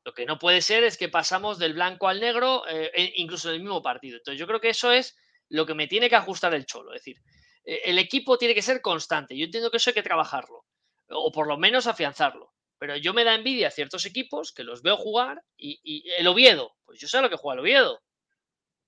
Lo 0.04 0.12
que 0.12 0.26
no 0.26 0.38
puede 0.38 0.60
ser 0.60 0.84
es 0.84 0.98
que 0.98 1.08
pasamos 1.08 1.58
del 1.58 1.72
blanco 1.72 2.08
al 2.08 2.20
negro, 2.20 2.68
eh, 2.68 2.90
e 2.92 3.12
incluso 3.16 3.48
en 3.48 3.54
el 3.54 3.60
mismo 3.62 3.82
partido. 3.82 4.18
Entonces, 4.18 4.38
yo 4.38 4.46
creo 4.46 4.60
que 4.60 4.68
eso 4.68 4.92
es 4.92 5.16
lo 5.48 5.64
que 5.64 5.74
me 5.74 5.86
tiene 5.86 6.10
que 6.10 6.16
ajustar 6.16 6.54
el 6.54 6.66
cholo. 6.66 6.92
Es 6.92 7.00
decir, 7.00 7.16
eh, 7.64 7.80
el 7.84 7.98
equipo 7.98 8.36
tiene 8.36 8.54
que 8.54 8.60
ser 8.60 8.82
constante. 8.82 9.36
Yo 9.36 9.46
entiendo 9.46 9.70
que 9.70 9.78
eso 9.78 9.88
hay 9.90 9.94
que 9.94 10.02
trabajarlo, 10.02 10.66
o 11.08 11.32
por 11.32 11.46
lo 11.46 11.56
menos 11.56 11.86
afianzarlo. 11.86 12.52
Pero 12.78 12.96
yo 12.96 13.14
me 13.14 13.24
da 13.24 13.34
envidia 13.34 13.68
a 13.68 13.70
ciertos 13.70 14.04
equipos 14.04 14.52
que 14.52 14.64
los 14.64 14.82
veo 14.82 14.98
jugar 14.98 15.42
y, 15.56 15.80
y 15.82 16.10
el 16.18 16.26
Oviedo, 16.26 16.76
pues 16.84 17.00
yo 17.00 17.08
sé 17.08 17.22
lo 17.22 17.30
que 17.30 17.36
juega 17.36 17.54
el 17.54 17.60
Oviedo 17.60 18.03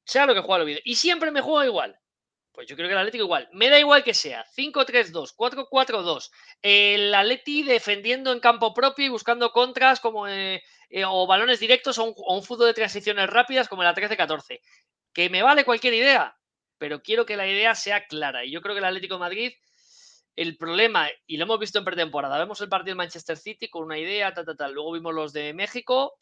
sea 0.06 0.24
lo 0.24 0.34
que 0.34 0.40
juega 0.40 0.56
el 0.56 0.62
Oviedo. 0.62 0.80
Y 0.84 0.94
siempre 0.94 1.30
me 1.30 1.40
juega 1.40 1.66
igual. 1.66 2.00
Pues 2.52 2.66
yo 2.68 2.76
creo 2.76 2.88
que 2.88 2.94
el 2.94 2.98
Atlético 2.98 3.24
igual. 3.24 3.48
Me 3.52 3.68
da 3.68 3.78
igual 3.78 4.02
que 4.02 4.14
sea 4.14 4.46
5-3-2, 4.56 5.34
4-4-2. 5.36 6.30
El 6.62 7.14
Atleti 7.14 7.62
defendiendo 7.64 8.32
en 8.32 8.40
campo 8.40 8.72
propio 8.72 9.04
y 9.04 9.10
buscando 9.10 9.52
contras 9.52 10.00
como 10.00 10.26
eh, 10.26 10.62
eh, 10.88 11.04
o 11.04 11.26
balones 11.26 11.60
directos 11.60 11.98
o 11.98 12.14
un, 12.14 12.42
fútbol 12.42 12.68
de 12.68 12.74
transiciones 12.74 13.28
rápidas 13.28 13.68
como 13.68 13.82
la 13.82 13.94
13-14. 13.94 14.60
Que 15.12 15.28
me 15.28 15.42
vale 15.42 15.64
cualquier 15.64 15.92
idea, 15.94 16.38
pero 16.78 17.02
quiero 17.02 17.26
que 17.26 17.36
la 17.36 17.46
idea 17.46 17.74
sea 17.74 18.06
clara. 18.06 18.44
Y 18.44 18.52
yo 18.52 18.62
creo 18.62 18.74
que 18.74 18.78
el 18.78 18.84
Atlético 18.86 19.16
de 19.16 19.20
Madrid, 19.20 19.52
el 20.36 20.56
problema, 20.56 21.08
y 21.26 21.36
lo 21.36 21.44
hemos 21.44 21.58
visto 21.58 21.78
en 21.78 21.84
pretemporada, 21.84 22.38
vemos 22.38 22.60
el 22.60 22.68
partido 22.68 22.92
de 22.92 22.98
Manchester 22.98 23.36
City 23.36 23.68
con 23.68 23.84
una 23.84 23.98
idea, 23.98 24.32
tal, 24.32 24.46
tal, 24.46 24.56
tal. 24.56 24.72
Luego 24.72 24.92
vimos 24.92 25.12
los 25.12 25.32
de 25.34 25.52
México. 25.52 26.16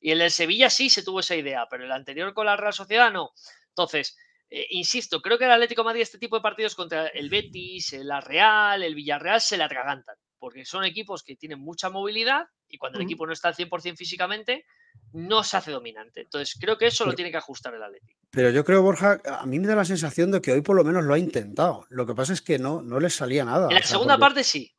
Y 0.00 0.12
el 0.12 0.18
del 0.18 0.30
Sevilla 0.30 0.70
sí 0.70 0.90
se 0.90 1.02
tuvo 1.02 1.20
esa 1.20 1.36
idea, 1.36 1.66
pero 1.70 1.84
el 1.84 1.92
anterior 1.92 2.32
con 2.34 2.46
la 2.46 2.56
Real 2.56 2.72
Sociedad 2.72 3.12
no. 3.12 3.32
Entonces, 3.70 4.16
eh, 4.50 4.66
insisto, 4.70 5.20
creo 5.20 5.38
que 5.38 5.44
el 5.44 5.50
Atlético 5.50 5.82
de 5.82 5.86
Madrid 5.86 6.02
este 6.02 6.18
tipo 6.18 6.36
de 6.36 6.42
partidos 6.42 6.74
contra 6.74 7.08
el 7.08 7.28
Betis, 7.28 7.92
la 8.02 8.20
Real, 8.20 8.82
el 8.82 8.94
Villarreal 8.94 9.40
se 9.40 9.56
le 9.56 9.64
atragantan, 9.64 10.16
porque 10.38 10.64
son 10.64 10.84
equipos 10.84 11.22
que 11.22 11.36
tienen 11.36 11.60
mucha 11.60 11.90
movilidad 11.90 12.46
y 12.68 12.78
cuando 12.78 12.98
el 12.98 13.04
equipo 13.04 13.26
no 13.26 13.32
está 13.32 13.48
al 13.48 13.54
100% 13.54 13.96
físicamente, 13.96 14.64
no 15.12 15.42
se 15.42 15.56
hace 15.56 15.70
dominante. 15.70 16.22
Entonces, 16.22 16.56
creo 16.60 16.76
que 16.76 16.86
eso 16.86 17.04
lo 17.04 17.14
tiene 17.14 17.30
que 17.30 17.36
ajustar 17.38 17.74
el 17.74 17.82
Atlético. 17.82 18.20
Pero 18.30 18.50
yo 18.50 18.64
creo, 18.64 18.82
Borja, 18.82 19.20
a 19.24 19.46
mí 19.46 19.58
me 19.58 19.66
da 19.66 19.74
la 19.74 19.84
sensación 19.84 20.30
de 20.30 20.40
que 20.40 20.52
hoy 20.52 20.60
por 20.60 20.76
lo 20.76 20.84
menos 20.84 21.04
lo 21.04 21.14
ha 21.14 21.18
intentado. 21.18 21.86
Lo 21.88 22.06
que 22.06 22.14
pasa 22.14 22.32
es 22.32 22.42
que 22.42 22.58
no, 22.58 22.82
no 22.82 23.00
le 23.00 23.10
salía 23.10 23.44
nada. 23.44 23.68
En 23.68 23.74
la 23.74 23.82
segunda 23.82 24.18
parte 24.18 24.44
sí. 24.44 24.74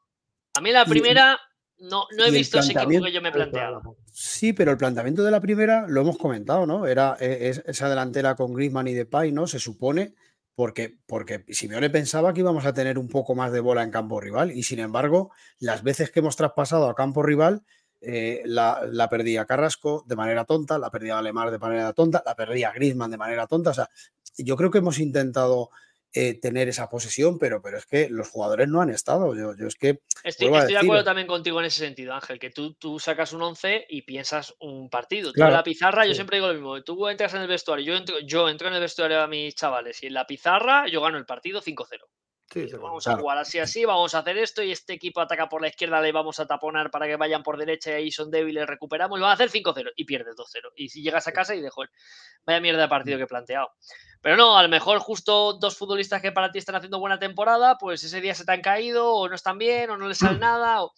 A 0.56 0.62
mí 0.62 0.72
la 0.72 0.86
primera 0.86 1.40
no, 1.80 2.06
no 2.16 2.26
he 2.26 2.32
visto 2.32 2.60
ese 2.60 2.74
equipo 2.74 3.06
que 3.06 3.12
yo 3.12 3.22
me 3.22 3.32
planteaba. 3.32 3.82
Sí, 4.22 4.52
pero 4.52 4.72
el 4.72 4.78
planteamiento 4.78 5.24
de 5.24 5.32
la 5.32 5.40
primera 5.40 5.88
lo 5.88 6.02
hemos 6.02 6.18
comentado, 6.18 6.66
¿no? 6.66 6.86
Era 6.86 7.16
e, 7.22 7.54
esa 7.66 7.88
delantera 7.88 8.36
con 8.36 8.54
Griezmann 8.54 8.90
y 8.90 8.94
Depay, 8.94 9.32
¿no? 9.32 9.48
Se 9.48 9.60
supone 9.60 10.14
porque, 10.56 10.98
porque 11.06 11.46
Simeone 11.48 11.90
pensaba 11.90 12.34
que 12.34 12.42
íbamos 12.42 12.66
a 12.66 12.74
tener 12.74 13.00
un 13.00 13.08
poco 13.08 13.34
más 13.34 13.54
de 13.54 13.62
bola 13.62 13.82
en 13.82 13.92
campo 13.92 14.20
rival 14.20 14.52
y 14.52 14.64
sin 14.64 14.80
embargo, 14.80 15.32
las 15.60 15.84
veces 15.84 16.12
que 16.12 16.20
hemos 16.20 16.36
traspasado 16.36 16.90
a 16.90 16.96
campo 16.96 17.24
rival, 17.24 17.64
eh, 18.02 18.42
la, 18.44 18.82
la, 18.92 19.08
perdía 19.08 19.46
Carrasco 19.46 20.04
de 20.06 20.18
manera 20.18 20.44
tonta, 20.44 20.78
la 20.80 20.92
perdía 20.92 21.18
Alemar 21.18 21.50
de 21.50 21.60
manera 21.60 21.94
tonta, 21.94 22.22
la 22.26 22.36
perdía 22.36 22.74
Griezmann 22.74 23.12
de 23.12 23.18
manera 23.18 23.48
tonta. 23.48 23.70
O 23.70 23.74
sea, 23.74 23.90
yo 24.38 24.58
creo 24.58 24.70
que 24.70 24.80
hemos 24.80 25.00
intentado 25.00 25.70
eh, 26.14 26.40
tener 26.40 26.68
esa 26.68 26.90
posesión, 26.90 27.38
pero, 27.38 27.62
pero 27.62 27.78
es 27.78 27.86
que 27.86 28.10
los 28.10 28.30
jugadores 28.30 28.68
no 28.68 28.82
han 28.82 28.90
estado. 28.90 29.36
Yo, 29.36 29.56
yo 29.56 29.68
es 29.68 29.76
que. 29.76 30.02
Estoy, 30.24 30.50
de 30.50 30.78
acuerdo 30.78 31.04
también 31.04 31.28
contigo 31.28 31.60
en 31.60 31.68
ese 31.68 31.80
sentido, 31.80 32.14
Ángel, 32.14 32.40
que 32.40 32.50
tú, 32.50 32.74
tú 32.74 33.00
sacas 33.00 33.34
un 33.34 33.42
11 33.42 33.86
y 33.90 34.02
piensas 34.02 34.56
un 34.60 34.90
partido. 34.90 35.32
Tú 35.32 35.44
en 35.44 35.54
la 35.54 35.64
pizarra, 35.64 36.06
yo 36.06 36.14
siempre 36.14 36.38
digo 36.38 36.48
lo 36.48 36.54
mismo. 36.54 36.82
Tú 36.84 37.08
entras 37.08 37.34
en 37.34 37.42
el 37.42 37.48
vestuario, 37.48 37.86
yo 37.86 37.96
entro, 37.96 38.20
yo 38.20 38.50
entro 38.50 38.68
en 38.68 38.74
el 38.74 38.82
vestuario 38.82 39.22
a 39.22 39.28
mis 39.28 39.56
chavales 39.56 40.02
y 40.04 40.08
en 40.08 40.14
la 40.14 40.26
pizarra 40.26 40.88
yo 40.88 41.02
gano 41.02 41.18
el 41.18 41.26
partido 41.26 41.62
5-0 41.62 42.00
vamos 42.82 43.08
a 43.08 43.18
jugar 43.18 43.38
así, 43.38 43.60
así, 43.60 43.86
vamos 43.86 44.16
a 44.16 44.20
hacer 44.20 44.38
esto 44.38 44.64
y 44.64 44.72
este 44.72 44.94
equipo 44.94 45.22
ataca 45.22 45.50
por 45.50 45.62
la 45.62 45.68
izquierda, 45.68 46.02
le 46.02 46.12
vamos 46.12 46.40
a 46.40 46.48
taponar 46.48 46.92
para 46.92 47.06
que 47.08 47.16
vayan 47.16 47.44
por 47.44 47.58
derecha 47.58 47.92
y 47.92 47.94
ahí 47.94 48.12
son 48.12 48.32
débiles, 48.32 48.68
recuperamos 48.68 49.20
y 49.20 49.22
van 49.22 49.32
a 49.32 49.34
hacer 49.34 49.50
5-0 49.50 49.92
y 49.96 50.06
pierdes 50.06 50.36
2-0. 50.36 50.72
Y 50.76 50.90
si 50.90 51.02
llegas 51.02 51.28
a 51.28 51.32
casa 51.32 51.56
y 51.56 51.62
dejo, 51.62 51.84
vaya 52.46 52.60
mierda 52.60 52.82
de 52.82 52.88
partido 52.88 53.18
que 53.18 53.24
he 53.24 53.28
planteado. 53.28 53.70
Pero 54.22 54.36
no, 54.36 54.58
a 54.58 54.64
lo 54.64 54.70
mejor 54.70 55.00
justo 55.00 55.54
dos 55.54 55.78
futbolistas 55.78 56.22
que 56.22 56.32
para 56.32 56.52
ti 56.52 56.60
están 56.60 56.76
haciendo 56.76 57.00
buena 57.00 57.20
temporada, 57.20 57.78
pues 57.78 58.04
ese 58.04 58.20
día 58.22 58.36
se 58.36 58.46
te 58.46 58.52
han 58.52 58.62
caído 58.62 59.14
o 59.14 59.30
no 59.30 59.36
están 59.36 59.58
bien 59.58 59.90
o 59.92 59.98
no 59.98 60.08
les 60.08 60.18
sale 60.18 60.40
nada. 60.40 60.84
O 60.84 60.94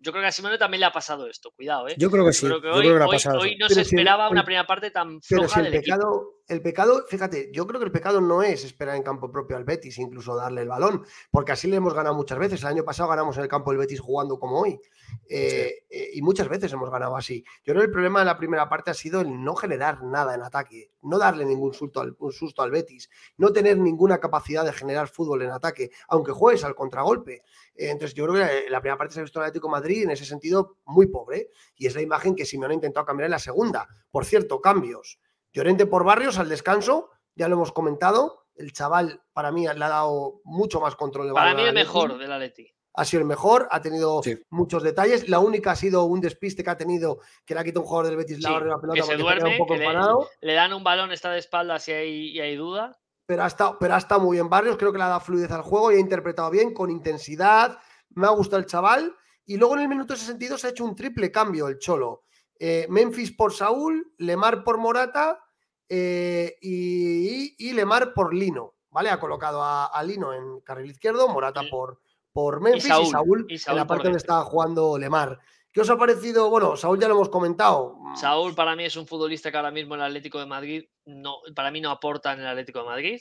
yo 0.00 0.12
creo 0.12 0.22
que 0.22 0.28
a 0.28 0.32
Simone 0.32 0.58
también 0.58 0.80
le 0.80 0.86
ha 0.86 0.92
pasado 0.92 1.26
esto, 1.28 1.50
cuidado, 1.52 1.88
¿eh? 1.88 1.94
Yo 1.98 2.10
creo 2.10 2.24
que 2.24 2.32
sí. 2.32 2.46
hoy, 2.46 3.56
no 3.58 3.68
se 3.68 3.80
esperaba 3.80 4.28
una 4.28 4.44
primera 4.44 4.66
parte 4.66 4.90
tan 4.90 5.20
floja 5.22 5.60
el 5.60 5.72
pecado, 5.72 6.37
El 6.48 6.62
pecado, 6.62 7.04
fíjate, 7.06 7.50
yo 7.52 7.66
creo 7.66 7.78
que 7.78 7.84
el 7.84 7.92
pecado 7.92 8.22
no 8.22 8.42
es 8.42 8.64
esperar 8.64 8.96
en 8.96 9.02
campo 9.02 9.30
propio 9.30 9.54
al 9.58 9.64
Betis, 9.64 9.98
incluso 9.98 10.34
darle 10.34 10.62
el 10.62 10.68
balón, 10.68 11.04
porque 11.30 11.52
así 11.52 11.68
le 11.68 11.76
hemos 11.76 11.92
ganado 11.92 12.14
muchas 12.14 12.38
veces. 12.38 12.62
El 12.62 12.68
año 12.68 12.84
pasado 12.84 13.10
ganamos 13.10 13.36
en 13.36 13.42
el 13.42 13.50
campo 13.50 13.70
del 13.70 13.76
Betis 13.76 14.00
jugando 14.00 14.40
como 14.40 14.60
hoy. 14.60 14.80
Eh, 15.28 15.84
eh, 15.90 16.10
y 16.14 16.22
muchas 16.22 16.48
veces 16.48 16.72
hemos 16.72 16.90
ganado 16.90 17.18
así. 17.18 17.44
Yo 17.64 17.74
creo 17.74 17.80
que 17.80 17.86
el 17.86 17.92
problema 17.92 18.20
de 18.20 18.24
la 18.24 18.38
primera 18.38 18.66
parte 18.66 18.90
ha 18.90 18.94
sido 18.94 19.20
el 19.20 19.44
no 19.44 19.54
generar 19.56 20.02
nada 20.02 20.34
en 20.34 20.40
ataque, 20.40 20.90
no 21.02 21.18
darle 21.18 21.44
ningún 21.44 21.74
susto 21.74 22.00
al, 22.00 22.16
susto 22.30 22.62
al 22.62 22.70
Betis, 22.70 23.10
no 23.36 23.52
tener 23.52 23.76
ninguna 23.76 24.18
capacidad 24.18 24.64
de 24.64 24.72
generar 24.72 25.08
fútbol 25.08 25.42
en 25.42 25.50
ataque, 25.50 25.90
aunque 26.08 26.32
juegues 26.32 26.64
al 26.64 26.74
contragolpe. 26.74 27.42
Eh, 27.74 27.90
entonces, 27.90 28.14
yo 28.14 28.26
creo 28.26 28.46
que 28.46 28.70
la 28.70 28.80
primera 28.80 28.96
parte 28.96 29.12
se 29.12 29.20
ha 29.20 29.22
visto 29.22 29.38
el 29.38 29.44
Atlético 29.44 29.68
Madrid 29.68 30.04
en 30.04 30.12
ese 30.12 30.24
sentido 30.24 30.78
muy 30.86 31.08
pobre, 31.08 31.50
y 31.76 31.86
es 31.86 31.94
la 31.94 32.00
imagen 32.00 32.34
que 32.34 32.46
Simeone 32.46 32.72
ha 32.72 32.76
intentado 32.76 33.04
cambiar 33.04 33.26
en 33.26 33.32
la 33.32 33.38
segunda. 33.38 33.86
Por 34.10 34.24
cierto, 34.24 34.62
cambios. 34.62 35.18
Llorente 35.58 35.86
por 35.86 36.04
Barrios 36.04 36.38
al 36.38 36.48
descanso, 36.48 37.10
ya 37.34 37.48
lo 37.48 37.56
hemos 37.56 37.72
comentado. 37.72 38.44
El 38.54 38.72
chaval, 38.72 39.24
para 39.32 39.50
mí, 39.50 39.62
le 39.62 39.84
ha 39.84 39.88
dado 39.88 40.40
mucho 40.44 40.80
más 40.80 40.94
control 40.94 41.26
de 41.26 41.32
Para 41.32 41.52
mí, 41.52 41.62
el 41.62 41.74
mejor 41.74 42.16
del 42.16 42.30
Atleti 42.30 42.72
ha 42.94 43.04
sido 43.04 43.22
el 43.22 43.26
mejor, 43.26 43.66
ha 43.72 43.82
tenido 43.82 44.20
muchos 44.50 44.84
detalles. 44.84 45.28
La 45.28 45.40
única 45.40 45.72
ha 45.72 45.76
sido 45.76 46.04
un 46.04 46.20
despiste 46.20 46.62
que 46.62 46.70
ha 46.70 46.76
tenido, 46.76 47.18
que 47.44 47.54
le 47.54 47.60
ha 47.60 47.64
quitado 47.64 47.80
un 47.80 47.86
jugador 47.88 48.06
del 48.06 48.16
Betis 48.18 48.40
la 48.40 48.60
la 48.60 48.80
pelota 48.80 49.02
se 49.02 49.16
duerme, 49.16 49.50
un 49.50 49.58
poco 49.58 49.74
le, 49.74 50.54
dan 50.54 50.72
un 50.72 50.84
balón, 50.84 51.10
está 51.10 51.32
de 51.32 51.40
espaldas 51.40 51.82
si 51.82 51.92
hay, 51.92 52.38
hay 52.38 52.54
duda. 52.54 52.96
Pero 53.26 53.42
ha, 53.42 53.48
estado, 53.48 53.78
pero 53.80 53.94
ha 53.94 53.98
estado 53.98 54.20
muy 54.20 54.36
bien 54.36 54.48
Barrios, 54.48 54.76
creo 54.76 54.92
que 54.92 54.98
le 54.98 55.04
ha 55.04 55.08
dado 55.08 55.20
fluidez 55.20 55.50
al 55.50 55.62
juego 55.62 55.90
y 55.90 55.96
ha 55.96 56.00
interpretado 56.00 56.50
bien, 56.50 56.72
con 56.72 56.88
intensidad. 56.88 57.78
Me 58.10 58.28
ha 58.28 58.30
gustado 58.30 58.60
el 58.60 58.66
chaval. 58.66 59.12
Y 59.44 59.56
luego 59.56 59.74
en 59.74 59.82
el 59.82 59.88
minuto 59.88 60.14
62 60.14 60.60
se 60.60 60.66
ha 60.68 60.70
hecho 60.70 60.84
un 60.84 60.94
triple 60.94 61.32
cambio 61.32 61.66
el 61.66 61.78
Cholo. 61.78 62.24
Eh, 62.60 62.86
Memphis 62.88 63.32
por 63.32 63.52
Saúl, 63.52 64.12
Lemar 64.18 64.64
por 64.64 64.78
Morata 64.78 65.40
eh, 65.88 66.56
y, 66.60 67.72
Lemar 67.72 68.12
por 68.14 68.34
Lino. 68.34 68.74
¿Vale? 68.90 69.10
Ha 69.10 69.20
colocado 69.20 69.62
a, 69.62 70.02
Lino 70.02 70.32
en 70.32 70.60
carril 70.60 70.90
izquierdo, 70.90 71.28
Morata 71.28 71.62
por, 71.70 72.00
por 72.32 72.60
Memphis 72.60 72.86
y 72.86 73.06
Saúl, 73.06 73.46
en 73.48 73.76
la 73.76 73.86
parte 73.86 74.04
donde 74.04 74.18
estaba 74.18 74.44
jugando 74.44 74.96
Lemar. 74.98 75.38
¿Qué 75.72 75.82
os 75.82 75.90
ha 75.90 75.98
parecido? 75.98 76.50
Bueno, 76.50 76.76
Saúl 76.76 76.98
ya 76.98 77.06
lo 77.06 77.14
hemos 77.14 77.28
comentado. 77.28 77.98
Saúl 78.16 78.54
para 78.54 78.74
mí 78.74 78.84
es 78.84 78.96
un 78.96 79.06
futbolista 79.06 79.50
que 79.50 79.56
ahora 79.56 79.70
mismo 79.70 79.94
en 79.94 80.00
el 80.00 80.06
Atlético 80.06 80.40
de 80.40 80.46
Madrid, 80.46 80.84
no, 81.04 81.36
para 81.54 81.70
mí 81.70 81.80
no 81.80 81.90
aporta 81.90 82.32
en 82.32 82.40
el 82.40 82.46
Atlético 82.46 82.80
de 82.80 82.86
Madrid. 82.86 83.20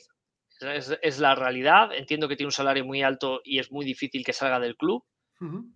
Es, 0.60 1.20
la 1.20 1.36
realidad. 1.36 1.94
Entiendo 1.94 2.28
que 2.28 2.36
tiene 2.36 2.48
un 2.48 2.54
salario 2.54 2.84
muy 2.84 3.04
alto 3.04 3.42
y 3.44 3.60
es 3.60 3.72
muy 3.72 3.86
difícil 3.86 4.26
que 4.26 4.34
salga 4.34 4.60
del 4.60 4.76
club, 4.76 5.04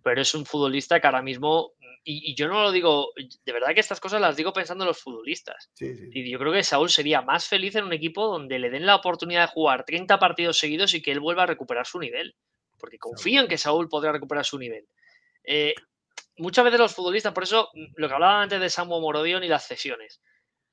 pero 0.01 0.21
es 0.21 0.33
un 0.33 0.45
futbolista 0.45 0.99
que 0.99 1.05
ahora 1.05 1.21
mismo, 1.21 1.73
y, 2.03 2.33
yo 2.35 2.47
no 2.47 2.63
lo 2.63 2.71
digo, 2.71 3.11
de 3.45 3.51
verdad 3.53 3.73
que 3.73 3.79
estas 3.79 3.99
cosas 3.99 4.21
las 4.21 4.35
digo 4.35 4.53
pensando 4.53 4.83
en 4.83 4.87
los 4.87 4.99
futbolistas. 4.99 5.69
Y 5.79 6.29
yo 6.29 6.39
creo 6.39 6.51
que 6.51 6.63
Saúl 6.63 6.89
sería 6.89 7.21
más 7.21 7.47
feliz 7.47 7.75
en 7.75 7.85
un 7.85 7.93
equipo 7.93 8.27
donde 8.27 8.57
le 8.57 8.69
den 8.69 8.85
la 8.85 8.95
oportunidad 8.95 9.41
de 9.41 9.53
jugar 9.53 9.85
30 9.85 10.17
partidos 10.17 10.57
seguidos 10.57 10.93
y 10.93 11.01
que 11.01 11.11
él 11.11 11.19
vuelva 11.19 11.43
a 11.43 11.47
recuperar 11.47 11.85
su 11.85 11.99
nivel. 11.99 12.35
Porque 12.79 12.97
confío 12.97 13.41
en 13.41 13.47
que 13.47 13.57
Saúl 13.57 13.87
podrá 13.87 14.11
recuperar 14.11 14.45
su 14.45 14.57
nivel. 14.57 14.87
Eh, 15.43 15.75
muchas 16.37 16.65
veces 16.65 16.79
los 16.79 16.95
futbolistas, 16.95 17.33
por 17.33 17.43
eso 17.43 17.69
lo 17.95 18.07
que 18.07 18.13
hablaba 18.13 18.41
antes 18.41 18.59
de 18.59 18.69
Samu 18.69 18.99
Morodión 18.99 19.43
y 19.43 19.47
las 19.47 19.67
cesiones. 19.67 20.21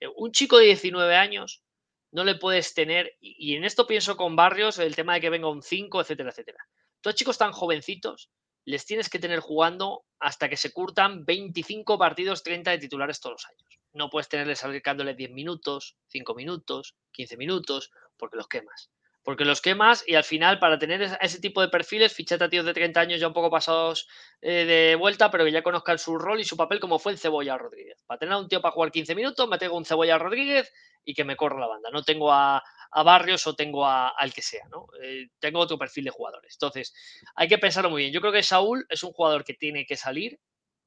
Eh, 0.01 0.09
un 0.16 0.33
chico 0.33 0.57
de 0.59 0.66
19 0.66 1.14
años 1.14 1.62
no 2.11 2.24
le 2.24 2.37
puedes 2.37 2.72
tener, 2.72 3.16
y 3.20 3.55
en 3.55 3.64
esto 3.64 3.87
pienso 3.87 4.16
con 4.16 4.35
Barrios, 4.35 4.79
el 4.79 4.97
tema 4.97 5.12
de 5.12 5.20
que 5.20 5.29
venga 5.29 5.51
un 5.51 5.62
5, 5.62 6.01
etcétera, 6.01 6.31
etcétera. 6.31 6.59
Todos 7.03 7.16
chicos 7.16 7.37
tan 7.37 7.53
jovencitos, 7.53 8.31
les 8.69 8.85
tienes 8.85 9.09
que 9.09 9.19
tener 9.19 9.41
jugando 9.41 10.05
hasta 10.19 10.51
que 10.51 10.59
se 10.59 10.75
curtan 10.75 11.25
25 11.25 11.97
partidos, 11.97 12.43
30 12.43 12.73
de 12.73 12.79
titulares 12.79 13.19
todos 13.19 13.37
los 13.37 13.47
años. 13.47 13.81
No 13.95 14.11
puedes 14.11 14.29
tenerles 14.29 14.62
acercándoles 14.62 15.16
10 15.16 15.31
minutos, 15.31 15.97
5 16.09 16.35
minutos, 16.35 16.95
15 17.12 17.39
minutos, 17.39 17.91
porque 18.19 18.37
los 18.37 18.47
quemas. 18.47 18.91
Porque 19.29 19.45
los 19.45 19.61
quemas 19.61 20.05
y 20.07 20.14
al 20.14 20.24
final, 20.24 20.59
para 20.59 20.79
tener 20.79 21.03
ese 21.20 21.39
tipo 21.39 21.61
de 21.61 21.68
perfiles, 21.68 22.14
fichate 22.14 22.45
a 22.45 22.49
tíos 22.49 22.64
de 22.64 22.72
30 22.72 22.99
años 22.99 23.20
ya 23.20 23.26
un 23.26 23.35
poco 23.35 23.51
pasados 23.51 24.09
eh, 24.41 24.64
de 24.64 24.95
vuelta, 24.95 25.31
pero 25.31 25.45
que 25.45 25.53
ya 25.53 25.62
conozcan 25.62 25.99
su 25.99 26.16
rol 26.16 26.41
y 26.41 26.45
su 26.45 26.57
papel, 26.57 26.81
como 26.81 26.99
fue 26.99 27.12
el 27.12 27.18
Cebolla 27.18 27.59
Rodríguez. 27.59 28.03
Para 28.07 28.18
tener 28.18 28.33
a 28.33 28.39
un 28.39 28.49
tío 28.49 28.62
para 28.62 28.72
jugar 28.72 28.91
15 28.91 29.14
minutos, 29.14 29.47
me 29.47 29.59
tengo 29.59 29.76
un 29.76 29.85
Cebolla 29.85 30.16
Rodríguez 30.16 30.72
y 31.05 31.12
que 31.12 31.24
me 31.24 31.37
corra 31.37 31.61
la 31.61 31.66
banda. 31.66 31.91
No 31.91 32.03
tengo 32.05 32.33
a, 32.33 32.64
Barrios 33.05 33.47
o 33.47 33.55
tengo 33.55 33.85
a, 33.85 34.09
al 34.09 34.33
que 34.33 34.41
sea, 34.41 34.66
¿no? 34.70 34.87
Eh, 35.03 35.29
tengo 35.39 35.61
otro 35.61 35.76
perfil 35.76 36.05
de 36.05 36.11
jugadores. 36.11 36.55
Entonces, 36.55 36.95
hay 37.35 37.49
que 37.49 37.59
pensarlo 37.59 37.91
muy 37.91 38.05
bien. 38.05 38.14
Yo 38.14 38.22
creo 38.22 38.33
que 38.33 38.43
Saúl 38.43 38.87
es 38.89 39.03
un 39.03 39.12
jugador 39.12 39.45
que 39.45 39.53
tiene 39.53 39.85
que 39.85 39.99
salir 39.99 40.41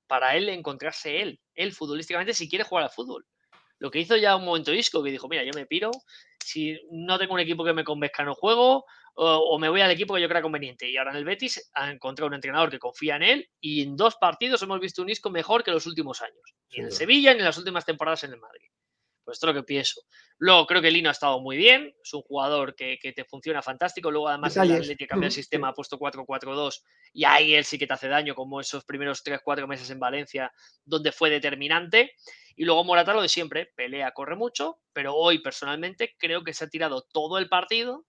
para 0.08 0.36
él 0.36 0.50
encontrarse 0.50 1.22
él, 1.22 1.40
él 1.54 1.74
futbolísticamente, 1.74 2.34
si 2.34 2.50
quiere 2.50 2.64
jugar 2.64 2.86
al 2.86 2.90
fútbol. 2.90 3.24
Lo 3.78 3.92
que 3.92 4.00
hizo 4.00 4.16
ya 4.16 4.36
un 4.36 4.46
momento 4.46 4.72
disco, 4.72 5.04
que 5.04 5.12
dijo, 5.12 5.28
mira, 5.28 5.44
yo 5.44 5.52
me 5.54 5.68
piro, 5.68 5.92
si 6.44 6.80
no 6.92 7.18
tengo 7.18 7.34
un 7.34 7.40
equipo 7.40 7.64
que 7.64 7.74
me 7.74 7.84
convenzca 7.84 8.24
no 8.24 8.36
juego, 8.36 8.86
o, 9.14 9.60
me 9.60 9.70
voy 9.70 9.82
al 9.82 9.92
equipo 9.92 10.16
que 10.16 10.22
yo 10.22 10.30
crea 10.30 10.42
conveniente. 10.42 10.90
Y 10.90 10.98
ahora 10.98 11.12
en 11.12 11.18
el 11.18 11.26
Betis 11.26 11.70
ha 11.74 11.92
encontrado 11.92 12.28
un 12.28 12.34
entrenador 12.34 12.70
que 12.70 12.80
confía 12.80 13.18
en 13.18 13.24
él 13.24 13.50
y 13.60 13.84
en 13.84 13.96
dos 13.96 14.16
partidos 14.16 14.62
hemos 14.62 14.80
visto 14.80 15.02
un 15.02 15.10
Isco 15.10 15.30
mejor 15.30 15.64
que 15.64 15.72
los 15.72 15.86
últimos 15.86 16.22
años. 16.22 16.56
Ni 16.72 16.80
en 16.80 16.86
el 16.86 16.92
Sevilla 16.92 17.34
ni 17.34 17.40
en 17.40 17.46
las 17.46 17.58
últimas 17.58 17.86
temporadas 17.86 18.24
en 18.24 18.32
el 18.32 18.40
Madrid. 18.40 18.71
Pues 19.24 19.36
esto 19.36 19.48
es 19.48 19.56
lo 19.56 19.62
que 19.62 19.66
pienso. 19.66 20.02
Luego 20.38 20.66
creo 20.66 20.82
que 20.82 20.90
Lino 20.90 21.10
ha 21.10 21.12
estado 21.12 21.40
muy 21.40 21.56
bien, 21.58 21.94
es 22.04 22.14
un 22.14 22.22
jugador 22.24 22.76
que, 22.76 22.98
te 23.16 23.26
funciona 23.26 23.62
fantástico. 23.62 24.10
Luego 24.10 24.30
además 24.30 24.58
el 24.58 24.72
Atlético 24.72 25.10
cambia 25.10 25.28
el 25.28 25.32
sistema, 25.32 25.70
ha 25.70 25.74
puesto 25.74 26.00
4-4-2 26.00 26.84
y 27.14 27.26
ahí 27.26 27.54
él 27.54 27.66
sí 27.66 27.78
que 27.78 27.88
te 27.88 27.94
hace 27.94 28.08
daño, 28.08 28.34
como 28.34 28.60
esos 28.60 28.84
primeros 28.84 29.24
3-4 29.24 29.68
meses 29.68 29.90
en 29.92 30.00
Valencia, 30.00 30.52
donde 30.84 31.12
fue 31.12 31.30
determinante. 31.30 32.14
Y 32.56 32.66
luego 32.66 32.84
Morata 32.84 33.14
lo 33.14 33.22
de 33.22 33.30
siempre, 33.30 33.72
pelea, 33.76 34.12
corre 34.12 34.36
mucho, 34.36 34.80
pero 34.94 35.16
hoy 35.16 35.40
personalmente 35.40 36.16
creo 36.18 36.44
que 36.44 36.54
se 36.54 36.66
ha 36.66 36.70
tirado 36.70 37.04
todo 37.12 37.38
el 37.38 37.48
partido 37.48 38.06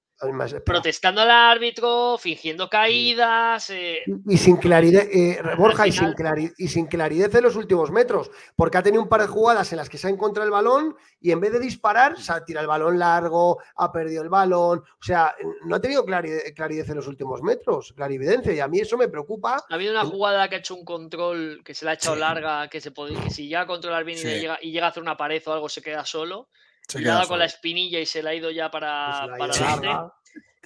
protestando 0.64 1.20
al 1.20 1.30
árbitro, 1.30 2.16
fingiendo 2.18 2.68
caídas. 2.68 3.70
Eh, 3.70 3.98
y, 4.28 4.36
sin 4.36 4.56
claridad, 4.56 5.02
eh, 5.12 5.40
Borja, 5.56 5.86
y, 5.86 5.92
sin 5.92 6.12
claridad, 6.12 6.52
y 6.56 6.68
sin 6.68 6.86
claridad 6.86 7.34
en 7.34 7.42
los 7.42 7.56
últimos 7.56 7.90
metros, 7.90 8.30
porque 8.56 8.78
ha 8.78 8.82
tenido 8.82 9.02
un 9.02 9.08
par 9.08 9.20
de 9.22 9.26
jugadas 9.26 9.72
en 9.72 9.78
las 9.78 9.88
que 9.88 9.98
se 9.98 10.06
ha 10.06 10.10
encontrado 10.10 10.46
el 10.46 10.52
balón 10.52 10.96
y 11.20 11.32
en 11.32 11.40
vez 11.40 11.52
de 11.52 11.60
disparar, 11.60 12.18
se 12.20 12.32
ha 12.32 12.44
tirado 12.44 12.64
el 12.64 12.68
balón 12.68 12.98
largo, 12.98 13.58
ha 13.76 13.90
perdido 13.90 14.22
el 14.22 14.28
balón. 14.28 14.80
O 14.80 15.02
sea, 15.02 15.34
no 15.64 15.76
ha 15.76 15.80
tenido 15.80 16.04
claridad, 16.04 16.90
en 16.90 16.96
los 16.96 17.06
últimos 17.06 17.42
metros, 17.42 17.92
clarividencia, 17.96 18.52
y 18.52 18.60
a 18.60 18.68
mí 18.68 18.80
eso 18.80 18.96
me 18.96 19.08
preocupa. 19.08 19.64
Ha 19.68 19.74
habido 19.74 19.92
una 19.92 20.04
jugada 20.04 20.48
que 20.48 20.56
ha 20.56 20.58
hecho 20.58 20.74
un 20.74 20.84
control 20.84 21.62
que 21.64 21.74
se 21.74 21.84
la 21.84 21.92
ha 21.92 21.94
echado 21.94 22.16
larga, 22.16 22.68
que, 22.68 22.80
se 22.80 22.90
puede, 22.90 23.14
que 23.20 23.30
si 23.30 23.48
llega 23.48 23.62
a 23.62 23.66
controlar 23.66 24.04
bien 24.04 24.18
y, 24.18 24.22
llega, 24.22 24.58
y 24.60 24.72
llega 24.72 24.86
a 24.86 24.90
hacer 24.90 25.02
una 25.02 25.16
pared 25.16 25.42
o 25.46 25.52
algo, 25.52 25.68
se 25.68 25.82
queda 25.82 26.04
solo. 26.04 26.48
Se 26.92 27.02
dado 27.02 27.28
con 27.28 27.38
la 27.38 27.46
espinilla 27.46 28.00
y 28.00 28.06
se 28.06 28.22
le 28.22 28.30
ha 28.30 28.34
ido 28.34 28.50
ya 28.50 28.70
para, 28.70 29.26
pues 29.36 29.58
para 29.58 30.12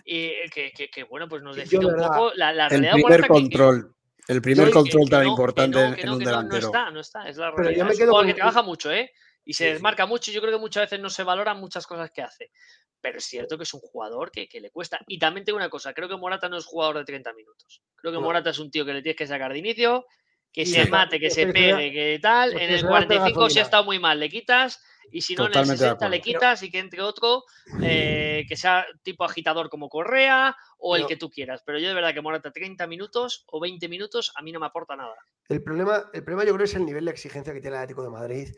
Y 0.04 0.30
que, 0.50 0.72
que, 0.72 1.04
bueno, 1.04 1.28
pues 1.28 1.42
nos 1.42 1.56
define 1.56 1.86
un 1.86 1.96
poco 1.96 2.32
la, 2.34 2.52
la 2.52 2.68
realidad. 2.68 2.94
El 2.96 3.02
primer 3.02 3.26
control. 3.28 3.94
el 4.28 4.42
primer 4.42 4.70
control 4.70 5.08
tan 5.08 5.26
importante 5.26 5.78
en 6.00 6.10
un 6.10 6.18
delantero. 6.18 6.60
No 6.60 6.66
está, 6.66 6.90
no 6.90 7.00
está, 7.00 7.28
es 7.28 7.36
la 7.36 7.50
realidad. 7.50 7.90
es 7.90 8.00
un 8.00 8.26
que 8.26 8.34
trabaja 8.34 8.62
mucho, 8.62 8.92
¿eh? 8.92 9.12
Y 9.44 9.52
se 9.54 9.72
desmarca 9.72 10.06
mucho. 10.06 10.32
Yo 10.32 10.40
creo 10.40 10.52
que 10.52 10.60
muchas 10.60 10.84
veces 10.84 11.00
no 11.00 11.08
se 11.08 11.22
valoran 11.22 11.60
muchas 11.60 11.86
cosas 11.86 12.10
que 12.10 12.22
hace. 12.22 12.50
Pero 13.00 13.18
es 13.18 13.24
cierto 13.24 13.56
que 13.56 13.62
es 13.62 13.74
un 13.74 13.80
jugador 13.80 14.32
que, 14.32 14.48
que, 14.48 14.60
le 14.60 14.70
cuesta. 14.70 14.98
Y 15.06 15.18
también 15.18 15.44
tengo 15.44 15.58
una 15.58 15.68
cosa, 15.68 15.94
creo 15.94 16.08
que 16.08 16.16
Morata 16.16 16.48
no 16.48 16.56
es 16.56 16.64
jugador 16.64 16.98
de 16.98 17.04
30 17.04 17.32
minutos. 17.34 17.82
Creo 17.94 18.12
que 18.12 18.18
Morata 18.18 18.50
es 18.50 18.58
un 18.58 18.70
tío 18.70 18.84
que 18.84 18.94
le 18.94 19.02
tienes 19.02 19.16
que 19.16 19.26
sacar 19.26 19.52
de 19.52 19.58
inicio, 19.60 20.06
que 20.52 20.64
se 20.64 20.86
mate, 20.86 21.20
que 21.20 21.30
se 21.30 21.46
pegue, 21.46 21.92
que 21.92 22.18
tal. 22.20 22.58
En 22.58 22.72
el 22.72 22.84
45 22.84 23.50
si 23.50 23.58
ha 23.58 23.62
estado 23.62 23.84
muy 23.84 23.98
mal, 23.98 24.18
le 24.18 24.30
quitas. 24.30 24.82
Y 25.10 25.20
si 25.20 25.34
no, 25.34 25.46
en 25.46 25.56
el 25.56 25.66
60 25.66 26.08
le 26.08 26.20
quitas 26.20 26.62
y 26.62 26.70
que 26.70 26.78
entre 26.78 27.02
otro 27.02 27.44
eh, 27.82 28.44
que 28.48 28.56
sea 28.56 28.86
tipo 29.02 29.24
agitador 29.24 29.68
como 29.68 29.88
Correa 29.88 30.56
o 30.78 30.96
el 30.96 31.06
que 31.06 31.16
tú 31.16 31.30
quieras. 31.30 31.62
Pero 31.64 31.78
yo 31.78 31.88
de 31.88 31.94
verdad 31.94 32.14
que 32.14 32.20
Morata 32.20 32.50
30 32.50 32.86
minutos 32.86 33.44
o 33.46 33.60
20 33.60 33.88
minutos 33.88 34.32
a 34.34 34.42
mí 34.42 34.52
no 34.52 34.60
me 34.60 34.66
aporta 34.66 34.96
nada. 34.96 35.14
El 35.48 35.62
problema, 35.62 36.10
el 36.12 36.24
problema 36.24 36.44
yo 36.44 36.54
creo 36.54 36.64
es 36.64 36.74
el 36.74 36.84
nivel 36.84 37.04
de 37.04 37.12
exigencia 37.12 37.52
que 37.52 37.60
tiene 37.60 37.76
el 37.76 37.82
Atlético 37.82 38.02
de 38.02 38.10
Madrid 38.10 38.48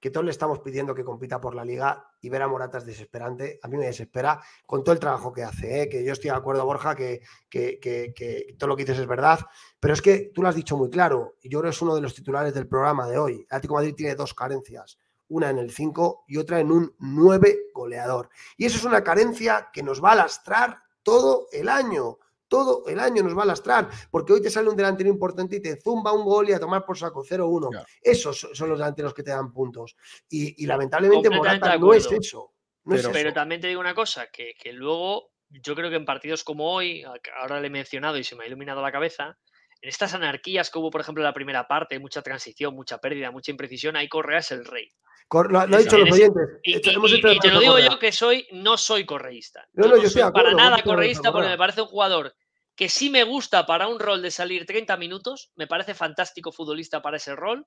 que 0.00 0.10
todos 0.10 0.24
le 0.24 0.30
estamos 0.30 0.60
pidiendo 0.60 0.94
que 0.94 1.04
compita 1.04 1.40
por 1.40 1.54
la 1.54 1.64
liga 1.64 2.04
y 2.20 2.28
ver 2.28 2.42
a 2.42 2.48
Morata 2.48 2.78
es 2.78 2.86
desesperante. 2.86 3.58
A 3.62 3.68
mí 3.68 3.76
me 3.76 3.86
desespera 3.86 4.40
con 4.64 4.84
todo 4.84 4.92
el 4.92 5.00
trabajo 5.00 5.32
que 5.32 5.42
hace, 5.42 5.82
¿eh? 5.82 5.88
que 5.88 6.04
yo 6.04 6.12
estoy 6.12 6.30
de 6.30 6.36
acuerdo, 6.36 6.64
Borja, 6.64 6.94
que, 6.94 7.20
que, 7.50 8.56
todo 8.58 8.68
lo 8.68 8.76
que 8.76 8.84
dices 8.84 9.00
es 9.00 9.06
verdad, 9.06 9.40
pero 9.80 9.94
es 9.94 10.02
que 10.02 10.30
tú 10.32 10.42
lo 10.42 10.48
has 10.48 10.54
dicho 10.54 10.76
muy 10.76 10.90
claro 10.90 11.36
y 11.42 11.48
yo 11.48 11.58
creo 11.58 11.70
que 11.70 11.74
es 11.74 11.82
uno 11.82 11.94
de 11.94 12.00
los 12.00 12.14
titulares 12.14 12.54
del 12.54 12.68
programa 12.68 13.08
de 13.08 13.18
hoy. 13.18 13.34
El 13.34 13.46
Atlético 13.46 13.74
Madrid 13.74 13.94
tiene 13.96 14.14
dos 14.14 14.34
carencias, 14.34 14.98
una 15.28 15.50
en 15.50 15.58
el 15.58 15.70
5 15.70 16.24
y 16.28 16.36
otra 16.38 16.60
en 16.60 16.72
un 16.72 16.94
9 16.98 17.70
goleador. 17.74 18.30
Y 18.56 18.66
eso 18.66 18.78
es 18.78 18.84
una 18.84 19.04
carencia 19.04 19.70
que 19.72 19.82
nos 19.82 20.02
va 20.02 20.12
a 20.12 20.16
lastrar 20.16 20.78
todo 21.02 21.46
el 21.52 21.68
año 21.68 22.18
todo 22.48 22.84
el 22.86 22.98
año 22.98 23.22
nos 23.22 23.36
va 23.36 23.42
a 23.42 23.46
lastrar, 23.46 23.88
porque 24.10 24.32
hoy 24.32 24.42
te 24.42 24.50
sale 24.50 24.68
un 24.68 24.76
delantero 24.76 25.08
importante 25.08 25.56
y 25.56 25.60
te 25.60 25.76
zumba 25.80 26.12
un 26.12 26.24
gol 26.24 26.48
y 26.48 26.52
a 26.52 26.58
tomar 26.58 26.84
por 26.84 26.98
saco 26.98 27.22
0-1. 27.22 27.84
Esos 28.00 28.48
son 28.52 28.68
los 28.70 28.78
delanteros 28.78 29.14
que 29.14 29.22
te 29.22 29.30
dan 29.30 29.52
puntos. 29.52 29.96
Y, 30.28 30.66
lamentablemente 30.66 31.30
Morata 31.30 31.76
no 31.76 31.92
es 31.92 32.10
eso. 32.10 32.54
pero, 33.12 33.32
también 33.32 33.60
te 33.60 33.68
digo 33.68 33.80
una 33.80 33.94
cosa, 33.94 34.28
que, 34.28 34.54
luego 34.72 35.30
yo 35.50 35.74
creo 35.74 35.90
que 35.90 35.96
en 35.96 36.04
partidos 36.04 36.42
como 36.42 36.72
hoy, 36.72 37.04
ahora 37.38 37.60
le 37.60 37.68
he 37.68 37.70
mencionado 37.70 38.18
y 38.18 38.24
se 38.24 38.34
me 38.34 38.44
ha 38.44 38.46
iluminado 38.46 38.82
la 38.82 38.92
cabeza, 38.92 39.38
en 39.80 39.88
estas 39.88 40.14
anarquías 40.14 40.70
que 40.70 40.78
hubo, 40.78 40.90
por 40.90 41.00
ejemplo, 41.00 41.22
en 41.22 41.26
la 41.26 41.34
primera 41.34 41.68
parte, 41.68 41.98
mucha 42.00 42.22
transición, 42.22 42.74
mucha 42.74 42.98
pérdida, 42.98 43.30
mucha 43.30 43.52
imprecisión, 43.52 43.96
ahí 43.96 44.08
Correa 44.08 44.38
es 44.38 44.50
el 44.50 44.64
rey. 44.64 44.90
Lo, 45.30 45.60
han 45.60 45.70
dicho 45.70 45.98
los 45.98 46.10
oyentes. 46.10 46.42
Y, 46.62 46.80
te 46.80 46.92
lo 46.92 47.60
digo 47.60 47.78
yo 47.78 47.98
que 47.98 48.12
soy, 48.12 48.46
no 48.52 48.78
soy 48.78 49.04
correísta. 49.04 49.68
No, 49.74 49.86
no, 49.86 50.08
soy 50.08 50.22
para 50.32 50.54
nada 50.54 50.82
correísta 50.82 51.32
porque 51.32 51.48
me 51.48 51.58
parece 51.58 51.82
un 51.82 51.88
jugador 51.88 52.34
que 52.78 52.88
sí 52.88 53.10
me 53.10 53.24
gusta 53.24 53.66
para 53.66 53.88
un 53.88 53.98
rol 53.98 54.22
de 54.22 54.30
salir 54.30 54.64
30 54.64 54.96
minutos, 54.98 55.50
me 55.56 55.66
parece 55.66 55.94
fantástico 55.94 56.52
futbolista 56.52 57.02
para 57.02 57.16
ese 57.16 57.34
rol, 57.34 57.66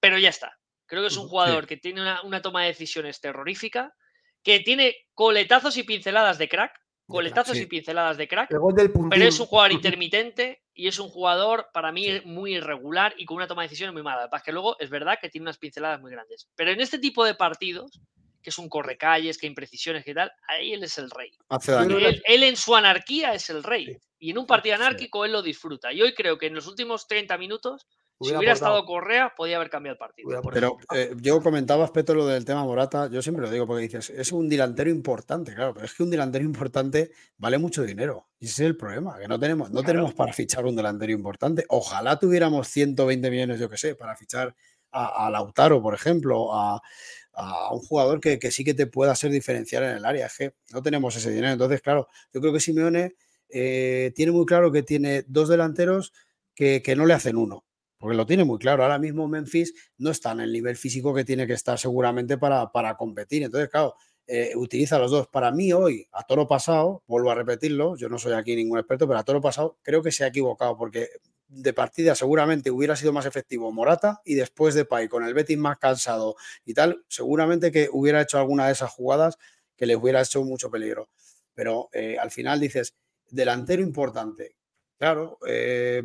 pero 0.00 0.18
ya 0.18 0.30
está. 0.30 0.58
Creo 0.86 1.02
que 1.02 1.08
es 1.08 1.16
un 1.18 1.28
jugador 1.28 1.66
que 1.66 1.76
tiene 1.76 2.00
una, 2.24 2.40
toma 2.40 2.62
de 2.62 2.68
decisiones 2.68 3.20
terrorífica, 3.20 3.94
que 4.42 4.60
tiene 4.60 4.96
coletazos 5.12 5.76
y 5.76 5.82
pinceladas 5.82 6.38
de 6.38 6.48
crack, 6.48 6.72
coletazos 7.06 7.58
y 7.58 7.66
pinceladas 7.66 8.16
de 8.16 8.28
crack, 8.28 8.48
pero 8.48 9.24
es 9.24 9.38
un 9.38 9.46
jugador 9.46 9.72
intermitente 9.72 10.62
y 10.80 10.88
es 10.88 10.98
un 10.98 11.10
jugador 11.10 11.68
para 11.74 11.92
mí 11.92 12.06
muy 12.24 12.54
irregular 12.54 13.14
y 13.18 13.26
con 13.26 13.36
una 13.36 13.46
toma 13.46 13.60
de 13.60 13.68
decisiones 13.68 13.92
muy 13.92 14.02
mala. 14.02 14.30
Para 14.30 14.42
que 14.42 14.50
luego 14.50 14.80
es 14.80 14.88
verdad 14.88 15.18
que 15.20 15.28
tiene 15.28 15.42
unas 15.42 15.58
pinceladas 15.58 16.00
muy 16.00 16.10
grandes. 16.10 16.48
Pero 16.56 16.70
en 16.70 16.80
este 16.80 16.98
tipo 16.98 17.22
de 17.22 17.34
partidos, 17.34 18.00
que 18.42 18.48
es 18.48 18.56
un 18.56 18.70
correcalles, 18.70 19.36
que 19.36 19.46
imprecisiones, 19.46 20.06
que 20.06 20.14
tal, 20.14 20.32
ahí 20.48 20.72
él 20.72 20.82
es 20.82 20.96
el 20.96 21.10
rey. 21.10 21.32
Él, 21.68 22.22
él, 22.24 22.42
en 22.44 22.56
su 22.56 22.74
anarquía 22.74 23.34
es 23.34 23.50
el 23.50 23.62
rey. 23.62 23.94
Y 24.18 24.30
en 24.30 24.38
un 24.38 24.46
partido 24.46 24.76
anárquico 24.76 25.26
él 25.26 25.32
lo 25.32 25.42
disfruta. 25.42 25.92
Y 25.92 26.00
hoy 26.00 26.14
creo 26.14 26.38
que 26.38 26.46
en 26.46 26.54
los 26.54 26.66
últimos 26.66 27.06
30 27.06 27.36
minutos, 27.36 27.86
si 28.20 28.34
hubiera 28.34 28.52
estado 28.52 28.84
Correa, 28.84 29.32
podía 29.36 29.56
haber 29.56 29.70
cambiado 29.70 29.94
el 29.94 29.98
partido. 29.98 30.42
Pero 30.52 30.78
eh, 30.94 31.14
yo 31.20 31.42
comentaba 31.42 31.84
aspecto 31.84 32.14
lo 32.14 32.26
del 32.26 32.44
tema 32.44 32.64
Morata, 32.64 33.08
yo 33.10 33.22
siempre 33.22 33.44
lo 33.44 33.50
digo 33.50 33.66
porque 33.66 33.82
dices, 33.82 34.10
es 34.10 34.32
un 34.32 34.48
delantero 34.48 34.90
importante, 34.90 35.54
claro, 35.54 35.74
pero 35.74 35.86
es 35.86 35.94
que 35.94 36.02
un 36.02 36.10
delantero 36.10 36.44
importante 36.44 37.10
vale 37.38 37.58
mucho 37.58 37.82
dinero. 37.82 38.28
Y 38.38 38.46
ese 38.46 38.64
es 38.64 38.70
el 38.70 38.76
problema, 38.76 39.18
que 39.18 39.28
no 39.28 39.38
tenemos, 39.38 39.70
no 39.70 39.82
tenemos 39.82 40.14
para 40.14 40.32
fichar 40.32 40.64
un 40.64 40.76
delantero 40.76 41.12
importante. 41.12 41.64
Ojalá 41.68 42.18
tuviéramos 42.18 42.68
120 42.68 43.30
millones, 43.30 43.60
yo 43.60 43.68
que 43.68 43.76
sé, 43.76 43.94
para 43.94 44.16
fichar 44.16 44.54
a, 44.92 45.30
Lautaro, 45.30 45.80
por 45.80 45.94
ejemplo, 45.94 46.52
a, 46.52 46.80
un 47.70 47.80
jugador 47.80 48.20
que, 48.20 48.38
que, 48.38 48.50
sí 48.50 48.64
que 48.64 48.74
te 48.74 48.86
pueda 48.86 49.12
hacer 49.12 49.30
diferenciar 49.30 49.82
en 49.82 49.96
el 49.96 50.04
área. 50.04 50.26
Es 50.26 50.36
que 50.36 50.54
no 50.72 50.82
tenemos 50.82 51.16
ese 51.16 51.30
dinero. 51.30 51.52
Entonces, 51.52 51.80
claro, 51.80 52.08
yo 52.34 52.40
creo 52.40 52.52
que 52.52 52.60
Simeone 52.60 53.14
eh, 53.52 54.12
tiene 54.14 54.32
muy 54.32 54.46
claro 54.46 54.70
que 54.70 54.82
tiene 54.82 55.24
dos 55.26 55.48
delanteros 55.48 56.12
que, 56.54 56.82
no 56.94 57.06
le 57.06 57.14
hacen 57.14 57.36
uno, 57.36 57.64
porque 58.00 58.16
lo 58.16 58.24
tiene 58.24 58.44
muy 58.44 58.58
claro. 58.58 58.82
Ahora 58.82 58.98
mismo 58.98 59.28
Memphis 59.28 59.74
no 59.98 60.10
está 60.10 60.32
en 60.32 60.40
el 60.40 60.52
nivel 60.52 60.76
físico 60.76 61.14
que 61.14 61.22
tiene 61.22 61.46
que 61.46 61.52
estar 61.52 61.78
seguramente 61.78 62.38
para, 62.38 62.72
para 62.72 62.96
competir. 62.96 63.42
Entonces, 63.42 63.68
claro, 63.68 63.94
eh, 64.26 64.52
utiliza 64.56 64.98
los 64.98 65.10
dos. 65.10 65.28
Para 65.28 65.52
mí 65.52 65.72
hoy, 65.74 66.08
a 66.12 66.24
toro 66.24 66.48
pasado, 66.48 67.04
vuelvo 67.06 67.30
a 67.30 67.34
repetirlo, 67.34 67.96
yo 67.96 68.08
no 68.08 68.18
soy 68.18 68.32
aquí 68.32 68.56
ningún 68.56 68.78
experto, 68.78 69.06
pero 69.06 69.18
a 69.18 69.24
toro 69.24 69.42
pasado 69.42 69.78
creo 69.82 70.02
que 70.02 70.12
se 70.12 70.24
ha 70.24 70.28
equivocado 70.28 70.78
porque 70.78 71.10
de 71.46 71.72
partida 71.74 72.14
seguramente 72.14 72.70
hubiera 72.70 72.96
sido 72.96 73.12
más 73.12 73.26
efectivo 73.26 73.70
Morata 73.70 74.22
y 74.24 74.34
después 74.34 74.74
de 74.74 74.86
Pai 74.86 75.08
con 75.08 75.24
el 75.24 75.34
Betis 75.34 75.58
más 75.58 75.78
cansado 75.78 76.36
y 76.64 76.72
tal, 76.72 77.04
seguramente 77.08 77.70
que 77.70 77.90
hubiera 77.92 78.22
hecho 78.22 78.38
alguna 78.38 78.66
de 78.66 78.72
esas 78.72 78.90
jugadas 78.90 79.36
que 79.76 79.84
le 79.84 79.96
hubiera 79.96 80.22
hecho 80.22 80.42
mucho 80.42 80.70
peligro. 80.70 81.10
Pero 81.52 81.90
eh, 81.92 82.16
al 82.18 82.30
final 82.30 82.60
dices, 82.60 82.94
delantero 83.28 83.82
importante. 83.82 84.56
Claro, 85.00 85.38
eh, 85.46 86.02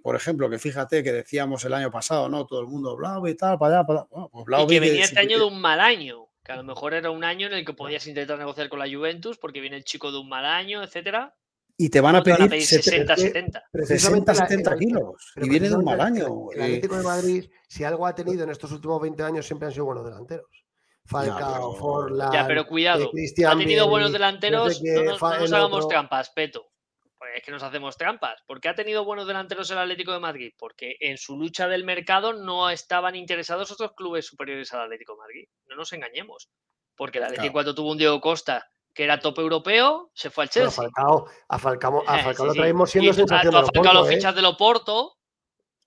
por 0.00 0.14
ejemplo, 0.14 0.48
que 0.48 0.60
fíjate 0.60 1.02
que 1.02 1.12
decíamos 1.12 1.64
el 1.64 1.74
año 1.74 1.90
pasado, 1.90 2.28
¿no? 2.28 2.46
Todo 2.46 2.60
el 2.60 2.68
mundo, 2.68 2.94
Blaovic, 2.94 3.36
tal, 3.36 3.58
para 3.58 3.80
allá, 3.80 3.86
para 3.86 4.00
allá. 4.02 4.28
Pues 4.30 4.62
y 4.62 4.66
que 4.68 4.80
venía 4.80 5.04
este 5.04 5.18
año 5.18 5.40
de 5.40 5.46
un 5.46 5.60
mal 5.60 5.80
año, 5.80 6.28
que 6.44 6.52
a 6.52 6.56
lo 6.56 6.62
mejor 6.62 6.94
era 6.94 7.10
un 7.10 7.24
año 7.24 7.48
en 7.48 7.54
el 7.54 7.64
que 7.64 7.72
podías 7.72 8.06
intentar 8.06 8.38
negociar 8.38 8.68
con 8.68 8.78
la 8.78 8.88
Juventus 8.88 9.36
porque 9.36 9.58
viene 9.60 9.78
el 9.78 9.82
chico 9.82 10.12
de 10.12 10.18
un 10.18 10.28
mal 10.28 10.44
año, 10.44 10.80
etcétera. 10.84 11.34
Y 11.76 11.90
te 11.90 12.00
van 12.00 12.14
a 12.14 12.22
pedir, 12.22 12.62
60, 12.62 13.16
70. 13.16 13.64
60, 13.84 14.34
70 14.34 14.76
kilos. 14.76 15.32
Y 15.34 15.48
viene 15.48 15.68
de 15.68 15.74
un 15.74 15.84
mal 15.84 16.00
año. 16.00 16.46
El 16.54 16.62
Atlético 16.62 16.98
de 16.98 17.02
Madrid, 17.02 17.50
si 17.66 17.82
algo 17.82 18.06
ha 18.06 18.14
tenido 18.14 18.44
en 18.44 18.50
estos 18.50 18.70
últimos 18.70 19.02
20 19.02 19.24
años, 19.24 19.44
siempre 19.44 19.66
han 19.66 19.72
sido 19.72 19.86
buenos 19.86 20.04
delanteros. 20.04 20.46
Falcao, 21.04 21.74
Forlán. 21.74 22.32
Ya, 22.32 22.46
pero 22.46 22.64
cuidado. 22.64 23.10
Eh, 23.12 23.44
ha 23.44 23.58
tenido 23.58 23.88
buenos 23.88 24.12
delanteros. 24.12 24.80
No, 24.84 25.02
nos, 25.02 25.20
hagamos 25.52 25.88
trampas, 25.88 26.30
Peto. 26.30 26.68
Pues 27.18 27.32
es 27.36 27.42
que 27.42 27.50
nos 27.50 27.62
hacemos 27.62 27.96
trampas. 27.96 28.42
¿Por 28.46 28.60
qué 28.60 28.68
ha 28.68 28.74
tenido 28.74 29.04
buenos 29.04 29.26
delanteros 29.26 29.70
el 29.70 29.78
Atlético 29.78 30.12
de 30.12 30.20
Madrid? 30.20 30.52
Porque 30.58 30.96
en 31.00 31.16
su 31.16 31.36
lucha 31.36 31.66
del 31.66 31.84
mercado 31.84 32.34
no 32.34 32.68
estaban 32.68 33.16
interesados 33.16 33.70
otros 33.70 33.92
clubes 33.94 34.26
superiores 34.26 34.72
al 34.74 34.82
Atlético 34.82 35.14
de 35.14 35.18
Madrid. 35.18 35.48
No 35.66 35.76
nos 35.76 35.92
engañemos. 35.92 36.50
Porque 36.94 37.18
el 37.18 37.24
Atlético, 37.24 37.52
cuando 37.52 37.74
tuvo 37.74 37.92
un 37.92 37.98
Diego 37.98 38.20
Costa 38.20 38.70
que 38.92 39.04
era 39.04 39.20
tope 39.20 39.42
europeo, 39.42 40.10
se 40.14 40.30
fue 40.30 40.44
al 40.44 40.50
Chelsea. 40.50 40.68
a 40.68 40.70
Falcao, 40.70 41.26
a 41.48 41.58
Falcao, 41.58 42.02
a 42.06 42.18
Falcao 42.18 42.46
lo 42.46 42.54
traemos 42.54 42.90
siendo 42.90 43.12
sensación 43.12 43.54
a, 43.54 43.62
Falcao 43.62 43.92
lo 43.92 44.08
¿eh? 44.08 44.14
fichas 44.14 44.34
de 44.34 44.40
Loporto 44.40 45.18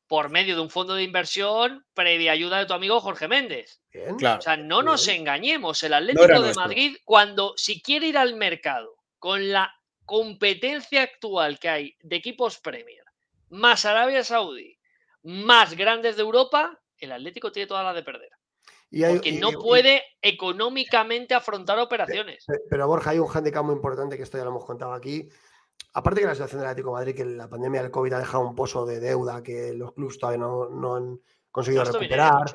por 0.07 0.30
medio 0.30 0.55
de 0.55 0.61
un 0.61 0.69
fondo 0.69 0.93
de 0.93 1.03
inversión 1.03 1.86
previa 1.95 2.32
ayuda 2.32 2.59
de 2.59 2.67
tu 2.67 2.73
amigo 2.73 2.99
Jorge 2.99 3.27
Méndez. 3.27 3.82
o 3.93 4.41
sea, 4.41 4.57
no 4.57 4.84
nos 4.84 5.07
engañemos, 5.07 5.82
el 5.84 5.93
Atlético 5.93 6.41
de 6.41 6.53
Madrid, 6.53 6.97
cuando 7.03 7.53
si 7.57 7.82
quiere 7.82 8.07
ir 8.07 8.17
al 8.17 8.36
mercado 8.36 8.95
con 9.17 9.51
la 9.51 9.78
competencia 10.10 11.03
actual 11.03 11.60
que 11.60 11.70
hay 11.70 11.97
de 12.01 12.16
equipos 12.16 12.60
Premier, 12.60 13.03
más 13.49 13.86
Arabia 13.86 14.24
Saudí, 14.24 14.80
más 15.22 15.76
grandes 15.76 16.16
de 16.16 16.24
Europa, 16.24 16.82
el 16.97 17.12
Atlético 17.12 17.51
tiene 17.51 17.68
toda 17.68 17.84
la 17.84 17.93
de 17.93 18.01
perder. 18.01 18.32
porque 18.91 19.34
no 19.34 19.51
puede 19.51 20.01
económicamente 20.20 21.36
afrontar 21.36 21.78
operaciones. 21.78 22.43
Pero, 22.70 22.88
Borja, 22.88 23.12
hay 23.12 23.20
un 23.20 23.30
handicap 23.32 23.64
muy 23.64 23.76
importante 23.76 24.18
que 24.18 24.24
esto 24.24 24.38
ya 24.38 24.43
lo 24.43 24.49
hemos 24.49 24.66
contado 24.66 24.93
aquí 24.93 25.30
aparte 25.93 26.22
que 26.22 26.28
la 26.28 26.34
situación 26.34 26.62
del 26.62 26.70
Atlético 26.70 26.89
de 26.89 26.93
Madrid, 26.93 27.16
que 27.16 27.26
la 27.26 27.49
pandemia 27.49 27.82
del 27.82 27.91
COVID 27.91 28.14
ha 28.14 28.20
dejado 28.20 28.47
un 28.47 28.55
pozo 28.55 28.86
de 28.86 28.99
deuda 28.99 29.43
que 29.43 29.74
los 29.74 29.93
clubes 29.93 30.18
todavía 30.18 30.39
no, 30.39 30.95
han 30.95 31.20
conseguido 31.51 31.84
recuperar. 31.84 32.51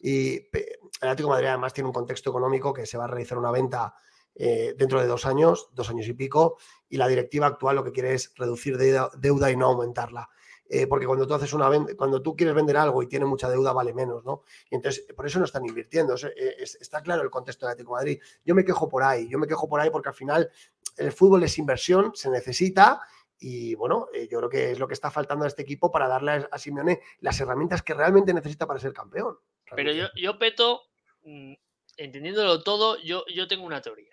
Y 0.00 0.36
el 0.36 0.78
Atlético 1.00 1.28
de 1.28 1.34
Madrid 1.34 1.48
además 1.48 1.72
tiene 1.72 1.88
un 1.88 1.94
contexto 1.94 2.30
económico 2.30 2.72
que 2.72 2.86
se 2.86 2.98
va 2.98 3.04
a 3.04 3.08
realizar 3.08 3.38
una 3.38 3.50
venta 3.50 3.94
eh, 4.38 4.74
dentro 4.78 5.00
de 5.00 5.06
dos 5.06 5.26
años, 5.26 5.68
dos 5.74 5.90
años 5.90 6.08
y 6.08 6.14
pico, 6.14 6.56
y 6.88 6.96
la 6.96 7.08
directiva 7.08 7.46
actual 7.46 7.76
lo 7.76 7.84
que 7.84 7.92
quiere 7.92 8.14
es 8.14 8.32
reducir 8.36 8.78
deuda 8.78 9.50
y 9.50 9.56
no 9.56 9.66
aumentarla. 9.66 10.30
Eh, 10.70 10.86
porque 10.86 11.06
cuando 11.06 11.26
tú 11.26 11.32
haces 11.32 11.52
una 11.54 11.70
cuando 11.96 12.20
tú 12.20 12.36
quieres 12.36 12.54
vender 12.54 12.76
algo 12.76 13.02
y 13.02 13.06
tiene 13.06 13.24
mucha 13.24 13.48
deuda, 13.48 13.72
vale 13.72 13.94
menos, 13.94 14.24
¿no? 14.24 14.42
Y 14.70 14.74
entonces, 14.74 15.06
por 15.16 15.26
eso 15.26 15.38
no 15.38 15.46
están 15.46 15.64
invirtiendo. 15.64 16.14
Eh, 16.14 16.56
está 16.60 17.02
claro 17.02 17.22
el 17.22 17.30
contexto 17.30 17.64
del 17.64 17.72
Atlético 17.72 17.94
de 17.94 18.00
Madrid. 18.00 18.22
Yo 18.44 18.54
me 18.54 18.64
quejo 18.64 18.88
por 18.88 19.02
ahí, 19.02 19.28
yo 19.28 19.38
me 19.38 19.46
quejo 19.46 19.66
por 19.66 19.80
ahí 19.80 19.88
porque 19.90 20.10
al 20.10 20.14
final 20.14 20.50
el 20.98 21.12
fútbol 21.12 21.42
es 21.44 21.56
inversión, 21.58 22.12
se 22.14 22.30
necesita. 22.30 23.00
Y 23.40 23.74
bueno, 23.76 24.08
eh, 24.12 24.28
yo 24.30 24.38
creo 24.38 24.50
que 24.50 24.72
es 24.72 24.78
lo 24.78 24.88
que 24.88 24.94
está 24.94 25.10
faltando 25.10 25.44
a 25.44 25.48
este 25.48 25.62
equipo 25.62 25.90
para 25.90 26.08
darle 26.08 26.46
a 26.50 26.58
Simeone 26.58 27.00
las 27.20 27.40
herramientas 27.40 27.82
que 27.82 27.94
realmente 27.94 28.34
necesita 28.34 28.66
para 28.66 28.80
ser 28.80 28.92
campeón. 28.92 29.38
Pero 29.74 29.92
yo, 29.92 30.08
yo 30.16 30.38
peto, 30.38 30.82
mm, 31.22 31.54
entendiéndolo 31.96 32.62
todo, 32.62 32.98
yo, 33.02 33.24
yo 33.32 33.48
tengo 33.48 33.64
una 33.64 33.80
teoría. 33.80 34.07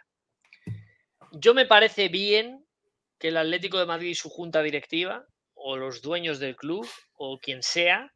Yo 1.38 1.54
me 1.54 1.66
parece 1.66 2.08
bien 2.08 2.66
que 3.20 3.28
el 3.28 3.38
Atlético 3.38 3.78
de 3.78 3.86
Madrid 3.86 4.10
y 4.10 4.16
su 4.16 4.30
junta 4.30 4.62
directiva 4.62 5.26
o 5.54 5.76
los 5.76 6.02
dueños 6.02 6.40
del 6.40 6.56
club 6.56 6.88
o 7.18 7.40
quien 7.40 7.62
sea, 7.62 8.14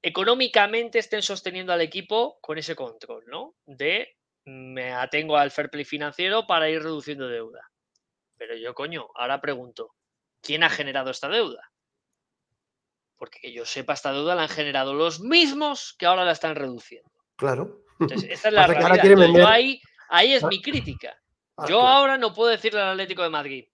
económicamente 0.00 0.98
estén 0.98 1.20
sosteniendo 1.20 1.72
al 1.72 1.82
equipo 1.82 2.38
con 2.40 2.56
ese 2.56 2.74
control, 2.74 3.24
¿no? 3.26 3.54
De 3.66 4.16
me 4.44 4.92
atengo 4.92 5.36
al 5.36 5.50
fair 5.50 5.68
play 5.68 5.84
financiero 5.84 6.46
para 6.46 6.70
ir 6.70 6.82
reduciendo 6.82 7.28
deuda. 7.28 7.70
Pero 8.38 8.56
yo, 8.56 8.74
coño, 8.74 9.08
ahora 9.14 9.40
pregunto, 9.40 9.94
¿quién 10.40 10.64
ha 10.64 10.70
generado 10.70 11.10
esta 11.10 11.28
deuda? 11.28 11.70
Porque 13.16 13.38
que 13.38 13.52
yo 13.52 13.66
sepa, 13.66 13.92
esta 13.92 14.12
deuda 14.12 14.34
la 14.34 14.42
han 14.42 14.48
generado 14.48 14.94
los 14.94 15.20
mismos 15.20 15.94
que 15.98 16.06
ahora 16.06 16.24
la 16.24 16.32
están 16.32 16.56
reduciendo. 16.56 17.10
Claro. 17.36 17.84
Entonces, 18.00 18.30
esta 18.30 18.48
es 18.48 18.54
la 18.54 18.66
realidad. 18.66 19.46
ahí, 19.46 19.80
ahí 20.08 20.32
es 20.32 20.42
ah. 20.42 20.48
mi 20.48 20.60
crítica. 20.60 21.21
Ah, 21.56 21.66
yo 21.68 21.80
ahora 21.80 22.18
no 22.18 22.32
puedo 22.32 22.50
decirle 22.50 22.80
al 22.80 22.92
Atlético 22.92 23.22
de 23.22 23.30
Madrid, 23.30 23.64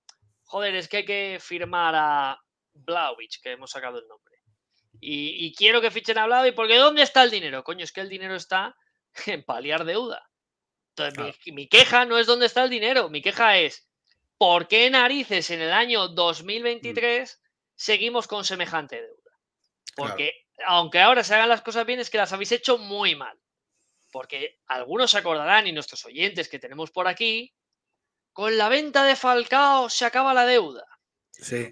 joder, 0.44 0.74
es 0.74 0.88
que 0.88 0.98
hay 0.98 1.05
que 1.05 1.38
firmar 1.40 1.94
a 1.96 2.40
Blauwich, 2.74 3.40
que 3.40 3.52
hemos 3.52 3.70
sacado 3.70 3.98
el 3.98 4.09
nombre. 4.09 4.36
Y, 5.00 5.55
quiero 5.55 5.80
que 5.80 5.92
fichen 5.92 6.18
a 6.18 6.26
Blauwich, 6.26 6.55
porque 6.55 6.76
¿dónde 6.76 7.02
está 7.02 7.22
el 7.22 7.30
dinero? 7.30 7.62
Coño, 7.62 7.84
es 7.84 7.92
que 7.92 8.00
el 8.00 8.09
dinero 8.09 8.34
está 8.34 8.76
en 9.26 9.44
paliar 9.44 9.84
deuda. 9.84 10.28
Entonces, 10.96 11.38
mi, 11.52 11.68
queja 11.68 12.05
no 12.05 12.18
es 12.18 12.26
dónde 12.26 12.46
está 12.46 12.64
el 12.64 12.70
dinero, 12.70 13.09
mi 13.09 13.22
queja 13.22 13.59
es, 13.59 13.88
¿por 14.36 14.66
qué 14.66 14.90
narices 14.90 15.50
en 15.50 15.60
el 15.60 15.72
año 15.72 16.09
2023 16.09 17.40
mm. 17.40 17.46
seguimos 17.76 18.26
con 18.26 18.44
semejante 18.44 19.00
deuda? 19.00 19.32
Porque 19.94 20.48
aunque 20.66 21.00
ahora 21.00 21.24
se 21.24 21.34
hagan 21.34 21.48
las 21.48 21.62
cosas 21.62 21.86
bien, 21.86 22.00
es 22.00 22.10
que 22.10 22.18
las 22.18 22.32
habéis 22.32 22.52
hecho 22.52 22.78
muy 22.78 23.14
mal. 23.14 23.38
Porque 24.10 24.60
algunos 24.66 25.10
se 25.10 25.18
acordarán, 25.18 25.66
y 25.66 25.72
nuestros 25.72 26.05
oyentes 26.05 26.48
que 26.48 26.59
tenemos 26.59 26.90
por 26.90 27.06
aquí, 27.06 27.55
con 28.39 28.56
la 28.56 28.69
venta 28.69 29.02
de 29.02 29.16
Falcao 29.16 29.90
se 29.90 30.05
acaba 30.05 30.32
la 30.32 30.47
deuda. 30.47 30.85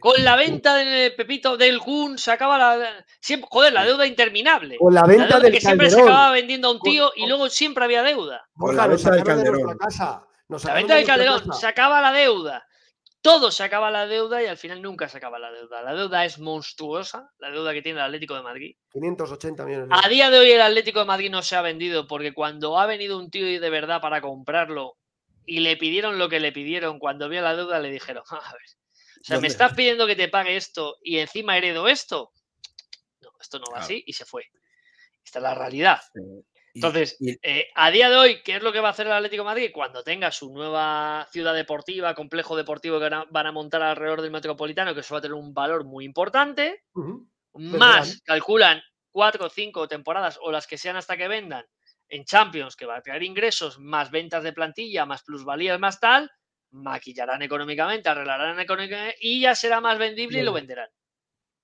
Con 0.00 0.24
la 0.24 0.34
venta 0.34 0.74
de 0.74 1.12
Pepito 1.12 1.56
del 1.56 1.78
Gun 1.78 2.18
se 2.18 2.32
acaba 2.32 2.58
la. 2.58 3.04
Siempre, 3.20 3.48
joder, 3.48 3.72
la 3.72 3.84
deuda 3.84 4.04
interminable. 4.04 4.76
Con 4.76 4.92
la 4.92 5.04
venta 5.04 5.38
del 5.38 5.52
que 5.52 5.60
siempre 5.60 5.88
se 5.88 6.00
acababa 6.00 6.32
vendiendo 6.32 6.66
a 6.66 6.72
un 6.72 6.80
tío 6.80 7.12
y 7.14 7.28
luego 7.28 7.48
siempre 7.50 7.84
había 7.84 8.02
deuda. 8.02 8.48
Con 8.52 8.74
la 8.74 8.88
venta 8.88 9.12
del 9.12 9.22
Calderón. 9.22 9.78
la 9.78 10.74
venta 10.74 10.96
del 10.96 11.06
Calderón, 11.06 11.52
se 11.52 11.68
acaba 11.68 12.00
la 12.00 12.10
deuda. 12.10 12.66
Todo 13.20 13.52
se 13.52 13.62
acaba 13.62 13.92
la 13.92 14.08
deuda 14.08 14.42
y 14.42 14.46
al 14.46 14.56
final 14.56 14.82
nunca 14.82 15.08
se 15.08 15.18
acaba 15.18 15.38
la 15.38 15.52
deuda. 15.52 15.82
La 15.82 15.94
deuda 15.94 16.24
es 16.24 16.40
monstruosa, 16.40 17.30
la 17.38 17.52
deuda 17.52 17.74
que 17.74 17.82
tiene 17.82 18.00
el 18.00 18.06
Atlético 18.06 18.34
de 18.34 18.42
Madrid. 18.42 18.76
580 18.90 19.64
millones. 19.64 19.88
A 19.92 20.08
día 20.08 20.30
de 20.30 20.38
hoy 20.40 20.50
el 20.50 20.60
Atlético 20.60 20.98
de 20.98 21.06
Madrid 21.06 21.30
no 21.30 21.42
se 21.42 21.54
ha 21.54 21.62
vendido 21.62 22.08
porque 22.08 22.34
cuando 22.34 22.76
ha 22.76 22.86
venido 22.86 23.20
un 23.20 23.30
tío 23.30 23.60
de 23.60 23.70
verdad 23.70 24.00
para 24.00 24.20
comprarlo 24.20 24.96
y 25.46 25.60
le 25.60 25.76
pidieron 25.76 26.18
lo 26.18 26.28
que 26.28 26.40
le 26.40 26.52
pidieron. 26.52 26.98
Cuando 26.98 27.28
vio 27.28 27.40
la 27.40 27.56
deuda 27.56 27.78
le 27.78 27.90
dijeron, 27.90 28.24
a 28.28 28.52
ver, 28.52 28.62
o 29.20 29.24
sea, 29.24 29.40
me 29.40 29.46
estás 29.46 29.74
pidiendo 29.74 30.06
que 30.06 30.16
te 30.16 30.28
pague 30.28 30.56
esto 30.56 30.96
y 31.02 31.18
encima 31.18 31.56
heredo 31.56 31.88
esto. 31.88 32.32
No, 33.20 33.30
esto 33.40 33.58
no 33.58 33.66
va 33.72 33.78
así 33.78 34.02
y 34.06 34.12
se 34.12 34.24
fue. 34.24 34.44
Esta 35.24 35.38
es 35.38 35.42
la 35.42 35.54
realidad. 35.54 36.00
Entonces, 36.74 37.16
eh, 37.42 37.68
a 37.74 37.90
día 37.90 38.10
de 38.10 38.16
hoy, 38.16 38.42
¿qué 38.42 38.56
es 38.56 38.62
lo 38.62 38.70
que 38.70 38.80
va 38.80 38.88
a 38.88 38.90
hacer 38.90 39.06
el 39.06 39.14
Atlético 39.14 39.42
de 39.42 39.46
Madrid? 39.46 39.70
Cuando 39.72 40.04
tenga 40.04 40.30
su 40.30 40.52
nueva 40.52 41.26
ciudad 41.32 41.54
deportiva, 41.54 42.14
complejo 42.14 42.54
deportivo 42.54 43.00
que 43.00 43.08
van 43.08 43.46
a 43.46 43.52
montar 43.52 43.82
alrededor 43.82 44.20
del 44.20 44.30
Metropolitano, 44.30 44.92
que 44.92 45.00
eso 45.00 45.14
va 45.14 45.20
a 45.20 45.22
tener 45.22 45.34
un 45.34 45.54
valor 45.54 45.84
muy 45.84 46.04
importante, 46.04 46.84
más, 47.54 48.20
calculan, 48.22 48.82
cuatro 49.10 49.46
o 49.46 49.48
cinco 49.48 49.88
temporadas 49.88 50.38
o 50.42 50.52
las 50.52 50.66
que 50.66 50.76
sean 50.76 50.96
hasta 50.96 51.16
que 51.16 51.28
vendan, 51.28 51.64
en 52.08 52.24
Champions, 52.24 52.76
que 52.76 52.86
va 52.86 52.96
a 52.96 53.02
crear 53.02 53.22
ingresos, 53.22 53.78
más 53.78 54.10
ventas 54.10 54.42
de 54.42 54.52
plantilla, 54.52 55.06
más 55.06 55.22
plusvalías, 55.22 55.78
más 55.78 56.00
tal, 56.00 56.30
maquillarán 56.70 57.42
económicamente, 57.42 58.08
arreglarán 58.08 58.60
económicamente 58.60 59.16
y 59.20 59.40
ya 59.40 59.54
será 59.54 59.80
más 59.80 59.98
vendible 59.98 60.40
y 60.40 60.42
lo 60.42 60.52
venderán. 60.52 60.88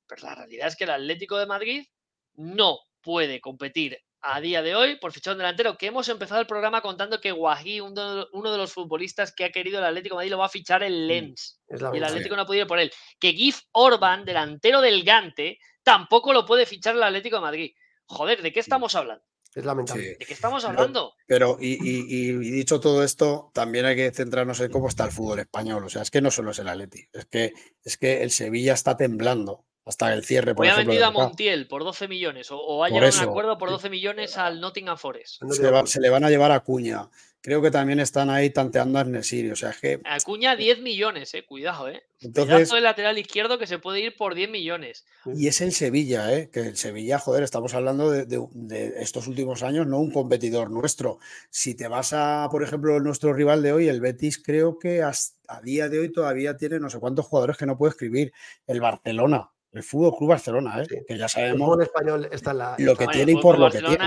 Pero 0.07 0.23
la 0.23 0.35
realidad 0.35 0.69
es 0.69 0.77
que 0.77 0.85
el 0.85 0.91
Atlético 0.91 1.39
de 1.39 1.47
Madrid 1.47 1.87
no 2.35 2.79
puede 3.01 3.41
competir 3.41 3.99
a 4.25 4.41
día 4.41 4.63
de 4.63 4.77
hoy 4.77 4.97
por 4.97 5.13
fichar 5.13 5.33
un 5.33 5.39
delantero, 5.39 5.77
que 5.77 5.87
hemos 5.87 6.09
empezado 6.09 6.41
el 6.41 6.47
programa 6.47 6.81
contando 6.81 7.21
que 7.21 7.33
Guají, 7.33 7.81
uno 7.81 8.53
de 8.53 8.59
los 8.59 8.73
futbolistas 8.73 9.35
que 9.35 9.45
ha 9.45 9.51
querido 9.51 9.81
el 9.81 9.85
Atlético 9.85 10.15
de 10.15 10.19
Madrid, 10.19 10.31
lo 10.31 10.39
va 10.39 10.47
a 10.47 10.51
fichar 10.51 10.85
el 10.85 11.09
Lens. 11.09 11.61
y 11.69 11.97
el 11.97 12.05
Atlético 12.05 12.37
no 12.37 12.43
ha 12.43 12.47
podido 12.47 12.63
ir 12.63 12.69
por 12.69 12.79
él. 12.79 12.93
Que 13.19 13.33
Gif 13.33 13.63
Orban, 13.73 14.25
delantero 14.25 14.81
del 14.81 15.03
Gante, 15.03 15.59
tampoco 15.83 16.33
lo 16.33 16.47
puede 16.47 16.67
fichar 16.67 16.95
el 16.95 17.03
Atlético 17.03 17.37
de 17.37 17.43
Madrid. 17.43 17.75
Joder, 18.07 18.43
¿de 18.43 18.53
qué 18.53 18.61
estamos 18.61 18.95
hablando? 18.95 19.25
Es 19.55 19.65
lamentable. 19.65 20.17
¿De 20.19 20.27
qué 20.27 20.33
estamos 20.33 20.65
hablando? 20.65 21.15
Pero, 21.27 21.59
y, 21.61 22.33
dicho 22.51 22.81
todo 22.81 23.05
esto, 23.05 23.51
también 23.53 23.85
hay 23.85 23.97
que 23.97 24.11
centrarnos 24.11 24.61
en 24.61 24.71
cómo 24.71 24.89
está 24.89 25.05
el 25.05 25.13
fútbol 25.13 25.41
español. 25.41 25.85
O 25.85 25.91
sea, 25.91 26.03
es 26.03 26.11
que 26.11 26.23
no 26.23 26.31
solo 26.31 26.53
es 26.53 26.59
el 26.59 26.69
Atleti, 26.69 27.07
es 27.13 27.27
que, 27.27 27.53
es 27.85 27.99
que 27.99 28.23
el 28.23 28.31
Sevilla 28.31 28.73
está 28.73 28.97
temblando 28.97 29.67
hasta 29.85 30.13
el 30.15 30.25
cierre. 30.25 30.55
Por 30.55 30.65
Hoy 30.65 30.71
ha 30.71 30.77
vendido 30.77 31.07
a 31.07 31.11
Montiel 31.11 31.67
por 31.67 31.85
12 31.85 32.09
millones 32.09 32.49
o, 32.51 32.85
ha 32.85 32.89
llegado 32.89 33.13
a 33.15 33.23
un 33.23 33.29
acuerdo 33.29 33.59
por 33.59 33.71
12 33.71 33.91
millones 33.91 34.39
al 34.39 34.61
Nottingham 34.61 34.97
Forest. 34.97 35.43
Se, 35.87 36.01
le 36.01 36.09
van 36.09 36.25
a 36.25 36.31
llevar 36.31 36.53
a 36.53 36.61
Cuña. 36.61 37.09
Creo 37.43 37.61
que 37.61 37.73
también 37.73 37.99
están 37.99 38.31
ahí 38.31 38.51
tanteando 38.51 39.01
a 39.01 39.05
Nesiri. 39.05 39.51
O 39.51 39.57
sea, 39.57 39.71
es 39.71 39.81
que. 39.81 40.01
Acuña 40.05 40.55
10 40.55 40.81
millones, 40.81 41.35
eh. 41.35 41.45
Cuidado, 41.45 41.89
eh. 41.89 42.05
Entonces, 42.21 42.71
el 42.73 42.85
lateral 42.85 43.19
izquierdo 43.19 43.59
que 43.59 43.67
se 43.67 43.81
puede 43.81 44.01
ir 44.01 44.17
por 44.17 44.37
10 44.37 44.49
millones. 44.49 45.05
Y 45.27 45.49
es 45.49 45.61
el 45.61 45.73
Sevilla, 45.73 46.33
eh. 46.33 46.51
Que 46.53 46.61
el 46.61 46.77
Sevilla, 46.77 47.19
joder, 47.19 47.43
estamos 47.43 47.75
hablando 47.75 48.13
de, 48.13 48.95
estos 48.99 49.27
últimos 49.27 49.65
años, 49.65 49.89
no 49.89 49.99
un 49.99 50.13
competidor 50.13 50.71
nuestro. 50.71 51.19
Si 51.51 51.75
te 51.75 51.89
vas 51.89 52.13
a, 52.13 52.47
por 52.49 52.63
ejemplo, 52.63 53.01
nuestro 53.01 53.33
rival 53.33 53.61
de 53.61 53.73
hoy, 53.73 53.89
el 53.89 54.01
Betis, 54.01 54.41
creo 54.41 54.79
que 54.79 55.03
hasta, 55.03 55.37
a 55.49 55.61
día 55.61 55.89
de 55.89 55.99
hoy 55.99 56.13
todavía 56.13 56.57
tiene 56.57 56.79
no 56.79 56.91
sé 56.91 57.01
cuántos 57.01 57.27
jugadores 57.27 57.57
que 57.57 57.67
no 57.67 57.77
puede 57.77 57.91
escribir. 57.91 58.33
El 58.69 58.81
Barcelona. 58.81 59.51
El 59.73 59.83
Fútbol 59.83 60.17
Club 60.17 60.31
Barcelona, 60.31 60.83
¿eh? 60.83 61.05
que 61.09 61.19
ya 61.19 61.27
sabemos. 61.29 61.77
El 61.77 61.83
español 61.83 62.29
está 62.31 62.55
la. 62.55 62.77
Lo 62.79 62.95
que 62.95 63.09
tiene 63.09 63.33
y 63.33 63.37
por 63.37 63.59
lo 63.59 63.69
que 63.69 63.81
tiene 63.81 64.07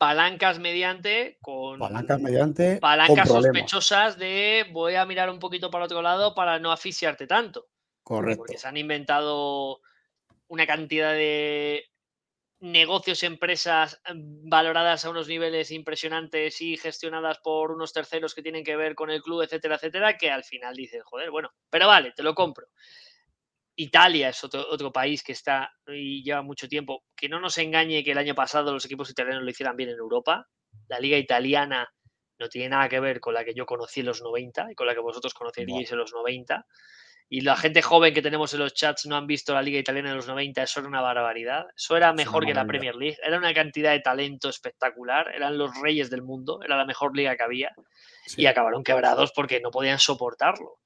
palancas 0.00 0.58
mediante 0.58 1.36
con 1.42 1.78
palancas 1.78 2.18
mediante 2.22 2.78
palancas 2.78 3.28
sospechosas 3.28 4.16
de 4.16 4.64
voy 4.72 4.94
a 4.94 5.04
mirar 5.04 5.28
un 5.28 5.38
poquito 5.38 5.70
para 5.70 5.84
otro 5.84 6.00
lado 6.00 6.34
para 6.34 6.58
no 6.58 6.72
asfixiarte 6.72 7.26
tanto. 7.26 7.68
Correcto. 8.02 8.38
Porque 8.38 8.56
se 8.56 8.66
han 8.66 8.78
inventado 8.78 9.82
una 10.48 10.66
cantidad 10.66 11.12
de 11.12 11.84
negocios, 12.60 13.22
empresas 13.24 14.00
mm, 14.14 14.48
valoradas 14.48 15.04
a 15.04 15.10
unos 15.10 15.28
niveles 15.28 15.70
impresionantes 15.70 16.62
y 16.62 16.78
gestionadas 16.78 17.38
por 17.40 17.70
unos 17.70 17.92
terceros 17.92 18.34
que 18.34 18.42
tienen 18.42 18.64
que 18.64 18.76
ver 18.76 18.94
con 18.94 19.10
el 19.10 19.20
club, 19.20 19.42
etcétera, 19.42 19.74
etcétera, 19.74 20.16
que 20.16 20.30
al 20.30 20.44
final 20.44 20.74
dices, 20.76 21.02
joder, 21.04 21.30
bueno, 21.30 21.52
pero 21.68 21.86
vale, 21.86 22.12
te 22.12 22.22
lo 22.22 22.34
compro. 22.34 22.68
Italia 23.82 24.28
es 24.28 24.44
otro, 24.44 24.92
país 24.92 25.22
que 25.22 25.32
está 25.32 25.72
y 25.86 26.22
lleva 26.22 26.42
mucho 26.42 26.68
tiempo. 26.68 27.04
Que 27.16 27.28
no 27.28 27.40
nos 27.40 27.56
engañe 27.56 28.04
que 28.04 28.12
el 28.12 28.18
año 28.18 28.34
pasado 28.34 28.72
los 28.72 28.84
equipos 28.84 29.08
italianos 29.10 29.42
lo 29.42 29.50
hicieran 29.50 29.76
bien 29.76 29.88
en 29.88 29.96
Europa. 29.96 30.46
La 30.88 30.98
liga 30.98 31.16
italiana 31.16 31.88
no 32.38 32.48
tiene 32.48 32.68
nada 32.68 32.88
que 32.88 33.00
ver 33.00 33.20
con 33.20 33.32
la 33.32 33.44
que 33.44 33.54
yo 33.54 33.64
conocí 33.64 34.00
en 34.00 34.06
los 34.06 34.20
90 34.20 34.72
y 34.72 34.74
con 34.74 34.86
la 34.86 34.94
que 34.94 35.00
vosotros 35.00 35.32
conoceríais 35.32 35.90
en 35.92 35.98
los 35.98 36.12
90. 36.12 36.66
Y 37.32 37.42
la 37.42 37.56
gente 37.56 37.80
joven 37.80 38.12
que 38.12 38.22
tenemos 38.22 38.52
en 38.52 38.60
los 38.60 38.74
chats 38.74 39.06
no 39.06 39.16
han 39.16 39.26
visto 39.26 39.54
la 39.54 39.62
liga 39.62 39.78
italiana 39.78 40.10
en 40.10 40.16
los 40.16 40.26
90, 40.26 40.62
eso 40.62 40.80
era 40.80 40.88
una 40.88 41.00
barbaridad. 41.00 41.64
Eso 41.74 41.96
era 41.96 42.12
mejor 42.12 42.44
que 42.44 42.52
la 42.52 42.66
Premier 42.66 42.96
League. 42.96 43.16
Era 43.22 43.38
una 43.38 43.54
cantidad 43.54 43.92
de 43.92 44.00
talento 44.00 44.48
espectacular. 44.48 45.32
Eran 45.34 45.56
los 45.56 45.70
reyes 45.80 46.10
del 46.10 46.22
mundo. 46.22 46.60
Era 46.62 46.76
la 46.76 46.84
mejor 46.84 47.16
liga 47.16 47.36
que 47.36 47.44
había. 47.44 47.72
Y 48.36 48.46
acabaron 48.46 48.82
quebrados 48.82 49.32
porque 49.34 49.60
no 49.60 49.70
podían 49.70 49.98
soportarlo. 49.98 50.80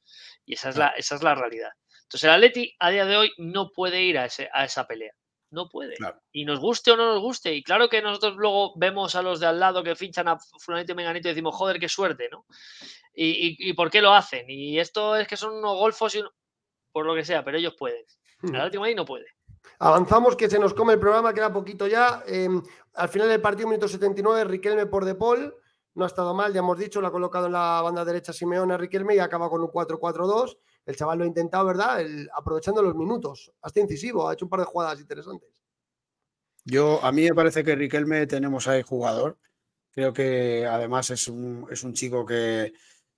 Y 0.44 0.54
esa 0.54 0.68
es, 0.68 0.76
la, 0.76 0.88
esa 0.88 1.14
es 1.14 1.22
la 1.22 1.34
realidad. 1.34 1.70
Entonces 2.04 2.24
el 2.24 2.30
Atleti 2.30 2.74
a 2.78 2.90
día 2.90 3.04
de 3.06 3.16
hoy 3.16 3.32
no 3.38 3.70
puede 3.72 4.02
ir 4.02 4.18
a, 4.18 4.26
esa 4.26 4.86
pelea. 4.86 5.12
No 5.50 5.68
puede. 5.68 5.94
Y 6.32 6.44
nos 6.44 6.58
guste 6.58 6.90
o 6.90 6.96
no 6.96 7.14
nos 7.14 7.22
guste. 7.22 7.54
Y 7.54 7.62
claro 7.62 7.88
que 7.88 8.02
nosotros 8.02 8.34
luego 8.36 8.72
vemos 8.76 9.14
a 9.14 9.22
los 9.22 9.40
de 9.40 9.46
al 9.46 9.60
lado 9.60 9.84
que 9.84 9.94
finchan 9.94 10.26
a 10.28 10.38
Fulanito 10.38 10.92
y 10.92 10.94
Menganito 10.96 11.28
y 11.28 11.30
decimos, 11.30 11.54
joder, 11.54 11.78
qué 11.78 11.88
suerte, 11.88 12.28
¿no? 12.30 12.44
Y, 13.14 13.72
por 13.74 13.90
qué 13.90 14.02
lo 14.02 14.12
hacen? 14.12 14.46
Y 14.48 14.78
esto 14.80 15.14
es 15.16 15.28
que 15.28 15.36
son 15.36 15.54
unos 15.54 15.76
golfos 15.76 16.14
y 16.16 16.22
por 16.90 17.06
lo 17.06 17.14
que 17.14 17.24
sea, 17.24 17.44
pero 17.44 17.58
ellos 17.58 17.74
pueden. 17.78 18.04
El 18.42 18.50
hmm. 18.50 18.56
Atlético 18.56 18.80
Madrid 18.80 18.96
no 18.96 19.04
puede. 19.04 19.26
Avanzamos, 19.78 20.36
que 20.36 20.50
se 20.50 20.58
nos 20.58 20.74
come 20.74 20.94
el 20.94 21.00
programa, 21.00 21.32
queda 21.32 21.52
poquito 21.52 21.86
ya. 21.86 22.22
Em, 22.26 22.60
al 22.94 23.08
final 23.08 23.28
del 23.28 23.40
partido, 23.40 23.68
minuto 23.68 23.88
79, 23.88 24.44
Riquelme 24.44 24.86
por 24.86 25.04
De 25.04 25.14
Paul. 25.14 25.54
No 25.94 26.04
ha 26.04 26.08
estado 26.08 26.34
mal, 26.34 26.52
ya 26.52 26.58
hemos 26.58 26.76
dicho, 26.76 27.00
lo 27.00 27.06
ha 27.06 27.12
colocado 27.12 27.46
en 27.46 27.52
la 27.52 27.80
banda 27.80 28.04
derecha 28.04 28.32
Simeone 28.32 28.76
Riquelme 28.76 29.14
y 29.14 29.20
acaba 29.20 29.48
con 29.48 29.60
un 29.60 29.68
4-4-2 29.68 30.56
el 30.86 30.96
chaval 30.96 31.18
lo 31.18 31.24
ha 31.24 31.28
intentado, 31.28 31.66
¿verdad? 31.66 32.04
aprovechando 32.34 32.82
los 32.82 32.94
minutos. 32.94 33.52
Hasta 33.62 33.80
incisivo, 33.80 34.28
ha 34.28 34.34
hecho 34.34 34.44
un 34.44 34.50
par 34.50 34.60
de 34.60 34.66
jugadas 34.66 35.00
interesantes. 35.00 35.50
Yo, 36.64 37.02
a 37.04 37.12
mí 37.12 37.22
me 37.22 37.34
parece 37.34 37.62
que 37.62 37.74
Riquelme 37.74 38.26
tenemos 38.26 38.68
ahí 38.68 38.82
jugador. 38.82 39.38
Creo 39.90 40.12
que 40.12 40.66
además 40.66 41.10
es 41.10 41.28
un, 41.28 41.66
es 41.70 41.84
un 41.84 41.92
chico 41.94 42.24
que, 42.26 42.72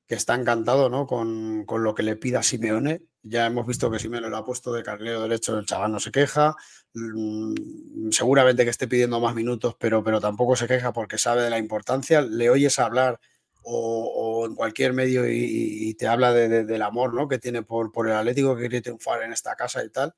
está 0.08 0.34
encantado 0.36 0.88
¿no? 0.88 1.06
con, 1.06 1.64
lo 1.66 1.94
que 1.94 2.02
le 2.02 2.16
pida 2.16 2.42
Simeone. 2.42 3.02
Ya 3.22 3.46
hemos 3.46 3.66
visto 3.66 3.90
que 3.90 3.98
Simeone 3.98 4.28
lo 4.28 4.36
ha 4.36 4.44
puesto 4.44 4.72
de 4.72 4.84
carnero 4.84 5.22
derecho, 5.22 5.58
el 5.58 5.66
chaval 5.66 5.90
no 5.90 6.00
se 6.00 6.12
queja. 6.12 6.54
Mm, 6.94 8.10
seguramente 8.10 8.64
que 8.64 8.70
esté 8.70 8.86
pidiendo 8.86 9.20
más 9.20 9.34
minutos, 9.34 9.76
pero, 9.78 10.04
pero 10.04 10.20
tampoco 10.20 10.54
se 10.54 10.68
queja 10.68 10.92
porque 10.92 11.18
sabe 11.18 11.42
de 11.42 11.50
la 11.50 11.58
importancia. 11.58 12.20
Le 12.20 12.50
oyes 12.50 12.78
hablar 12.78 13.20
o, 13.68 14.46
en 14.46 14.54
cualquier 14.54 14.92
medio 14.92 15.28
y, 15.28 15.94
te 15.94 16.06
habla 16.06 16.32
del 16.32 16.82
amor 16.82 17.14
¿no? 17.14 17.26
que 17.26 17.38
tiene 17.38 17.62
por, 17.62 17.90
por, 17.90 18.08
el 18.08 18.14
Atlético, 18.14 18.54
que 18.54 18.62
quiere 18.62 18.80
triunfar 18.80 19.22
en 19.22 19.32
esta 19.32 19.56
casa 19.56 19.84
y 19.84 19.90
tal. 19.90 20.14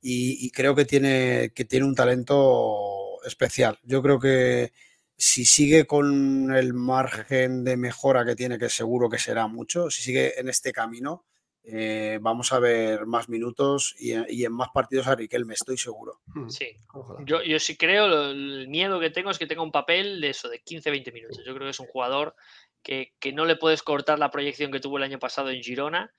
Y, 0.00 0.50
creo 0.50 0.74
que 0.74 0.84
tiene, 0.84 1.52
que 1.54 1.64
tiene 1.64 1.86
un 1.86 1.94
talento 1.94 3.18
especial. 3.24 3.78
Yo 3.82 4.02
creo 4.02 4.20
que 4.20 4.72
si 5.16 5.44
sigue 5.44 5.84
con 5.84 6.54
el 6.54 6.74
margen 6.74 7.64
de 7.64 7.76
mejora 7.76 8.24
que 8.24 8.36
tiene, 8.36 8.58
que 8.58 8.68
seguro 8.68 9.08
que 9.08 9.18
será 9.18 9.46
mucho, 9.48 9.90
si 9.90 10.02
sigue 10.02 10.38
en 10.38 10.48
este 10.48 10.72
camino, 10.72 11.24
eh, 11.64 12.18
vamos 12.20 12.52
a 12.52 12.58
ver 12.58 13.06
más 13.06 13.28
minutos 13.28 13.94
y, 13.98 14.12
en 14.12 14.52
más 14.52 14.68
partidos 14.74 15.06
a 15.06 15.14
Riquelme, 15.14 15.54
estoy 15.54 15.78
seguro. 15.78 16.20
Hmm. 16.26 16.48
Sí, 16.48 16.76
yo, 17.24 17.42
yo 17.42 17.58
sí 17.60 17.76
creo, 17.76 18.30
el 18.30 18.66
miedo 18.68 18.98
que 18.98 19.10
tengo 19.10 19.30
es 19.30 19.38
que 19.38 19.46
tenga 19.46 19.62
un 19.62 19.70
papel 19.70 20.20
de 20.20 20.30
eso, 20.30 20.48
de 20.48 20.60
15-20 20.60 21.12
minutos. 21.12 21.42
Yo 21.46 21.54
creo 21.54 21.66
que 21.66 21.70
es 21.70 21.80
un 21.80 21.86
jugador 21.86 22.34
que, 22.82 23.12
no 23.32 23.44
le 23.44 23.56
puedes 23.56 23.82
cortar 23.82 24.18
la 24.18 24.30
proyección 24.30 24.70
que 24.70 24.80
tuvo 24.80 24.98
el 24.98 25.04
año 25.04 25.18
pasado 25.18 25.50
en 25.50 25.62
Girona. 25.62 26.12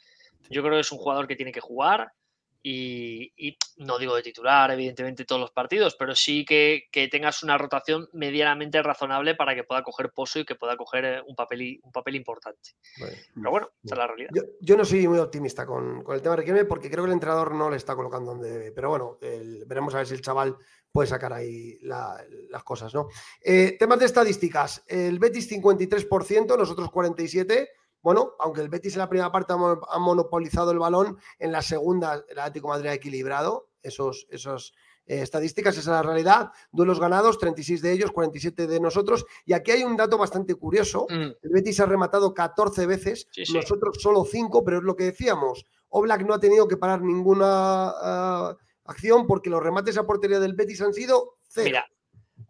Yo 0.50 0.62
creo 0.62 0.76
que 0.76 0.82
es 0.82 0.92
un 0.92 0.98
jugador 0.98 1.28
que 1.28 1.36
tiene 1.36 1.52
que 1.52 1.62
jugar 1.62 2.14
y, 2.66 3.58
no 3.78 4.00
digo 4.00 4.16
de 4.16 4.22
titular, 4.22 4.72
evidentemente, 4.72 5.26
todos 5.26 5.42
los 5.42 5.52
partidos, 5.52 5.96
pero 6.00 6.16
sí 6.16 6.46
que, 6.46 6.88
tengas 7.12 7.44
una 7.44 7.58
rotación 7.58 8.08
medianamente 8.14 8.82
razonable 8.82 9.36
para 9.36 9.54
que 9.54 9.66
pueda 9.66 9.84
coger 9.84 10.12
pozo 10.12 10.40
y 10.40 10.46
que 10.46 10.56
pueda 10.56 10.78
coger 10.78 11.06
eh, 11.06 11.22
un 11.28 11.36
papel, 11.36 11.82
un 11.84 11.92
papel 11.92 12.16
importante. 12.16 12.72
pero 13.36 13.52
bueno, 13.52 13.70
esa 13.84 13.96
es 13.96 14.00
la 14.00 14.08
realidad. 14.08 14.30
Yo, 14.62 14.78
no 14.78 14.86
soy 14.86 15.06
muy 15.08 15.20
optimista 15.20 15.66
con, 15.66 16.06
el 16.10 16.22
tema 16.22 16.36
de 16.36 16.42
Riquelme 16.42 16.66
porque 16.66 16.90
creo 16.90 17.04
que 17.04 17.10
el 17.10 17.14
entrenador 17.14 17.54
no 17.54 17.70
le 17.70 17.76
está 17.76 17.96
colocando 17.96 18.32
donde 18.32 18.50
debe. 18.50 18.72
Pero 18.72 18.90
bueno, 18.90 19.18
veremos 19.68 19.94
a 19.94 19.98
ver 19.98 20.08
si 20.08 20.14
el 20.14 20.22
chaval 20.22 20.56
puede 20.94 21.08
sacar 21.08 21.34
ahí 21.34 21.78
las 21.82 22.64
cosas, 22.64 22.94
¿no? 22.94 23.08
Eh, 23.42 23.76
temas 23.80 24.00
de 24.00 24.06
estadísticas. 24.06 24.84
El 24.88 25.18
Betis 25.18 25.52
53%, 25.52 26.58
nosotros 26.58 26.90
47%. 26.90 27.68
Bueno, 28.02 28.34
aunque 28.40 28.62
el 28.62 28.70
Betis 28.70 28.94
en 28.94 29.00
la 29.00 29.10
primera 29.10 29.32
parte 29.32 29.54
ha 29.54 30.00
monopolizado 30.00 30.72
el 30.72 30.78
balón, 30.78 31.18
en 31.40 31.54
la 31.54 31.62
segunda 31.62 32.24
el 32.28 32.38
Atlético 32.38 32.68
Madrid 32.68 32.90
ha 32.90 32.94
equilibrado 32.94 33.70
esos, 33.82 34.28
esos 34.30 34.74
eh, 35.06 35.22
estadísticas, 35.22 35.78
esa 35.78 35.82
es 35.82 35.88
la 35.88 36.04
realidad. 36.04 36.52
Duelos 36.72 37.00
ganados, 37.00 37.40
36 37.40 37.82
de 37.82 37.94
ellos, 37.94 38.12
47 38.12 38.68
de 38.68 38.80
nosotros. 38.80 39.26
Y 39.46 39.54
aquí 39.54 39.72
hay 39.72 39.84
un 39.84 39.98
dato 39.98 40.18
bastante 40.18 40.54
curioso. 40.56 41.08
Mm. 41.10 41.32
El 41.42 41.52
Betis 41.54 41.80
ha 41.80 41.86
rematado 41.86 42.34
14 42.34 42.86
veces, 42.86 43.30
nosotros 43.54 43.98
solo 44.00 44.26
5, 44.26 44.64
pero 44.64 44.78
es 44.78 44.84
lo 44.84 44.96
que 44.96 45.06
decíamos. 45.06 45.66
Oblak 45.90 46.26
no 46.26 46.34
ha 46.34 46.40
tenido 46.40 46.68
que 46.68 46.78
parar 46.78 47.02
ninguna 47.02 47.46
ah, 47.96 48.58
acción 48.86 49.28
porque 49.28 49.50
los 49.50 49.64
remates 49.64 49.98
a 49.98 50.06
portería 50.06 50.40
del 50.40 50.54
Betis 50.54 50.82
han 50.82 50.94
sido 50.94 51.38
cero. 51.48 51.66
Mira, 51.66 51.88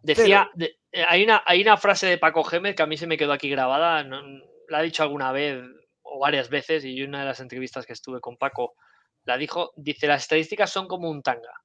decía, 0.02 0.50
eh, 0.58 1.04
hay, 1.06 1.24
una, 1.24 1.42
hay 1.46 1.62
una 1.62 1.76
frase 1.76 2.06
de 2.06 2.18
Paco 2.18 2.44
Gémez 2.44 2.74
que 2.74 2.82
a 2.82 2.86
mí 2.86 2.96
se 2.96 3.06
me 3.06 3.16
quedó 3.16 3.32
aquí 3.32 3.48
grabada, 3.48 4.02
la 4.02 4.78
ha 4.78 4.82
dicho 4.82 5.02
alguna 5.02 5.32
vez 5.32 5.62
o 6.02 6.18
varias 6.18 6.48
veces 6.48 6.84
y 6.84 7.02
una 7.02 7.20
de 7.20 7.26
las 7.26 7.40
entrevistas 7.40 7.86
que 7.86 7.92
estuve 7.92 8.20
con 8.20 8.36
Paco 8.36 8.74
la 9.24 9.36
dijo, 9.36 9.72
dice, 9.76 10.06
las 10.06 10.22
estadísticas 10.22 10.70
son 10.70 10.86
como 10.86 11.10
un 11.10 11.22
tanga. 11.22 11.62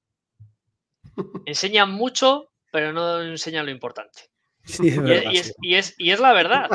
Enseñan 1.46 1.91
mucho, 1.91 2.52
pero 2.72 2.94
no 2.94 3.22
enseñan 3.22 3.66
lo 3.66 3.72
importante. 3.72 4.30
y, 4.80 5.76
es, 5.76 5.96
y, 5.98 6.12
es, 6.12 6.20
la 6.20 6.32
verdad. 6.32 6.70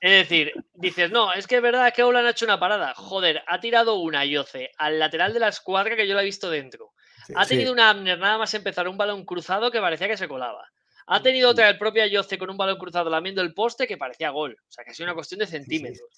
Es 0.00 0.28
decir, 0.28 0.52
dices, 0.74 1.10
no, 1.10 1.32
es 1.32 1.46
que 1.46 1.56
es 1.56 1.62
verdad 1.62 1.92
que 1.92 2.04
Olan 2.04 2.24
ha 2.24 2.30
hecho 2.30 2.44
una 2.44 2.60
parada. 2.60 2.94
Joder, 2.94 3.42
ha 3.46 3.58
tirado 3.58 3.96
una 3.96 4.24
Yoce 4.24 4.70
al 4.78 4.98
lateral 4.98 5.34
de 5.34 5.40
la 5.40 5.48
escuadra 5.48 5.96
que 5.96 6.06
yo 6.06 6.14
la 6.14 6.22
he 6.22 6.26
visto 6.26 6.50
dentro 6.50 6.89
ha 7.34 7.46
tenido 7.46 7.72
una 7.72 7.94
nada 7.94 8.38
más 8.38 8.54
empezar 8.54 8.88
un 8.88 8.96
balón 8.96 9.24
cruzado 9.24 9.70
que 9.70 9.80
parecía 9.80 10.08
que 10.08 10.16
se 10.16 10.28
colaba. 10.28 10.70
Ha 11.12 11.20
tenido 11.20 11.50
otra 11.50 11.68
el 11.68 11.76
propio 11.76 12.04
Ayoce 12.04 12.38
con 12.38 12.50
un 12.50 12.56
balón 12.56 12.78
cruzado 12.78 13.10
lamiendo 13.10 13.42
el 13.42 13.52
poste 13.52 13.88
que 13.88 13.96
parecía 13.96 14.30
gol. 14.30 14.56
O 14.60 14.70
sea, 14.70 14.84
que 14.84 14.92
ha 14.92 14.94
sido 14.94 15.08
una 15.08 15.14
cuestión 15.14 15.40
de 15.40 15.46
centímetros. 15.48 16.08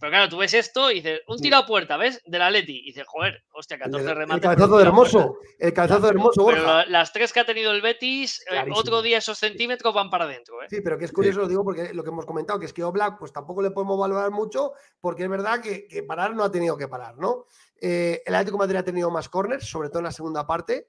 Pero 0.00 0.10
claro, 0.10 0.30
tú 0.30 0.38
ves 0.38 0.54
esto 0.54 0.90
y 0.90 0.94
dices, 0.94 1.20
un 1.28 1.38
tiro 1.38 1.58
a 1.58 1.66
puerta, 1.66 1.98
¿ves? 1.98 2.22
De 2.24 2.38
la 2.38 2.50
Leti. 2.50 2.78
Y 2.78 2.86
dices, 2.86 3.04
joder, 3.06 3.44
hostia, 3.52 3.78
14 3.78 4.14
remates. 4.14 4.36
El 4.36 4.40
cabezazo 4.40 4.78
de 4.78 4.84
hermoso. 4.84 5.38
El 5.58 5.74
cabezazo 5.74 6.00
de 6.00 6.08
hermoso, 6.08 6.46
Pero 6.46 6.84
las 6.86 7.12
tres 7.12 7.30
que 7.30 7.40
ha 7.40 7.44
tenido 7.44 7.72
el 7.72 7.82
Betis, 7.82 8.42
eh, 8.50 8.64
otro 8.74 9.02
día 9.02 9.18
esos 9.18 9.36
centímetros 9.36 9.92
van 9.92 10.08
para 10.08 10.24
adentro. 10.24 10.62
¿eh? 10.62 10.66
Sí, 10.70 10.80
pero 10.80 10.96
que 10.96 11.04
es 11.04 11.12
curioso, 11.12 11.40
lo 11.40 11.48
digo 11.48 11.62
porque 11.62 11.92
lo 11.92 12.02
que 12.02 12.08
hemos 12.08 12.24
comentado, 12.24 12.58
que 12.58 12.64
es 12.64 12.72
que 12.72 12.82
Oblak, 12.82 13.18
pues 13.18 13.34
tampoco 13.34 13.60
le 13.60 13.70
podemos 13.70 13.98
valorar 13.98 14.30
mucho, 14.30 14.72
porque 14.98 15.24
es 15.24 15.28
verdad 15.28 15.60
que, 15.60 16.02
parar 16.08 16.34
no 16.34 16.42
ha 16.42 16.50
tenido 16.50 16.78
que 16.78 16.88
parar, 16.88 17.18
¿no? 17.18 17.44
Eh, 17.82 18.22
el 18.24 18.34
Atlético 18.34 18.56
de 18.56 18.62
Madrid 18.62 18.76
ha 18.78 18.84
tenido 18.84 19.10
más 19.10 19.28
corners, 19.28 19.68
sobre 19.68 19.90
todo 19.90 19.98
en 19.98 20.04
la 20.04 20.12
segunda 20.12 20.46
parte 20.46 20.88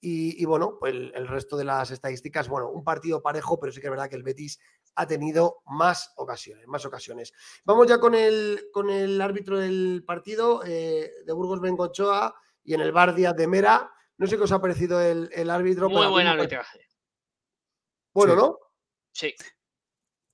Y, 0.00 0.44
bueno, 0.44 0.76
pues 0.78 0.94
el, 0.94 1.26
resto 1.26 1.56
de 1.56 1.64
las 1.64 1.90
estadísticas, 1.90 2.48
bueno, 2.48 2.70
un 2.70 2.84
partido 2.84 3.20
parejo, 3.20 3.58
pero 3.58 3.72
sí 3.72 3.80
que 3.80 3.88
es 3.88 3.90
verdad 3.90 4.08
que 4.08 4.14
el 4.14 4.22
Betis 4.22 4.60
ha 4.94 5.06
tenido 5.06 5.62
más 5.66 6.12
ocasiones, 6.16 6.68
más 6.68 6.84
ocasiones. 6.84 7.32
Vamos 7.64 7.88
ya 7.88 7.98
con 7.98 8.14
el, 8.14 8.68
con 8.72 8.90
el 8.90 9.20
árbitro 9.20 9.58
del 9.58 10.04
partido 10.06 10.62
eh, 10.64 11.10
de 11.24 11.32
Burgos 11.32 11.60
Bengochoa 11.60 12.34
y 12.62 12.74
en 12.74 12.80
el 12.80 12.92
bar 12.92 13.14
Díaz 13.14 13.34
de 13.34 13.48
Mera. 13.48 13.90
No 14.18 14.26
sé 14.26 14.36
qué 14.36 14.44
os 14.44 14.52
ha 14.52 14.60
parecido 14.60 15.00
el, 15.00 15.50
árbitro. 15.50 15.88
Muy 15.88 16.06
buen 16.06 16.26
arbitraje. 16.26 16.86
Bueno, 18.14 18.36
¿no? 18.36 18.58
Sí. 19.12 19.34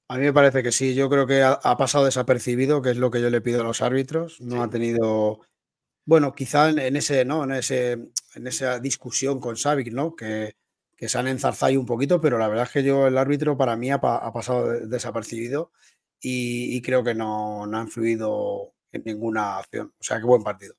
A 0.08 0.16
mí 0.16 0.24
me 0.24 0.32
parece 0.32 0.62
que 0.62 0.72
sí. 0.72 0.94
Yo 0.94 1.08
creo 1.08 1.26
que 1.26 1.42
ha, 1.42 1.76
pasado 1.76 2.04
desapercibido, 2.04 2.82
que 2.82 2.90
es 2.90 2.96
lo 2.96 3.10
que 3.10 3.20
yo 3.20 3.30
le 3.30 3.40
pido 3.40 3.60
a 3.60 3.64
los 3.64 3.82
árbitros. 3.82 4.40
No 4.40 4.62
ha 4.62 4.68
tenido. 4.68 5.40
Bueno, 6.06 6.34
quizá 6.34 6.68
en, 6.70 6.96
ese, 6.96 7.24
¿no? 7.24 7.44
En 7.44 7.52
ese, 7.52 8.12
en 8.34 8.46
esa 8.46 8.80
discusión 8.80 9.40
con 9.40 9.56
Savic, 9.56 9.92
¿no? 9.92 10.14
Que, 10.14 10.56
que 10.96 11.08
se 11.08 11.18
han 11.18 11.28
enzarzado 11.28 11.78
un 11.78 11.86
poquito, 11.86 12.20
pero 12.20 12.38
la 12.38 12.48
verdad 12.48 12.64
es 12.64 12.72
que 12.72 12.82
yo, 12.82 13.06
el 13.06 13.18
árbitro, 13.18 13.56
para 13.56 13.76
mí 13.76 13.90
ha, 13.90 14.00
pasado 14.00 14.86
desapercibido 14.86 15.72
y, 16.20 16.80
creo 16.82 17.04
que 17.04 17.14
no, 17.14 17.66
no 17.66 17.78
ha 17.78 17.82
influido 17.82 18.72
en 18.92 19.02
ninguna 19.04 19.58
acción. 19.58 19.92
O 19.98 20.02
sea, 20.02 20.18
qué 20.18 20.24
buen 20.24 20.42
partido. 20.42 20.74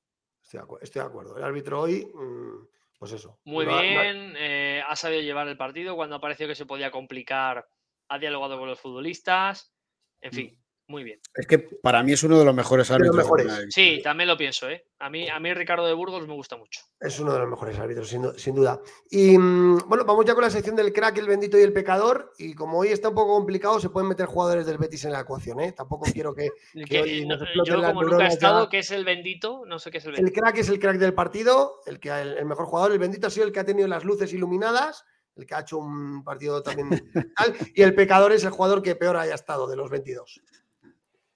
Estoy 0.81 1.01
de 1.01 1.07
acuerdo. 1.07 1.37
El 1.37 1.43
árbitro 1.43 1.81
hoy, 1.81 2.05
mm, 2.05 2.67
pues 2.97 3.11
eso. 3.11 3.39
Muy 3.43 3.65
bien, 3.65 4.35
eh, 4.37 4.81
ha 4.87 4.95
sabido 4.95 5.21
llevar 5.21 5.47
el 5.47 5.57
partido 5.57 5.95
cuando 5.95 6.21
pareció 6.21 6.47
que 6.47 6.55
se 6.55 6.65
podía 6.65 6.91
complicar 6.91 7.67
ha 8.07 8.19
dialogado 8.19 8.59
con 8.59 8.69
los 8.69 8.79
futbolistas, 8.79 9.73
en 10.21 10.29
mm. 10.31 10.33
fin, 10.33 10.64
muy 10.87 11.03
bien. 11.03 11.19
Es 11.33 11.47
que 11.47 11.57
para 11.57 12.03
mí 12.03 12.13
es 12.13 12.23
uno 12.23 12.37
de 12.37 12.45
los 12.45 12.53
mejores 12.53 12.91
árbitros. 12.91 13.27
Sí, 13.69 14.01
también 14.03 14.27
lo 14.27 14.37
pienso, 14.37 14.69
¿eh? 14.69 14.85
A 14.99 15.09
mí, 15.09 15.27
a 15.27 15.39
mí 15.39 15.51
Ricardo 15.53 15.87
de 15.87 15.93
Burgos 15.93 16.27
me 16.27 16.33
gusta 16.33 16.57
mucho. 16.57 16.81
Es 16.99 17.19
uno 17.19 17.33
de 17.33 17.39
los 17.39 17.49
mejores 17.49 17.79
árbitros, 17.79 18.07
sin, 18.07 18.55
duda. 18.55 18.79
Y 19.09 19.35
mm, 19.37 19.87
bueno, 19.87 20.05
vamos 20.05 20.25
ya 20.25 20.35
con 20.35 20.43
la 20.43 20.49
sección 20.51 20.75
del 20.75 20.93
crack, 20.93 21.17
el 21.17 21.27
bendito 21.27 21.57
y 21.57 21.63
el 21.63 21.73
pecador. 21.73 22.33
Y 22.37 22.53
como 22.53 22.77
hoy 22.77 22.89
está 22.89 23.09
un 23.09 23.15
poco 23.15 23.33
complicado, 23.33 23.79
se 23.79 23.89
pueden 23.89 24.09
meter 24.09 24.27
jugadores 24.27 24.67
del 24.67 24.77
Betis 24.77 25.05
en 25.05 25.13
la 25.13 25.21
ecuación, 25.21 25.59
¿eh? 25.59 25.71
Tampoco 25.71 26.05
quiero 26.11 26.35
que. 26.35 26.49
yo, 27.65 27.81
como 27.81 28.03
nunca 28.03 28.25
he 28.25 28.29
estado, 28.29 28.69
¿qué 28.69 28.79
es 28.79 28.91
el 28.91 29.05
bendito? 29.05 29.63
No 29.65 29.79
sé 29.79 29.89
qué 29.89 29.97
es 29.97 30.05
el 30.05 30.11
bendito. 30.11 30.27
El 30.27 30.39
crack 30.39 30.57
es 30.59 30.69
el 30.69 30.79
crack 30.79 30.97
del 30.97 31.15
partido, 31.15 31.81
el, 31.87 31.99
que, 31.99 32.09
el 32.09 32.45
mejor 32.45 32.67
jugador. 32.67 32.91
El 32.91 32.99
bendito 32.99 33.25
ha 33.25 33.31
sido 33.31 33.47
el 33.47 33.51
que 33.51 33.59
ha 33.59 33.65
tenido 33.65 33.87
las 33.87 34.03
luces 34.03 34.31
iluminadas 34.33 35.03
el 35.35 35.45
que 35.45 35.55
ha 35.55 35.59
hecho 35.59 35.77
un 35.77 36.23
partido 36.23 36.63
también 36.63 36.89
y 37.75 37.81
el 37.81 37.93
pecador 37.93 38.31
es 38.31 38.43
el 38.43 38.51
jugador 38.51 38.81
que 38.81 38.95
peor 38.95 39.17
haya 39.17 39.35
estado 39.35 39.67
de 39.67 39.75
los 39.75 39.89
22. 39.89 40.41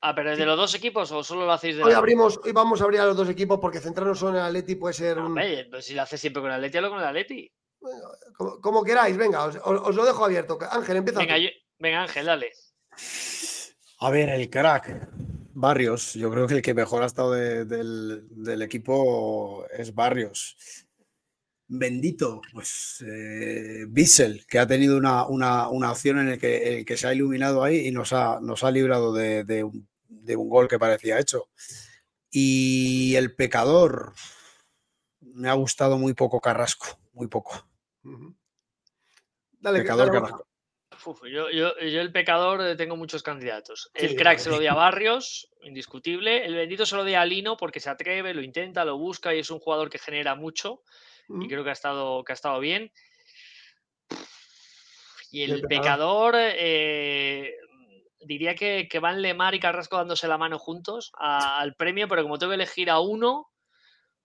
Ah, 0.01 0.15
pero 0.15 0.35
de 0.35 0.45
los 0.45 0.55
dos 0.55 0.73
equipos 0.75 1.11
o 1.11 1.23
solo 1.23 1.45
lo 1.45 1.51
hacéis 1.51 1.75
de 1.75 1.83
Hoy 1.83 1.91
abrimos, 1.91 2.39
hoy 2.43 2.53
vamos 2.53 2.79
a 2.79 2.85
abrir 2.85 3.01
a 3.01 3.05
los 3.05 3.17
dos 3.17 3.27
equipos 3.27 3.59
porque 3.59 3.81
centrarnos 3.81 4.17
solo 4.17 4.31
en 4.31 4.37
el 4.37 4.43
Atleti 4.43 4.75
puede 4.75 4.93
ser 4.93 5.19
un. 5.19 5.35
pues 5.69 5.85
si 5.85 5.93
lo 5.93 6.03
haces 6.03 6.21
siempre 6.21 6.41
con 6.41 6.49
el 6.51 6.55
Atleti, 6.55 6.77
hablo 6.77 6.89
con 6.89 6.99
el 6.99 7.05
Atleti. 7.05 7.51
como, 8.61 8.83
queráis, 8.83 9.17
venga, 9.17 9.43
os, 9.45 9.95
lo 9.95 10.05
dejo 10.05 10.23
abierto. 10.23 10.57
Ángel, 10.71 10.97
empieza. 10.97 11.19
Venga, 11.19 11.35
venga, 11.79 12.01
Ángel, 12.03 12.25
dale. 12.25 12.51
A 13.99 14.09
ver, 14.09 14.29
el 14.29 14.49
crack. 14.49 15.09
Barrios, 15.51 16.13
yo 16.13 16.31
creo 16.31 16.47
que 16.47 16.53
el 16.53 16.61
que 16.61 16.73
mejor 16.73 17.03
ha 17.03 17.07
estado 17.07 17.33
del, 17.33 17.67
del, 18.29 18.61
equipo 18.61 19.65
es 19.73 19.93
Barrios 19.93 20.55
bendito, 21.69 22.41
pues 22.51 23.03
eh, 23.07 23.85
Bissell, 23.87 24.45
que 24.47 24.59
ha 24.59 24.67
tenido 24.67 24.97
una, 24.97 25.27
una, 25.27 25.69
una 25.69 25.91
opción 25.91 26.19
en 26.19 26.31
la 26.31 26.37
que, 26.37 26.83
que, 26.85 26.97
se 26.97 27.07
ha 27.07 27.13
iluminado 27.13 27.63
ahí 27.63 27.87
y 27.87 27.91
nos 27.91 28.11
ha, 28.11 28.39
nos 28.41 28.63
ha 28.63 28.71
librado 28.71 29.13
de, 29.13 29.63
un, 29.63 29.87
gol 30.09 30.67
que 30.67 30.79
parecía 30.79 31.19
hecho. 31.19 31.49
Y 32.31 33.15
el 33.15 33.35
pecador, 33.35 34.13
me 35.19 35.49
ha 35.49 35.53
gustado 35.53 35.97
muy 35.97 36.13
poco 36.13 36.39
Carrasco, 36.39 36.99
muy 37.13 37.27
poco. 37.27 37.67
Dale, 39.59 39.81
pecador 39.81 40.11
Carrasco. 40.11 41.27
yo, 41.27 41.49
yo, 41.49 41.71
el 41.79 42.11
pecador 42.11 42.75
tengo 42.77 42.95
muchos 42.95 43.23
candidatos. 43.23 43.89
El 43.93 44.15
crack 44.15 44.39
se 44.39 44.49
lo 44.49 44.59
dio 44.59 44.71
a 44.71 44.75
Barrios, 44.75 45.49
indiscutible. 45.61 46.45
El 46.45 46.55
bendito 46.55 46.85
se 46.85 46.95
lo 46.95 47.03
dio 47.03 47.19
a 47.19 47.25
Lino 47.25 47.57
porque 47.57 47.79
se 47.79 47.89
atreve, 47.89 48.33
lo 48.33 48.41
intenta, 48.41 48.85
lo 48.85 48.97
busca 48.97 49.33
y 49.33 49.39
es 49.39 49.49
un 49.49 49.59
jugador 49.59 49.89
que 49.89 49.99
genera 49.99 50.35
mucho 50.35 50.83
y 51.29 51.47
creo 51.47 51.63
que 51.63 51.69
ha 51.69 51.73
estado, 51.73 52.23
que 52.23 52.31
ha 52.31 52.33
estado 52.33 52.59
bien. 52.59 52.91
Y 55.31 55.43
el, 55.43 55.61
pecador, 55.61 56.33
eh, 56.37 57.55
diría 58.21 58.55
que, 58.55 58.87
que, 58.89 58.99
van 58.99 59.21
Lemar 59.21 59.55
y 59.55 59.59
Carrasco 59.59 59.97
dándose 59.97 60.27
la 60.27 60.37
mano 60.37 60.59
juntos 60.59 61.11
al 61.17 61.75
premio, 61.75 62.07
pero 62.07 62.23
como 62.23 62.37
tengo 62.37 62.51
que 62.51 62.55
elegir 62.55 62.89
a 62.89 62.99
uno, 62.99 63.49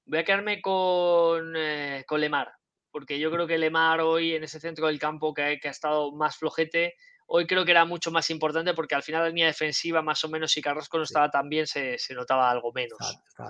voy 0.06 0.18
a 0.18 0.24
quedarme 0.24 0.60
con, 0.60 1.54
eh, 1.56 2.04
con 2.06 2.20
Lemar, 2.20 2.52
porque 2.90 3.18
yo 3.18 3.30
creo 3.30 3.46
que 3.46 3.58
Lemar 3.58 4.00
hoy 4.00 4.34
en 4.34 4.44
ese 4.44 4.60
centro 4.60 4.86
del 4.86 4.98
campo 4.98 5.32
que, 5.32 5.58
que, 5.60 5.68
ha 5.68 5.70
estado 5.70 6.12
más 6.12 6.36
flojete, 6.36 6.94
hoy 7.26 7.46
creo 7.46 7.64
que 7.64 7.70
era 7.70 7.84
mucho 7.84 8.10
más 8.10 8.30
importante 8.30 8.74
porque 8.74 8.94
al 8.94 9.02
final 9.02 9.22
la 9.22 9.28
línea 9.28 9.46
defensiva 9.46 10.02
más 10.02 10.22
o 10.24 10.28
menos 10.28 10.52
si 10.52 10.62
Carrasco 10.62 10.98
no 10.98 11.04
estaba 11.04 11.30
tan 11.30 11.48
bien 11.48 11.66
se, 11.66 11.98
se 11.98 12.14
notaba 12.14 12.50
algo 12.50 12.72
menos. 12.72 12.98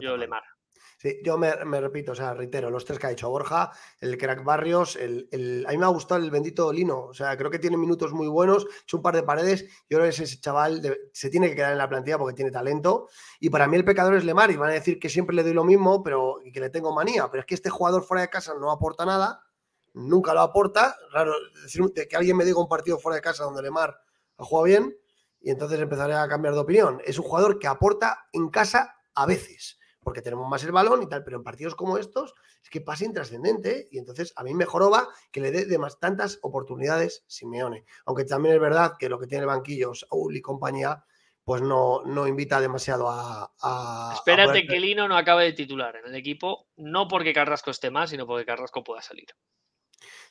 yo 0.01 0.17
Lemar. 0.17 0.43
Yo 1.23 1.37
me, 1.37 1.53
repito, 1.81 2.13
o 2.13 2.15
sea, 2.15 2.33
reitero, 2.33 2.71
los 2.71 2.87
tres 2.87 2.99
que 2.99 3.07
ha 3.07 3.11
hecho 3.11 3.29
Borja, 3.29 3.71
el 4.01 4.17
crack 4.17 4.43
Barrios, 4.43 4.97
el, 4.97 5.65
a 5.69 5.73
mí 5.73 5.77
me 5.77 5.85
ha 5.85 5.89
gustado 5.89 6.23
el 6.23 6.31
bendito 6.31 6.73
Lino, 6.73 7.01
o 7.01 7.13
sea, 7.13 7.37
creo 7.37 7.51
que 7.51 7.59
tiene 7.59 7.77
minutos 7.77 8.15
muy 8.15 8.27
buenos, 8.27 8.67
es 8.87 8.95
un 8.95 9.03
par 9.03 9.15
de 9.15 9.23
paredes, 9.23 9.65
yo 9.91 9.99
creo 9.99 10.05
que 10.05 10.23
ese 10.23 10.41
chaval 10.41 10.81
se 11.13 11.29
tiene 11.29 11.51
que 11.51 11.57
quedar 11.57 11.73
en 11.73 11.79
la 11.79 11.91
plantilla 11.91 12.17
porque 12.17 12.35
tiene 12.35 12.51
talento, 12.51 13.09
y 13.39 13.51
para 13.51 13.67
mí 13.67 13.77
el 13.77 13.85
pecador 13.85 14.15
es 14.15 14.25
Lemar, 14.25 14.51
y 14.51 14.57
van 14.57 14.71
a 14.71 14.73
decir 14.73 14.99
que 14.99 15.11
siempre 15.11 15.37
le 15.37 15.43
doy 15.43 15.53
lo 15.53 15.65
mismo, 15.65 16.03
pero 16.03 16.39
que 16.51 16.59
le 16.59 16.71
tengo 16.71 16.95
manía, 16.95 17.31
pero 17.31 17.43
es 17.43 17.47
que 17.47 17.55
este 17.55 17.69
jugador 17.69 18.03
fuera 18.03 18.23
de 18.23 18.31
casa 18.31 18.55
no 18.59 18.71
aporta 18.71 19.05
nada, 19.05 19.43
nunca 19.93 20.33
lo 20.33 20.41
aporta, 20.41 20.97
raro 21.13 21.35
decir 21.63 21.83
que 22.09 22.17
alguien 22.17 22.39
me 22.39 22.47
diga 22.47 22.61
un 22.61 22.69
partido 22.69 22.99
fuera 22.99 23.17
de 23.17 23.23
casa 23.23 23.45
donde 23.45 23.61
Lemar 23.61 23.95
ha 24.39 24.45
jugado 24.45 24.65
bien, 24.65 24.97
y 25.43 25.51
entonces 25.51 25.79
empezaré 25.79 26.15
a 26.15 26.27
cambiar 26.29 26.55
de 26.55 26.61
opinión, 26.61 27.03
es 27.05 27.19
un 27.19 27.27
jugador 27.27 27.59
que 27.59 27.67
aporta 27.67 28.27
en 28.33 28.49
casa 28.49 28.97
a 29.15 29.27
veces, 29.27 29.79
porque 30.05 30.23
tenemos 30.23 30.49
más 30.49 30.63
el 30.63 30.73
balón 30.73 31.03
y 31.03 31.09
tal, 31.09 31.25
pero 31.25 31.39
en 31.39 31.43
partidos 31.43 31.75
como 31.75 31.99
estos 31.99 32.35
es 32.63 32.71
que 32.71 32.81
pasa 32.81 33.05
intrascendente 33.05 33.89
y 33.91 33.99
entonces 33.99 34.33
a 34.37 34.45
mí 34.45 34.55
mejor 34.55 34.93
va 34.93 35.09
que 35.33 35.41
le 35.41 35.51
dé 35.51 35.65
de 35.65 35.79
más 35.79 35.99
tantas 35.99 36.39
oportunidades 36.43 37.25
Simeone. 37.27 37.85
Aunque 38.07 38.25
también 38.25 38.55
es 38.55 38.61
verdad 38.61 38.93
que 38.99 39.09
lo 39.09 39.19
que 39.19 39.27
tiene 39.27 39.43
el 39.43 39.49
banquillo, 39.49 39.95
Saúl 39.95 40.37
y 40.37 40.43
compañía, 40.43 41.05
pues 41.45 41.61
no, 41.61 42.03
no 42.05 42.27
invita 42.27 42.61
demasiado 42.61 43.07
a... 43.09 44.13
Espérate 44.15 44.67
que 44.67 44.81
Lino 44.81 45.09
no 45.09 45.17
acabe 45.17 45.45
de 45.45 45.53
titular 45.53 45.97
en 45.97 46.07
el 46.07 46.15
equipo, 46.15 46.69
no 46.77 47.09
porque 47.09 47.35
Carrasco 47.35 47.71
esté 47.71 47.91
más, 47.91 48.11
sino 48.11 48.27
porque 48.27 48.47
Carrasco 48.47 48.83
pueda 48.83 49.03
salir. 49.03 49.27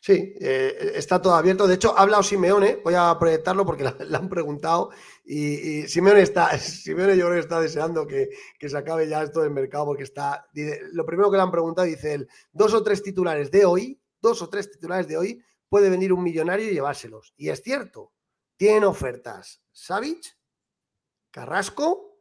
Sí, 0.06 0.36
eh, 0.42 0.92
está 0.96 1.22
todo 1.22 1.34
abierto. 1.34 1.66
De 1.66 1.76
hecho, 1.76 1.98
ha 1.98 2.02
hablado 2.02 2.24
Simeone, 2.24 2.82
voy 2.84 2.94
a 2.94 3.16
proyectarlo 3.18 3.66
porque 3.66 3.86
le 4.06 4.18
han 4.18 4.28
preguntado 4.28 4.90
y, 5.24 5.84
Simeone 5.84 6.24
está, 6.24 6.58
Simeone 6.60 7.16
yo 7.16 7.28
creo 7.28 7.36
que 7.36 7.40
está 7.40 7.62
deseando 7.62 8.06
que, 8.06 8.28
se 8.60 8.78
acabe 8.78 9.08
ya 9.08 9.24
esto 9.24 9.40
del 9.40 9.52
mercado 9.52 9.86
porque 9.86 10.04
está, 10.04 10.46
lo 10.92 11.06
primero 11.06 11.32
que 11.32 11.38
le 11.38 11.44
han 11.44 11.52
preguntado, 11.52 11.88
dice 11.88 12.16
él, 12.16 12.28
dos 12.52 12.74
o 12.74 12.84
tres 12.84 13.02
titulares 13.02 13.50
de 13.50 13.64
hoy, 13.64 14.02
dos 14.22 14.42
o 14.42 14.50
tres 14.50 14.70
titulares 14.70 15.08
de 15.08 15.16
hoy, 15.16 15.42
puede 15.70 15.90
venir 15.90 16.12
un 16.12 16.22
millonario 16.22 16.70
y 16.70 16.74
llevárselos. 16.74 17.34
Y 17.38 17.48
es 17.48 17.64
cierto, 17.64 18.12
tienen 18.58 18.84
ofertas. 18.84 19.62
Savic, 19.72 20.38
Carrasco 21.32 22.13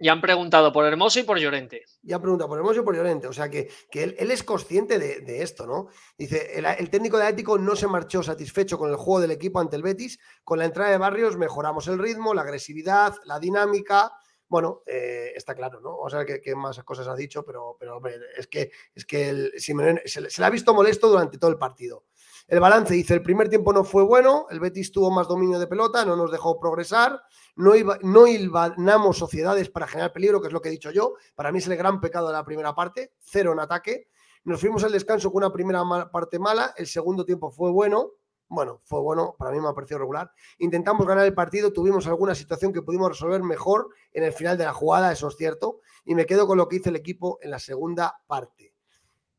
y 0.00 0.08
han 0.08 0.22
preguntado 0.22 0.72
por 0.72 0.86
Hermoso 0.86 1.20
y 1.20 1.24
por 1.24 1.38
Llorente. 1.38 1.84
Y 2.02 2.14
han 2.14 2.22
preguntado 2.22 2.48
por 2.48 2.58
Hermoso 2.58 2.80
y 2.80 2.84
por 2.84 2.96
Llorente. 2.96 3.28
O 3.28 3.34
sea 3.34 3.50
que, 3.50 3.70
que 3.90 4.02
él, 4.02 4.30
es 4.30 4.42
consciente 4.42 4.98
de, 4.98 5.42
esto, 5.42 5.66
¿no? 5.66 5.88
Dice, 6.16 6.58
el, 6.58 6.88
técnico 6.88 7.18
de 7.18 7.24
Atlético 7.24 7.58
no 7.58 7.76
se 7.76 7.86
marchó 7.86 8.22
satisfecho 8.22 8.78
con 8.78 8.88
el 8.90 8.96
juego 8.96 9.20
del 9.20 9.30
equipo 9.30 9.60
ante 9.60 9.76
el 9.76 9.82
Betis. 9.82 10.18
Con 10.42 10.58
la 10.58 10.64
entrada 10.64 10.90
de 10.90 10.96
Barrios 10.96 11.36
mejoramos 11.36 11.86
el 11.88 11.98
ritmo, 11.98 12.32
la 12.32 12.40
agresividad, 12.40 13.14
la 13.26 13.38
dinámica. 13.38 14.10
Bueno, 14.48 14.82
eh, 14.86 15.32
está 15.36 15.54
claro, 15.54 15.80
¿no? 15.82 15.98
Vamos 15.98 16.14
a 16.14 16.24
ver 16.24 16.40
qué, 16.40 16.54
más 16.56 16.82
cosas 16.82 17.06
ha 17.06 17.14
dicho, 17.14 17.44
pero, 17.44 17.76
pero 17.78 17.98
hombre, 17.98 18.16
es 18.38 18.46
que, 18.46 18.72
es 18.94 19.04
que 19.04 19.28
el, 19.28 19.52
se, 19.58 19.74
se 20.06 20.40
le 20.40 20.46
ha 20.46 20.50
visto 20.50 20.72
molesto 20.72 21.08
durante 21.08 21.36
todo 21.36 21.50
el 21.50 21.58
partido. 21.58 22.06
El 22.48 22.60
balance 22.60 22.94
dice, 22.94 23.14
el 23.14 23.22
primer 23.22 23.48
tiempo 23.48 23.72
no 23.72 23.84
fue 23.84 24.02
bueno, 24.02 24.46
el 24.50 24.60
Betis 24.60 24.92
tuvo 24.92 25.10
más 25.10 25.28
dominio 25.28 25.58
de 25.58 25.66
pelota, 25.66 26.04
no 26.04 26.16
nos 26.16 26.32
dejó 26.32 26.58
progresar, 26.58 27.22
no, 27.56 27.74
iba, 27.74 27.98
no 28.02 28.26
hilvanamos 28.26 29.18
sociedades 29.18 29.70
para 29.70 29.86
generar 29.86 30.12
peligro, 30.12 30.40
que 30.40 30.48
es 30.48 30.52
lo 30.52 30.60
que 30.60 30.68
he 30.68 30.72
dicho 30.72 30.90
yo, 30.90 31.14
para 31.34 31.52
mí 31.52 31.58
es 31.58 31.66
el 31.68 31.76
gran 31.76 32.00
pecado 32.00 32.28
de 32.28 32.32
la 32.32 32.44
primera 32.44 32.74
parte, 32.74 33.12
cero 33.20 33.52
en 33.52 33.60
ataque, 33.60 34.08
nos 34.44 34.60
fuimos 34.60 34.82
al 34.84 34.92
descanso 34.92 35.30
con 35.30 35.44
una 35.44 35.52
primera 35.52 35.84
parte 36.10 36.38
mala, 36.38 36.74
el 36.76 36.86
segundo 36.86 37.24
tiempo 37.24 37.50
fue 37.50 37.70
bueno, 37.70 38.12
bueno, 38.48 38.80
fue 38.84 39.00
bueno, 39.00 39.36
para 39.38 39.52
mí 39.52 39.60
me 39.60 39.68
ha 39.68 39.74
parecido 39.74 40.00
regular. 40.00 40.32
Intentamos 40.58 41.06
ganar 41.06 41.24
el 41.24 41.34
partido, 41.34 41.72
tuvimos 41.72 42.08
alguna 42.08 42.34
situación 42.34 42.72
que 42.72 42.82
pudimos 42.82 43.10
resolver 43.10 43.44
mejor 43.44 43.90
en 44.12 44.24
el 44.24 44.32
final 44.32 44.58
de 44.58 44.64
la 44.64 44.72
jugada, 44.72 45.12
eso 45.12 45.28
es 45.28 45.36
cierto, 45.36 45.78
y 46.04 46.16
me 46.16 46.26
quedo 46.26 46.48
con 46.48 46.58
lo 46.58 46.66
que 46.66 46.76
hizo 46.76 46.88
el 46.88 46.96
equipo 46.96 47.38
en 47.42 47.52
la 47.52 47.60
segunda 47.60 48.20
parte. 48.26 48.69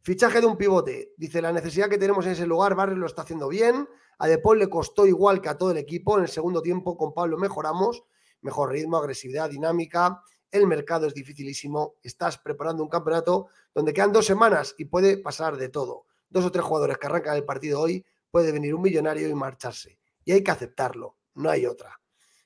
Fichaje 0.03 0.41
de 0.41 0.47
un 0.47 0.57
pivote. 0.57 1.13
Dice, 1.17 1.41
la 1.41 1.51
necesidad 1.51 1.89
que 1.89 1.97
tenemos 1.97 2.25
en 2.25 2.31
ese 2.31 2.47
lugar, 2.47 2.73
Barrio 2.75 2.97
lo 2.97 3.05
está 3.05 3.21
haciendo 3.21 3.47
bien. 3.47 3.87
A 4.17 4.27
Depol 4.27 4.57
le 4.57 4.67
costó 4.67 5.05
igual 5.05 5.41
que 5.41 5.49
a 5.49 5.57
todo 5.57 5.71
el 5.71 5.77
equipo. 5.77 6.17
En 6.17 6.23
el 6.23 6.29
segundo 6.29 6.61
tiempo 6.61 6.97
con 6.97 7.13
Pablo 7.13 7.37
mejoramos. 7.37 8.03
Mejor 8.41 8.71
ritmo, 8.71 8.97
agresividad, 8.97 9.49
dinámica. 9.49 10.23
El 10.49 10.67
mercado 10.67 11.07
es 11.07 11.13
dificilísimo. 11.13 11.95
Estás 12.01 12.37
preparando 12.37 12.83
un 12.83 12.89
campeonato 12.89 13.47
donde 13.73 13.93
quedan 13.93 14.11
dos 14.11 14.25
semanas 14.25 14.73
y 14.77 14.85
puede 14.85 15.17
pasar 15.17 15.57
de 15.57 15.69
todo. 15.69 16.05
dos 16.29 16.45
o 16.45 16.51
tres 16.51 16.65
jugadores 16.65 16.97
que 16.97 17.07
arrancan 17.07 17.35
el 17.35 17.45
partido 17.45 17.79
hoy, 17.79 18.05
puede 18.31 18.51
venir 18.51 18.73
un 18.73 18.81
millonario 18.81 19.27
y 19.29 19.35
marcharse. 19.35 19.99
Y 20.23 20.31
hay 20.31 20.43
que 20.43 20.51
aceptarlo, 20.51 21.17
no 21.35 21.49
hay 21.49 21.65
otra. 21.65 21.99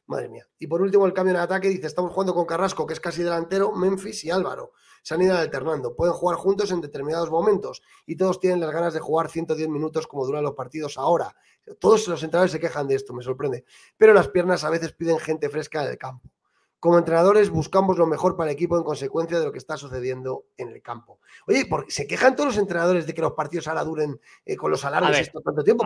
Madre 0.07 0.29
mía. 0.29 0.45
Y 0.59 0.67
por 0.67 0.81
último, 0.81 1.05
el 1.05 1.13
cambio 1.13 1.33
en 1.33 1.39
ataque 1.39 1.69
dice: 1.69 1.87
estamos 1.87 2.11
jugando 2.11 2.33
con 2.33 2.45
Carrasco, 2.45 2.85
que 2.85 2.93
es 2.93 2.99
casi 2.99 3.23
delantero, 3.23 3.71
Memphis 3.71 4.23
y 4.23 4.31
Álvaro. 4.31 4.73
Se 5.05 5.13
han 5.13 5.21
ido 5.21 5.37
alternando. 5.37 5.95
Pueden 5.95 6.15
jugar 6.15 6.35
juntos 6.35 6.71
en 6.71 6.81
determinados 6.81 7.29
momentos 7.29 7.83
y 8.07 8.15
todos 8.15 8.39
tienen 8.39 8.59
las 8.59 8.71
ganas 8.71 8.91
de 8.91 8.99
jugar 8.99 9.29
110 9.29 9.69
minutos 9.69 10.07
como 10.07 10.25
duran 10.25 10.41
los 10.41 10.55
partidos 10.55 10.97
ahora. 10.97 11.35
Todos 11.79 12.07
los 12.07 12.23
entrenadores 12.23 12.51
se 12.51 12.59
quejan 12.59 12.87
de 12.87 12.95
esto, 12.95 13.13
me 13.13 13.21
sorprende. 13.21 13.65
Pero 13.97 14.15
las 14.15 14.29
piernas 14.29 14.63
a 14.63 14.71
veces 14.71 14.93
piden 14.93 15.19
gente 15.19 15.47
fresca 15.47 15.83
en 15.83 15.91
el 15.91 15.99
campo. 15.99 16.31
Como 16.79 16.97
entrenadores 16.97 17.51
buscamos 17.51 17.99
lo 17.99 18.07
mejor 18.07 18.35
para 18.35 18.49
el 18.49 18.55
equipo 18.55 18.77
en 18.77 18.83
consecuencia 18.83 19.37
de 19.37 19.45
lo 19.45 19.51
que 19.51 19.59
está 19.59 19.77
sucediendo 19.77 20.47
en 20.57 20.69
el 20.69 20.81
campo. 20.81 21.19
Oye, 21.45 21.67
porque 21.69 21.91
se 21.91 22.07
quejan 22.07 22.35
todos 22.35 22.55
los 22.55 22.57
entrenadores 22.57 23.05
de 23.05 23.13
que 23.13 23.21
los 23.21 23.33
partidos 23.33 23.67
ahora 23.67 23.83
duren 23.83 24.19
eh, 24.43 24.55
con 24.55 24.71
los 24.71 24.83
alarmes 24.85 25.19
esto 25.19 25.39
tanto 25.39 25.63
tiempo. 25.63 25.85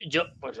yo, 0.00 0.24
pues 0.40 0.58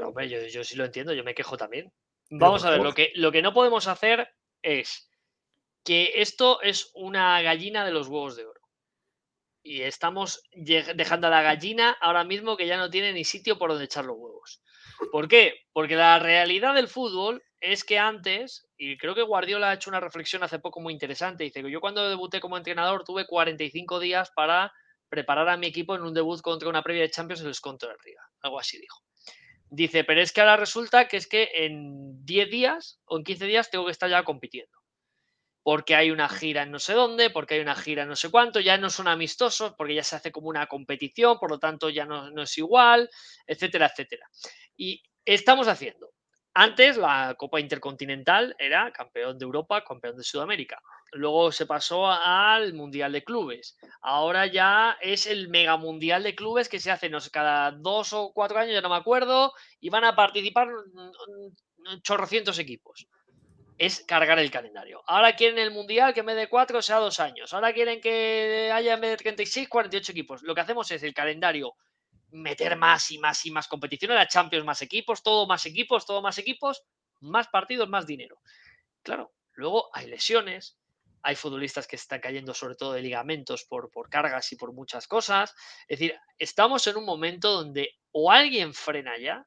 yo, 0.52 0.64
sí 0.64 0.76
lo 0.76 0.84
entiendo, 0.84 1.14
yo 1.14 1.24
me 1.24 1.34
quejo 1.34 1.56
también. 1.56 1.90
Vamos 2.28 2.66
a 2.66 2.70
ver, 2.70 2.82
lo 2.82 2.92
que, 2.92 3.10
lo 3.14 3.32
que 3.32 3.40
no 3.40 3.54
podemos 3.54 3.88
hacer 3.88 4.28
es 4.60 5.08
que 5.88 6.12
esto 6.16 6.60
es 6.60 6.90
una 6.92 7.40
gallina 7.40 7.82
de 7.82 7.92
los 7.92 8.08
huevos 8.08 8.36
de 8.36 8.44
oro. 8.44 8.60
Y 9.62 9.80
estamos 9.80 10.42
dejando 10.52 11.28
a 11.28 11.30
la 11.30 11.40
gallina 11.40 11.96
ahora 12.02 12.24
mismo 12.24 12.58
que 12.58 12.66
ya 12.66 12.76
no 12.76 12.90
tiene 12.90 13.14
ni 13.14 13.24
sitio 13.24 13.56
por 13.56 13.70
donde 13.70 13.86
echar 13.86 14.04
los 14.04 14.18
huevos. 14.18 14.60
¿Por 15.10 15.28
qué? 15.28 15.54
Porque 15.72 15.96
la 15.96 16.18
realidad 16.18 16.74
del 16.74 16.88
fútbol 16.88 17.42
es 17.62 17.84
que 17.84 17.98
antes, 17.98 18.68
y 18.76 18.98
creo 18.98 19.14
que 19.14 19.22
Guardiola 19.22 19.70
ha 19.70 19.74
hecho 19.74 19.88
una 19.88 19.98
reflexión 19.98 20.42
hace 20.42 20.58
poco 20.58 20.82
muy 20.82 20.92
interesante, 20.92 21.44
dice 21.44 21.62
que 21.62 21.70
yo 21.70 21.80
cuando 21.80 22.06
debuté 22.06 22.38
como 22.38 22.58
entrenador 22.58 23.04
tuve 23.04 23.26
45 23.26 23.98
días 23.98 24.30
para 24.36 24.70
preparar 25.08 25.48
a 25.48 25.56
mi 25.56 25.68
equipo 25.68 25.94
en 25.94 26.02
un 26.02 26.12
debut 26.12 26.42
contra 26.42 26.68
una 26.68 26.82
previa 26.82 27.04
de 27.04 27.10
Champions 27.10 27.40
en 27.40 27.48
el 27.48 27.58
Contra 27.62 27.88
de 27.88 27.96
Riga. 28.04 28.20
Algo 28.42 28.60
así 28.60 28.78
dijo. 28.78 28.98
Dice, 29.70 30.04
pero 30.04 30.20
es 30.20 30.34
que 30.34 30.42
ahora 30.42 30.58
resulta 30.58 31.08
que 31.08 31.16
es 31.16 31.26
que 31.26 31.48
en 31.54 32.26
10 32.26 32.50
días 32.50 33.00
o 33.06 33.16
en 33.16 33.24
15 33.24 33.46
días 33.46 33.70
tengo 33.70 33.86
que 33.86 33.92
estar 33.92 34.10
ya 34.10 34.22
compitiendo. 34.22 34.77
Porque 35.68 35.94
hay 35.94 36.10
una 36.10 36.30
gira 36.30 36.62
en 36.62 36.70
no 36.70 36.78
sé 36.78 36.94
dónde, 36.94 37.28
porque 37.28 37.56
hay 37.56 37.60
una 37.60 37.74
gira 37.74 38.04
en 38.04 38.08
no 38.08 38.16
sé 38.16 38.30
cuánto, 38.30 38.58
ya 38.58 38.78
no 38.78 38.88
son 38.88 39.06
amistosos, 39.06 39.74
porque 39.76 39.96
ya 39.96 40.02
se 40.02 40.16
hace 40.16 40.32
como 40.32 40.48
una 40.48 40.66
competición, 40.66 41.38
por 41.38 41.50
lo 41.50 41.58
tanto 41.58 41.90
ya 41.90 42.06
no, 42.06 42.30
no 42.30 42.44
es 42.44 42.56
igual, 42.56 43.10
etcétera, 43.46 43.88
etcétera. 43.88 44.26
Y 44.78 45.02
estamos 45.26 45.68
haciendo. 45.68 46.14
Antes 46.54 46.96
la 46.96 47.34
Copa 47.36 47.60
Intercontinental 47.60 48.56
era 48.58 48.90
campeón 48.92 49.38
de 49.38 49.44
Europa, 49.44 49.84
campeón 49.84 50.16
de 50.16 50.24
Sudamérica. 50.24 50.80
Luego 51.12 51.52
se 51.52 51.66
pasó 51.66 52.06
al 52.06 52.72
Mundial 52.72 53.12
de 53.12 53.22
Clubes. 53.22 53.76
Ahora 54.00 54.46
ya 54.46 54.96
es 55.02 55.26
el 55.26 55.50
Mega 55.50 55.76
Mundial 55.76 56.22
de 56.22 56.34
Clubes 56.34 56.70
que 56.70 56.80
se 56.80 56.90
hace 56.90 57.10
no 57.10 57.20
sé, 57.20 57.30
cada 57.30 57.72
dos 57.72 58.14
o 58.14 58.32
cuatro 58.32 58.58
años, 58.58 58.72
ya 58.72 58.80
no 58.80 58.88
me 58.88 58.96
acuerdo, 58.96 59.52
y 59.80 59.90
van 59.90 60.04
a 60.04 60.16
participar 60.16 60.68
chorrocientos 62.02 62.58
equipos. 62.58 63.06
Es 63.78 64.04
cargar 64.04 64.38
el 64.40 64.50
calendario. 64.50 65.02
Ahora 65.06 65.36
quieren 65.36 65.58
el 65.58 65.70
Mundial 65.70 66.12
que 66.12 66.20
en 66.20 66.26
vez 66.26 66.36
de 66.36 66.48
cuatro 66.48 66.82
sea 66.82 66.96
dos 66.96 67.20
años. 67.20 67.54
Ahora 67.54 67.72
quieren 67.72 68.00
que 68.00 68.70
haya 68.72 68.94
en 68.94 69.00
vez 69.00 69.10
de 69.10 69.16
36, 69.18 69.68
48 69.68 70.12
equipos. 70.12 70.42
Lo 70.42 70.54
que 70.54 70.60
hacemos 70.60 70.90
es 70.90 71.02
el 71.04 71.14
calendario 71.14 71.74
meter 72.30 72.76
más 72.76 73.10
y 73.10 73.18
más 73.18 73.46
y 73.46 73.50
más 73.50 73.68
competición. 73.68 74.14
La 74.14 74.26
Champions 74.26 74.64
más 74.64 74.82
equipos, 74.82 75.22
todo 75.22 75.46
más 75.46 75.64
equipos, 75.64 76.06
todo 76.06 76.20
más 76.22 76.38
equipos, 76.38 76.82
más 77.20 77.48
partidos, 77.48 77.88
más 77.88 78.06
dinero. 78.06 78.40
Claro, 79.02 79.32
luego 79.52 79.90
hay 79.92 80.08
lesiones, 80.08 80.76
hay 81.22 81.36
futbolistas 81.36 81.86
que 81.86 81.96
están 81.96 82.20
cayendo 82.20 82.54
sobre 82.54 82.74
todo 82.74 82.92
de 82.92 83.02
ligamentos 83.02 83.64
por, 83.64 83.90
por 83.90 84.08
cargas 84.08 84.52
y 84.52 84.56
por 84.56 84.72
muchas 84.72 85.06
cosas. 85.06 85.54
Es 85.86 85.98
decir, 85.98 86.18
estamos 86.38 86.86
en 86.86 86.96
un 86.96 87.04
momento 87.04 87.52
donde 87.52 87.98
o 88.12 88.30
alguien 88.30 88.74
frena 88.74 89.18
ya 89.18 89.46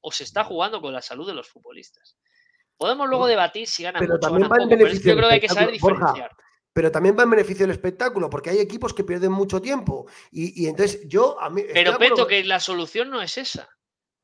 o 0.00 0.12
se 0.12 0.24
está 0.24 0.44
jugando 0.44 0.80
con 0.80 0.92
la 0.92 1.02
salud 1.02 1.26
de 1.26 1.34
los 1.34 1.48
futbolistas. 1.48 2.16
Podemos 2.76 3.08
luego 3.08 3.26
debatir 3.26 3.66
si 3.66 3.82
ganan 3.82 4.00
pero 4.00 4.18
también 4.18 4.50
va 4.50 4.62
en 4.62 4.68
beneficio 4.68 5.12
yo 5.12 5.16
creo 5.16 5.28
que 5.28 5.34
hay 5.34 5.40
que 5.40 5.48
saber 5.48 5.72
diferenciar. 5.72 6.30
pero 6.72 6.90
también 6.90 7.16
va 7.16 7.22
en 7.22 7.30
beneficio 7.30 7.66
del 7.66 7.74
espectáculo, 7.74 8.28
porque 8.28 8.50
hay 8.50 8.58
equipos 8.58 8.92
que 8.92 9.04
pierden 9.04 9.32
mucho 9.32 9.60
tiempo. 9.62 10.06
Y, 10.30 10.66
entonces 10.66 11.06
yo 11.06 11.40
a 11.40 11.50
mí. 11.50 11.62
Pero 11.72 11.98
Peto, 11.98 12.26
que 12.26 12.42
la 12.44 12.60
solución 12.60 13.10
no 13.10 13.22
es 13.22 13.38
esa. 13.38 13.68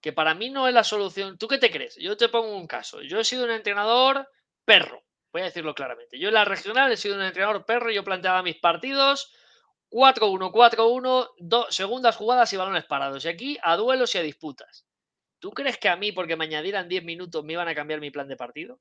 Que 0.00 0.12
para 0.12 0.34
mí 0.34 0.50
no 0.50 0.66
es 0.66 0.74
la 0.74 0.82
solución. 0.82 1.36
¿Tú 1.38 1.46
qué 1.46 1.58
te 1.58 1.70
crees? 1.70 1.96
Yo 1.96 2.16
te 2.16 2.28
pongo 2.28 2.56
un 2.56 2.66
caso. 2.66 3.02
Yo 3.02 3.20
he 3.20 3.24
sido 3.24 3.44
un 3.44 3.50
entrenador 3.50 4.26
perro. 4.64 5.02
Voy 5.32 5.42
a 5.42 5.46
decirlo 5.46 5.74
claramente. 5.74 6.18
Yo 6.18 6.28
en 6.28 6.34
la 6.34 6.44
regional 6.44 6.90
he 6.90 6.96
sido 6.96 7.14
un 7.14 7.22
entrenador 7.22 7.64
perro, 7.64 7.90
yo 7.90 8.02
planteaba 8.02 8.42
mis 8.42 8.56
partidos 8.56 9.32
4-1, 9.90 10.52
4-1, 10.52 11.66
segundas 11.70 12.16
jugadas 12.16 12.52
y 12.52 12.56
balones 12.56 12.84
parados. 12.84 13.24
Y 13.24 13.28
aquí 13.28 13.58
a 13.62 13.76
duelos 13.76 14.14
y 14.14 14.18
a 14.18 14.22
disputas. 14.22 14.86
¿Tú 15.40 15.50
crees 15.50 15.78
que 15.78 15.88
a 15.88 15.96
mí, 15.96 16.12
porque 16.12 16.36
me 16.36 16.44
añadieran 16.44 16.88
10 16.88 17.02
minutos, 17.02 17.42
me 17.44 17.54
iban 17.54 17.66
a 17.66 17.74
cambiar 17.74 18.00
mi 18.00 18.10
plan 18.10 18.28
de 18.28 18.36
partido? 18.36 18.78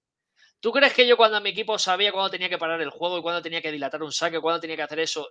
¿Tú 0.59 0.71
crees 0.73 0.93
que 0.93 1.07
yo 1.07 1.15
cuando 1.15 1.37
a 1.37 1.39
mi 1.39 1.51
equipo 1.51 1.79
sabía 1.79 2.11
cuándo 2.11 2.29
tenía 2.29 2.49
que 2.49 2.57
parar 2.57 2.81
el 2.81 2.89
juego 2.89 3.17
y 3.17 3.21
cuándo 3.21 3.41
tenía 3.41 3.61
que 3.61 3.71
dilatar 3.71 4.03
un 4.03 4.11
saque, 4.11 4.41
cuándo 4.41 4.59
tenía 4.59 4.75
que 4.75 4.83
hacer 4.83 4.99
eso? 4.99 5.29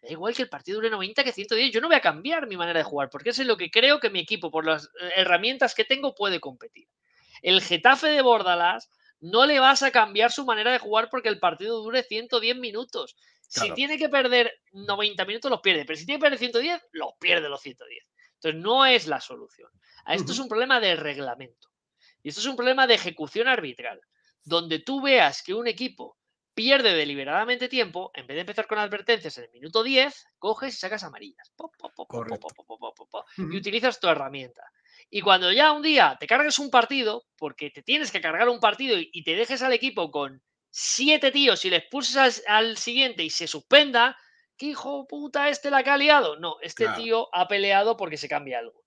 Me 0.00 0.08
da 0.08 0.12
igual 0.12 0.34
que 0.34 0.42
el 0.42 0.48
partido 0.48 0.76
dure 0.76 0.88
90 0.88 1.22
que 1.22 1.32
110. 1.32 1.70
Yo 1.72 1.80
no 1.82 1.88
voy 1.88 1.96
a 1.96 2.00
cambiar 2.00 2.46
mi 2.46 2.56
manera 2.56 2.78
de 2.78 2.84
jugar 2.84 3.10
porque 3.10 3.30
es 3.30 3.38
en 3.38 3.48
lo 3.48 3.58
que 3.58 3.70
creo 3.70 4.00
que 4.00 4.08
mi 4.08 4.20
equipo, 4.20 4.50
por 4.50 4.64
las 4.64 4.84
eh, 4.84 5.12
herramientas 5.16 5.74
que 5.74 5.84
tengo, 5.84 6.14
puede 6.14 6.40
competir. 6.40 6.88
El 7.42 7.60
Getafe 7.60 8.08
de 8.08 8.22
Bordalas 8.22 8.88
no 9.20 9.44
le 9.44 9.60
vas 9.60 9.82
a 9.82 9.90
cambiar 9.90 10.32
su 10.32 10.46
manera 10.46 10.72
de 10.72 10.78
jugar 10.78 11.08
porque 11.10 11.28
el 11.28 11.38
partido 11.38 11.82
dure 11.82 12.02
110 12.02 12.56
minutos. 12.56 13.14
Si 13.42 13.70
tiene 13.74 13.98
que 13.98 14.08
perder 14.08 14.50
90 14.72 15.26
minutos, 15.26 15.50
los 15.50 15.60
pierde. 15.60 15.84
Pero 15.84 15.98
si 15.98 16.06
tiene 16.06 16.18
que 16.18 16.22
perder 16.22 16.38
110, 16.38 16.82
los 16.92 17.10
pierde 17.20 17.50
los 17.50 17.60
110. 17.60 18.02
Entonces, 18.42 18.60
no 18.60 18.84
es 18.84 19.06
la 19.06 19.20
solución. 19.20 19.70
Esto 20.06 20.32
es 20.32 20.38
un 20.38 20.48
problema 20.48 20.80
de 20.80 20.96
reglamento. 20.96 21.68
Y 22.22 22.30
esto 22.30 22.40
es 22.40 22.46
un 22.46 22.56
problema 22.56 22.86
de 22.86 22.94
ejecución 22.94 23.46
arbitral. 23.46 24.00
Donde 24.42 24.80
tú 24.80 25.00
veas 25.00 25.42
que 25.42 25.54
un 25.54 25.68
equipo 25.68 26.18
pierde 26.54 26.94
deliberadamente 26.94 27.68
tiempo, 27.68 28.10
en 28.14 28.26
vez 28.26 28.34
de 28.34 28.40
empezar 28.40 28.66
con 28.66 28.78
advertencias 28.78 29.38
en 29.38 29.44
el 29.44 29.50
minuto 29.52 29.82
10, 29.82 30.26
coges 30.38 30.74
y 30.74 30.78
sacas 30.78 31.04
amarillas. 31.04 31.52
y 33.36 33.56
utilizas 33.56 34.00
tu 34.00 34.08
herramienta. 34.08 34.62
Y 35.08 35.20
cuando 35.20 35.52
ya 35.52 35.72
un 35.72 35.82
día 35.82 36.16
te 36.18 36.26
cargues 36.26 36.58
un 36.58 36.70
partido, 36.70 37.24
porque 37.36 37.70
te 37.70 37.82
tienes 37.82 38.10
que 38.10 38.20
cargar 38.20 38.48
un 38.48 38.60
partido 38.60 38.96
y, 38.98 39.22
te 39.22 39.34
dejes 39.34 39.62
al 39.62 39.72
equipo 39.72 40.10
con 40.10 40.42
siete 40.70 41.30
tíos 41.30 41.64
y 41.64 41.70
le 41.70 41.76
expulsas 41.76 42.42
al, 42.46 42.76
siguiente 42.76 43.22
y 43.22 43.30
se 43.30 43.46
suspenda, 43.46 44.16
¿qué 44.56 44.66
hijo 44.66 45.06
puta 45.06 45.48
este 45.48 45.70
la 45.70 45.82
que 45.82 45.90
ha 45.90 45.96
liado? 45.96 46.38
No, 46.38 46.56
este 46.60 46.88
tío 46.96 47.28
ha 47.32 47.48
peleado 47.48 47.96
porque 47.96 48.16
se 48.16 48.28
cambia 48.28 48.58
algo. 48.58 48.82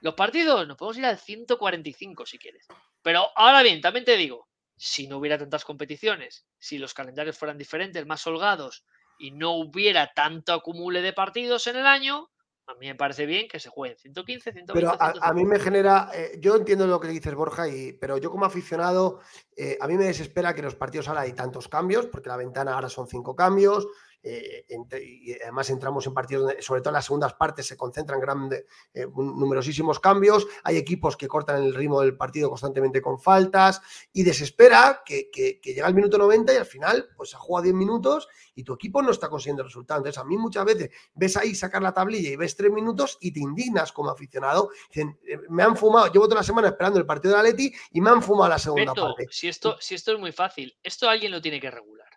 Los 0.00 0.14
partidos 0.14 0.66
nos 0.66 0.76
podemos 0.76 0.98
ir 0.98 1.06
al 1.06 1.18
145 1.18 2.26
si 2.26 2.38
quieres. 2.38 2.66
Pero 3.02 3.26
ahora 3.36 3.62
bien, 3.62 3.80
también 3.80 4.04
te 4.04 4.16
digo, 4.16 4.48
si 4.76 5.06
no 5.06 5.18
hubiera 5.18 5.38
tantas 5.38 5.64
competiciones, 5.64 6.46
si 6.58 6.78
los 6.78 6.94
calendarios 6.94 7.38
fueran 7.38 7.58
diferentes, 7.58 8.04
más 8.06 8.26
holgados 8.26 8.84
y 9.18 9.30
no 9.30 9.52
hubiera 9.52 10.12
tanto 10.12 10.52
acumule 10.52 11.00
de 11.00 11.12
partidos 11.12 11.66
en 11.68 11.76
el 11.76 11.86
año, 11.86 12.30
a 12.66 12.74
mí 12.74 12.86
me 12.86 12.94
parece 12.94 13.26
bien 13.26 13.46
que 13.46 13.60
se 13.60 13.68
jueguen 13.68 13.98
115, 13.98 14.52
120. 14.52 14.72
Pero 14.72 14.96
a, 14.98 15.32
mí 15.32 15.44
me 15.44 15.58
genera, 15.58 16.10
eh, 16.14 16.38
yo 16.40 16.56
entiendo 16.56 16.86
lo 16.86 16.98
que 16.98 17.08
dices 17.08 17.34
Borja, 17.34 17.68
y, 17.68 17.92
pero 17.92 18.18
yo 18.18 18.30
como 18.30 18.46
aficionado, 18.46 19.20
eh, 19.56 19.76
a 19.80 19.86
mí 19.86 19.96
me 19.96 20.04
desespera 20.04 20.54
que 20.54 20.62
los 20.62 20.74
partidos 20.74 21.08
ahora 21.08 21.22
hay 21.22 21.34
tantos 21.34 21.68
cambios, 21.68 22.06
porque 22.06 22.28
la 22.28 22.36
ventana 22.36 22.74
ahora 22.74 22.88
son 22.88 23.06
cinco 23.06 23.36
cambios, 23.36 23.86
eh, 24.26 24.64
y 25.02 25.32
además 25.34 25.68
entramos 25.68 26.06
en 26.06 26.14
partidos 26.14 26.46
donde, 26.46 26.62
sobre 26.62 26.80
todo 26.80 26.90
en 26.90 26.94
las 26.94 27.04
segundas 27.04 27.34
partes, 27.34 27.66
se 27.66 27.76
concentran 27.76 28.18
grandes, 28.18 28.64
eh, 28.94 29.06
numerosísimos 29.14 30.00
cambios. 30.00 30.46
Hay 30.62 30.78
equipos 30.78 31.16
que 31.16 31.28
cortan 31.28 31.62
el 31.62 31.74
ritmo 31.74 32.00
del 32.00 32.16
partido 32.16 32.48
constantemente 32.48 33.02
con 33.02 33.20
faltas 33.20 33.82
y 34.14 34.22
desespera 34.22 35.02
que, 35.04 35.30
llega 35.62 35.86
el 35.86 35.94
minuto 35.94 36.16
90 36.16 36.54
y 36.54 36.56
al 36.56 36.64
final 36.64 37.08
pues 37.16 37.30
se 37.30 37.36
juega 37.36 37.64
10 37.64 37.74
minutos 37.74 38.28
y 38.54 38.64
tu 38.64 38.72
equipo 38.72 39.02
no 39.02 39.10
está 39.10 39.28
consiguiendo 39.28 39.62
el 39.62 39.68
resultado. 39.68 39.98
Entonces, 39.98 40.20
a 40.20 40.24
mí 40.24 40.38
muchas 40.38 40.64
veces 40.64 40.90
ves 41.14 41.36
ahí 41.36 41.54
sacar 41.54 41.82
la 41.82 41.92
tablilla 41.92 42.30
y 42.30 42.36
ves 42.36 42.56
3 42.56 42.72
minutos 42.72 43.18
y 43.20 43.30
te 43.30 43.40
indignas 43.40 43.92
como 43.92 44.08
aficionado. 44.10 44.70
Dicen, 44.88 45.18
eh, 45.26 45.38
me 45.50 45.62
han 45.62 45.76
fumado, 45.76 46.10
llevo 46.10 46.24
toda 46.24 46.40
la 46.40 46.44
semana 46.44 46.68
esperando 46.68 46.98
el 46.98 47.04
partido 47.04 47.36
de 47.36 47.42
la 47.42 47.50
Leti 47.50 47.74
y 47.92 48.00
me 48.00 48.08
han 48.08 48.22
fumado 48.22 48.48
la 48.48 48.58
segunda 48.58 48.94
parte. 48.94 49.26
Si 49.30 49.48
esto, 49.48 49.76
si 49.80 49.94
esto 49.94 50.12
es 50.12 50.18
muy 50.18 50.32
fácil, 50.32 50.74
esto 50.82 51.08
alguien 51.10 51.30
lo 51.30 51.42
tiene 51.42 51.60
que 51.60 51.70
regular. 51.70 52.13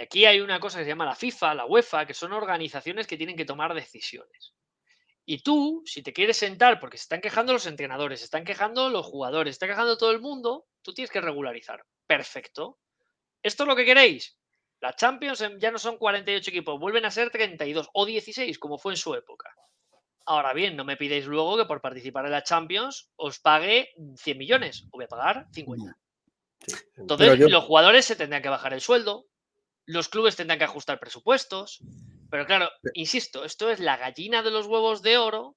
Y 0.00 0.02
aquí 0.02 0.24
hay 0.24 0.40
una 0.40 0.58
cosa 0.60 0.78
que 0.78 0.84
se 0.84 0.88
llama 0.88 1.04
la 1.04 1.14
FIFA, 1.14 1.54
la 1.56 1.66
UEFA, 1.66 2.06
que 2.06 2.14
son 2.14 2.32
organizaciones 2.32 3.06
que 3.06 3.18
tienen 3.18 3.36
que 3.36 3.44
tomar 3.44 3.74
decisiones. 3.74 4.54
Y 5.26 5.42
tú, 5.42 5.82
si 5.84 6.02
te 6.02 6.14
quieres 6.14 6.38
sentar, 6.38 6.80
porque 6.80 6.96
se 6.96 7.02
están 7.02 7.20
quejando 7.20 7.52
los 7.52 7.66
entrenadores, 7.66 8.20
se 8.20 8.24
están 8.24 8.46
quejando 8.46 8.88
los 8.88 9.04
jugadores, 9.04 9.52
se 9.52 9.56
está 9.56 9.66
quejando 9.66 9.98
todo 9.98 10.12
el 10.12 10.22
mundo, 10.22 10.64
tú 10.80 10.94
tienes 10.94 11.10
que 11.10 11.20
regularizar. 11.20 11.84
Perfecto. 12.06 12.78
¿Esto 13.42 13.64
es 13.64 13.68
lo 13.68 13.76
que 13.76 13.84
queréis? 13.84 14.38
La 14.80 14.96
Champions 14.96 15.44
ya 15.58 15.70
no 15.70 15.78
son 15.78 15.98
48 15.98 16.48
equipos, 16.48 16.80
vuelven 16.80 17.04
a 17.04 17.10
ser 17.10 17.28
32 17.28 17.90
o 17.92 18.06
16, 18.06 18.58
como 18.58 18.78
fue 18.78 18.94
en 18.94 18.96
su 18.96 19.14
época. 19.14 19.54
Ahora 20.24 20.54
bien, 20.54 20.76
no 20.76 20.84
me 20.86 20.96
pidéis 20.96 21.26
luego 21.26 21.58
que 21.58 21.66
por 21.66 21.82
participar 21.82 22.24
en 22.24 22.32
la 22.32 22.42
Champions 22.42 23.10
os 23.16 23.38
pague 23.38 23.90
100 24.16 24.38
millones, 24.38 24.84
os 24.84 24.90
voy 24.92 25.04
a 25.04 25.08
pagar 25.08 25.46
50. 25.52 25.94
Entonces, 26.96 27.38
los 27.38 27.64
jugadores 27.64 28.06
se 28.06 28.16
tendrán 28.16 28.40
que 28.40 28.48
bajar 28.48 28.72
el 28.72 28.80
sueldo, 28.80 29.26
los 29.86 30.08
clubes 30.08 30.36
tendrán 30.36 30.58
que 30.58 30.64
ajustar 30.64 31.00
presupuestos, 31.00 31.80
Pero 32.30 32.46
claro, 32.46 32.70
insisto, 32.94 33.44
esto 33.44 33.70
es 33.70 33.80
la 33.80 33.96
gallina 33.96 34.42
de 34.42 34.52
los 34.52 34.66
huevos 34.66 35.02
de 35.02 35.18
oro. 35.18 35.56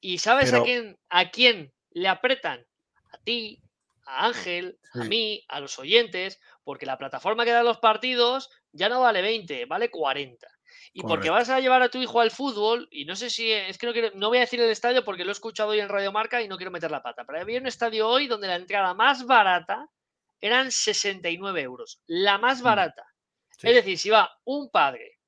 ¿Y 0.00 0.18
sabes 0.18 0.52
a, 0.52 0.62
quién, 0.62 0.98
a 1.08 1.30
quién 1.30 1.72
le 1.90 2.08
apretan? 2.08 2.64
A 3.12 3.18
ti, 3.18 3.60
a 4.06 4.26
Ángel, 4.26 4.78
a 4.94 5.04
mí, 5.04 5.44
a 5.48 5.60
los 5.60 5.78
oyentes, 5.78 6.40
porque 6.64 6.86
la 6.86 6.98
plataforma 6.98 7.44
que 7.44 7.50
da 7.50 7.62
los 7.62 7.78
partidos 7.78 8.50
ya 8.72 8.88
no 8.88 9.00
vale 9.00 9.22
20, 9.22 9.66
vale 9.66 9.90
40. 9.90 10.46
Y 10.94 11.02
porque 11.02 11.30
vas 11.30 11.48
a 11.48 11.60
llevar 11.60 11.82
a 11.82 11.88
tu 11.88 11.98
hijo 11.98 12.20
al 12.20 12.30
fútbol, 12.30 12.86
y 12.90 13.04
no 13.04 13.16
sé 13.16 13.30
si, 13.30 13.50
es 13.50 13.78
que 13.78 13.86
no, 13.86 13.92
quiero, 13.92 14.10
no 14.14 14.28
voy 14.28 14.38
a 14.38 14.42
decir 14.42 14.60
el 14.60 14.70
estadio 14.70 15.04
porque 15.04 15.24
lo 15.24 15.30
he 15.30 15.32
escuchado 15.32 15.70
hoy 15.70 15.80
en 15.80 15.88
Radio 15.88 16.12
Marca 16.12 16.42
y 16.42 16.48
no 16.48 16.56
quiero 16.56 16.70
meter 16.70 16.90
la 16.90 17.02
pata, 17.02 17.24
pero 17.26 17.40
había 17.40 17.60
un 17.60 17.66
estadio 17.66 18.08
hoy 18.08 18.26
donde 18.26 18.48
la 18.48 18.56
entrada 18.56 18.92
más 18.94 19.24
barata 19.24 19.88
eran 20.40 20.70
69 20.70 21.62
euros, 21.62 22.00
la 22.06 22.36
más 22.36 22.60
mm. 22.60 22.64
Es 23.62 23.74
decir, 23.74 23.98
si 23.98 24.10
va 24.10 24.30
un 24.44 24.70
padre, 24.70 25.18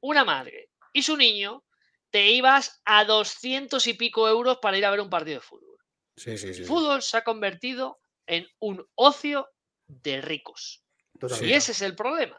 una 0.00 0.24
madre 0.24 0.70
y 0.92 1.02
su 1.02 1.16
niño, 1.16 1.64
te 2.10 2.30
ibas 2.30 2.80
a 2.84 3.04
200 3.04 3.86
y 3.86 3.94
pico 3.94 4.28
euros 4.28 4.58
para 4.58 4.78
ir 4.78 4.84
a 4.84 4.90
ver 4.90 5.00
un 5.00 5.10
partido 5.10 5.36
de 5.36 5.46
fútbol. 5.46 5.78
el 6.24 6.64
fútbol 6.64 7.02
se 7.02 7.18
ha 7.18 7.24
convertido 7.24 8.00
en 8.26 8.46
un 8.58 8.86
ocio 8.94 9.48
de 9.86 10.20
ricos. 10.20 10.84
Y 11.40 11.52
ese 11.52 11.72
es 11.72 11.82
el 11.82 11.94
problema. 11.94 12.38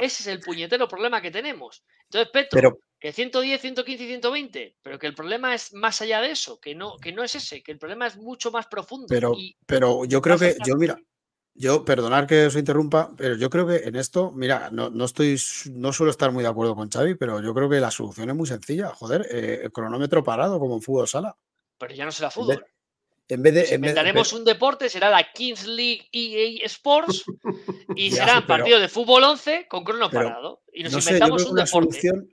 Ese 0.00 0.22
es 0.22 0.26
el 0.28 0.40
puñetero 0.40 0.86
problema 0.86 1.20
que 1.20 1.30
tenemos. 1.30 1.84
Entonces, 2.04 2.30
Petro, 2.32 2.78
que 3.00 3.12
110, 3.12 3.60
115 3.60 4.04
y 4.04 4.06
120, 4.06 4.76
pero 4.80 4.98
que 4.98 5.06
el 5.06 5.14
problema 5.14 5.54
es 5.54 5.74
más 5.74 6.00
allá 6.00 6.20
de 6.20 6.30
eso, 6.30 6.60
que 6.60 6.74
no, 6.74 6.96
que 6.98 7.12
no 7.12 7.24
es 7.24 7.34
ese, 7.34 7.62
que 7.62 7.72
el 7.72 7.78
problema 7.78 8.06
es 8.06 8.16
mucho 8.16 8.50
más 8.50 8.66
profundo. 8.68 9.06
Pero, 9.08 9.34
pero 9.66 10.04
yo 10.04 10.22
creo 10.22 10.38
que, 10.38 10.56
yo 10.64 10.76
mira, 10.76 10.96
yo, 11.58 11.84
perdonar 11.84 12.26
que 12.26 12.46
os 12.46 12.56
interrumpa, 12.56 13.10
pero 13.16 13.36
yo 13.36 13.48
creo 13.50 13.66
que 13.66 13.76
en 13.88 13.96
esto, 13.96 14.30
mira, 14.32 14.70
no, 14.70 14.90
no, 14.90 15.04
estoy, 15.04 15.38
no 15.72 15.92
suelo 15.92 16.10
estar 16.10 16.30
muy 16.32 16.42
de 16.42 16.48
acuerdo 16.48 16.74
con 16.74 16.90
Xavi, 16.90 17.14
pero 17.14 17.40
yo 17.40 17.54
creo 17.54 17.68
que 17.68 17.80
la 17.80 17.90
solución 17.90 18.28
es 18.30 18.36
muy 18.36 18.46
sencilla. 18.46 18.90
Joder, 18.94 19.26
eh, 19.30 19.60
el 19.64 19.72
cronómetro 19.72 20.22
parado 20.22 20.58
como 20.58 20.74
en 20.74 20.82
fútbol 20.82 21.08
sala. 21.08 21.36
Pero 21.78 21.94
ya 21.94 22.04
no 22.04 22.12
será 22.12 22.30
fútbol. 22.30 22.64
En 23.28 23.42
vez 23.42 23.54
de, 23.54 23.66
si 23.66 23.74
inventaremos 23.74 24.32
un 24.32 24.44
deporte, 24.44 24.88
será 24.88 25.10
la 25.10 25.32
Kings 25.32 25.66
League 25.66 26.08
EA 26.12 26.64
Sports 26.66 27.24
y 27.96 28.10
será 28.12 28.38
un 28.38 28.46
partido 28.46 28.78
de 28.78 28.88
fútbol 28.88 29.24
11 29.24 29.66
con 29.68 29.82
crono 29.82 30.08
parado. 30.10 30.62
Y 30.72 30.84
nos 30.84 30.92
inventamos 30.92 31.44
un 31.44 31.56
deporte. 31.56 32.00
Solución, 32.00 32.28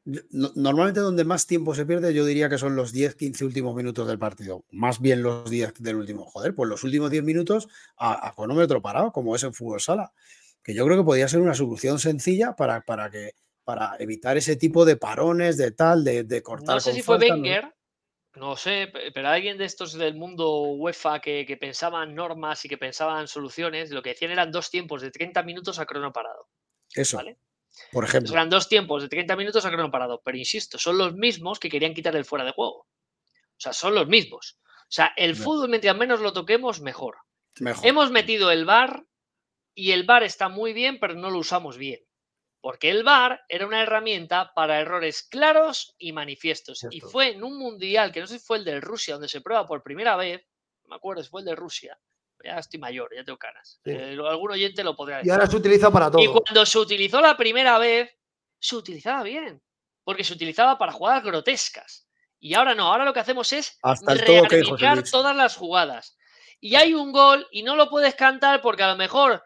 normalmente 0.55 0.99
donde 0.99 1.23
más 1.23 1.47
tiempo 1.47 1.73
se 1.73 1.87
pierde, 1.87 2.13
yo 2.13 2.25
diría 2.25 2.47
que 2.47 2.59
son 2.59 2.75
los 2.75 2.93
10-15 2.93 3.41
últimos 3.43 3.75
minutos 3.75 4.07
del 4.07 4.19
partido. 4.19 4.65
Más 4.69 4.99
bien 4.99 5.23
los 5.23 5.49
10 5.49 5.75
del 5.79 5.95
último. 5.95 6.25
Joder, 6.25 6.53
pues 6.53 6.69
los 6.69 6.83
últimos 6.83 7.09
10 7.09 7.23
minutos 7.23 7.69
a, 7.97 8.31
cronómetro 8.35 8.81
parado, 8.81 9.11
como 9.11 9.35
es 9.35 9.43
en 9.43 9.53
fútbol 9.53 9.81
sala. 9.81 10.13
Que 10.61 10.75
yo 10.75 10.85
creo 10.85 10.97
que 10.97 11.03
podría 11.03 11.27
ser 11.27 11.39
una 11.39 11.55
solución 11.55 11.97
sencilla 11.97 12.55
para, 12.55 12.81
para 12.81 13.09
que 13.09 13.31
para 13.63 13.95
evitar 13.97 14.37
ese 14.37 14.57
tipo 14.57 14.85
de 14.85 14.97
parones, 14.97 15.57
de 15.57 15.71
tal, 15.71 16.03
de, 16.03 16.23
de 16.23 16.43
cortar. 16.43 16.75
No 16.75 16.81
sé 16.81 16.93
si 16.93 17.01
fue 17.01 17.17
Wenger, 17.17 17.63
no 17.63 17.71
sé, 18.55 18.91
pero 19.13 19.27
alguien 19.27 19.57
de 19.57 19.65
estos 19.65 19.93
del 19.93 20.15
mundo 20.15 20.61
UEFA 20.61 21.19
que, 21.19 21.57
pensaban 21.59 22.15
normas 22.15 22.65
y 22.65 22.69
que 22.69 22.77
pensaban 22.77 23.27
soluciones, 23.27 23.91
lo 23.91 24.01
que 24.01 24.09
decían 24.09 24.31
eran 24.31 24.51
dos 24.51 24.69
tiempos 24.69 25.01
de 25.01 25.11
30 25.11 25.43
minutos 25.43 25.79
a 25.79 25.85
crono 25.85 26.11
parado. 26.11 26.47
Eso. 26.93 27.17
¿vale? 27.17 27.37
Por 27.91 28.03
ejemplo. 28.03 28.33
eran 28.33 28.49
dos 28.49 28.67
tiempos 28.67 29.03
de 29.03 29.09
30 29.09 29.35
minutos 29.35 29.65
a 29.65 29.69
crono 29.69 29.91
parado. 29.91 30.21
Pero 30.23 30.37
insisto, 30.37 30.77
son 30.77 30.97
los 30.97 31.13
mismos 31.13 31.59
que 31.59 31.69
querían 31.69 31.93
quitar 31.93 32.15
el 32.15 32.25
fuera 32.25 32.45
de 32.45 32.51
juego. 32.51 32.77
O 32.77 33.59
sea, 33.59 33.73
son 33.73 33.93
los 33.93 34.07
mismos. 34.07 34.57
O 34.65 34.95
sea, 34.95 35.13
el 35.15 35.35
fútbol, 35.35 35.69
mientras 35.69 35.95
menos 35.95 36.19
lo 36.19 36.33
toquemos, 36.33 36.81
mejor. 36.81 37.17
mejor. 37.59 37.85
Hemos 37.85 38.11
metido 38.11 38.51
el 38.51 38.65
bar 38.65 39.05
y 39.75 39.91
el 39.91 40.05
bar 40.05 40.23
está 40.23 40.49
muy 40.49 40.73
bien, 40.73 40.99
pero 40.99 41.15
no 41.15 41.29
lo 41.29 41.39
usamos 41.39 41.77
bien 41.77 41.99
porque 42.63 42.89
el 42.89 43.03
VAR 43.03 43.43
era 43.49 43.67
una 43.67 43.83
herramienta 43.83 44.53
para 44.55 44.79
errores 44.79 45.23
claros 45.23 45.95
y 45.97 46.13
manifiestos. 46.13 46.87
Y 46.91 47.01
fue 47.01 47.33
en 47.33 47.43
un 47.43 47.57
mundial, 47.57 48.13
que 48.13 48.21
no 48.21 48.25
sé 48.25 48.39
si 48.39 48.45
fue 48.45 48.57
el 48.57 48.63
de 48.63 48.79
Rusia, 48.79 49.15
donde 49.15 49.27
se 49.27 49.41
prueba 49.41 49.67
por 49.67 49.83
primera 49.83 50.15
vez, 50.15 50.41
no 50.83 50.91
me 50.91 50.95
acuerdo 50.95 51.21
si 51.21 51.29
fue 51.29 51.41
el 51.41 51.45
de 51.45 51.55
Rusia, 51.57 51.99
ya 52.41 52.57
estoy 52.59 52.79
mayor, 52.79 53.13
ya 53.13 53.25
tengo 53.25 53.37
canas. 53.37 53.81
Eh, 53.83 54.17
algún 54.17 54.51
oyente 54.51 54.81
lo 54.81 54.95
podría 54.95 55.17
decir. 55.17 55.27
Y 55.27 55.31
ahora 55.31 55.47
se 55.47 55.57
utiliza 55.57 55.91
para 55.91 56.09
todo. 56.09 56.21
Y 56.21 56.27
cuando 56.27 56.65
se 56.65 56.79
utilizó 56.79 57.19
la 57.19 57.35
primera 57.35 57.77
vez, 57.77 58.09
se 58.57 58.77
utilizaba 58.77 59.23
bien, 59.23 59.61
porque 60.05 60.23
se 60.23 60.31
utilizaba 60.31 60.77
para 60.77 60.93
jugadas 60.93 61.21
grotescas. 61.21 62.07
Y 62.39 62.53
ahora 62.53 62.73
no, 62.73 62.93
ahora 62.93 63.03
lo 63.03 63.11
que 63.11 63.19
hacemos 63.19 63.51
es 63.51 63.77
rearbitrar 64.07 65.03
todas 65.03 65.35
las 65.35 65.57
jugadas. 65.57 66.17
Y 66.61 66.75
hay 66.75 66.93
un 66.93 67.11
gol 67.11 67.45
y 67.51 67.63
no 67.63 67.75
lo 67.75 67.89
puedes 67.89 68.15
cantar 68.15 68.61
porque 68.61 68.83
a 68.83 68.87
lo 68.87 68.95
mejor 68.95 69.43